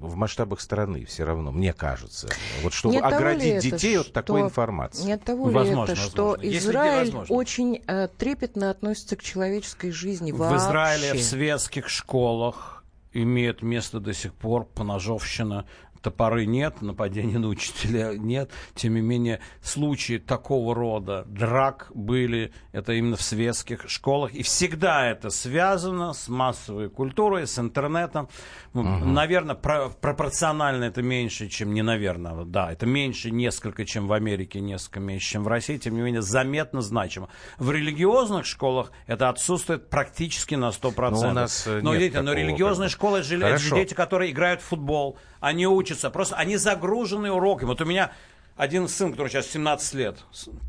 в 0.00 0.16
масштабах 0.16 0.60
страны 0.60 1.04
все 1.04 1.24
равно, 1.24 1.52
мне 1.52 1.72
кажется. 1.72 2.28
Вот 2.62 2.72
чтобы 2.72 2.96
не 2.96 3.00
оградить 3.00 3.62
детей 3.62 3.96
это, 3.96 4.08
от 4.08 4.12
такой 4.12 4.42
информации. 4.42 5.04
Не 5.04 5.12
от 5.12 5.24
того 5.24 5.44
возможно, 5.44 5.92
ли 5.92 5.92
это, 5.92 5.96
что 5.96 6.26
возможно. 6.28 6.56
Израиль 6.58 7.14
очень 7.28 7.82
э, 7.86 8.08
трепетно 8.16 8.70
относится 8.70 9.16
к 9.16 9.22
человеческой 9.22 9.90
жизни 9.90 10.32
в 10.32 10.36
вообще. 10.36 10.58
В 10.58 10.68
Израиле 10.68 11.14
в 11.14 11.22
светских 11.22 11.88
школах 11.88 12.84
имеет 13.12 13.62
место 13.62 14.00
до 14.00 14.12
сих 14.12 14.34
пор 14.34 14.64
поножовщина 14.64 15.66
топоры 16.02 16.46
нет, 16.46 16.82
нападения 16.82 17.38
на 17.38 17.48
учителя 17.48 18.16
нет. 18.16 18.50
Тем 18.74 18.94
не 18.94 19.00
менее, 19.00 19.40
случаи 19.62 20.18
такого 20.18 20.74
рода 20.74 21.24
драк 21.26 21.90
были, 21.94 22.52
это 22.72 22.92
именно 22.92 23.16
в 23.16 23.22
светских 23.22 23.88
школах. 23.88 24.34
И 24.34 24.42
всегда 24.42 25.06
это 25.08 25.30
связано 25.30 26.12
с 26.12 26.28
массовой 26.28 26.88
культурой, 26.88 27.46
с 27.46 27.58
интернетом. 27.58 28.28
Угу. 28.74 28.82
Наверное, 28.82 29.54
про 29.54 29.88
пропорционально 29.88 30.84
это 30.84 31.02
меньше, 31.02 31.48
чем 31.48 31.74
не 31.74 31.82
наверное. 31.82 32.44
Да, 32.44 32.72
это 32.72 32.86
меньше 32.86 33.30
несколько, 33.30 33.84
чем 33.84 34.06
в 34.06 34.12
Америке, 34.12 34.60
несколько 34.60 35.00
меньше, 35.00 35.32
чем 35.32 35.44
в 35.44 35.48
России. 35.48 35.78
Тем 35.78 35.94
не 35.94 36.02
менее, 36.02 36.22
заметно 36.22 36.80
значимо. 36.80 37.28
В 37.58 37.70
религиозных 37.70 38.46
школах 38.46 38.92
это 39.06 39.28
отсутствует 39.28 39.88
практически 39.90 40.54
на 40.54 40.68
100%. 40.68 41.10
Но, 41.10 41.28
у 41.30 41.32
нас 41.32 41.66
но, 41.66 41.94
видите, 41.94 42.20
но 42.22 42.32
религиозные 42.32 42.88
школы 42.88 43.20
это 43.20 43.58
же 43.58 43.74
дети, 43.74 43.94
которые 43.94 44.32
играют 44.32 44.60
в 44.60 44.64
футбол, 44.64 45.18
они 45.46 45.64
учатся, 45.66 46.10
просто 46.10 46.34
они 46.34 46.56
загружены 46.56 47.30
уроками. 47.30 47.68
Вот 47.68 47.80
у 47.80 47.84
меня 47.84 48.10
один 48.56 48.88
сын, 48.88 49.12
который 49.12 49.28
сейчас 49.28 49.46
17 49.46 49.94
лет, 49.94 50.18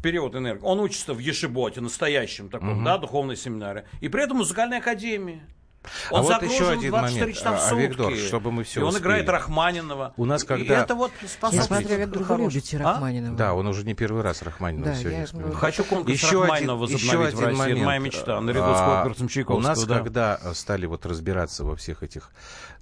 период 0.04 0.36
энергии, 0.36 0.64
он 0.64 0.80
учится 0.80 1.16
в 1.16 1.20
Ешиботе, 1.20 1.82
настоящем 1.82 2.50
таком, 2.50 2.78
угу. 2.78 2.86
да, 2.86 3.00
духовной 3.00 3.36
семинаре, 3.36 3.86
и 4.02 4.08
при 4.08 4.24
этом 4.24 4.38
музыкальной 4.38 4.78
академии. 4.78 5.42
Он 6.12 6.20
а 6.20 6.24
вот 6.24 6.44
еще 6.44 6.70
один 6.70 6.92
момент, 6.92 7.36
часа 7.36 7.54
в 7.54 7.62
сутки. 7.62 7.74
А, 7.74 7.88
Виктор, 7.88 8.16
чтобы 8.16 8.52
мы 8.52 8.64
все 8.64 8.80
И 8.80 8.84
он 8.84 8.90
успели. 8.90 9.04
играет 9.04 9.30
Рахманинова. 9.30 10.14
У 10.18 10.26
нас 10.26 10.44
когда... 10.44 10.64
И 10.64 10.84
это 10.84 10.96
вот 10.96 11.12
способствует... 11.26 11.82
Несмотря, 11.82 12.06
Виктор, 12.06 12.24
вы 12.24 12.44
любите 12.44 12.78
а? 12.78 12.80
Рахманинова. 12.80 13.34
А? 13.34 13.38
Да, 13.38 13.54
он 13.54 13.68
уже 13.68 13.84
не 13.84 13.94
первый 13.94 14.24
раз 14.24 14.42
Рахманинова 14.42 14.92
да, 14.92 14.96
сегодня 14.96 15.28
я... 15.32 15.52
Хочу 15.54 15.84
конкурс 15.84 16.14
еще 16.14 16.42
Рахманинова 16.42 16.86
один, 16.86 16.98
возобновить 16.98 17.04
еще 17.04 17.26
один 17.26 17.38
в 17.38 17.42
России. 17.42 17.58
Момент. 17.58 17.86
Моя 17.86 18.00
мечта, 18.00 18.42
наряду 18.42 18.76
с 18.76 18.80
конкурсом 18.80 19.28
Чайковского. 19.28 19.58
У 19.58 19.62
нас, 19.62 19.86
да. 19.86 19.98
когда 19.98 20.54
стали 20.54 20.86
вот 20.86 21.06
разбираться 21.06 21.64
во 21.64 21.76
всех 21.76 22.04
этих 22.04 22.32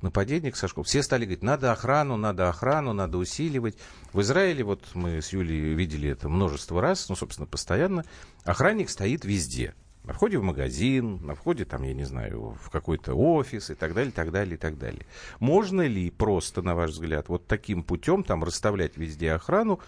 нападениях 0.01 0.55
со 0.55 0.67
школ, 0.67 0.83
все 0.83 1.03
стали 1.03 1.25
говорить, 1.25 1.43
надо 1.43 1.71
охрану, 1.71 2.17
надо 2.17 2.49
охрану, 2.49 2.93
надо 2.93 3.17
усиливать. 3.17 3.77
В 4.13 4.21
Израиле, 4.21 4.63
вот 4.63 4.81
мы 4.93 5.21
с 5.21 5.33
Юлей 5.33 5.73
видели 5.73 6.09
это 6.09 6.29
множество 6.29 6.81
раз, 6.81 7.09
ну, 7.09 7.15
собственно, 7.15 7.47
постоянно, 7.47 8.05
охранник 8.43 8.89
стоит 8.89 9.25
везде 9.25 9.73
на 10.05 10.13
входе 10.13 10.37
в 10.37 10.43
магазин, 10.43 11.19
на 11.25 11.35
входе, 11.35 11.65
там, 11.65 11.83
я 11.83 11.93
не 11.93 12.03
знаю, 12.03 12.57
в 12.61 12.69
какой-то 12.69 13.13
офис 13.13 13.69
и 13.69 13.75
так 13.75 13.93
далее, 13.93 14.11
так 14.11 14.31
далее, 14.31 14.55
и 14.55 14.57
так 14.57 14.77
далее. 14.77 15.05
Можно 15.39 15.87
ли 15.87 16.09
просто, 16.09 16.61
на 16.61 16.75
ваш 16.75 16.91
взгляд, 16.91 17.29
вот 17.29 17.47
таким 17.47 17.83
путем 17.83 18.23
там 18.23 18.43
расставлять 18.43 18.97
везде 18.97 19.33
охрану, 19.33 19.79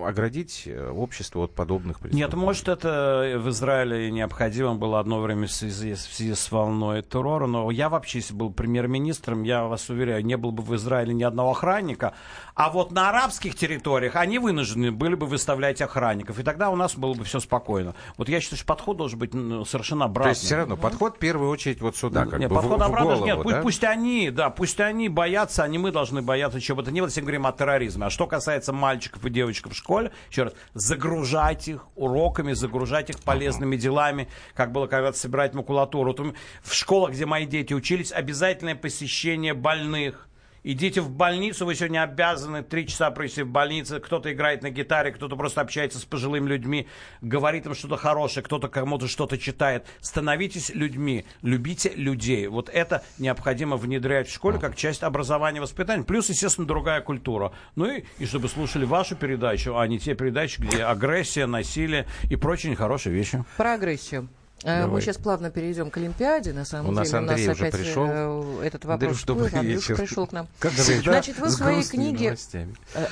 оградить 0.00 0.64
э, 0.66 0.90
общество 0.90 1.44
от 1.44 1.54
подобных. 1.54 2.00
Нет, 2.12 2.34
может, 2.34 2.68
это 2.68 3.38
в 3.38 3.48
Израиле 3.50 4.10
необходимо 4.10 4.74
было 4.74 4.98
одно 4.98 5.20
время 5.20 5.46
в 5.46 5.52
связи, 5.52 5.94
в 5.94 5.98
связи 6.00 6.34
с 6.34 6.50
волной 6.50 7.02
террора, 7.02 7.46
но 7.46 7.70
я 7.70 7.88
вообще, 7.88 8.18
если 8.18 8.34
был 8.34 8.52
премьер-министром, 8.52 9.44
я 9.44 9.64
вас 9.64 9.88
уверяю, 9.88 10.24
не 10.24 10.36
было 10.36 10.50
бы 10.50 10.62
в 10.62 10.74
Израиле 10.74 11.14
ни 11.14 11.22
одного 11.22 11.52
охранника, 11.52 12.14
а 12.56 12.70
вот 12.70 12.90
на 12.90 13.10
арабских 13.10 13.54
территориях 13.54 14.16
они 14.16 14.38
вынуждены 14.38 14.90
были 14.90 15.14
бы 15.14 15.26
выставлять 15.26 15.82
охранников, 15.82 16.38
и 16.38 16.42
тогда 16.42 16.70
у 16.70 16.76
нас 16.76 16.96
было 16.96 17.12
бы 17.12 17.22
все 17.22 17.38
спокойно. 17.38 17.94
Вот 18.16 18.30
я 18.30 18.40
считаю, 18.40 18.56
что 18.56 18.66
подход 18.66 18.96
должен 18.96 19.18
быть 19.18 19.34
ну, 19.34 19.66
совершенно 19.66 20.06
обратный. 20.06 20.32
То 20.32 20.36
есть 20.36 20.46
все 20.46 20.56
равно 20.56 20.76
подход 20.78 21.16
в 21.16 21.18
первую 21.18 21.50
очередь 21.50 21.82
вот 21.82 21.96
сюда, 21.96 22.24
как 22.24 22.40
нет, 22.40 22.48
бы 22.48 22.56
подход 22.56 22.80
в, 22.80 22.82
обратно, 22.82 23.10
в 23.10 23.18
голову, 23.18 23.26
нет, 23.26 23.36
да? 23.36 23.42
пусть, 23.42 23.60
пусть 23.60 23.84
они, 23.84 24.30
да, 24.30 24.48
пусть 24.48 24.80
они 24.80 25.10
боятся, 25.10 25.64
а 25.64 25.68
не 25.68 25.76
мы 25.76 25.92
должны 25.92 26.22
бояться 26.22 26.58
чего 26.58 26.78
бы 26.78 26.82
то 26.82 26.90
ни 26.90 27.00
было, 27.00 27.08
если 27.08 27.20
говорим 27.20 27.46
о 27.46 27.52
терроризме. 27.52 28.06
А 28.06 28.10
что 28.10 28.26
касается 28.26 28.72
мальчиков 28.72 29.22
и 29.26 29.28
девочек 29.28 29.68
в 29.68 29.74
школе, 29.74 30.10
еще 30.30 30.44
раз, 30.44 30.54
загружать 30.72 31.68
их 31.68 31.86
уроками, 31.94 32.54
загружать 32.54 33.10
их 33.10 33.20
полезными 33.20 33.76
делами, 33.76 34.28
как 34.54 34.72
было 34.72 34.86
когда-то 34.86 35.18
собирать 35.18 35.52
макулатуру. 35.52 36.14
Вот 36.16 36.34
в 36.62 36.72
школах, 36.72 37.12
где 37.12 37.26
мои 37.26 37.44
дети 37.44 37.74
учились, 37.74 38.12
обязательное 38.12 38.74
посещение 38.74 39.52
больных, 39.52 40.26
Идите 40.68 41.00
в 41.00 41.10
больницу, 41.10 41.64
вы 41.64 41.76
сегодня 41.76 42.02
обязаны 42.02 42.64
три 42.64 42.88
часа 42.88 43.12
провести 43.12 43.42
в 43.42 43.48
больнице. 43.48 44.00
Кто-то 44.00 44.32
играет 44.32 44.64
на 44.64 44.70
гитаре, 44.70 45.12
кто-то 45.12 45.36
просто 45.36 45.60
общается 45.60 46.00
с 46.00 46.04
пожилыми 46.04 46.48
людьми, 46.48 46.88
говорит 47.20 47.66
им 47.66 47.74
что-то 47.76 47.96
хорошее, 47.96 48.42
кто-то 48.42 48.66
кому-то 48.66 49.06
что-то 49.06 49.38
читает. 49.38 49.86
Становитесь 50.00 50.70
людьми, 50.70 51.24
любите 51.42 51.92
людей. 51.94 52.48
Вот 52.48 52.68
это 52.68 53.04
необходимо 53.18 53.76
внедрять 53.76 54.28
в 54.28 54.34
школе 54.34 54.58
как 54.58 54.74
часть 54.74 55.04
образования 55.04 55.58
и 55.58 55.60
воспитания. 55.60 56.02
Плюс, 56.02 56.30
естественно, 56.30 56.66
другая 56.66 57.00
культура. 57.00 57.52
Ну 57.76 57.88
и, 57.88 58.02
и 58.18 58.26
чтобы 58.26 58.48
слушали 58.48 58.84
вашу 58.84 59.14
передачу, 59.14 59.78
а 59.78 59.86
не 59.86 60.00
те 60.00 60.16
передачи, 60.16 60.60
где 60.60 60.82
агрессия, 60.82 61.46
насилие 61.46 62.08
и 62.28 62.34
прочие 62.34 62.72
нехорошие 62.72 63.14
вещи. 63.14 63.44
Про 63.56 63.74
агрессию. 63.74 64.28
Э, 64.62 64.80
Давай. 64.80 64.94
Мы 64.94 65.00
сейчас 65.00 65.18
плавно 65.18 65.50
перейдем 65.50 65.90
к 65.90 65.96
Олимпиаде. 65.98 66.52
На 66.52 66.64
самом 66.64 66.86
у 66.86 66.88
деле, 66.90 67.00
нас 67.00 67.14
Андрей 67.14 67.46
у 67.46 67.48
нас 67.50 67.58
опять 67.60 67.72
пришел. 67.74 68.06
Э, 68.08 68.64
этот 68.64 68.84
вопрос 68.84 69.24
Андрюш, 69.28 69.52
Андрюш 69.54 69.86
пришел 69.86 70.26
к 70.26 70.32
нам. 70.32 70.48
Как 70.58 70.72
всегда, 70.72 71.12
Значит, 71.12 71.38
вы 71.38 71.48
в 71.48 71.50
своей 71.50 71.84
книге, 71.84 72.36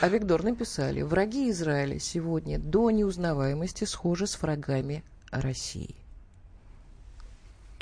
Авигдор, 0.00 0.42
написали, 0.42 1.02
враги 1.02 1.50
Израиля 1.50 1.98
сегодня 1.98 2.58
до 2.58 2.90
неузнаваемости 2.90 3.84
схожи 3.84 4.26
с 4.26 4.40
врагами 4.40 5.04
России. 5.30 6.03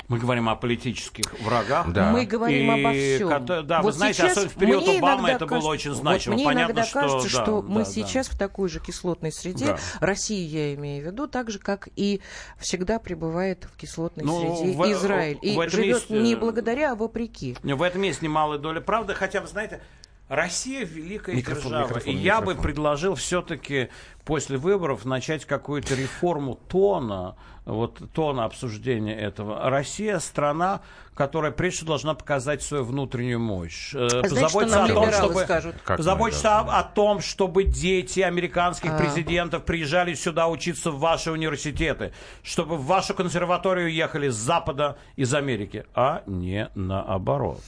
Мы 0.09 0.19
говорим 0.19 0.49
о 0.49 0.55
политических 0.55 1.25
врагах. 1.41 1.91
Да. 1.93 2.11
Мы 2.11 2.25
говорим 2.25 2.75
и, 2.75 2.79
обо 2.81 2.91
всем. 2.93 3.65
Да, 3.67 3.81
вот 3.81 3.85
вы 3.85 3.91
знаете, 3.93 4.23
особенно 4.23 4.49
в 4.49 4.55
период 4.55 4.87
Обамы 4.87 5.29
это 5.29 5.45
было 5.45 5.67
очень 5.67 5.93
значимо. 5.93 6.35
Вот 6.35 6.39
мне 6.41 6.45
Понятно, 6.45 6.71
иногда 6.73 6.83
что, 6.83 6.99
кажется, 6.99 7.23
да, 7.37 7.43
что 7.43 7.61
да, 7.61 7.67
мы 7.67 7.79
да. 7.83 7.85
сейчас 7.85 8.27
в 8.27 8.37
такой 8.37 8.69
же 8.69 8.79
кислотной 8.79 9.31
среде, 9.31 9.65
Да. 9.67 9.77
Россия, 10.01 10.45
я 10.47 10.73
имею 10.75 11.03
в 11.03 11.05
виду, 11.07 11.27
так 11.27 11.49
же, 11.49 11.59
как 11.59 11.87
и 11.95 12.21
всегда 12.59 12.99
пребывает 12.99 13.65
в 13.71 13.77
кислотной 13.77 14.25
Ну, 14.25 14.57
среде 14.57 14.77
в- 14.77 14.91
Израиль. 14.91 15.39
И 15.41 15.55
в 15.57 15.69
живет 15.69 15.85
есть, 15.95 16.11
э, 16.11 16.19
не 16.21 16.35
благодаря, 16.35 16.91
а 16.91 16.95
вопреки. 16.95 17.55
В 17.63 17.81
этом 17.81 18.01
есть 18.01 18.21
немалая 18.21 18.59
доля 18.59 18.81
правды, 18.81 19.13
хотя, 19.13 19.39
вы 19.41 19.47
знаете, 19.47 19.81
Россия 20.29 20.85
великая 20.85 21.35
Микрофон, 21.35 21.63
держава. 21.63 21.87
микрофон, 21.87 22.13
и 22.13 22.15
я 22.17 22.39
бы 22.39 22.47
микрофон. 22.47 22.63
предложил 22.63 23.15
все-таки 23.15 23.89
после 24.25 24.57
выборов 24.57 25.05
начать 25.05 25.45
какую-то 25.45 25.95
реформу 25.95 26.55
тона, 26.67 27.35
вот 27.65 28.01
тона 28.13 28.45
обсуждения 28.45 29.15
этого. 29.15 29.69
Россия 29.69 30.19
страна, 30.19 30.81
которая 31.13 31.51
прежде 31.51 31.85
должна 31.85 32.13
показать 32.13 32.61
свою 32.61 32.83
внутреннюю 32.83 33.39
мощь. 33.39 33.93
Э, 33.93 34.07
что 34.07 34.21
позаботиться 34.21 34.83
о 34.83 34.87
том, 34.87 35.11
чтобы, 35.11 35.41
скажут? 35.41 35.75
Позаботиться 35.85 36.59
о, 36.59 36.79
о 36.79 36.83
том, 36.83 37.21
чтобы 37.21 37.63
дети 37.63 38.19
американских 38.21 38.91
А. 38.91 38.97
президентов 38.97 39.63
приезжали 39.63 40.13
сюда 40.13 40.47
учиться 40.47 40.91
в 40.91 40.99
ваши 40.99 41.31
университеты, 41.31 42.13
чтобы 42.41 42.77
в 42.77 42.85
вашу 42.85 43.13
консерваторию 43.13 43.91
ехали 43.91 44.29
с 44.29 44.35
Запада, 44.35 44.97
из 45.15 45.33
Америки, 45.33 45.85
а 45.93 46.23
не 46.25 46.69
наоборот. 46.75 47.61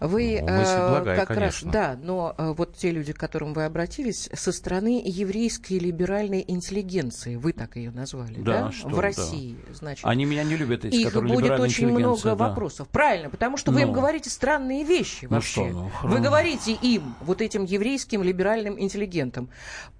Вы 0.00 0.40
Ну, 0.40 0.48
э, 0.48 0.88
благая, 0.88 1.16
как 1.16 1.28
конечно. 1.28 1.72
раз, 1.72 1.72
да, 1.72 1.98
но 2.00 2.34
э, 2.36 2.52
вот 2.56 2.76
те 2.76 2.90
люди, 2.90 3.12
к 3.12 3.18
которым 3.18 3.54
вы 3.54 3.64
обратились, 3.64 4.30
со 4.32 4.52
стороны 4.52 5.02
еврейской 5.04 5.78
либеральной 5.78 6.44
интеллигенции, 6.46 7.36
вы 7.36 7.52
так 7.52 7.76
ее 7.76 7.90
назвали, 7.90 8.40
Да, 8.40 8.62
да, 8.64 8.72
что, 8.72 8.88
в 8.88 8.94
да. 8.94 9.00
России, 9.34 9.56
значит. 9.72 10.04
Они 10.06 10.24
меня 10.24 10.44
не 10.44 10.56
любят, 10.56 10.84
эти, 10.84 10.94
Их 10.96 11.08
которые 11.08 11.34
будет 11.34 11.58
очень 11.60 11.88
много 11.88 12.22
да. 12.22 12.34
вопросов. 12.34 12.88
Правильно, 12.88 13.30
потому 13.30 13.56
что 13.56 13.72
вы 13.72 13.82
им 13.82 13.88
Ну. 13.88 13.94
говорите 13.94 14.30
странные 14.30 14.84
вещи 14.84 15.24
Ну 15.28 15.36
вообще. 15.36 15.50
что, 15.52 15.64
ну, 15.66 15.90
вы 16.02 16.20
говорите 16.20 16.72
им, 16.72 17.14
вот 17.20 17.40
этим 17.42 17.64
еврейским 17.64 18.22
либеральным 18.22 18.80
интеллигентам, 18.80 19.48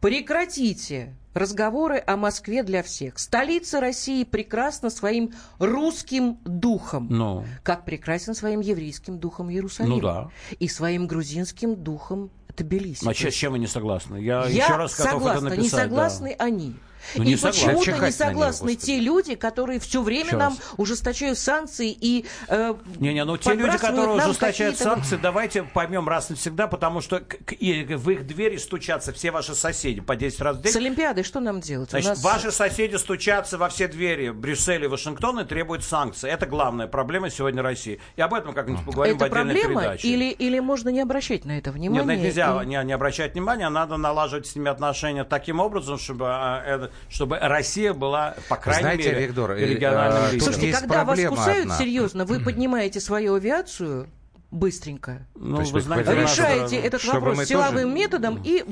прекратите 0.01 1.15
разговоры 1.35 2.03
о 2.07 2.17
Москве 2.17 2.63
для 2.63 2.83
всех. 2.83 3.19
Столица 3.19 3.81
России 3.81 4.23
прекрасна 4.25 4.89
своим 4.89 5.33
русским 5.59 6.39
духом. 6.45 7.09
Ну, 7.11 7.45
Как 7.65 7.85
прекрасен 7.85 8.35
своим 8.35 8.61
еврейским 8.61 9.19
духом 9.19 9.51
Иерусалим. 9.51 9.91
Ну 9.91 10.01
да. 10.01 10.29
И 10.61 10.69
своим 10.69 11.07
грузинским 11.09 11.75
духом 11.75 12.31
Тбилиси. 12.57 13.05
а 13.09 13.13
с 13.13 13.35
чем 13.35 13.53
вы 13.53 13.59
не 13.59 13.67
согласны? 13.67 14.19
Я, 14.19 14.47
Я 14.47 14.65
еще 14.65 14.77
раз 14.77 14.97
готов 14.97 15.13
согласна, 15.15 15.47
это 15.49 15.57
не 15.57 15.63
написать. 15.63 15.81
согласны 15.83 16.37
они. 16.39 16.77
Ну, 17.15 17.23
и 17.23 17.27
не 17.27 17.37
почему-то 17.37 17.91
не 17.93 18.01
них, 18.01 18.15
согласны 18.15 18.73
господи. 18.73 18.87
те 18.87 19.01
люди, 19.01 19.35
которые 19.35 19.81
все 19.81 20.03
время 20.03 20.27
Еще 20.27 20.37
нам 20.37 20.53
раз. 20.55 20.61
ужесточают 20.77 21.39
санкции 21.39 21.91
и 21.99 22.25
э, 22.49 22.75
Не-не, 22.99 23.25
ну 23.25 23.37
те 23.37 23.55
люди, 23.55 23.77
которые 23.79 24.09
ужесточают 24.17 24.79
санкции, 24.79 25.17
давайте 25.21 25.63
поймем 25.63 26.09
раз 26.09 26.31
навсегда, 26.31 26.67
потому 26.67 27.01
что 27.01 27.21
к- 27.21 27.53
и 27.53 27.85
в 27.85 28.11
их 28.11 28.27
двери 28.27 28.57
стучатся 28.57 29.13
все 29.13 29.31
ваши 29.31 29.55
соседи 29.55 30.01
по 30.01 30.17
10 30.17 30.41
раз 30.41 30.57
в 30.57 30.63
день. 30.63 30.73
С 30.73 30.77
Олимпиадой 30.77 31.25
что 31.25 31.41
нам 31.41 31.61
делать? 31.61 31.91
Значит, 31.91 32.09
нас- 32.11 32.23
ваши 32.25 32.51
соседи 32.51 32.97
стучатся 32.97 33.59
во 33.59 33.69
все 33.69 33.89
двери 33.89 34.31
Брюсселя 34.31 34.85
и 34.85 34.89
Вашингтона 34.89 35.41
и 35.41 35.45
требуют 35.45 35.85
санкций. 35.85 36.31
Это 36.31 36.47
главная 36.47 36.87
проблема 36.87 37.31
сегодня 37.31 37.63
России. 37.63 38.01
И 38.17 38.21
об 38.21 38.35
этом 38.35 38.55
как-нибудь 38.55 38.85
поговорим 38.85 39.17
Это 39.17 39.25
в 39.25 39.27
отдельной 39.33 39.55
проблема 39.55 39.81
передаче. 39.83 40.09
или, 40.09 40.25
или 40.31 40.59
можно 40.61 40.89
не 40.89 41.01
обращать 41.01 41.45
на 41.45 41.59
это 41.59 41.71
внимания? 41.73 42.05
Нет, 42.15 42.23
нельзя 42.25 42.63
и- 42.63 42.67
не, 42.67 42.83
не 42.85 42.93
обращать 42.93 43.35
внимания, 43.35 43.69
надо 43.69 43.97
налаживать 43.97 44.47
с 44.47 44.55
ними 44.57 44.71
отношения 44.71 45.25
таким 45.25 45.61
образом, 45.61 45.99
чтобы, 45.99 46.27
а, 46.29 46.63
это- 46.65 46.91
чтобы 47.09 47.39
Россия 47.39 47.93
была, 47.95 48.35
по 48.49 48.57
крайней 48.57 48.83
Знаете, 48.83 49.09
мере, 49.13 49.27
Виктор, 49.27 49.51
э, 49.53 49.67
региональным 49.67 50.23
э, 50.23 50.27
лидером. 50.33 50.41
Слушайте, 50.45 50.67
есть 50.69 50.81
когда 50.81 51.05
вас 51.05 51.21
кусают 51.21 51.63
одна. 51.65 51.79
серьезно, 51.79 52.25
вы 52.25 52.41
поднимаете 52.41 53.01
свою 53.01 53.35
авиацию 53.35 54.09
быстренько. 54.51 55.27
Ну, 55.35 55.59
есть 55.61 55.73
вы 55.73 55.81
знаете, 55.81 56.05
хотите- 56.11 56.23
надо- 56.23 56.33
Решаете 56.33 56.77
этот 56.77 57.05
вопрос 57.07 57.45
силовым 57.45 57.75
тоже- 57.75 57.87
методом 57.95 58.41
и... 58.45 58.65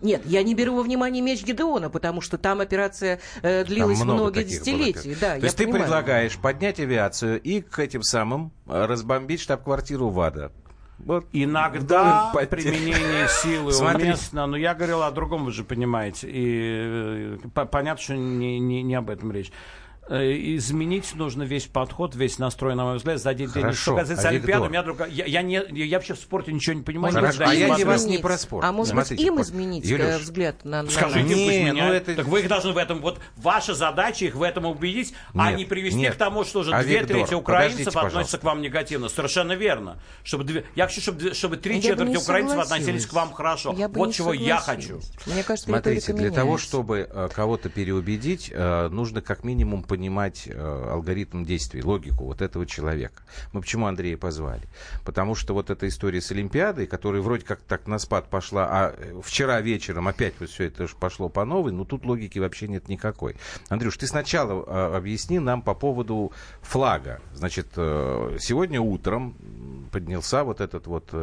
Нет, 0.00 0.22
я 0.26 0.42
не 0.44 0.54
беру 0.54 0.76
во 0.76 0.82
внимание 0.84 1.22
меч 1.22 1.44
Гедеона, 1.44 1.90
потому 1.90 2.20
что 2.20 2.38
там 2.38 2.60
операция 2.60 3.18
э, 3.42 3.64
длилась 3.64 3.98
Там 3.98 4.06
много 4.08 4.30
многие 4.30 4.60
операций. 4.60 5.16
Да, 5.20 5.30
То 5.30 5.36
я 5.38 5.42
есть 5.42 5.56
ты 5.56 5.64
понимаю. 5.64 5.82
предлагаешь 5.84 6.36
поднять 6.38 6.78
авиацию 6.78 7.40
и 7.42 7.60
к 7.62 7.80
этим 7.80 8.04
самым 8.04 8.52
э, 8.68 8.86
разбомбить 8.86 9.40
штаб-квартиру 9.40 10.08
ВАДА. 10.08 10.52
Вот. 11.04 11.26
Иногда 11.32 12.32
применение 12.50 13.28
силы 13.28 13.72
уместно, 13.94 14.46
но 14.46 14.56
я 14.56 14.74
говорил 14.74 15.02
о 15.02 15.10
другом, 15.10 15.44
вы 15.44 15.52
же 15.52 15.64
понимаете. 15.64 16.28
И 16.30 17.36
э, 17.36 17.38
по- 17.54 17.66
понятно, 17.66 18.02
что 18.02 18.16
не, 18.16 18.58
не, 18.58 18.82
не 18.82 18.94
об 18.94 19.10
этом 19.10 19.30
речь. 19.32 19.52
Э, 20.08 20.56
Изменить 20.56 21.14
нужно 21.14 21.44
весь 21.44 21.64
подход, 21.66 22.14
весь 22.14 22.38
настрой, 22.38 22.74
на 22.74 22.84
мой 22.84 22.96
взгляд, 22.98 23.20
за 23.20 23.30
один 23.30 23.50
день. 23.50 23.62
Хорошо. 23.62 23.80
Что 23.92 23.96
касается 23.96 24.28
А 24.28 24.30
Олимпиады, 24.32 24.66
у 24.66 24.68
меня 24.68 24.82
другая- 24.82 25.08
я, 25.10 25.24
я, 25.24 25.40
не, 25.42 25.62
я 25.70 25.96
вообще 25.96 26.12
в 26.14 26.18
спорте 26.18 26.52
ничего 26.52 26.76
не 26.76 26.82
понимаю. 26.82 27.14
Хорошо, 27.14 27.38
быть, 27.38 27.48
а 27.48 27.54
я 27.54 27.68
не 27.74 27.80
им 27.82 27.88
вас 27.88 28.04
не 28.04 28.18
про 28.18 28.36
спорт. 28.36 28.66
А 28.66 28.72
может 28.72 28.94
быть, 28.94 29.06
Смотрите, 29.06 29.26
им 29.28 29.36
по- 29.36 29.40
изменить 29.42 29.84
Юлюш, 29.86 30.06
э, 30.06 30.18
взгляд 30.18 30.64
на... 30.64 30.82
на- 30.82 30.90
Скажите, 30.90 31.22
Не, 31.22 31.34
пусть 31.46 31.58
ну 31.58 31.64
меняют. 31.72 32.08
это- 32.08 32.16
Так 32.16 32.26
вы 32.26 32.40
их 32.40 32.48
должны 32.48 32.72
в 32.72 32.76
этом... 32.76 33.00
Вот 33.00 33.18
ваша 33.36 33.74
задача 33.74 34.26
их 34.26 34.34
в 34.34 34.42
этом 34.42 34.66
убедить, 34.66 35.14
а 35.34 35.48
Нет, 35.50 35.58
не 35.58 35.64
привести 35.64 35.98
нет. 35.98 36.14
к 36.14 36.18
тому, 36.18 36.44
что 36.44 36.60
уже 36.60 36.72
А, 36.72 36.82
две 36.82 36.98
Виктор, 36.98 37.16
трети 37.18 37.34
украинцев 37.34 37.78
относятся 37.88 38.00
пожалуйста. 38.02 38.38
к 38.38 38.44
вам 38.44 38.60
негативно. 38.62 39.08
Совершенно 39.08 39.52
верно. 39.52 39.98
Чтобы 40.22 40.44
две- 40.44 40.64
Я 40.76 40.86
хочу, 40.86 41.00
чтобы, 41.00 41.32
чтобы 41.32 41.56
три 41.56 41.76
Я 41.76 41.82
четверти 41.82 42.16
украинцев 42.16 42.58
относились 42.58 43.06
к 43.06 43.12
вам 43.14 43.32
хорошо. 43.32 43.74
Я 43.76 43.88
вот 43.88 44.12
чего 44.12 44.34
я 44.34 44.58
хочу. 44.58 45.00
Мне 45.26 45.42
кажется, 45.42 45.70
Смотрите, 45.70 46.12
для 46.12 46.30
того, 46.30 46.58
чтобы 46.58 47.08
э, 47.10 47.28
кого-то 47.34 47.70
переубедить, 47.70 48.52
нужно 48.54 49.22
как 49.22 49.44
минимум 49.44 49.82
понимать 49.94 50.48
э, 50.48 50.88
алгоритм 50.90 51.44
действий, 51.44 51.80
логику 51.80 52.24
вот 52.24 52.42
этого 52.42 52.66
человека. 52.66 53.22
Мы 53.52 53.60
почему 53.60 53.86
Андрея 53.86 54.16
позвали? 54.16 54.64
Потому 55.04 55.36
что 55.36 55.54
вот 55.54 55.70
эта 55.70 55.86
история 55.86 56.20
с 56.20 56.32
Олимпиадой, 56.32 56.88
которая 56.88 57.22
вроде 57.22 57.44
как 57.44 57.60
так 57.60 57.86
на 57.86 57.98
спад 58.00 58.28
пошла, 58.28 58.66
а 58.68 58.94
э, 58.96 59.20
вчера 59.22 59.60
вечером 59.60 60.08
опять 60.08 60.34
вот 60.40 60.50
все 60.50 60.64
это 60.64 60.88
пошло 60.98 61.28
по 61.28 61.44
новой, 61.44 61.70
ну 61.70 61.84
тут 61.84 62.04
логики 62.04 62.40
вообще 62.40 62.66
нет 62.66 62.88
никакой. 62.88 63.36
Андрюш, 63.68 63.96
ты 63.96 64.08
сначала 64.08 64.64
э, 64.66 64.96
объясни 64.96 65.38
нам 65.38 65.62
по 65.62 65.74
поводу 65.74 66.32
флага. 66.60 67.20
Значит, 67.34 67.68
сегодня 67.74 68.80
утром 68.80 69.36
поднялся 69.92 70.42
вот 70.42 70.60
этот 70.60 70.88
вот... 70.88 71.14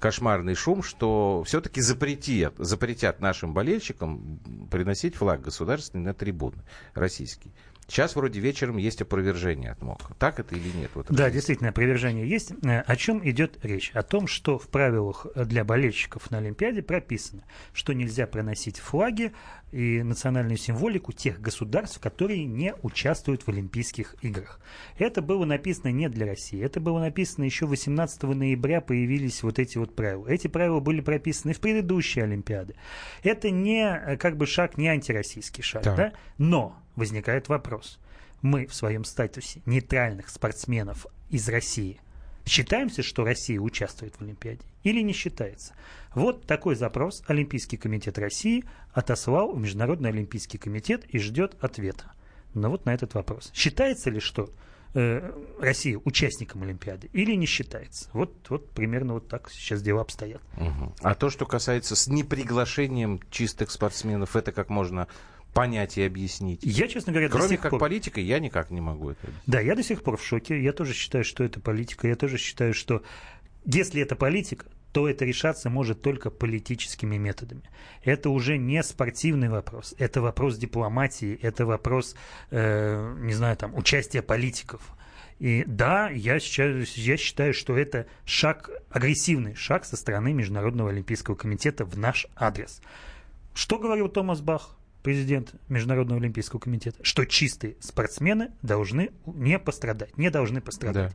кошмарный 0.00 0.56
шум, 0.56 0.82
что 0.82 1.44
все-таки 1.46 1.80
запретят, 1.80 2.54
запретят 2.58 3.20
нашим 3.20 3.54
болельщикам 3.54 4.40
приносить 4.68 5.14
флаг 5.14 5.42
государственный 5.42 6.06
на 6.06 6.12
трибуны 6.14 6.62
российский. 6.94 7.52
Сейчас 7.88 8.16
вроде 8.16 8.40
вечером 8.40 8.76
есть 8.78 9.02
опровержение 9.02 9.72
от 9.72 9.82
МОК. 9.82 10.16
Так 10.18 10.40
это 10.40 10.54
или 10.54 10.68
нет? 10.76 10.90
Вот 10.94 11.06
Да, 11.10 11.24
это- 11.24 11.34
действительно, 11.34 11.70
опровержение 11.70 12.26
есть. 12.28 12.52
Э, 12.64 12.80
О 12.80 12.96
чем 12.96 13.20
идет 13.28 13.58
речь? 13.62 13.90
О 13.92 14.02
том, 14.02 14.26
что 14.26 14.58
в 14.58 14.68
правилах 14.68 15.26
для 15.34 15.64
болельщиков 15.64 16.30
на 16.30 16.38
Олимпиаде 16.38 16.80
прописано, 16.82 17.44
что 17.72 17.92
нельзя 17.92 18.26
проносить 18.26 18.78
флаги 18.78 19.32
и 19.72 20.02
национальную 20.02 20.56
символику 20.58 21.12
тех 21.12 21.40
государств, 21.40 21.98
которые 22.00 22.44
не 22.44 22.74
участвуют 22.82 23.42
в 23.42 23.48
Олимпийских 23.48 24.16
играх. 24.22 24.60
Это 24.98 25.20
было 25.20 25.44
написано 25.44 25.90
не 25.90 26.08
для 26.08 26.26
России. 26.26 26.62
Это 26.62 26.80
было 26.80 26.98
написано 27.00 27.44
еще 27.44 27.66
18 27.66 28.22
ноября 28.34 28.80
появились 28.80 29.42
вот 29.42 29.58
эти 29.58 29.76
вот 29.78 29.94
правила. 29.96 30.26
Эти 30.28 30.46
правила 30.46 30.80
были 30.80 31.00
прописаны 31.00 31.52
в 31.52 31.60
предыдущие 31.60 32.24
Олимпиады. 32.24 32.74
Это 33.22 33.50
не 33.50 33.82
э, 33.84 34.16
как 34.16 34.36
бы 34.36 34.46
шаг, 34.46 34.78
не 34.78 34.88
антироссийский 34.88 35.62
шаг, 35.62 35.82
Так. 35.82 35.96
да? 35.96 36.12
Но 36.38 36.78
возникает 36.96 37.48
вопрос. 37.48 37.98
Мы 38.40 38.66
в 38.66 38.74
своем 38.74 39.04
статусе 39.04 39.62
нейтральных 39.66 40.28
спортсменов 40.28 41.06
из 41.30 41.48
России 41.48 42.00
считаемся, 42.44 43.02
что 43.02 43.24
Россия 43.24 43.60
участвует 43.60 44.14
в 44.16 44.22
Олимпиаде 44.22 44.64
или 44.82 45.00
не 45.00 45.12
считается? 45.12 45.74
Вот 46.14 46.44
такой 46.46 46.74
запрос 46.74 47.22
Олимпийский 47.26 47.76
комитет 47.76 48.18
России 48.18 48.64
отослал 48.92 49.52
в 49.52 49.60
Международный 49.60 50.10
Олимпийский 50.10 50.58
комитет 50.58 51.04
и 51.06 51.18
ждет 51.18 51.56
ответа. 51.62 52.12
Но 52.54 52.70
вот 52.70 52.84
на 52.84 52.92
этот 52.92 53.14
вопрос. 53.14 53.50
Считается 53.54 54.10
ли, 54.10 54.20
что 54.20 54.50
э, 54.94 55.32
Россия 55.58 55.98
участником 56.04 56.64
Олимпиады 56.64 57.08
или 57.12 57.34
не 57.34 57.46
считается? 57.46 58.10
Вот, 58.12 58.34
вот 58.50 58.70
примерно 58.70 59.14
вот 59.14 59.28
так 59.28 59.50
сейчас 59.50 59.80
дела 59.82 60.02
обстоят. 60.02 60.42
Мгм. 60.56 60.92
А 61.00 61.14
то, 61.14 61.30
что 61.30 61.46
касается 61.46 61.96
с 61.96 62.08
неприглашением 62.08 63.20
чистых 63.30 63.70
спортсменов, 63.70 64.36
это 64.36 64.52
как 64.52 64.68
можно 64.68 65.08
понять 65.52 65.98
и 65.98 66.02
объяснить? 66.02 66.60
Я, 66.62 66.88
честно 66.88 67.12
говоря, 67.12 67.28
до 67.28 67.34
Кроме 67.34 67.50
сих 67.50 67.60
как 67.60 67.70
пор- 67.70 67.80
политика, 67.80 68.20
я 68.20 68.38
никак 68.38 68.70
не 68.70 68.80
могу 68.80 69.10
это 69.10 69.26
Да, 69.46 69.60
я 69.60 69.74
до 69.74 69.82
сих 69.82 70.02
пор 70.02 70.16
в 70.16 70.24
шоке. 70.24 70.62
Я 70.62 70.72
тоже 70.72 70.94
считаю, 70.94 71.24
что 71.24 71.44
это 71.44 71.60
политика. 71.60 72.08
Я 72.08 72.16
тоже 72.16 72.38
считаю, 72.38 72.74
что 72.74 73.02
если 73.64 74.02
это 74.02 74.16
политика, 74.16 74.66
то 74.92 75.08
это 75.08 75.24
решаться 75.24 75.70
может 75.70 76.02
только 76.02 76.30
политическими 76.30 77.16
методами. 77.16 77.62
Это 78.02 78.28
уже 78.30 78.58
не 78.58 78.82
спортивный 78.82 79.48
вопрос. 79.48 79.94
Это 79.98 80.20
вопрос 80.20 80.58
дипломатии, 80.58 81.38
это 81.40 81.64
вопрос, 81.64 82.14
э, 82.50 83.16
не 83.20 83.32
знаю, 83.32 83.56
там, 83.56 83.74
участия 83.74 84.20
политиков. 84.22 84.82
И 85.38 85.64
да, 85.66 86.10
я 86.10 86.38
считаю, 86.38 86.84
я 86.94 87.16
считаю, 87.16 87.54
что 87.54 87.76
это 87.76 88.06
шаг, 88.24 88.70
агрессивный 88.90 89.54
шаг 89.54 89.84
со 89.84 89.96
стороны 89.96 90.32
Международного 90.32 90.90
Олимпийского 90.90 91.34
комитета 91.34 91.84
в 91.84 91.98
наш 91.98 92.26
адрес. 92.36 92.80
Что 93.54 93.78
говорил 93.78 94.08
Томас 94.08 94.40
Бах? 94.40 94.76
Президент 95.02 95.54
Международного 95.68 96.20
олимпийского 96.20 96.60
комитета, 96.60 96.98
что 97.02 97.24
чистые 97.24 97.76
спортсмены 97.80 98.52
должны 98.62 99.10
не 99.26 99.58
пострадать, 99.58 100.16
не 100.16 100.30
должны 100.30 100.60
пострадать. 100.60 101.14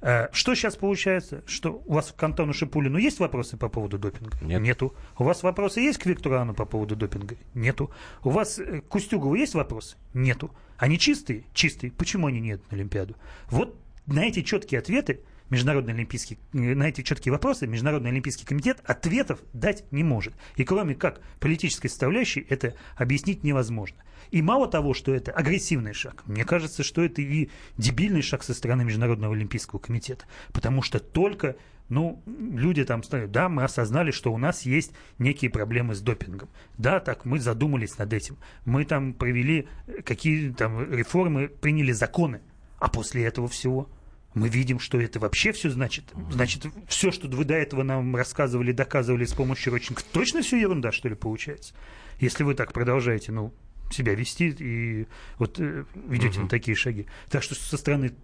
Да. 0.00 0.28
Что 0.32 0.54
сейчас 0.54 0.76
получается? 0.76 1.42
Что 1.46 1.82
у 1.86 1.94
вас 1.94 2.12
к 2.16 2.22
Антону 2.22 2.52
Шипулину 2.52 2.98
есть 2.98 3.18
вопросы 3.18 3.56
по 3.56 3.68
поводу 3.68 3.98
допинга? 3.98 4.36
Нет. 4.42 4.60
Нету. 4.60 4.94
У 5.18 5.24
вас 5.24 5.42
вопросы 5.42 5.80
есть 5.80 5.98
к 5.98 6.06
Виктору 6.06 6.36
Ану 6.36 6.54
по 6.54 6.64
поводу 6.64 6.96
допинга? 6.96 7.36
Нету. 7.54 7.90
У 8.22 8.30
вас 8.30 8.56
к 8.56 8.80
Кустюгову 8.88 9.34
есть 9.34 9.54
вопросы? 9.54 9.96
Нету. 10.14 10.50
Они 10.76 10.98
чистые? 10.98 11.44
Чистые. 11.54 11.92
Почему 11.92 12.26
они 12.26 12.40
не 12.40 12.48
едут 12.50 12.70
на 12.70 12.76
Олимпиаду? 12.76 13.16
Вот 13.50 13.78
на 14.06 14.24
эти 14.24 14.42
четкие 14.42 14.80
ответы 14.80 15.20
Международный 15.50 15.94
олимпийский, 15.94 16.38
на 16.52 16.88
эти 16.88 17.02
четкие 17.02 17.32
вопросы 17.32 17.66
Международный 17.66 18.10
олимпийский 18.10 18.44
комитет 18.44 18.80
ответов 18.84 19.40
дать 19.52 19.84
не 19.92 20.02
может. 20.02 20.34
И 20.56 20.64
кроме 20.64 20.94
как 20.94 21.20
политической 21.40 21.88
составляющей 21.88 22.44
это 22.48 22.74
объяснить 22.96 23.44
невозможно. 23.44 24.02
И 24.30 24.42
мало 24.42 24.68
того, 24.68 24.92
что 24.92 25.14
это 25.14 25.30
агрессивный 25.30 25.92
шаг, 25.92 26.24
мне 26.26 26.44
кажется, 26.44 26.82
что 26.82 27.02
это 27.02 27.22
и 27.22 27.50
дебильный 27.76 28.22
шаг 28.22 28.42
со 28.42 28.54
стороны 28.54 28.84
Международного 28.84 29.34
олимпийского 29.34 29.78
комитета. 29.78 30.24
Потому 30.52 30.82
что 30.82 30.98
только 30.98 31.56
ну, 31.88 32.22
люди 32.26 32.84
там 32.84 33.02
ставят, 33.02 33.30
да, 33.30 33.48
мы 33.48 33.62
осознали, 33.62 34.10
что 34.10 34.32
у 34.32 34.38
нас 34.38 34.62
есть 34.62 34.92
некие 35.18 35.50
проблемы 35.50 35.94
с 35.94 36.00
допингом. 36.00 36.48
Да, 36.78 36.98
так 36.98 37.24
мы 37.24 37.38
задумались 37.38 37.96
над 37.98 38.12
этим. 38.12 38.36
Мы 38.64 38.84
там 38.84 39.14
провели 39.14 39.68
какие 40.04 40.50
там 40.50 40.92
реформы, 40.92 41.48
приняли 41.48 41.92
законы. 41.92 42.40
А 42.78 42.88
после 42.88 43.24
этого 43.24 43.48
всего 43.48 43.88
мы 44.36 44.50
видим, 44.50 44.78
что 44.78 45.00
это 45.00 45.18
вообще 45.18 45.50
все 45.52 45.70
значит. 45.70 46.04
Значит, 46.30 46.66
все, 46.88 47.10
что 47.10 47.26
вы 47.26 47.44
до 47.44 47.54
этого 47.54 47.82
нам 47.82 48.14
рассказывали, 48.14 48.70
доказывали 48.70 49.24
с 49.24 49.32
помощью 49.32 49.72
ручников, 49.72 50.04
точно 50.12 50.42
все 50.42 50.60
ерунда, 50.60 50.92
что 50.92 51.08
ли, 51.08 51.14
получается? 51.14 51.74
Если 52.20 52.44
вы 52.44 52.54
так 52.54 52.74
продолжаете, 52.74 53.32
ну, 53.32 53.54
себя 53.90 54.14
вести 54.14 54.54
и 54.58 55.06
вот 55.38 55.58
э, 55.58 55.84
ведете 55.94 56.36
угу. 56.36 56.42
на 56.42 56.48
такие 56.50 56.76
шаги. 56.76 57.06
Так 57.30 57.42
что 57.42 57.54
со 57.54 57.78
стороны 57.78 58.14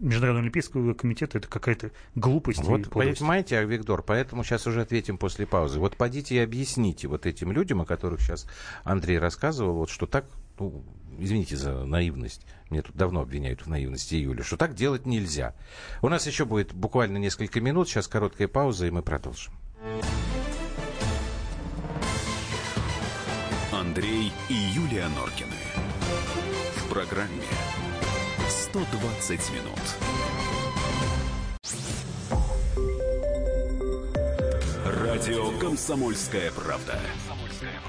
Международного 0.00 0.40
олимпийского 0.40 0.92
комитета 0.92 1.38
это 1.38 1.48
какая-то 1.48 1.90
глупость. 2.14 2.62
Вот 2.62 2.90
понимаете, 2.90 3.64
Виктор, 3.64 4.02
поэтому 4.02 4.44
сейчас 4.44 4.66
уже 4.66 4.82
ответим 4.82 5.16
после 5.16 5.46
паузы. 5.46 5.80
Вот 5.80 5.96
пойдите 5.96 6.34
и 6.34 6.38
объясните 6.38 7.08
вот 7.08 7.24
этим 7.24 7.52
людям, 7.52 7.80
о 7.80 7.86
которых 7.86 8.20
сейчас 8.20 8.46
Андрей 8.82 9.18
рассказывал, 9.18 9.76
вот 9.76 9.88
что 9.88 10.06
так 10.06 10.26
ну, 10.58 10.84
извините 11.18 11.56
за 11.56 11.84
наивность, 11.84 12.42
мне 12.70 12.82
тут 12.82 12.96
давно 12.96 13.20
обвиняют 13.20 13.62
в 13.62 13.68
наивности 13.68 14.14
Юли, 14.14 14.42
что 14.42 14.56
так 14.56 14.74
делать 14.74 15.06
нельзя. 15.06 15.54
У 16.02 16.08
нас 16.08 16.26
еще 16.26 16.44
будет 16.44 16.72
буквально 16.72 17.18
несколько 17.18 17.60
минут, 17.60 17.88
сейчас 17.88 18.08
короткая 18.08 18.48
пауза, 18.48 18.86
и 18.86 18.90
мы 18.90 19.02
продолжим. 19.02 19.52
Андрей 23.72 24.32
и 24.48 24.54
Юлия 24.54 25.08
Норкины. 25.08 25.54
В 26.76 26.88
программе 26.88 27.44
120 28.48 29.40
минут. 29.52 29.80
Радио 34.84 35.58
«Комсомольская 35.58 36.50
правда». 36.50 36.98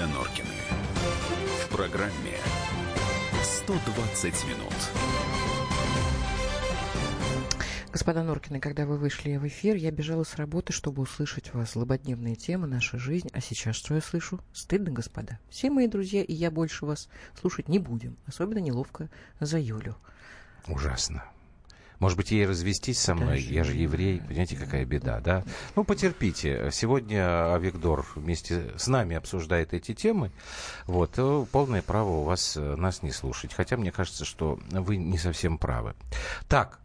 И 0.00 0.02
Юлия 0.02 0.06
Норкины. 0.14 0.48
В 1.64 1.76
программе 1.76 2.36
120 3.42 4.44
минут. 4.46 4.74
Господа 7.92 8.22
Норкины, 8.22 8.60
когда 8.60 8.86
вы 8.86 8.96
вышли 8.96 9.36
в 9.36 9.46
эфир, 9.46 9.76
я 9.76 9.90
бежала 9.90 10.24
с 10.24 10.36
работы, 10.36 10.72
чтобы 10.72 11.02
услышать 11.02 11.52
вас. 11.52 11.72
Злободневные 11.72 12.34
темы, 12.34 12.66
наша 12.66 12.98
жизнь. 12.98 13.28
А 13.32 13.40
сейчас 13.40 13.76
что 13.76 13.94
я 13.94 14.00
слышу? 14.00 14.40
Стыдно, 14.52 14.90
господа. 14.90 15.38
Все 15.50 15.70
мои 15.70 15.86
друзья 15.86 16.22
и 16.22 16.32
я 16.32 16.50
больше 16.50 16.86
вас 16.86 17.08
слушать 17.38 17.68
не 17.68 17.78
будем. 17.78 18.16
Особенно 18.26 18.58
неловко 18.58 19.10
за 19.40 19.58
Юлю. 19.58 19.96
Ужасно. 20.68 21.24
Может 22.00 22.16
быть, 22.16 22.30
ей 22.30 22.46
развестись 22.46 22.98
со 22.98 23.14
мной? 23.14 23.36
Даже... 23.36 23.52
Я 23.52 23.62
же 23.62 23.74
еврей. 23.74 24.20
Понимаете, 24.20 24.56
какая 24.56 24.84
беда, 24.86 25.20
да? 25.20 25.44
Ну, 25.76 25.84
потерпите. 25.84 26.70
Сегодня 26.72 27.54
Авигдор 27.54 28.06
вместе 28.16 28.72
с 28.76 28.88
нами 28.88 29.16
обсуждает 29.16 29.74
эти 29.74 29.94
темы. 29.94 30.32
Вот. 30.86 31.12
Э, 31.18 31.44
полное 31.52 31.82
право 31.82 32.08
у 32.08 32.22
вас 32.24 32.56
э, 32.56 32.76
нас 32.76 33.02
не 33.02 33.12
слушать. 33.12 33.52
Хотя 33.52 33.76
мне 33.76 33.92
кажется, 33.92 34.24
что 34.24 34.58
вы 34.70 34.96
не 34.96 35.18
совсем 35.18 35.58
правы. 35.58 35.94
Так, 36.48 36.80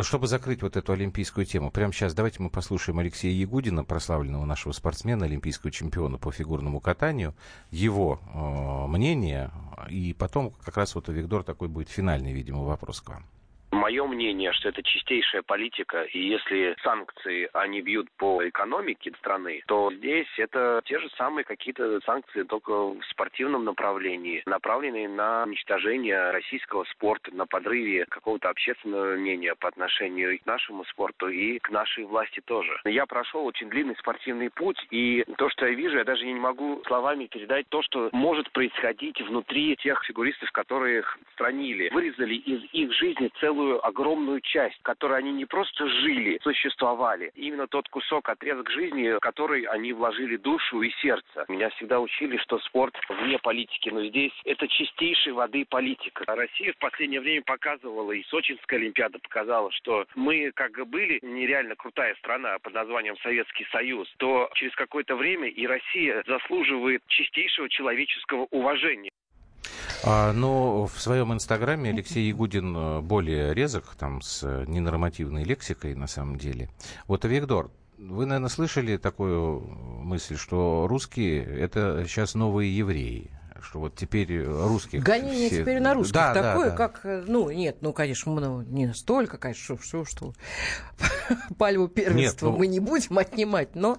чтобы 0.00 0.26
закрыть 0.26 0.62
вот 0.62 0.76
эту 0.76 0.92
олимпийскую 0.92 1.46
тему, 1.46 1.70
прямо 1.70 1.92
сейчас 1.92 2.14
давайте 2.14 2.42
мы 2.42 2.50
послушаем 2.50 2.98
Алексея 2.98 3.32
Ягудина, 3.32 3.84
прославленного 3.84 4.44
нашего 4.44 4.72
спортсмена, 4.72 5.26
олимпийского 5.26 5.70
чемпиона 5.70 6.18
по 6.18 6.32
фигурному 6.32 6.80
катанию, 6.80 7.34
его 7.70 8.20
э, 8.34 8.86
мнение, 8.88 9.52
и 9.88 10.12
потом 10.12 10.50
как 10.64 10.76
раз 10.76 10.94
вот 10.96 11.08
у 11.08 11.12
Виктор 11.12 11.44
такой 11.44 11.68
будет 11.68 11.88
финальный, 11.88 12.32
видимо, 12.32 12.64
вопрос 12.64 13.00
к 13.00 13.10
вам. 13.10 13.24
Мое 13.72 14.04
мнение, 14.06 14.52
что 14.52 14.68
это 14.68 14.82
чистейшая 14.82 15.42
политика, 15.42 16.02
и 16.02 16.18
если 16.18 16.74
санкции, 16.82 17.48
они 17.52 17.80
бьют 17.80 18.08
по 18.18 18.46
экономике 18.46 19.12
страны, 19.18 19.62
то 19.66 19.92
здесь 19.92 20.28
это 20.38 20.82
те 20.84 20.98
же 20.98 21.08
самые 21.16 21.44
какие-то 21.44 22.00
санкции, 22.00 22.42
только 22.42 22.70
в 22.70 23.00
спортивном 23.10 23.64
направлении, 23.64 24.42
направленные 24.46 25.08
на 25.08 25.44
уничтожение 25.44 26.30
российского 26.32 26.84
спорта, 26.84 27.34
на 27.34 27.46
подрыве 27.46 28.06
какого-то 28.06 28.48
общественного 28.48 29.16
мнения 29.16 29.54
по 29.54 29.68
отношению 29.68 30.38
к 30.40 30.46
нашему 30.46 30.84
спорту 30.86 31.28
и 31.28 31.58
к 31.60 31.70
нашей 31.70 32.04
власти 32.04 32.40
тоже. 32.44 32.80
Я 32.84 33.06
прошел 33.06 33.46
очень 33.46 33.68
длинный 33.70 33.96
спортивный 33.96 34.50
путь, 34.50 34.84
и 34.90 35.24
то, 35.38 35.48
что 35.48 35.66
я 35.66 35.74
вижу, 35.74 35.96
я 35.96 36.04
даже 36.04 36.26
не 36.26 36.34
могу 36.34 36.82
словами 36.86 37.26
передать 37.26 37.68
то, 37.68 37.82
что 37.82 38.10
может 38.12 38.50
происходить 38.50 39.20
внутри 39.20 39.76
тех 39.76 40.02
фигуристов, 40.04 40.50
которые 40.50 41.00
их 41.00 41.18
странили. 41.34 41.90
Вырезали 41.92 42.34
из 42.34 42.62
их 42.72 42.92
жизни 42.92 43.30
целую 43.40 43.59
целую 43.60 43.86
огромную 43.86 44.40
часть, 44.40 44.78
которой 44.82 45.18
они 45.18 45.32
не 45.32 45.44
просто 45.44 45.86
жили, 45.86 46.38
существовали. 46.42 47.30
Именно 47.34 47.66
тот 47.66 47.88
кусок, 47.88 48.28
отрезок 48.28 48.70
жизни, 48.70 49.16
в 49.16 49.20
который 49.20 49.64
они 49.64 49.92
вложили 49.92 50.36
душу 50.36 50.80
и 50.82 50.90
сердце. 51.02 51.44
Меня 51.48 51.68
всегда 51.70 52.00
учили, 52.00 52.38
что 52.38 52.58
спорт 52.60 52.94
вне 53.08 53.38
политики, 53.38 53.90
но 53.90 54.04
здесь 54.04 54.32
это 54.44 54.66
чистейшей 54.68 55.32
воды 55.32 55.66
политика. 55.68 56.24
Россия 56.26 56.72
в 56.72 56.78
последнее 56.78 57.20
время 57.20 57.42
показывала, 57.42 58.12
и 58.12 58.24
Сочинская 58.24 58.78
Олимпиада 58.78 59.18
показала, 59.18 59.70
что 59.72 60.06
мы, 60.14 60.52
как 60.54 60.72
были 60.88 61.18
нереально 61.22 61.76
крутая 61.76 62.14
страна 62.16 62.58
под 62.60 62.72
названием 62.72 63.16
Советский 63.18 63.66
Союз, 63.70 64.08
то 64.18 64.48
через 64.54 64.74
какое-то 64.74 65.16
время 65.16 65.48
и 65.48 65.66
Россия 65.66 66.22
заслуживает 66.26 67.02
чистейшего 67.08 67.68
человеческого 67.68 68.46
уважения. 68.50 69.10
А, 70.04 70.32
но 70.32 70.86
в 70.86 71.00
своем 71.00 71.32
инстаграме 71.32 71.90
Алексей 71.90 72.28
Ягудин 72.28 72.76
э, 72.76 73.00
более 73.00 73.54
резок, 73.54 73.94
там, 73.98 74.22
с 74.22 74.42
ненормативной 74.66 75.44
лексикой, 75.44 75.94
на 75.94 76.06
самом 76.06 76.38
деле. 76.38 76.68
Вот, 77.06 77.24
Виктор, 77.24 77.70
вы, 77.98 78.26
наверное, 78.26 78.48
слышали 78.48 78.96
такую 78.96 79.60
мысль, 79.60 80.36
что 80.36 80.86
русские— 80.88 81.44
это 81.60 82.04
сейчас 82.06 82.34
новые 82.34 82.76
евреи? 82.76 83.30
что 83.62 83.78
вот 83.78 83.94
теперь 83.94 84.42
русских... 84.42 85.02
Гонение 85.02 85.50
все... 85.50 85.60
теперь 85.60 85.80
на 85.80 85.92
русских 85.92 86.14
да, 86.14 86.32
такое, 86.32 86.70
да, 86.70 86.76
да. 86.76 86.76
как... 86.76 87.00
Э, 87.04 87.24
ну, 87.26 87.50
нет, 87.50 87.76
ну, 87.82 87.92
конечно, 87.92 88.32
ну, 88.32 88.62
не 88.62 88.86
настолько, 88.86 89.36
конечно, 89.36 89.76
что, 89.76 89.78
что, 89.82 90.04
что 90.06 90.32
пальму 91.58 91.86
первенства 91.86 92.46
нет, 92.46 92.54
ну... 92.54 92.58
мы 92.58 92.66
не 92.66 92.80
будем 92.80 93.18
отнимать, 93.18 93.74
но 93.74 93.98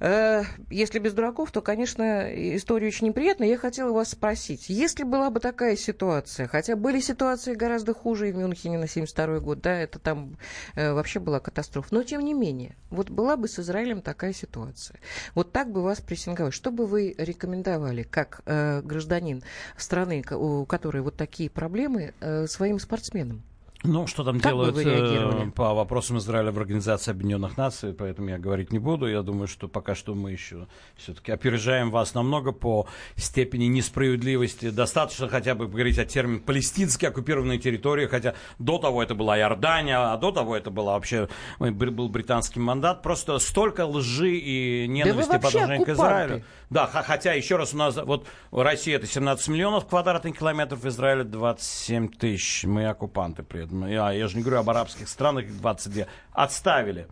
если 0.00 0.98
без 1.00 1.12
дураков, 1.12 1.50
то, 1.50 1.60
конечно, 1.60 2.28
история 2.56 2.86
очень 2.86 3.08
неприятная. 3.08 3.48
Я 3.48 3.56
хотела 3.56 3.92
вас 3.92 4.10
спросить, 4.10 4.68
если 4.68 5.02
была 5.02 5.30
бы 5.30 5.40
такая 5.40 5.76
ситуация, 5.76 6.46
хотя 6.46 6.76
были 6.76 7.00
ситуации 7.00 7.54
гораздо 7.54 7.94
хуже 7.94 8.28
и 8.28 8.32
в 8.32 8.36
Мюнхене 8.36 8.78
на 8.78 8.86
72 8.86 9.40
год, 9.40 9.60
да, 9.60 9.74
это 9.74 9.98
там 9.98 10.36
э, 10.74 10.92
вообще 10.92 11.18
была 11.18 11.40
катастрофа, 11.40 11.88
но 11.94 12.02
тем 12.04 12.20
не 12.22 12.34
менее, 12.34 12.76
вот 12.90 13.10
была 13.10 13.36
бы 13.36 13.48
с 13.48 13.58
Израилем 13.58 14.02
такая 14.02 14.32
ситуация, 14.32 15.00
вот 15.34 15.52
так 15.52 15.70
бы 15.70 15.82
вас 15.82 16.00
прессинговали, 16.00 16.52
что 16.52 16.70
бы 16.70 16.86
вы 16.86 17.14
рекомендовали, 17.18 18.02
как 18.04 18.42
э, 18.46 18.80
гражданин 18.82 19.42
страны, 19.76 20.24
у 20.30 20.64
которой 20.64 21.02
вот 21.02 21.16
такие 21.16 21.50
проблемы, 21.50 22.14
э, 22.20 22.46
своим 22.46 22.78
спортсменам? 22.78 23.42
Ну, 23.84 24.08
что 24.08 24.24
там 24.24 24.40
Как 24.40 24.52
делают 24.52 24.76
э, 24.76 25.50
по 25.54 25.72
вопросам 25.72 26.18
Израиля 26.18 26.50
в 26.50 26.58
Организации 26.58 27.12
Объединенных 27.12 27.56
Наций, 27.56 27.94
поэтому 27.94 28.28
я 28.28 28.38
говорить 28.38 28.72
не 28.72 28.80
буду. 28.80 29.06
Я 29.06 29.22
думаю, 29.22 29.46
что 29.46 29.68
пока 29.68 29.94
что 29.94 30.16
мы 30.16 30.32
еще 30.32 30.66
все-таки 30.96 31.30
опережаем 31.30 31.90
вас 31.90 32.12
намного 32.12 32.50
по 32.50 32.88
степени 33.14 33.66
несправедливости. 33.66 34.70
Достаточно 34.70 35.28
хотя 35.28 35.54
бы 35.54 35.68
говорить 35.68 35.96
о 35.98 36.04
термине 36.04 36.40
«палестинские 36.40 37.10
оккупированные 37.10 37.60
территории», 37.60 38.06
хотя 38.06 38.34
до 38.58 38.78
того 38.78 39.00
это 39.00 39.14
была 39.14 39.38
Иордания, 39.38 39.96
а 39.96 40.16
до 40.16 40.32
того 40.32 40.56
это 40.56 40.70
была 40.70 40.94
вообще 40.94 41.28
был 41.60 42.08
британский 42.08 42.58
мандат. 42.58 43.02
Просто 43.02 43.38
столько 43.38 43.86
лжи 43.86 44.34
и 44.36 44.88
ненависти 44.88 45.28
по 45.28 45.38
вообще 45.38 45.58
отношению 45.60 45.86
к. 45.86 45.88
Израилю. 45.90 46.44
Да, 46.70 46.86
хотя, 46.86 47.32
еще 47.32 47.56
раз, 47.56 47.72
у 47.72 47.78
нас 47.78 47.96
вот 47.96 48.26
Россия 48.50 48.96
это 48.96 49.06
17 49.06 49.48
миллионов 49.48 49.86
квадратных 49.86 50.36
километров, 50.36 50.84
Израиль 50.84 51.24
27 51.24 52.08
тысяч. 52.08 52.64
Мы 52.64 52.86
оккупанты 52.86 53.42
при 53.42 53.62
этом. 53.62 53.67
Я, 53.70 54.12
я 54.12 54.28
же 54.28 54.36
не 54.36 54.42
говорю 54.42 54.60
об 54.60 54.70
арабских 54.70 55.08
странах, 55.08 55.44
их 55.44 55.58
22. 55.58 56.04
Отставили. 56.32 57.08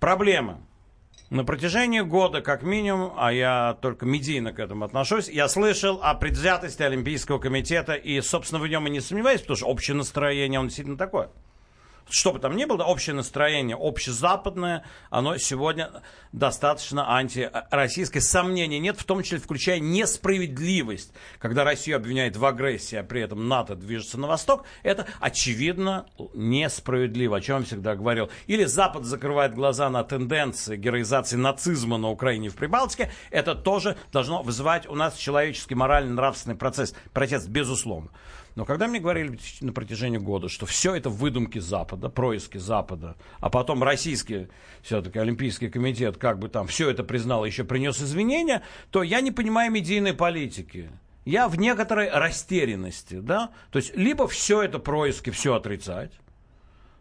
Проблема. 0.00 0.60
На 1.30 1.44
протяжении 1.44 2.00
года, 2.00 2.42
как 2.42 2.62
минимум, 2.62 3.12
а 3.16 3.32
я 3.32 3.76
только 3.80 4.06
медийно 4.06 4.52
к 4.52 4.58
этому 4.58 4.84
отношусь, 4.84 5.28
я 5.28 5.48
слышал 5.48 5.98
о 6.02 6.14
предвзятости 6.14 6.82
Олимпийского 6.82 7.38
комитета, 7.38 7.94
и, 7.94 8.20
собственно, 8.20 8.60
в 8.60 8.68
нем 8.68 8.86
и 8.86 8.90
не 8.90 9.00
сомневаюсь, 9.00 9.40
потому 9.40 9.56
что 9.56 9.66
общее 9.66 9.96
настроение, 9.96 10.60
он 10.60 10.66
действительно 10.66 10.98
такое. 10.98 11.30
Что 12.08 12.32
бы 12.32 12.38
там 12.38 12.56
ни 12.56 12.64
было, 12.64 12.82
общее 12.84 13.14
настроение 13.14 13.76
общезападное, 13.80 14.84
оно 15.10 15.38
сегодня 15.38 15.90
достаточно 16.32 17.16
антироссийское. 17.16 18.20
Сомнений 18.20 18.78
нет, 18.78 18.98
в 18.98 19.04
том 19.04 19.22
числе 19.22 19.38
включая 19.38 19.80
несправедливость. 19.80 21.12
Когда 21.38 21.64
Россию 21.64 21.96
обвиняют 21.96 22.36
в 22.36 22.44
агрессии, 22.44 22.96
а 22.96 23.02
при 23.02 23.22
этом 23.22 23.48
НАТО 23.48 23.74
движется 23.74 24.18
на 24.18 24.26
восток, 24.26 24.64
это 24.82 25.06
очевидно 25.20 26.06
несправедливо, 26.34 27.38
о 27.38 27.40
чем 27.40 27.60
я 27.60 27.64
всегда 27.64 27.96
говорил. 27.96 28.30
Или 28.46 28.64
Запад 28.64 29.04
закрывает 29.04 29.54
глаза 29.54 29.88
на 29.88 30.04
тенденции 30.04 30.76
героизации 30.76 31.36
нацизма 31.36 31.96
на 31.96 32.10
Украине 32.10 32.48
и 32.48 32.50
в 32.50 32.56
Прибалтике, 32.56 33.10
это 33.30 33.54
тоже 33.54 33.96
должно 34.12 34.42
вызывать 34.42 34.86
у 34.88 34.94
нас 34.94 35.16
человеческий, 35.16 35.74
моральный, 35.74 36.12
нравственный 36.12 36.56
процесс, 36.56 36.94
протест, 37.12 37.48
безусловно. 37.48 38.10
Но 38.54 38.64
когда 38.64 38.86
мне 38.86 39.00
говорили 39.00 39.36
на 39.60 39.72
протяжении 39.72 40.18
года, 40.18 40.48
что 40.48 40.64
все 40.64 40.94
это 40.94 41.10
выдумки 41.10 41.58
Запада, 41.58 42.08
происки 42.08 42.58
Запада, 42.58 43.16
а 43.40 43.50
потом 43.50 43.82
российский 43.82 44.46
все-таки 44.82 45.18
Олимпийский 45.18 45.68
комитет 45.68 46.18
как 46.18 46.38
бы 46.38 46.48
там 46.48 46.68
все 46.68 46.88
это 46.90 47.02
признал, 47.02 47.44
еще 47.44 47.64
принес 47.64 48.00
извинения, 48.00 48.62
то 48.90 49.02
я 49.02 49.20
не 49.20 49.32
понимаю 49.32 49.72
медийной 49.72 50.14
политики. 50.14 50.90
Я 51.24 51.48
в 51.48 51.58
некоторой 51.58 52.08
растерянности, 52.10 53.18
да? 53.18 53.50
То 53.72 53.78
есть 53.78 53.96
либо 53.96 54.28
все 54.28 54.62
это 54.62 54.78
происки, 54.78 55.30
все 55.30 55.54
отрицать, 55.54 56.12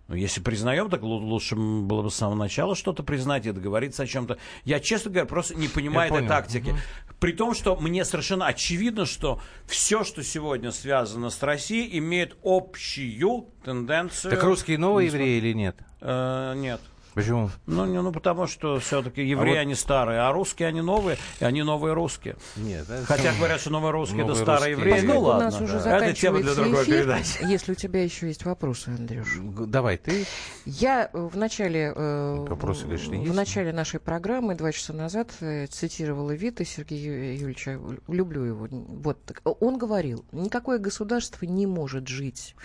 ну, 0.08 0.16
если 0.16 0.42
признаем, 0.42 0.90
так 0.90 1.02
лу- 1.02 1.20
лучше 1.20 1.56
было 1.56 2.02
бы 2.02 2.12
с 2.12 2.16
самого 2.16 2.36
начала 2.36 2.76
что-то 2.76 3.04
признать 3.04 3.46
и 3.46 3.52
договориться 3.52 4.04
о 4.04 4.08
чем-то. 4.08 4.38
Я, 4.66 4.80
честно 4.82 5.12
говоря, 5.12 5.26
просто 5.28 5.56
не 5.56 5.68
понимаю 5.70 6.10
Я 6.12 6.18
этой 6.18 6.28
понял. 6.28 6.28
тактики. 6.30 6.76
При 7.24 7.32
том, 7.32 7.54
что 7.54 7.78
мне 7.78 8.04
совершенно 8.04 8.48
очевидно, 8.48 9.06
что 9.06 9.40
все, 9.66 10.04
что 10.04 10.22
сегодня 10.24 10.74
связано 10.74 11.30
с 11.30 11.42
Россией, 11.42 11.98
имеет 12.00 12.36
общую 12.44 13.46
тенденцию... 13.64 14.32
Так 14.32 14.44
русские 14.44 14.78
новые 14.78 15.08
евреи 15.08 15.38
или 15.38 15.54
нет? 15.54 15.78
Э, 16.02 16.54
нет. 16.54 16.82
Почему? 17.14 17.50
Ну, 17.68 17.86
не- 17.86 18.02
ну, 18.02 18.12
потому 18.12 18.48
что 18.48 18.80
все-таки 18.80 19.24
евреи, 19.24 19.54
вот- 19.54 19.60
они 19.60 19.76
старые, 19.76 20.22
а 20.22 20.32
русские, 20.32 20.70
они 20.70 20.82
новые, 20.82 21.18
и 21.40 21.46
они 21.46 21.62
новые 21.64 21.94
русские. 21.94 22.36
Нет, 22.56 22.90
это 22.90 23.06
Хотя 23.06 23.34
говорят, 23.34 23.62
что 23.62 23.70
новые 23.70 23.92
русские 23.92 24.20
это 24.24 24.30
Новые 24.30 24.44
старые 24.44 24.76
русские. 24.76 24.96
евреи. 24.98 25.08
Ну 25.14 25.20
ладно. 25.22 25.48
у 25.48 25.52
нас 25.52 25.62
уже 25.62 25.78
это 25.78 26.14
тема 26.14 26.40
для 26.42 26.56
другой 26.56 26.84
эфир, 26.84 26.96
передачи. 27.04 27.38
если 27.46 27.72
у 27.74 27.76
тебя 27.76 28.04
еще 28.04 28.28
есть 28.28 28.46
вопросы, 28.46 28.90
Андрюш. 28.90 29.38
Давай, 29.68 29.98
ты. 29.98 30.26
Я 30.66 31.10
э, 31.14 31.18
в 31.18 31.38
начале, 31.38 31.94
э, 31.96 32.46
Вопросы, 32.50 32.86
конечно, 32.86 33.14
есть. 33.14 33.30
в 33.32 33.34
начале 33.36 33.74
нашей 33.74 34.00
программы 34.00 34.56
два 34.56 34.72
часа 34.72 34.94
назад 34.94 35.30
э, 35.42 35.68
цитировала 35.68 36.32
Вита 36.32 36.66
Сергея 36.66 37.34
Юрьевича. 37.34 37.80
Люблю 38.08 38.44
его. 38.44 38.68
Вот 38.72 39.24
так. 39.26 39.42
Он 39.44 39.78
говорил, 39.78 40.26
никакое 40.32 40.80
государство 40.80 41.46
не 41.46 41.68
может 41.68 42.08
жить 42.08 42.56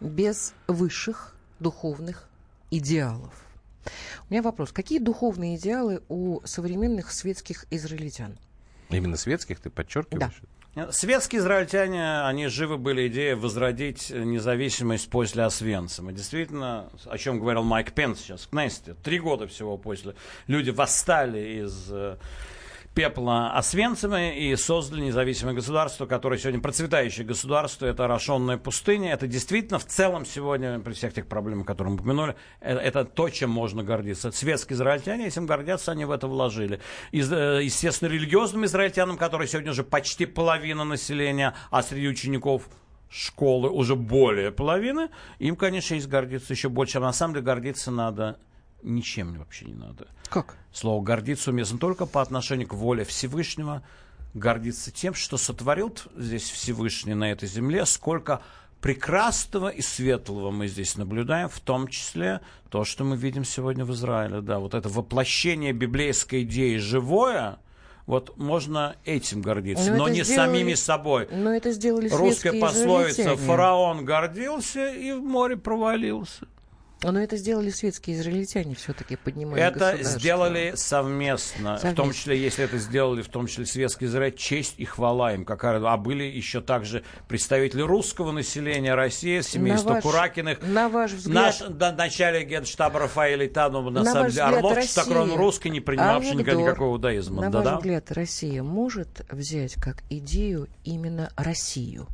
без 0.00 0.54
высших 0.68 1.34
духовных 1.58 2.28
идеалов. 2.70 3.32
У 4.28 4.32
меня 4.32 4.42
вопрос. 4.42 4.72
Какие 4.72 4.98
духовные 4.98 5.56
идеалы 5.56 6.02
у 6.08 6.40
современных 6.44 7.12
светских 7.12 7.66
израильтян? 7.70 8.38
Именно 8.90 9.16
светских 9.16 9.60
ты 9.60 9.70
подчеркиваешь? 9.70 10.42
Светские 10.90 11.40
израильтяне, 11.40 12.22
они 12.22 12.46
живы 12.46 12.78
были 12.78 13.08
идеей 13.08 13.34
возродить 13.34 14.10
независимость 14.10 15.10
после 15.10 15.42
Освенцима. 15.42 16.12
Действительно, 16.12 16.88
о 17.06 17.18
чем 17.18 17.40
говорил 17.40 17.64
Майк 17.64 17.92
Пенс 17.92 18.20
сейчас 18.20 18.42
в 18.42 18.50
Кнессете. 18.50 18.94
Три 19.02 19.18
года 19.18 19.48
всего 19.48 19.76
после. 19.76 20.14
Люди 20.46 20.70
восстали 20.70 21.64
из 21.64 21.88
э, 21.90 22.18
пепла 22.94 23.52
Освенцима 23.52 24.30
и 24.30 24.56
создали 24.56 25.02
независимое 25.02 25.54
государство, 25.54 26.06
которое 26.06 26.38
сегодня 26.38 26.60
процветающее 26.60 27.24
государство. 27.24 27.86
Это 27.86 28.04
орошенная 28.04 28.58
пустыня. 28.58 29.12
Это 29.12 29.26
действительно 29.26 29.78
в 29.78 29.86
целом 29.86 30.26
сегодня, 30.26 30.78
при 30.80 30.92
всех 30.92 31.14
тех 31.14 31.26
проблемах, 31.26 31.66
которые 31.66 31.92
мы 31.92 32.00
упомянули, 32.00 32.34
э, 32.60 32.76
это 32.76 33.04
то, 33.04 33.28
чем 33.28 33.50
можно 33.50 33.84
гордиться. 33.84 34.32
Светские 34.32 34.74
израильтяне, 34.76 35.26
этим 35.26 35.46
гордятся, 35.46 35.92
они 35.92 36.04
в 36.04 36.10
это 36.10 36.26
вложили. 36.26 36.80
Из, 37.12 37.32
э, 37.32 37.60
естественно, 37.62 38.08
религиозным 38.08 38.64
израильтянам, 38.64 39.16
которые 39.16 39.46
сегодня 39.46 39.70
уже 39.70 39.84
почти 39.84 40.26
половина 40.26 40.84
населения, 40.84 41.54
а 41.70 41.82
среди 41.82 42.08
учеников 42.08 42.68
школы 43.08 43.68
уже 43.70 43.96
более 43.96 44.52
половины, 44.52 45.08
им, 45.38 45.56
конечно, 45.56 45.94
есть 45.94 46.08
гордиться 46.08 46.52
еще 46.52 46.68
больше. 46.68 46.98
А 46.98 47.00
на 47.00 47.12
самом 47.12 47.34
деле 47.34 47.46
гордиться 47.46 47.90
надо 47.90 48.38
ничем 48.82 49.38
вообще 49.38 49.66
не 49.66 49.74
надо. 49.74 50.06
Как? 50.28 50.56
Слово 50.72 51.02
гордиться 51.02 51.50
уместно 51.50 51.78
только 51.78 52.06
по 52.06 52.20
отношению 52.22 52.68
к 52.68 52.74
воле 52.74 53.04
Всевышнего, 53.04 53.82
гордиться 54.34 54.90
тем, 54.90 55.14
что 55.14 55.36
сотворил 55.36 55.94
здесь 56.16 56.48
Всевышний 56.50 57.14
на 57.14 57.30
этой 57.32 57.48
земле, 57.48 57.84
сколько 57.86 58.40
прекрасного 58.80 59.68
и 59.68 59.82
светлого 59.82 60.50
мы 60.50 60.66
здесь 60.68 60.96
наблюдаем, 60.96 61.48
в 61.48 61.60
том 61.60 61.88
числе 61.88 62.40
то, 62.70 62.84
что 62.84 63.04
мы 63.04 63.16
видим 63.16 63.44
сегодня 63.44 63.84
в 63.84 63.92
Израиле. 63.92 64.40
Да, 64.40 64.58
вот 64.58 64.74
это 64.74 64.88
воплощение 64.88 65.72
библейской 65.72 66.42
идеи 66.44 66.76
живое, 66.76 67.58
вот 68.06 68.36
можно 68.38 68.96
этим 69.04 69.42
гордиться, 69.42 69.90
Но 69.92 69.98
но, 69.98 70.08
не 70.08 70.22
сделали- 70.24 70.46
самими 70.48 70.74
собой. 70.74 71.28
Но 71.30 71.52
это 71.52 71.72
сделали 71.72 72.08
Русская 72.08 72.58
пословица. 72.58 73.36
«фараон 73.36 74.04
гордился 74.04 74.88
и 74.88 75.12
в 75.12 75.22
море 75.22 75.56
провалился». 75.56 76.46
Но 77.02 77.18
это 77.20 77.36
сделали 77.36 77.70
светские 77.70 78.16
израильтяне 78.16 78.74
все-таки, 78.74 79.16
поднимая 79.16 79.68
Это 79.70 80.02
сделали 80.02 80.72
совместно, 80.76 81.76
в 81.76 81.80
том 81.80 81.90
Совместно. 81.96 82.12
числе, 82.14 82.38
если 82.42 82.64
это 82.64 82.78
сделали, 82.78 83.22
в 83.22 83.28
том 83.28 83.46
числе 83.46 83.66
светский 83.66 84.04
Израиль, 84.06 84.34
честь 84.34 84.74
и 84.76 84.84
хвала 84.84 85.32
им. 85.32 85.44
Какая, 85.44 85.80
а 85.82 85.96
были 85.96 86.24
еще 86.24 86.60
также 86.60 87.02
представители 87.28 87.82
русского 87.82 88.32
населения 88.32 88.94
России, 88.94 89.40
семейство 89.40 89.88
На 89.88 89.94
ваш- 89.96 90.02
Куракиных. 90.04 90.58
На 90.62 90.88
ваш 90.88 91.12
взгляд, 91.12 91.34
Наш 91.34 91.58
да, 91.70 91.92
начальник 91.92 92.48
генштаба 92.48 93.00
Рафаэль 93.00 93.46
Итанов, 93.46 93.84
на, 93.86 94.02
На 94.02 94.12
самом 94.12 94.30
деле, 94.30 94.42
Орлов 94.42 94.76
Россия- 94.76 94.82
чистокровно 94.86 95.36
русский, 95.36 95.70
не 95.70 95.80
принимавший 95.80 96.32
Авигдор, 96.32 96.56
никакого 96.56 96.92
иудаизма. 96.94 97.42
На 97.42 97.50
Да-да. 97.50 97.70
ваш 97.72 97.78
взгляд, 97.80 98.12
Россия 98.12 98.62
может 98.62 99.24
взять 99.30 99.74
как 99.74 100.02
идею 100.10 100.68
именно 100.84 101.30
Россию? 101.36 102.06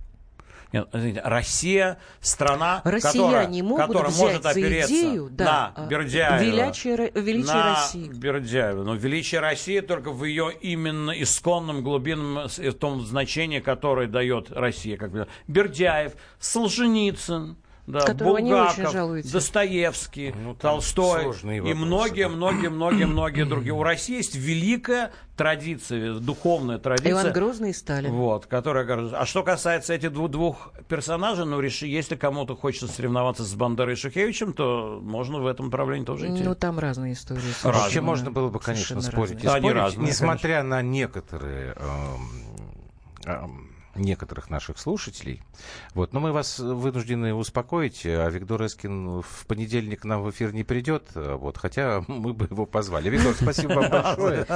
Нет, 0.73 0.89
извините, 0.93 1.23
Россия 1.25 1.99
страна, 2.21 2.83
Россияне 2.85 3.63
которая, 3.63 3.87
которая 3.87 4.13
может 4.13 4.47
опереться 4.47 4.93
идею, 4.93 5.29
да, 5.31 5.73
на 5.77 5.87
Бердяева, 5.87 6.43
величие 6.43 7.13
величие 7.15 7.55
на 7.55 7.75
России. 7.75 8.09
Бердяева. 8.09 8.83
Но 8.83 8.95
величие 8.95 9.41
России 9.41 9.81
только 9.81 10.11
в 10.11 10.25
ее 10.25 10.53
именно 10.61 11.11
исконном 11.11 11.83
глубинном 11.83 12.49
в 12.49 12.73
том 12.75 13.01
значении, 13.03 13.61
которое 13.61 14.09
дает 14.09 14.51
Россия. 14.51 14.97
Как 14.97 15.13
бы. 15.13 15.29
Бердяев, 15.47 16.13
Солженицын, 16.41 17.57
да, 17.87 18.01
Которого 18.01 18.39
не 18.39 18.51
Булгаков, 18.51 18.79
очень 18.79 18.91
жалуете. 18.91 19.29
Достоевский, 19.33 20.35
Ну, 20.37 20.55
Толстой 20.55 21.23
и 21.23 21.27
вопросы, 21.27 21.75
многие, 21.75 22.23
да. 22.25 22.29
многие, 22.29 22.69
многие, 22.69 23.07
многие 23.07 23.45
другие. 23.49 23.73
У 23.75 23.83
России 23.83 24.17
есть 24.17 24.35
великая 24.35 25.13
традиция, 25.37 26.15
духовная 26.15 26.79
традиция. 26.79 27.13
Иван 27.13 27.33
Грозный 27.33 27.71
и 27.71 27.73
Сталин. 27.73 28.11
Вот, 28.11 28.47
которая. 28.47 28.87
А 29.15 29.25
что 29.27 29.43
касается 29.45 29.95
этих 29.95 30.13
двух, 30.13 30.31
двух 30.31 30.73
персонажей, 30.89 31.45
ну, 31.47 31.61
реши, 31.61 31.87
если 31.87 32.17
кому-то 32.17 32.57
хочется 32.57 32.89
соревноваться 32.89 33.45
с 33.45 33.55
Бандерой 33.55 33.93
и 33.95 33.97
Шухевичем, 33.97 34.53
то 34.53 34.99
можно 35.03 35.39
в 35.39 35.47
этом 35.47 35.67
направлении 35.67 36.05
тоже 36.05 36.27
идти. 36.35 36.43
Ну, 36.43 36.55
там 36.55 36.79
разные 36.79 37.13
истории. 37.13 37.39
Вообще 37.41 37.53
совершенно- 37.81 38.07
можно 38.07 38.31
было 38.31 38.49
бы, 38.49 38.59
конечно, 38.59 39.01
совершенно 39.01 39.13
спорить. 39.13 39.45
И 39.45 39.47
разные. 39.47 39.51
Да, 39.51 39.55
они 39.55 39.69
спорить, 39.69 39.77
разные, 39.83 40.07
несмотря 40.09 40.63
на 40.65 40.83
некоторые 40.83 41.75
эм, 41.77 42.31
эм, 43.27 43.66
некоторых 43.99 44.51
наших 44.51 44.79
слушателей. 44.79 45.43
Вот. 45.95 46.13
Но 46.13 46.21
мы 46.21 46.33
вас 46.33 46.59
вынуждены 46.59 47.35
успокоить. 47.35 48.03
А 48.05 48.29
Виктор 48.31 48.67
Эскин 48.67 49.23
в 49.23 49.47
понедельник 49.47 50.05
нам 50.05 50.23
в 50.23 50.31
эфир 50.31 50.53
не 50.53 50.65
придет. 50.65 51.05
Вот. 51.15 51.59
Хотя 51.59 52.05
мы 52.07 52.33
бы 52.33 52.47
его 52.51 52.67
позвали. 52.67 53.11
Виктор, 53.11 53.35
спасибо 53.35 53.75
вам 53.75 53.91
большое. 54.17 54.47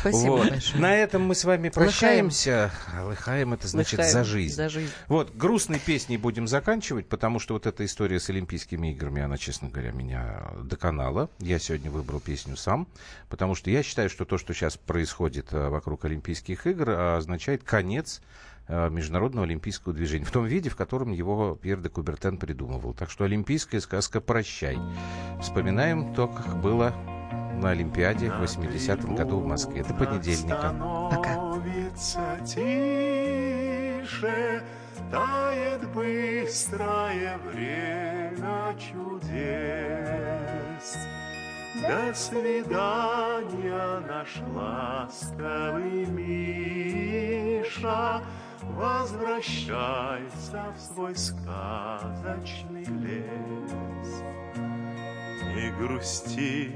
Спасибо 0.00 0.44
На 0.74 0.94
этом 0.96 1.22
мы 1.22 1.34
с 1.34 1.44
вами 1.44 1.68
прощаемся. 1.68 2.70
Лыхаем 3.04 3.54
это 3.54 3.68
значит 3.68 4.04
за 4.04 4.24
жизнь. 4.24 4.54
За 4.54 4.68
жизнь. 4.68 4.92
Вот. 5.08 5.34
Грустной 5.34 5.78
песней 5.78 6.16
будем 6.16 6.46
заканчивать, 6.46 7.08
потому 7.08 7.38
что 7.38 7.54
вот 7.54 7.66
эта 7.66 7.84
история 7.84 8.20
с 8.20 8.30
Олимпийскими 8.30 8.92
играми, 8.92 9.22
она, 9.22 9.36
честно 9.36 9.68
говоря, 9.68 9.92
меня 9.92 10.50
доконала. 10.62 11.30
Я 11.38 11.58
сегодня 11.58 11.90
выбрал 11.90 12.20
песню 12.20 12.56
сам, 12.56 12.86
потому 13.28 13.54
что 13.54 13.70
я 13.70 13.82
считаю, 13.82 14.10
что 14.10 14.24
то, 14.24 14.38
что 14.38 14.54
сейчас 14.54 14.76
происходит 14.76 15.52
э, 15.52 15.68
вокруг 15.68 16.04
Олимпийских 16.04 16.66
игр, 16.66 16.90
означает 16.90 17.62
конец 17.64 18.20
Международного 18.68 19.46
олимпийского 19.46 19.94
движения 19.94 20.24
в 20.24 20.30
том 20.30 20.46
виде, 20.46 20.70
в 20.70 20.76
котором 20.76 21.12
его 21.12 21.54
Пьер 21.54 21.80
де 21.80 21.88
Кубертен 21.88 22.38
придумывал. 22.38 22.94
Так 22.94 23.10
что 23.10 23.24
олимпийская 23.24 23.80
сказка 23.80 24.20
«Прощай». 24.20 24.78
Вспоминаем 25.40 26.14
то, 26.14 26.28
как 26.28 26.60
было 26.60 26.94
на 27.60 27.70
Олимпиаде 27.70 28.30
в 28.30 28.40
80-м 28.42 29.16
году 29.16 29.40
в 29.40 29.46
Москве. 29.46 29.80
Это 29.80 29.94
понедельника. 29.94 30.74
Пока. 31.10 31.54
Тише, 32.44 32.72
тает 35.10 35.88
быстрое 35.92 37.38
время 37.52 38.76
чудес. 38.78 39.24
До 41.82 42.14
свидания, 42.14 44.00
наш 44.08 44.40
ласковый 44.54 46.06
Миша 46.06 48.22
возвращайся 48.70 50.72
в 50.74 50.80
свой 50.80 51.14
сказочный 51.16 52.84
лес. 52.84 54.22
Не 55.54 55.70
грусти, 55.78 56.74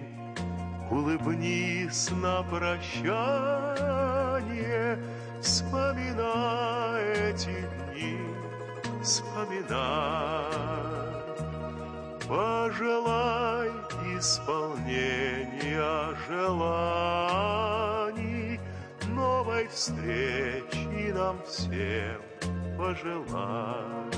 улыбнись 0.90 2.10
на 2.10 2.42
прощание, 2.44 3.18
вспоминай 5.40 7.02
эти 7.30 7.66
дни, 7.92 8.18
вспоминай. 9.02 10.44
Пожелай 12.28 13.70
исполнения 14.18 16.14
желаний, 16.28 17.97
новой 19.18 19.66
встречи 19.68 21.12
нам 21.12 21.42
всем 21.42 22.22
пожелай. 22.78 24.17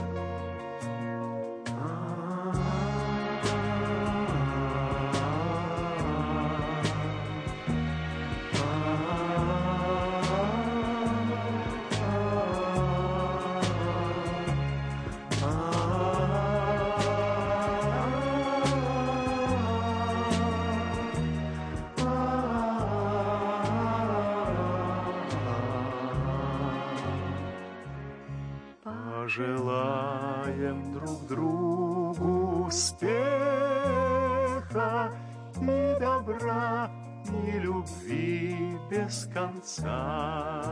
Конца. 39.61 40.63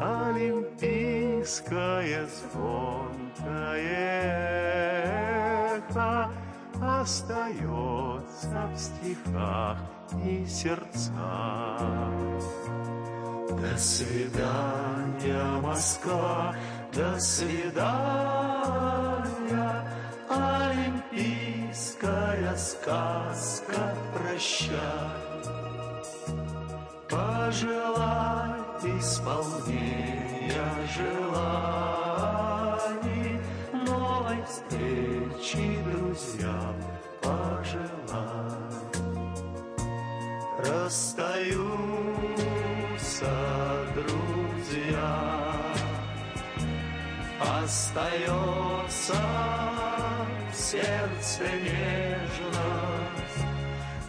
Олимпийское 0.00 2.26
звонкое 2.26 3.78
эхо 5.76 6.30
остается 6.80 8.66
в 8.66 8.76
стихах 8.76 9.78
и 10.24 10.44
сердцах. 10.46 11.12
До 13.50 13.76
свидания, 13.78 15.60
Москва, 15.60 16.56
до 16.92 17.20
свидания, 17.20 17.84
Олимпийская 20.28 22.56
сказка, 22.56 23.94
прощай. 24.12 25.31
Пожелай 27.12 28.56
исполнения 28.98 30.72
желаний, 30.96 32.12
Новой 33.86 34.42
встречи 34.46 35.78
друзьям 35.92 36.74
пожелай. 37.20 38.62
Расстаются 40.58 41.52
друзья, 43.94 45.12
Остается 47.62 49.20
в 50.50 50.54
сердце 50.54 51.42
нежность, 51.62 53.42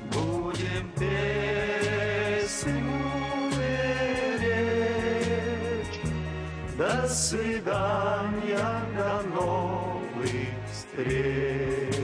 Будем 0.10 0.86
песню 0.98 1.43
свидания, 7.14 8.58
до 8.98 9.22
новых 9.30 10.32
встреч. 10.72 11.96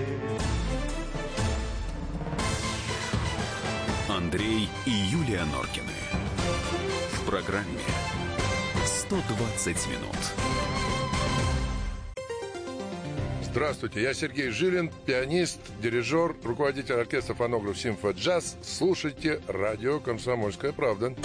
Андрей 4.07 4.69
и 4.85 4.91
Юлия 4.91 5.43
Норкины. 5.45 5.87
В 7.13 7.25
программе 7.25 7.79
120 8.85 9.87
минут. 9.87 10.15
Здравствуйте, 13.41 14.03
я 14.03 14.13
Сергей 14.13 14.49
Жилин, 14.49 14.91
пианист, 15.07 15.59
дирижер, 15.81 16.35
руководитель 16.43 16.95
оркестра 16.95 17.33
фонограф 17.33 17.79
«Симфа 17.79 18.11
Джаз». 18.11 18.55
Слушайте 18.61 19.41
радио 19.47 19.99
«Комсомольская 19.99 20.71
правда». 20.71 21.15